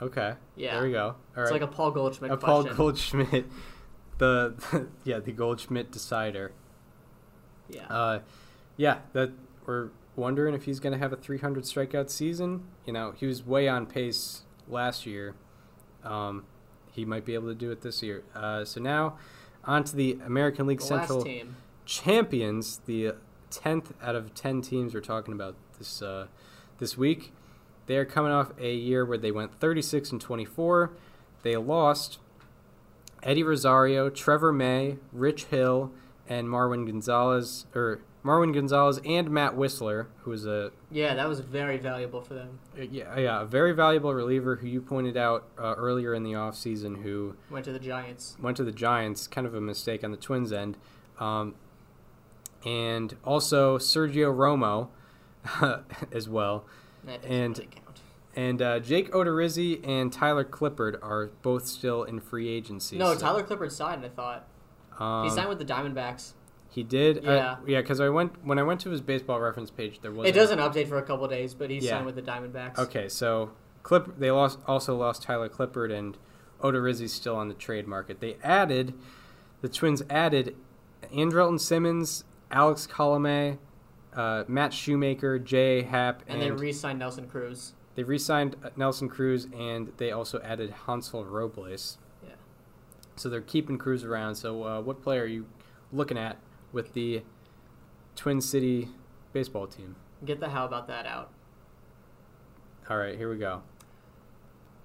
Okay. 0.00 0.34
Yeah. 0.56 0.74
There 0.74 0.84
we 0.84 0.92
go. 0.92 1.04
All 1.04 1.16
right. 1.34 1.42
It's 1.42 1.50
like 1.50 1.62
a 1.62 1.66
Paul 1.66 1.90
Goldschmidt 1.90 2.30
a 2.30 2.36
Paul. 2.36 2.64
Goldschmidt, 2.64 3.46
the 4.18 4.86
yeah 5.04 5.18
the 5.18 5.32
Goldschmidt 5.32 5.90
decider. 5.90 6.52
yeah. 7.68 7.86
Uh, 7.86 8.20
yeah, 8.76 8.98
that 9.14 9.30
we're 9.64 9.88
wondering 10.16 10.54
if 10.54 10.64
he's 10.64 10.80
going 10.80 10.92
to 10.92 10.98
have 10.98 11.12
a 11.12 11.16
300 11.16 11.64
strikeout 11.64 12.10
season. 12.10 12.66
You 12.84 12.92
know, 12.92 13.12
he 13.16 13.26
was 13.26 13.44
way 13.44 13.68
on 13.68 13.86
pace 13.86 14.42
last 14.68 15.06
year. 15.06 15.34
Um, 16.04 16.44
he 16.92 17.04
might 17.04 17.24
be 17.24 17.34
able 17.34 17.48
to 17.48 17.54
do 17.54 17.70
it 17.70 17.82
this 17.82 18.02
year. 18.02 18.22
Uh, 18.34 18.64
so 18.64 18.80
now, 18.80 19.16
on 19.64 19.84
to 19.84 19.96
the 19.96 20.18
American 20.24 20.66
League 20.66 20.80
the 20.80 20.86
Central 20.86 21.26
champions, 21.84 22.80
the 22.86 23.14
tenth 23.50 23.92
out 24.02 24.14
of 24.14 24.34
ten 24.34 24.60
teams 24.60 24.94
we're 24.94 25.00
talking 25.00 25.32
about 25.32 25.56
this 25.78 26.02
uh, 26.02 26.26
this 26.78 26.96
week. 26.96 27.32
They 27.86 27.96
are 27.96 28.04
coming 28.04 28.32
off 28.32 28.52
a 28.58 28.74
year 28.74 29.04
where 29.04 29.18
they 29.18 29.30
went 29.30 29.54
36 29.60 30.12
and 30.12 30.20
24. 30.20 30.90
They 31.42 31.56
lost 31.56 32.18
Eddie 33.22 33.42
Rosario, 33.44 34.10
Trevor 34.10 34.52
May, 34.52 34.96
Rich 35.12 35.44
Hill, 35.44 35.92
and 36.28 36.48
Marwin 36.48 36.86
Gonzalez, 36.86 37.66
or 37.74 38.00
Marwin 38.24 38.52
Gonzalez 38.52 39.00
and 39.04 39.30
Matt 39.30 39.54
Wisler, 39.54 40.06
who 40.22 40.32
was 40.32 40.44
a 40.46 40.72
Yeah, 40.90 41.14
that 41.14 41.28
was 41.28 41.38
very 41.38 41.76
valuable 41.78 42.20
for 42.22 42.34
them. 42.34 42.58
yeah, 42.76 43.16
yeah, 43.16 43.42
a 43.42 43.44
very 43.44 43.70
valuable 43.72 44.12
reliever 44.12 44.56
who 44.56 44.66
you 44.66 44.80
pointed 44.82 45.16
out 45.16 45.46
uh, 45.56 45.74
earlier 45.76 46.12
in 46.12 46.24
the 46.24 46.32
offseason 46.32 47.04
who 47.04 47.36
Went 47.50 47.64
to 47.66 47.72
the 47.72 47.78
Giants. 47.78 48.36
went 48.42 48.56
to 48.56 48.64
the 48.64 48.72
Giants, 48.72 49.28
kind 49.28 49.46
of 49.46 49.54
a 49.54 49.60
mistake 49.60 50.02
on 50.02 50.10
the 50.10 50.16
Twins' 50.16 50.50
end. 50.52 50.76
Um, 51.20 51.54
and 52.64 53.14
also 53.24 53.78
Sergio 53.78 54.34
Romo 54.34 54.88
as 56.12 56.28
well. 56.28 56.64
And- 57.06 57.58
really. 57.58 57.68
And 58.38 58.60
uh, 58.60 58.80
Jake 58.80 59.10
Odorizzi 59.12 59.80
and 59.86 60.12
Tyler 60.12 60.44
Clippard 60.44 60.98
are 61.02 61.30
both 61.40 61.66
still 61.66 62.04
in 62.04 62.20
free 62.20 62.50
agency. 62.50 62.98
No, 62.98 63.14
so, 63.14 63.20
Tyler 63.20 63.42
Clippard 63.42 63.72
signed. 63.72 64.04
I 64.04 64.10
thought 64.10 64.46
um, 64.98 65.24
he 65.24 65.30
signed 65.30 65.48
with 65.48 65.58
the 65.58 65.64
Diamondbacks. 65.64 66.34
He 66.68 66.82
did. 66.82 67.24
Yeah. 67.24 67.30
Uh, 67.30 67.56
yeah, 67.66 67.80
because 67.80 67.98
I 67.98 68.10
went 68.10 68.44
when 68.44 68.58
I 68.58 68.62
went 68.62 68.80
to 68.82 68.90
his 68.90 69.00
baseball 69.00 69.40
reference 69.40 69.70
page. 69.70 70.00
There 70.02 70.12
was 70.12 70.28
It 70.28 70.32
doesn't 70.32 70.58
update 70.58 70.86
for 70.88 70.98
a 70.98 71.02
couple 71.02 71.26
days, 71.28 71.54
but 71.54 71.70
he 71.70 71.78
Yeah. 71.78 71.92
signed 71.92 72.04
with 72.04 72.16
the 72.16 72.22
Diamondbacks. 72.22 72.78
Okay, 72.78 73.08
so 73.08 73.52
Clip 73.82 74.18
they 74.18 74.30
lost 74.30 74.58
also 74.66 74.94
lost 74.94 75.22
Tyler 75.22 75.48
Clippard 75.48 75.90
and 75.90 76.18
Odorizzi's 76.60 77.14
still 77.14 77.36
on 77.36 77.48
the 77.48 77.54
trade 77.54 77.86
market. 77.86 78.20
They 78.20 78.36
added 78.42 78.92
the 79.62 79.70
Twins 79.70 80.02
added 80.10 80.54
Andrelton 81.14 81.58
Simmons, 81.58 82.24
Alex 82.50 82.86
Colome, 82.86 83.56
uh, 84.16 84.44
Matt 84.48 84.72
Shoemaker, 84.72 85.38
Jay 85.38 85.82
Happ, 85.82 86.22
And 86.26 86.40
they 86.42 86.50
re-signed 86.50 86.98
Nelson 86.98 87.28
Cruz. 87.28 87.74
they 87.94 88.02
re-signed 88.02 88.56
Nelson 88.76 89.08
Cruz 89.08 89.46
and 89.56 89.92
they 89.98 90.10
also 90.10 90.40
added 90.40 90.74
Hansel 90.86 91.24
Robles. 91.24 91.98
Yeah. 92.24 92.30
So 93.16 93.28
they're 93.28 93.40
keeping 93.42 93.78
Cruz 93.78 94.02
around. 94.04 94.34
So 94.36 94.64
uh, 94.64 94.80
what 94.80 95.02
player 95.02 95.22
are 95.22 95.26
you 95.26 95.46
looking 95.92 96.18
at 96.18 96.38
with 96.72 96.92
the 96.94 97.22
Twin 98.16 98.40
City 98.40 98.88
baseball 99.32 99.66
team? 99.66 99.96
Get 100.24 100.40
the 100.40 100.48
how 100.48 100.64
about 100.64 100.88
that 100.88 101.06
out. 101.06 101.30
All 102.88 102.96
right, 102.96 103.16
here 103.16 103.30
we 103.30 103.36
go. 103.36 103.62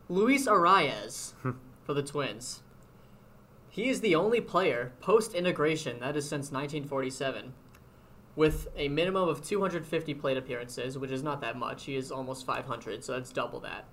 Luis 0.10 0.48
Arraez 0.48 1.34
for 1.86 1.94
the 1.94 2.04
Twins. 2.04 2.64
He 3.70 3.88
is 3.88 4.02
the 4.02 4.16
only 4.16 4.42
player 4.42 4.92
post 5.00 5.34
integration, 5.34 6.00
that 6.02 6.18
is 6.18 6.28
since 6.28 6.52
1947, 6.52 7.54
with 8.36 8.68
a 8.76 8.88
minimum 8.88 9.28
of 9.28 9.42
250 9.42 10.14
plate 10.16 10.38
appearances, 10.38 10.98
which 10.98 11.12
is 11.12 11.24
not 11.24 11.42
that 11.42 11.58
much. 11.58 11.86
He 11.86 11.96
is 11.96 12.12
almost 12.12 12.46
500, 12.46 13.04
so 13.04 13.14
that's 13.14 13.32
double 13.32 13.60
that. 13.62 13.86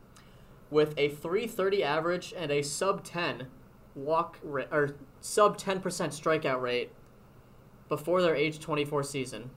With 0.70 0.94
a 0.97 1.09
330 1.09 1.82
average 1.82 2.35
and 2.36 2.51
a 2.51 2.62
sub 2.62 3.02
10 3.02 3.48
walk 3.94 4.39
or 4.44 4.97
sub 5.20 5.59
10% 5.59 5.81
strikeout 5.82 6.60
rate 6.60 6.93
before 7.89 8.23
their 8.23 8.36
age 8.36 8.60
24 8.60 9.02
season. 9.02 9.51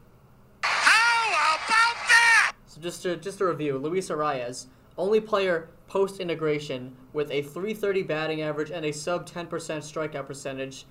How 0.63 1.27
about 1.29 1.95
that? 2.07 2.53
So 2.65 2.81
just 2.81 3.03
to 3.03 3.17
just 3.17 3.37
to 3.39 3.45
review, 3.45 3.77
Luis 3.77 4.09
Arraez, 4.09 4.67
only 4.97 5.19
player 5.19 5.69
post 5.87 6.19
integration 6.19 6.95
with 7.13 7.29
a 7.31 7.41
330 7.41 8.03
batting 8.03 8.41
average 8.41 8.71
and 8.71 8.85
a 8.85 8.93
sub 8.93 9.27
10% 9.27 9.47
strikeout 9.49 10.25
percentage 10.25 10.85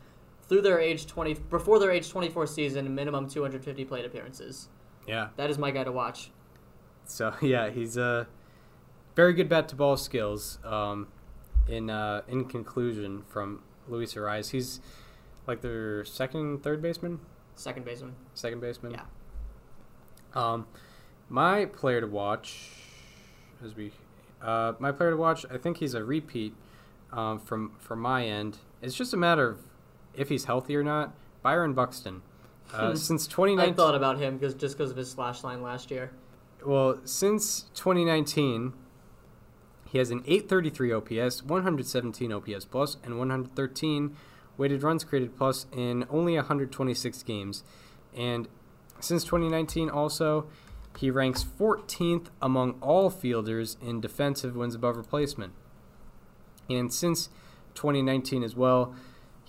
through 0.51 0.61
their 0.63 0.81
age 0.81 1.07
20 1.07 1.35
before 1.49 1.79
their 1.79 1.93
age 1.93 2.11
24 2.11 2.45
season, 2.49 2.93
minimum 2.93 3.29
250 3.29 3.85
plate 3.85 4.05
appearances. 4.05 4.69
Yeah. 5.07 5.29
That 5.37 5.49
is 5.49 5.59
my 5.59 5.71
guy 5.71 5.85
to 5.85 5.93
watch. 5.93 6.33
So 7.05 7.33
yeah, 7.41 7.71
he's 7.71 7.97
a 7.97 8.27
very 9.15 9.33
good 9.33 9.49
bat 9.49 9.69
to 9.69 9.77
ball 9.77 9.97
skills. 9.97 10.59
Um, 10.65 11.07
in 11.69 11.89
uh, 11.89 12.23
in 12.27 12.47
conclusion, 12.47 13.23
from 13.29 13.63
Luis 13.87 14.15
Arraez, 14.15 14.51
he's 14.51 14.81
like 15.47 15.61
their 15.61 16.05
second, 16.05 16.65
third 16.65 16.83
baseman, 16.83 17.21
Second 17.55 17.85
baseman. 17.85 18.17
second 18.35 18.61
baseman. 18.61 18.93
Yeah. 18.93 19.05
Um, 20.35 20.67
my 21.29 21.67
player 21.67 22.01
to 22.01 22.09
watch, 22.09 22.71
as 23.65 23.77
we, 23.77 23.93
uh, 24.43 24.73
my 24.81 24.91
player 24.91 25.11
to 25.11 25.17
watch, 25.17 25.47
I 25.49 25.59
think 25.59 25.77
he's 25.77 25.95
a 25.95 26.03
repeat. 26.03 26.55
Um, 27.13 27.39
from 27.39 27.77
from 27.79 28.01
my 28.01 28.27
end, 28.27 28.59
it's 28.83 28.97
just 28.97 29.15
a 29.15 29.17
matter 29.17 29.49
of 29.49 29.59
if 30.15 30.29
he's 30.29 30.45
healthy 30.45 30.77
or 30.77 30.83
not. 30.83 31.15
Byron 31.43 31.75
Buxton. 31.75 32.23
Uh, 32.73 32.95
since 32.95 33.27
I 33.27 33.31
2019, 33.31 33.75
thought 33.75 33.95
about 33.95 34.19
him 34.19 34.37
because 34.37 34.55
just 34.55 34.77
because 34.77 34.91
of 34.91 34.97
his 34.97 35.11
slash 35.11 35.43
line 35.43 35.63
last 35.63 35.91
year. 35.91 36.13
Well, 36.65 37.01
since 37.05 37.63
2019, 37.75 38.75
he 39.87 39.99
has 39.99 40.11
an 40.11 40.23
833 40.27 40.93
OPS, 40.93 41.43
117 41.43 42.33
OPS 42.33 42.65
plus, 42.65 42.97
and 43.03 43.19
113 43.19 44.17
weighted 44.57 44.83
runs 44.83 45.05
created 45.05 45.37
plus 45.37 45.67
in 45.73 46.05
only 46.11 46.37
126 46.37 47.23
games. 47.25 47.65
And 48.17 48.47
since 49.01 49.25
2019, 49.25 49.89
also, 49.89 50.47
he 50.99 51.11
ranks 51.11 51.45
14th 51.45 52.27
among 52.43 52.73
all 52.81 53.11
fielders 53.11 53.77
in 53.81 54.01
defensive 54.01 54.55
wins 54.55 54.75
above 54.75 54.97
replacement. 54.97 55.55
And 56.69 56.93
since 56.93 57.29
2019 57.75 58.43
as 58.45 58.55
well, 58.55 58.95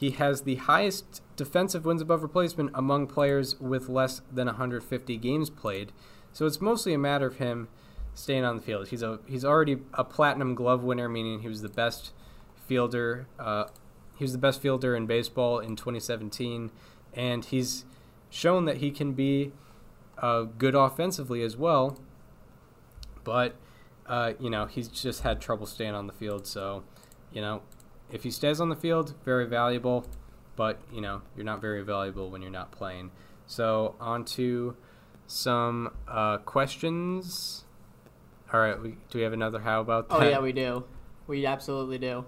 he 0.02 0.10
has 0.10 0.42
the 0.42 0.56
highest 0.56 1.22
defensive 1.36 1.86
wins 1.86 2.02
above 2.02 2.24
replacement 2.24 2.72
among 2.74 3.06
players 3.06 3.60
with 3.62 3.88
less 3.88 4.24
than 4.34 4.48
150 4.48 5.16
games 5.18 5.52
played. 5.52 5.92
So 6.34 6.48
it's 6.48 6.60
mostly 6.60 6.96
a 6.96 6.98
matter 6.98 7.28
of 7.28 7.36
him 7.36 7.68
staying 8.16 8.44
on 8.44 8.56
the 8.56 8.64
field. 8.64 8.88
He's 8.88 9.04
a 9.04 9.20
he's 9.28 9.46
already 9.46 9.78
a 9.94 10.04
platinum 10.04 10.56
glove 10.56 10.84
winner, 10.84 11.08
meaning 11.08 11.42
he 11.42 11.48
was 11.48 11.62
the 11.62 11.70
best 11.70 12.14
fielder. 12.66 13.28
Uh, 13.38 13.66
he 14.18 14.24
was 14.24 14.32
the 14.32 14.40
best 14.40 14.60
fielder 14.60 14.96
in 14.96 15.06
baseball 15.06 15.60
in 15.60 15.76
2017, 15.76 16.72
and 17.14 17.46
he's 17.46 17.86
shown 18.32 18.66
that 18.66 18.78
he 18.78 18.90
can 18.90 19.14
be 19.14 19.52
uh, 20.18 20.46
good 20.58 20.74
offensively 20.74 21.44
as 21.44 21.56
well. 21.56 22.00
But 23.24 23.54
uh, 24.08 24.34
you 24.40 24.50
know 24.50 24.66
he's 24.66 24.88
just 24.88 25.22
had 25.22 25.40
trouble 25.40 25.68
staying 25.68 25.94
on 25.94 26.08
the 26.08 26.14
field. 26.14 26.48
So 26.48 26.82
you 27.32 27.42
know 27.42 27.62
if 28.12 28.24
he 28.24 28.32
stays 28.32 28.60
on 28.60 28.70
the 28.70 28.76
field, 28.76 29.16
very 29.26 29.46
valuable. 29.46 30.06
But 30.56 30.80
you 30.92 31.02
know 31.02 31.22
you're 31.36 31.46
not 31.46 31.62
very 31.62 31.82
valuable 31.82 32.30
when 32.30 32.42
you're 32.42 32.52
not 32.52 32.72
playing. 32.72 33.12
So 33.48 33.96
on 34.00 34.26
to 34.26 34.76
some 35.28 35.92
uh, 36.08 36.38
questions. 36.40 37.66
All 38.54 38.60
right, 38.60 38.82
we, 38.82 38.98
do 39.10 39.18
we 39.18 39.22
have 39.22 39.34
another 39.34 39.60
how 39.60 39.82
about 39.82 40.10
that? 40.10 40.22
Oh 40.22 40.30
yeah, 40.30 40.40
we 40.40 40.52
do. 40.52 40.84
We 41.28 41.46
absolutely 41.46 41.98
do. 41.98 42.26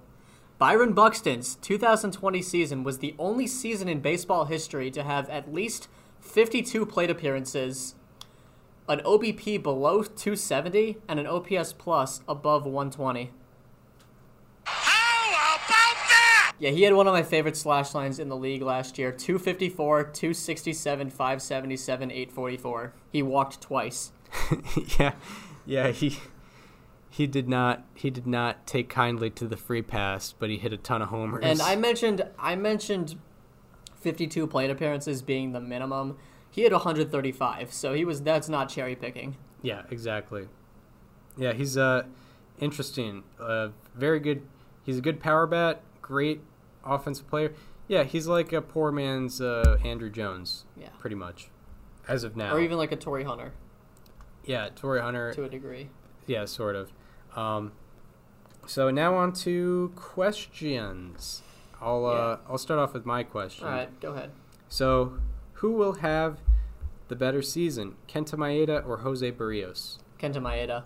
Byron 0.58 0.94
Buxton's 0.94 1.56
2020 1.56 2.42
season 2.42 2.84
was 2.84 3.00
the 3.00 3.16
only 3.20 3.48
season 3.48 3.90
in 3.90 4.00
baseball 4.00 4.46
history 4.46 4.90
to 4.92 5.04
have 5.04 5.30
at 5.30 5.54
least 5.54 5.90
52 6.22 6.86
plate 6.86 7.10
appearances, 7.10 7.96
an 8.88 9.00
OBP 9.00 9.62
below 9.62 10.04
270, 10.04 11.00
and 11.08 11.20
an 11.20 11.28
OPS 11.28 11.74
plus 11.74 12.22
above 12.30 12.66
120. 12.66 13.32
Yeah, 16.64 16.70
he 16.70 16.84
had 16.84 16.94
one 16.94 17.08
of 17.08 17.14
my 17.14 17.24
favorite 17.24 17.58
slash 17.58 17.94
lines 17.94 18.20
in 18.20 18.30
the 18.30 18.38
league 18.38 18.62
last 18.62 18.98
year 18.98 19.12
254, 19.12 20.04
267, 20.06 21.10
577, 21.10 22.10
844. 22.10 22.94
He 23.12 23.22
walked 23.22 23.60
twice. 23.60 24.14
yeah, 24.98 25.12
yeah. 25.66 25.90
He 25.90 26.20
he 27.10 27.28
did 27.28 27.50
not 27.50 27.84
he 27.96 28.10
did 28.10 28.26
not 28.26 28.66
take 28.66 28.88
kindly 28.88 29.30
to 29.32 29.46
the 29.46 29.58
free 29.58 29.82
pass, 29.82 30.32
but 30.32 30.50
he 30.50 30.56
hit 30.56 30.72
a 30.72 30.78
ton 30.78 31.02
of 31.02 31.10
homers. 31.10 31.44
And 31.44 31.62
I 31.62 31.76
mentioned 31.76 32.26
I 32.40 32.56
mentioned 32.56 33.20
52 34.00 34.48
plate 34.48 34.70
appearances 34.70 35.22
being 35.22 35.52
the 35.52 35.60
minimum. 35.60 36.16
He 36.50 36.62
had 36.62 36.72
135, 36.72 37.74
so 37.74 37.94
he 37.94 38.06
was 38.06 38.22
that's 38.22 38.48
not 38.48 38.70
cherry 38.70 38.96
picking. 38.96 39.36
yeah, 39.62 39.82
exactly. 39.92 40.48
Yeah, 41.36 41.52
he's 41.52 41.76
uh 41.76 42.04
interesting. 42.62 43.24
Uh, 43.38 43.72
very 43.96 44.22
good. 44.22 44.44
He's 44.86 45.00
a 45.00 45.02
good 45.02 45.20
power 45.20 45.46
bat. 45.46 45.82
Great 46.02 46.40
offensive 46.86 47.28
player. 47.28 47.54
Yeah, 47.88 48.04
he's 48.04 48.28
like 48.28 48.54
a 48.54 48.62
poor 48.62 48.92
man's 48.92 49.42
uh, 49.42 49.78
Andruw 49.84 50.12
Jones. 50.12 50.66
Yeah. 50.78 50.90
pretty 51.00 51.16
much, 51.16 51.50
as 52.08 52.24
of 52.24 52.36
now. 52.36 52.54
Or 52.54 52.62
even 52.62 52.78
like 52.78 52.92
a 52.92 52.96
Torii 52.96 53.24
Hunter 53.24 53.54
yeah, 54.46 54.70
Torii 54.76 55.02
Hunter. 55.02 55.34
to 55.34 55.44
a 55.44 55.50
degree. 55.50 55.90
Yeah, 56.28 56.46
sort 56.46 56.76
of. 56.76 56.92
Um, 57.36 57.72
so 58.68 58.90
now 58.90 59.16
on 59.16 59.34
to 59.34 59.92
questions. 59.96 61.42
I'll 61.82 62.06
uh, 62.06 62.38
I'll 62.48 62.58
start 62.58 62.80
off 62.80 62.94
with 62.94 63.06
my 63.06 63.24
question. 63.24 63.68
All 63.68 63.74
right, 63.74 64.00
go 64.00 64.14
ahead. 64.14 64.32
So, 64.70 65.20
who 65.54 65.72
will 65.74 65.96
have 65.96 66.40
the 67.08 67.16
better 67.16 67.42
season, 67.42 67.96
Kenta 68.08 68.36
Maeda 68.36 68.88
or 68.88 68.98
Jose 68.98 69.30
Berrios? 69.32 69.98
Kenta 70.20 70.38
Maeda. 70.38 70.84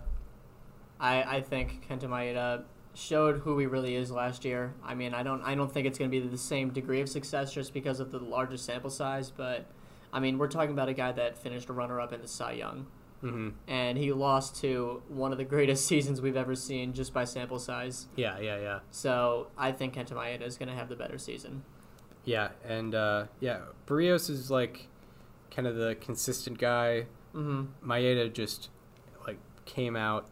I 0.98 1.36
I 1.36 1.40
think 1.40 1.86
Kenta 1.88 2.04
Maeda 2.04 2.64
showed 2.98 3.38
who 3.38 3.58
he 3.58 3.66
really 3.66 3.94
is 3.94 4.10
last 4.10 4.44
year. 4.44 4.74
I 4.84 4.94
mean, 4.94 5.14
I 5.14 5.22
don't 5.22 5.42
I 5.42 5.54
don't 5.54 5.72
think 5.72 5.86
it's 5.86 5.98
going 5.98 6.10
to 6.10 6.20
be 6.20 6.26
the 6.26 6.36
same 6.36 6.70
degree 6.70 7.00
of 7.00 7.08
success 7.08 7.52
just 7.52 7.72
because 7.72 8.00
of 8.00 8.10
the 8.10 8.18
larger 8.18 8.56
sample 8.56 8.90
size, 8.90 9.30
but 9.30 9.66
I 10.12 10.20
mean, 10.20 10.38
we're 10.38 10.48
talking 10.48 10.72
about 10.72 10.88
a 10.88 10.94
guy 10.94 11.12
that 11.12 11.36
finished 11.36 11.68
a 11.68 11.72
runner-up 11.74 12.12
in 12.12 12.20
the 12.22 12.28
Cy 12.28 12.52
Young, 12.52 12.86
Mm-hmm. 13.22 13.48
and 13.66 13.98
he 13.98 14.12
lost 14.12 14.60
to 14.62 15.02
one 15.08 15.32
of 15.32 15.38
the 15.38 15.44
greatest 15.44 15.86
seasons 15.92 16.20
we've 16.22 16.36
ever 16.36 16.54
seen 16.54 16.92
just 16.92 17.12
by 17.12 17.24
sample 17.24 17.58
size. 17.58 18.06
Yeah, 18.16 18.38
yeah, 18.38 18.58
yeah, 18.60 18.78
So 18.92 19.48
I 19.58 19.72
think 19.72 19.94
Kenta 19.94 20.12
Maeda 20.12 20.42
is 20.42 20.56
going 20.56 20.68
to 20.68 20.74
have 20.74 20.88
the 20.88 20.94
better 20.96 21.18
season. 21.18 21.62
yeah, 22.24 22.50
and 22.64 22.94
uh, 22.94 23.26
yeah, 23.40 23.60
Berrios 23.86 24.30
is 24.30 24.50
like 24.50 24.86
kind 25.50 25.66
of 25.68 25.74
the 25.76 25.94
consistent 26.00 26.58
guy. 26.58 27.06
hmm 27.32 27.64
Maeda 27.84 28.32
just 28.32 28.70
like 29.26 29.38
came 29.64 29.94
out, 29.96 30.26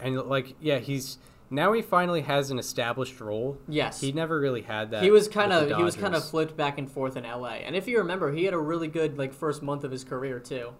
and 0.00 0.16
like 0.22 0.54
yeah, 0.60 0.78
he's 0.78 1.18
now 1.50 1.72
he 1.72 1.82
finally 1.82 2.22
has 2.22 2.50
an 2.50 2.58
established 2.58 3.20
role. 3.20 3.58
Yes. 3.68 4.00
He 4.00 4.12
never 4.12 4.38
really 4.40 4.62
had 4.62 4.90
that. 4.90 5.02
he 5.02 5.10
was 5.10 5.28
kind 5.28 5.52
of 5.52 5.76
he 5.76 5.82
was 5.82 5.96
kind 5.96 6.14
of 6.14 6.28
flipped 6.28 6.56
back 6.56 6.78
and 6.78 6.90
forth 6.90 7.16
in 7.16 7.24
LA. 7.24 7.54
And 7.64 7.76
if 7.76 7.86
you 7.86 7.98
remember, 7.98 8.32
he 8.32 8.44
had 8.44 8.54
a 8.54 8.58
really 8.58 8.88
good 8.88 9.18
like 9.18 9.32
first 9.32 9.62
month 9.62 9.84
of 9.84 9.90
his 9.90 10.04
career 10.04 10.40
too 10.40 10.72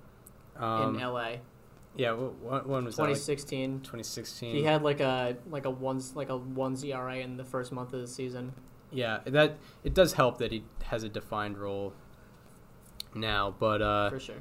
um, 0.57 0.97
in 0.97 1.01
LA. 1.03 1.37
Yeah, 1.95 2.13
wh- 2.15 2.43
what 2.45 2.67
one 2.67 2.85
was 2.85 2.97
that? 2.97 3.03
Like 3.03 3.11
2016. 3.11 3.81
2016. 3.81 4.55
He 4.55 4.63
had 4.65 4.83
like 4.83 5.01
a 5.01 5.37
like 5.49 5.65
a 5.65 5.71
one 5.71 6.03
like 6.15 6.29
a 6.29 6.37
one 6.37 6.77
ERA 6.85 7.17
in 7.17 7.37
the 7.37 7.45
first 7.45 7.73
month 7.73 7.93
of 7.93 8.01
the 8.01 8.07
season. 8.07 8.53
Yeah, 8.91 9.21
that 9.27 9.57
it 9.83 9.95
does 9.95 10.13
help 10.15 10.39
that 10.39 10.53
he 10.53 10.65
has 10.85 11.03
a 11.03 11.09
defined 11.09 11.59
role 11.59 11.93
now, 13.15 13.55
but 13.59 13.83
uh, 13.83 14.11
For 14.11 14.21
sure. 14.21 14.37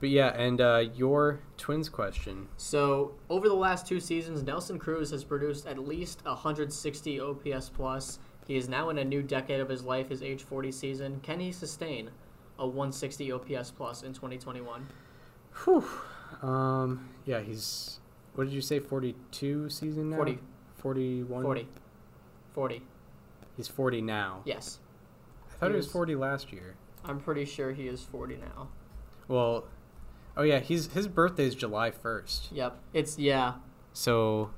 But 0.00 0.08
yeah, 0.08 0.28
and 0.36 0.60
uh, 0.60 0.84
your 0.94 1.40
twins 1.56 1.88
question. 1.88 2.48
So 2.56 3.12
over 3.28 3.48
the 3.48 3.54
last 3.54 3.86
two 3.86 4.00
seasons, 4.00 4.42
Nelson 4.42 4.78
Cruz 4.78 5.10
has 5.10 5.22
produced 5.24 5.66
at 5.66 5.78
least 5.78 6.24
160 6.24 7.20
OPS 7.20 7.68
plus. 7.68 8.18
He 8.46 8.56
is 8.56 8.68
now 8.68 8.88
in 8.88 8.98
a 8.98 9.04
new 9.04 9.22
decade 9.22 9.60
of 9.60 9.68
his 9.68 9.84
life, 9.84 10.08
his 10.08 10.22
age 10.22 10.42
40 10.42 10.72
season. 10.72 11.20
Can 11.22 11.38
he 11.38 11.52
sustain 11.52 12.10
a 12.58 12.66
160 12.66 13.30
OPS 13.32 13.70
plus 13.70 14.02
in 14.02 14.12
2021? 14.12 14.86
Whew. 15.64 15.84
Um, 16.42 17.08
yeah, 17.26 17.40
he's 17.40 17.98
what 18.34 18.44
did 18.44 18.52
you 18.52 18.60
say? 18.60 18.78
Forty-two 18.78 19.68
season 19.68 20.10
now. 20.10 20.16
40. 20.16 20.38
Forty-one. 20.76 21.42
40. 21.42 21.68
40. 22.54 22.82
He's 23.56 23.68
forty 23.68 24.00
now. 24.00 24.40
Yes. 24.44 24.78
I 25.48 25.52
thought 25.56 25.66
He 25.66 25.72
he 25.72 25.76
was 25.76 25.86
was- 25.86 25.92
forty 25.92 26.14
last 26.14 26.52
year. 26.52 26.76
I'm 27.04 27.18
pretty 27.20 27.44
sure 27.44 27.72
he 27.72 27.88
is 27.88 28.02
40 28.02 28.36
now. 28.36 28.68
Well, 29.26 29.64
oh 30.40 30.44
yeah, 30.44 30.58
he's 30.58 30.90
his 30.92 31.06
birthday 31.06 31.44
is 31.46 31.54
July 31.54 31.90
first. 31.90 32.48
Yep. 32.52 32.78
It's 32.94 33.18
yeah. 33.18 33.54
So 33.92 34.50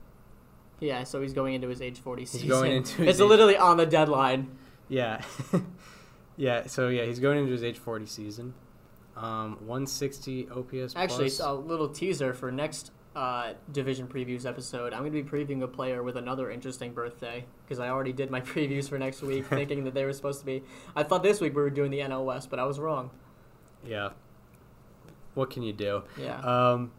Yeah, 0.80 1.04
so 1.04 1.20
he's 1.20 1.32
going 1.32 1.54
into 1.54 1.68
his 1.68 1.82
age 1.82 1.98
40 1.98 2.24
season. 2.24 2.48
going 2.48 2.72
into 2.72 2.98
his 3.02 3.08
It's 3.16 3.20
age- 3.20 3.28
literally 3.28 3.56
on 3.56 3.76
the 3.76 3.86
deadline. 3.86 4.56
yeah, 4.88 5.22
yeah. 6.36 6.66
So 6.66 6.88
yeah, 6.88 7.04
he's 7.04 7.18
going 7.18 7.38
into 7.38 7.52
his 7.52 7.62
age 7.62 7.78
forty 7.78 8.06
season. 8.06 8.54
Um, 9.16 9.58
one 9.66 9.86
sixty 9.86 10.48
OPS. 10.48 10.94
Actually, 10.96 11.28
so 11.28 11.52
a 11.52 11.54
little 11.54 11.88
teaser 11.88 12.32
for 12.32 12.50
next 12.50 12.92
uh, 13.14 13.52
division 13.70 14.06
previews 14.06 14.46
episode. 14.46 14.92
I'm 14.94 15.00
going 15.00 15.12
to 15.12 15.22
be 15.22 15.28
previewing 15.28 15.62
a 15.62 15.68
player 15.68 16.02
with 16.02 16.16
another 16.16 16.50
interesting 16.50 16.92
birthday 16.94 17.44
because 17.64 17.78
I 17.78 17.88
already 17.90 18.12
did 18.14 18.30
my 18.30 18.40
previews 18.52 18.88
for 18.88 18.98
next 18.98 19.20
week, 19.22 19.46
thinking 19.48 19.84
that 19.84 19.92
they 19.94 20.04
were 20.04 20.12
supposed 20.14 20.40
to 20.40 20.46
be. 20.46 20.62
I 20.96 21.02
thought 21.02 21.22
this 21.22 21.40
week 21.40 21.54
we 21.54 21.60
were 21.62 21.70
doing 21.70 21.90
the 21.90 21.98
NL 22.00 22.24
West, 22.24 22.48
but 22.48 22.58
I 22.58 22.64
was 22.64 22.78
wrong. 22.78 23.10
Yeah. 23.86 24.10
What 25.34 25.50
can 25.50 25.62
you 25.62 25.72
do? 25.72 26.02
Yeah. 26.18 26.38
Um, 26.40 26.92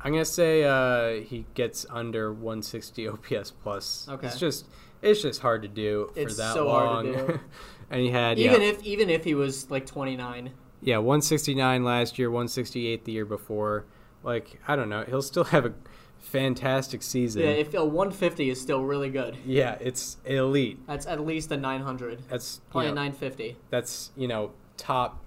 I'm 0.00 0.12
gonna 0.12 0.24
say 0.24 0.64
uh, 0.64 1.22
he 1.22 1.46
gets 1.54 1.84
under 1.90 2.32
160 2.32 3.08
OPS 3.08 3.50
plus. 3.50 4.06
Okay. 4.08 4.26
It's 4.26 4.38
just 4.38 4.66
it's 5.02 5.22
just 5.22 5.40
hard 5.42 5.62
to 5.62 5.68
do 5.68 6.10
for 6.14 6.20
It's 6.20 6.36
that 6.36 6.54
so 6.54 6.66
long. 6.66 7.12
hard 7.12 7.26
to 7.26 7.32
do. 7.34 7.40
and 7.90 8.00
he 8.00 8.10
had 8.10 8.38
even 8.38 8.62
yeah, 8.62 8.68
if 8.68 8.82
even 8.84 9.10
if 9.10 9.24
he 9.24 9.34
was 9.34 9.70
like 9.70 9.86
29. 9.86 10.52
yeah 10.82 10.98
169 10.98 11.84
last 11.84 12.18
year, 12.18 12.30
168 12.30 13.04
the 13.04 13.12
year 13.12 13.24
before. 13.24 13.84
Like 14.22 14.60
I 14.68 14.76
don't 14.76 14.88
know, 14.88 15.04
he'll 15.04 15.22
still 15.22 15.44
have 15.54 15.66
a 15.66 15.72
fantastic 16.18 17.02
season. 17.02 17.42
Yeah, 17.42 17.48
if 17.48 17.74
a 17.74 17.84
150 17.84 18.50
is 18.50 18.60
still 18.60 18.82
really 18.84 19.10
good. 19.10 19.36
Yeah, 19.44 19.76
it's 19.80 20.16
elite. 20.24 20.78
That's 20.86 21.06
at 21.06 21.24
least 21.24 21.50
a 21.52 21.56
900. 21.56 22.22
That's 22.28 22.56
you 22.64 22.70
Probably 22.70 22.86
know, 22.88 22.92
a 22.92 22.94
950. 22.96 23.56
that's 23.70 24.10
you 24.16 24.28
know 24.28 24.52
top 24.76 25.22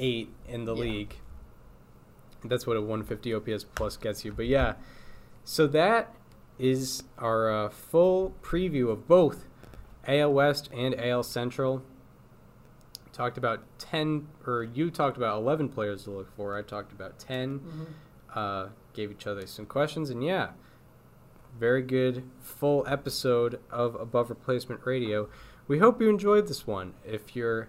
eight 0.00 0.30
in 0.48 0.64
the 0.64 0.74
Yeah. 0.74 0.80
league. 0.82 1.14
That's 2.44 2.66
what 2.66 2.76
a 2.76 2.80
150 2.80 3.34
OPS 3.34 3.64
plus 3.64 3.96
gets 3.96 4.24
you. 4.24 4.32
But 4.32 4.46
yeah, 4.46 4.74
so 5.44 5.66
that 5.68 6.14
is 6.58 7.02
our 7.18 7.50
uh, 7.50 7.68
full 7.68 8.34
preview 8.42 8.88
of 8.90 9.06
both 9.06 9.44
AL 10.08 10.32
West 10.32 10.70
and 10.72 10.94
AL 10.98 11.22
Central. 11.22 11.82
Talked 13.12 13.36
about 13.36 13.62
10, 13.78 14.28
or 14.46 14.62
you 14.64 14.90
talked 14.90 15.16
about 15.18 15.36
11 15.38 15.68
players 15.68 16.04
to 16.04 16.10
look 16.10 16.34
for. 16.34 16.56
I 16.56 16.62
talked 16.62 16.92
about 16.92 17.18
10. 17.18 17.60
Uh, 18.34 18.68
gave 18.94 19.10
each 19.10 19.26
other 19.26 19.46
some 19.46 19.66
questions, 19.66 20.08
and 20.10 20.24
yeah, 20.24 20.50
very 21.58 21.82
good 21.82 22.22
full 22.40 22.84
episode 22.86 23.60
of 23.70 23.94
Above 23.96 24.30
Replacement 24.30 24.86
Radio. 24.86 25.28
We 25.68 25.78
hope 25.78 26.00
you 26.00 26.08
enjoyed 26.08 26.46
this 26.48 26.66
one. 26.66 26.94
If 27.04 27.34
you're 27.36 27.68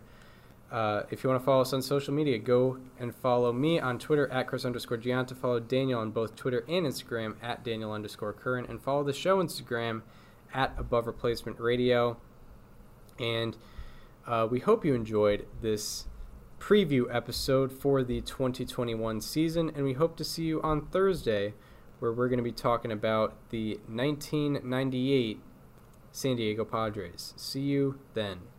uh, 0.72 1.04
if 1.12 1.24
you 1.24 1.30
want 1.30 1.42
to 1.42 1.46
follow 1.46 1.62
us 1.62 1.74
on 1.74 1.82
social 1.82 2.14
media, 2.14 2.40
go 2.40 2.78
and 2.98 3.14
follow 3.14 3.52
me 3.52 3.78
on 3.78 4.00
Twitter 4.00 4.30
at 4.30 4.48
Chris 4.48 4.64
underscore 4.64 4.98
Gianta. 4.98 5.36
Follow 5.36 5.60
Daniel 5.60 6.00
on 6.00 6.12
both 6.12 6.36
Twitter 6.36 6.64
and 6.70 6.86
Instagram 6.86 7.36
at 7.44 7.64
Daniel 7.64 7.92
underscore 7.92 8.32
Curran. 8.32 8.66
And 8.70 8.82
follow 8.82 9.04
the 9.04 9.12
show 9.12 9.44
Instagram 9.44 10.02
at 10.54 10.74
Above 10.78 11.08
Replacement 11.08 11.60
Radio. 11.60 12.18
And 13.20 13.58
uh, 14.26 14.48
we 14.50 14.60
hope 14.60 14.86
you 14.86 14.96
enjoyed 14.96 15.46
this 15.62 16.06
preview 16.58 17.14
episode 17.14 17.74
for 17.74 18.02
the 18.02 18.22
2021 18.22 19.20
season. 19.20 19.72
And 19.76 19.84
we 19.84 19.94
hope 19.94 20.16
to 20.18 20.24
see 20.24 20.44
you 20.44 20.62
on 20.62 20.86
Thursday, 20.86 21.54
where 22.00 22.14
we're 22.14 22.30
going 22.30 22.38
to 22.38 22.44
be 22.44 22.52
talking 22.54 22.94
about 22.94 23.36
the 23.50 23.74
1998 23.88 25.42
San 26.14 26.38
Diego 26.38 26.64
Padres. 26.64 27.34
See 27.36 27.60
you 27.60 28.00
then. 28.14 28.51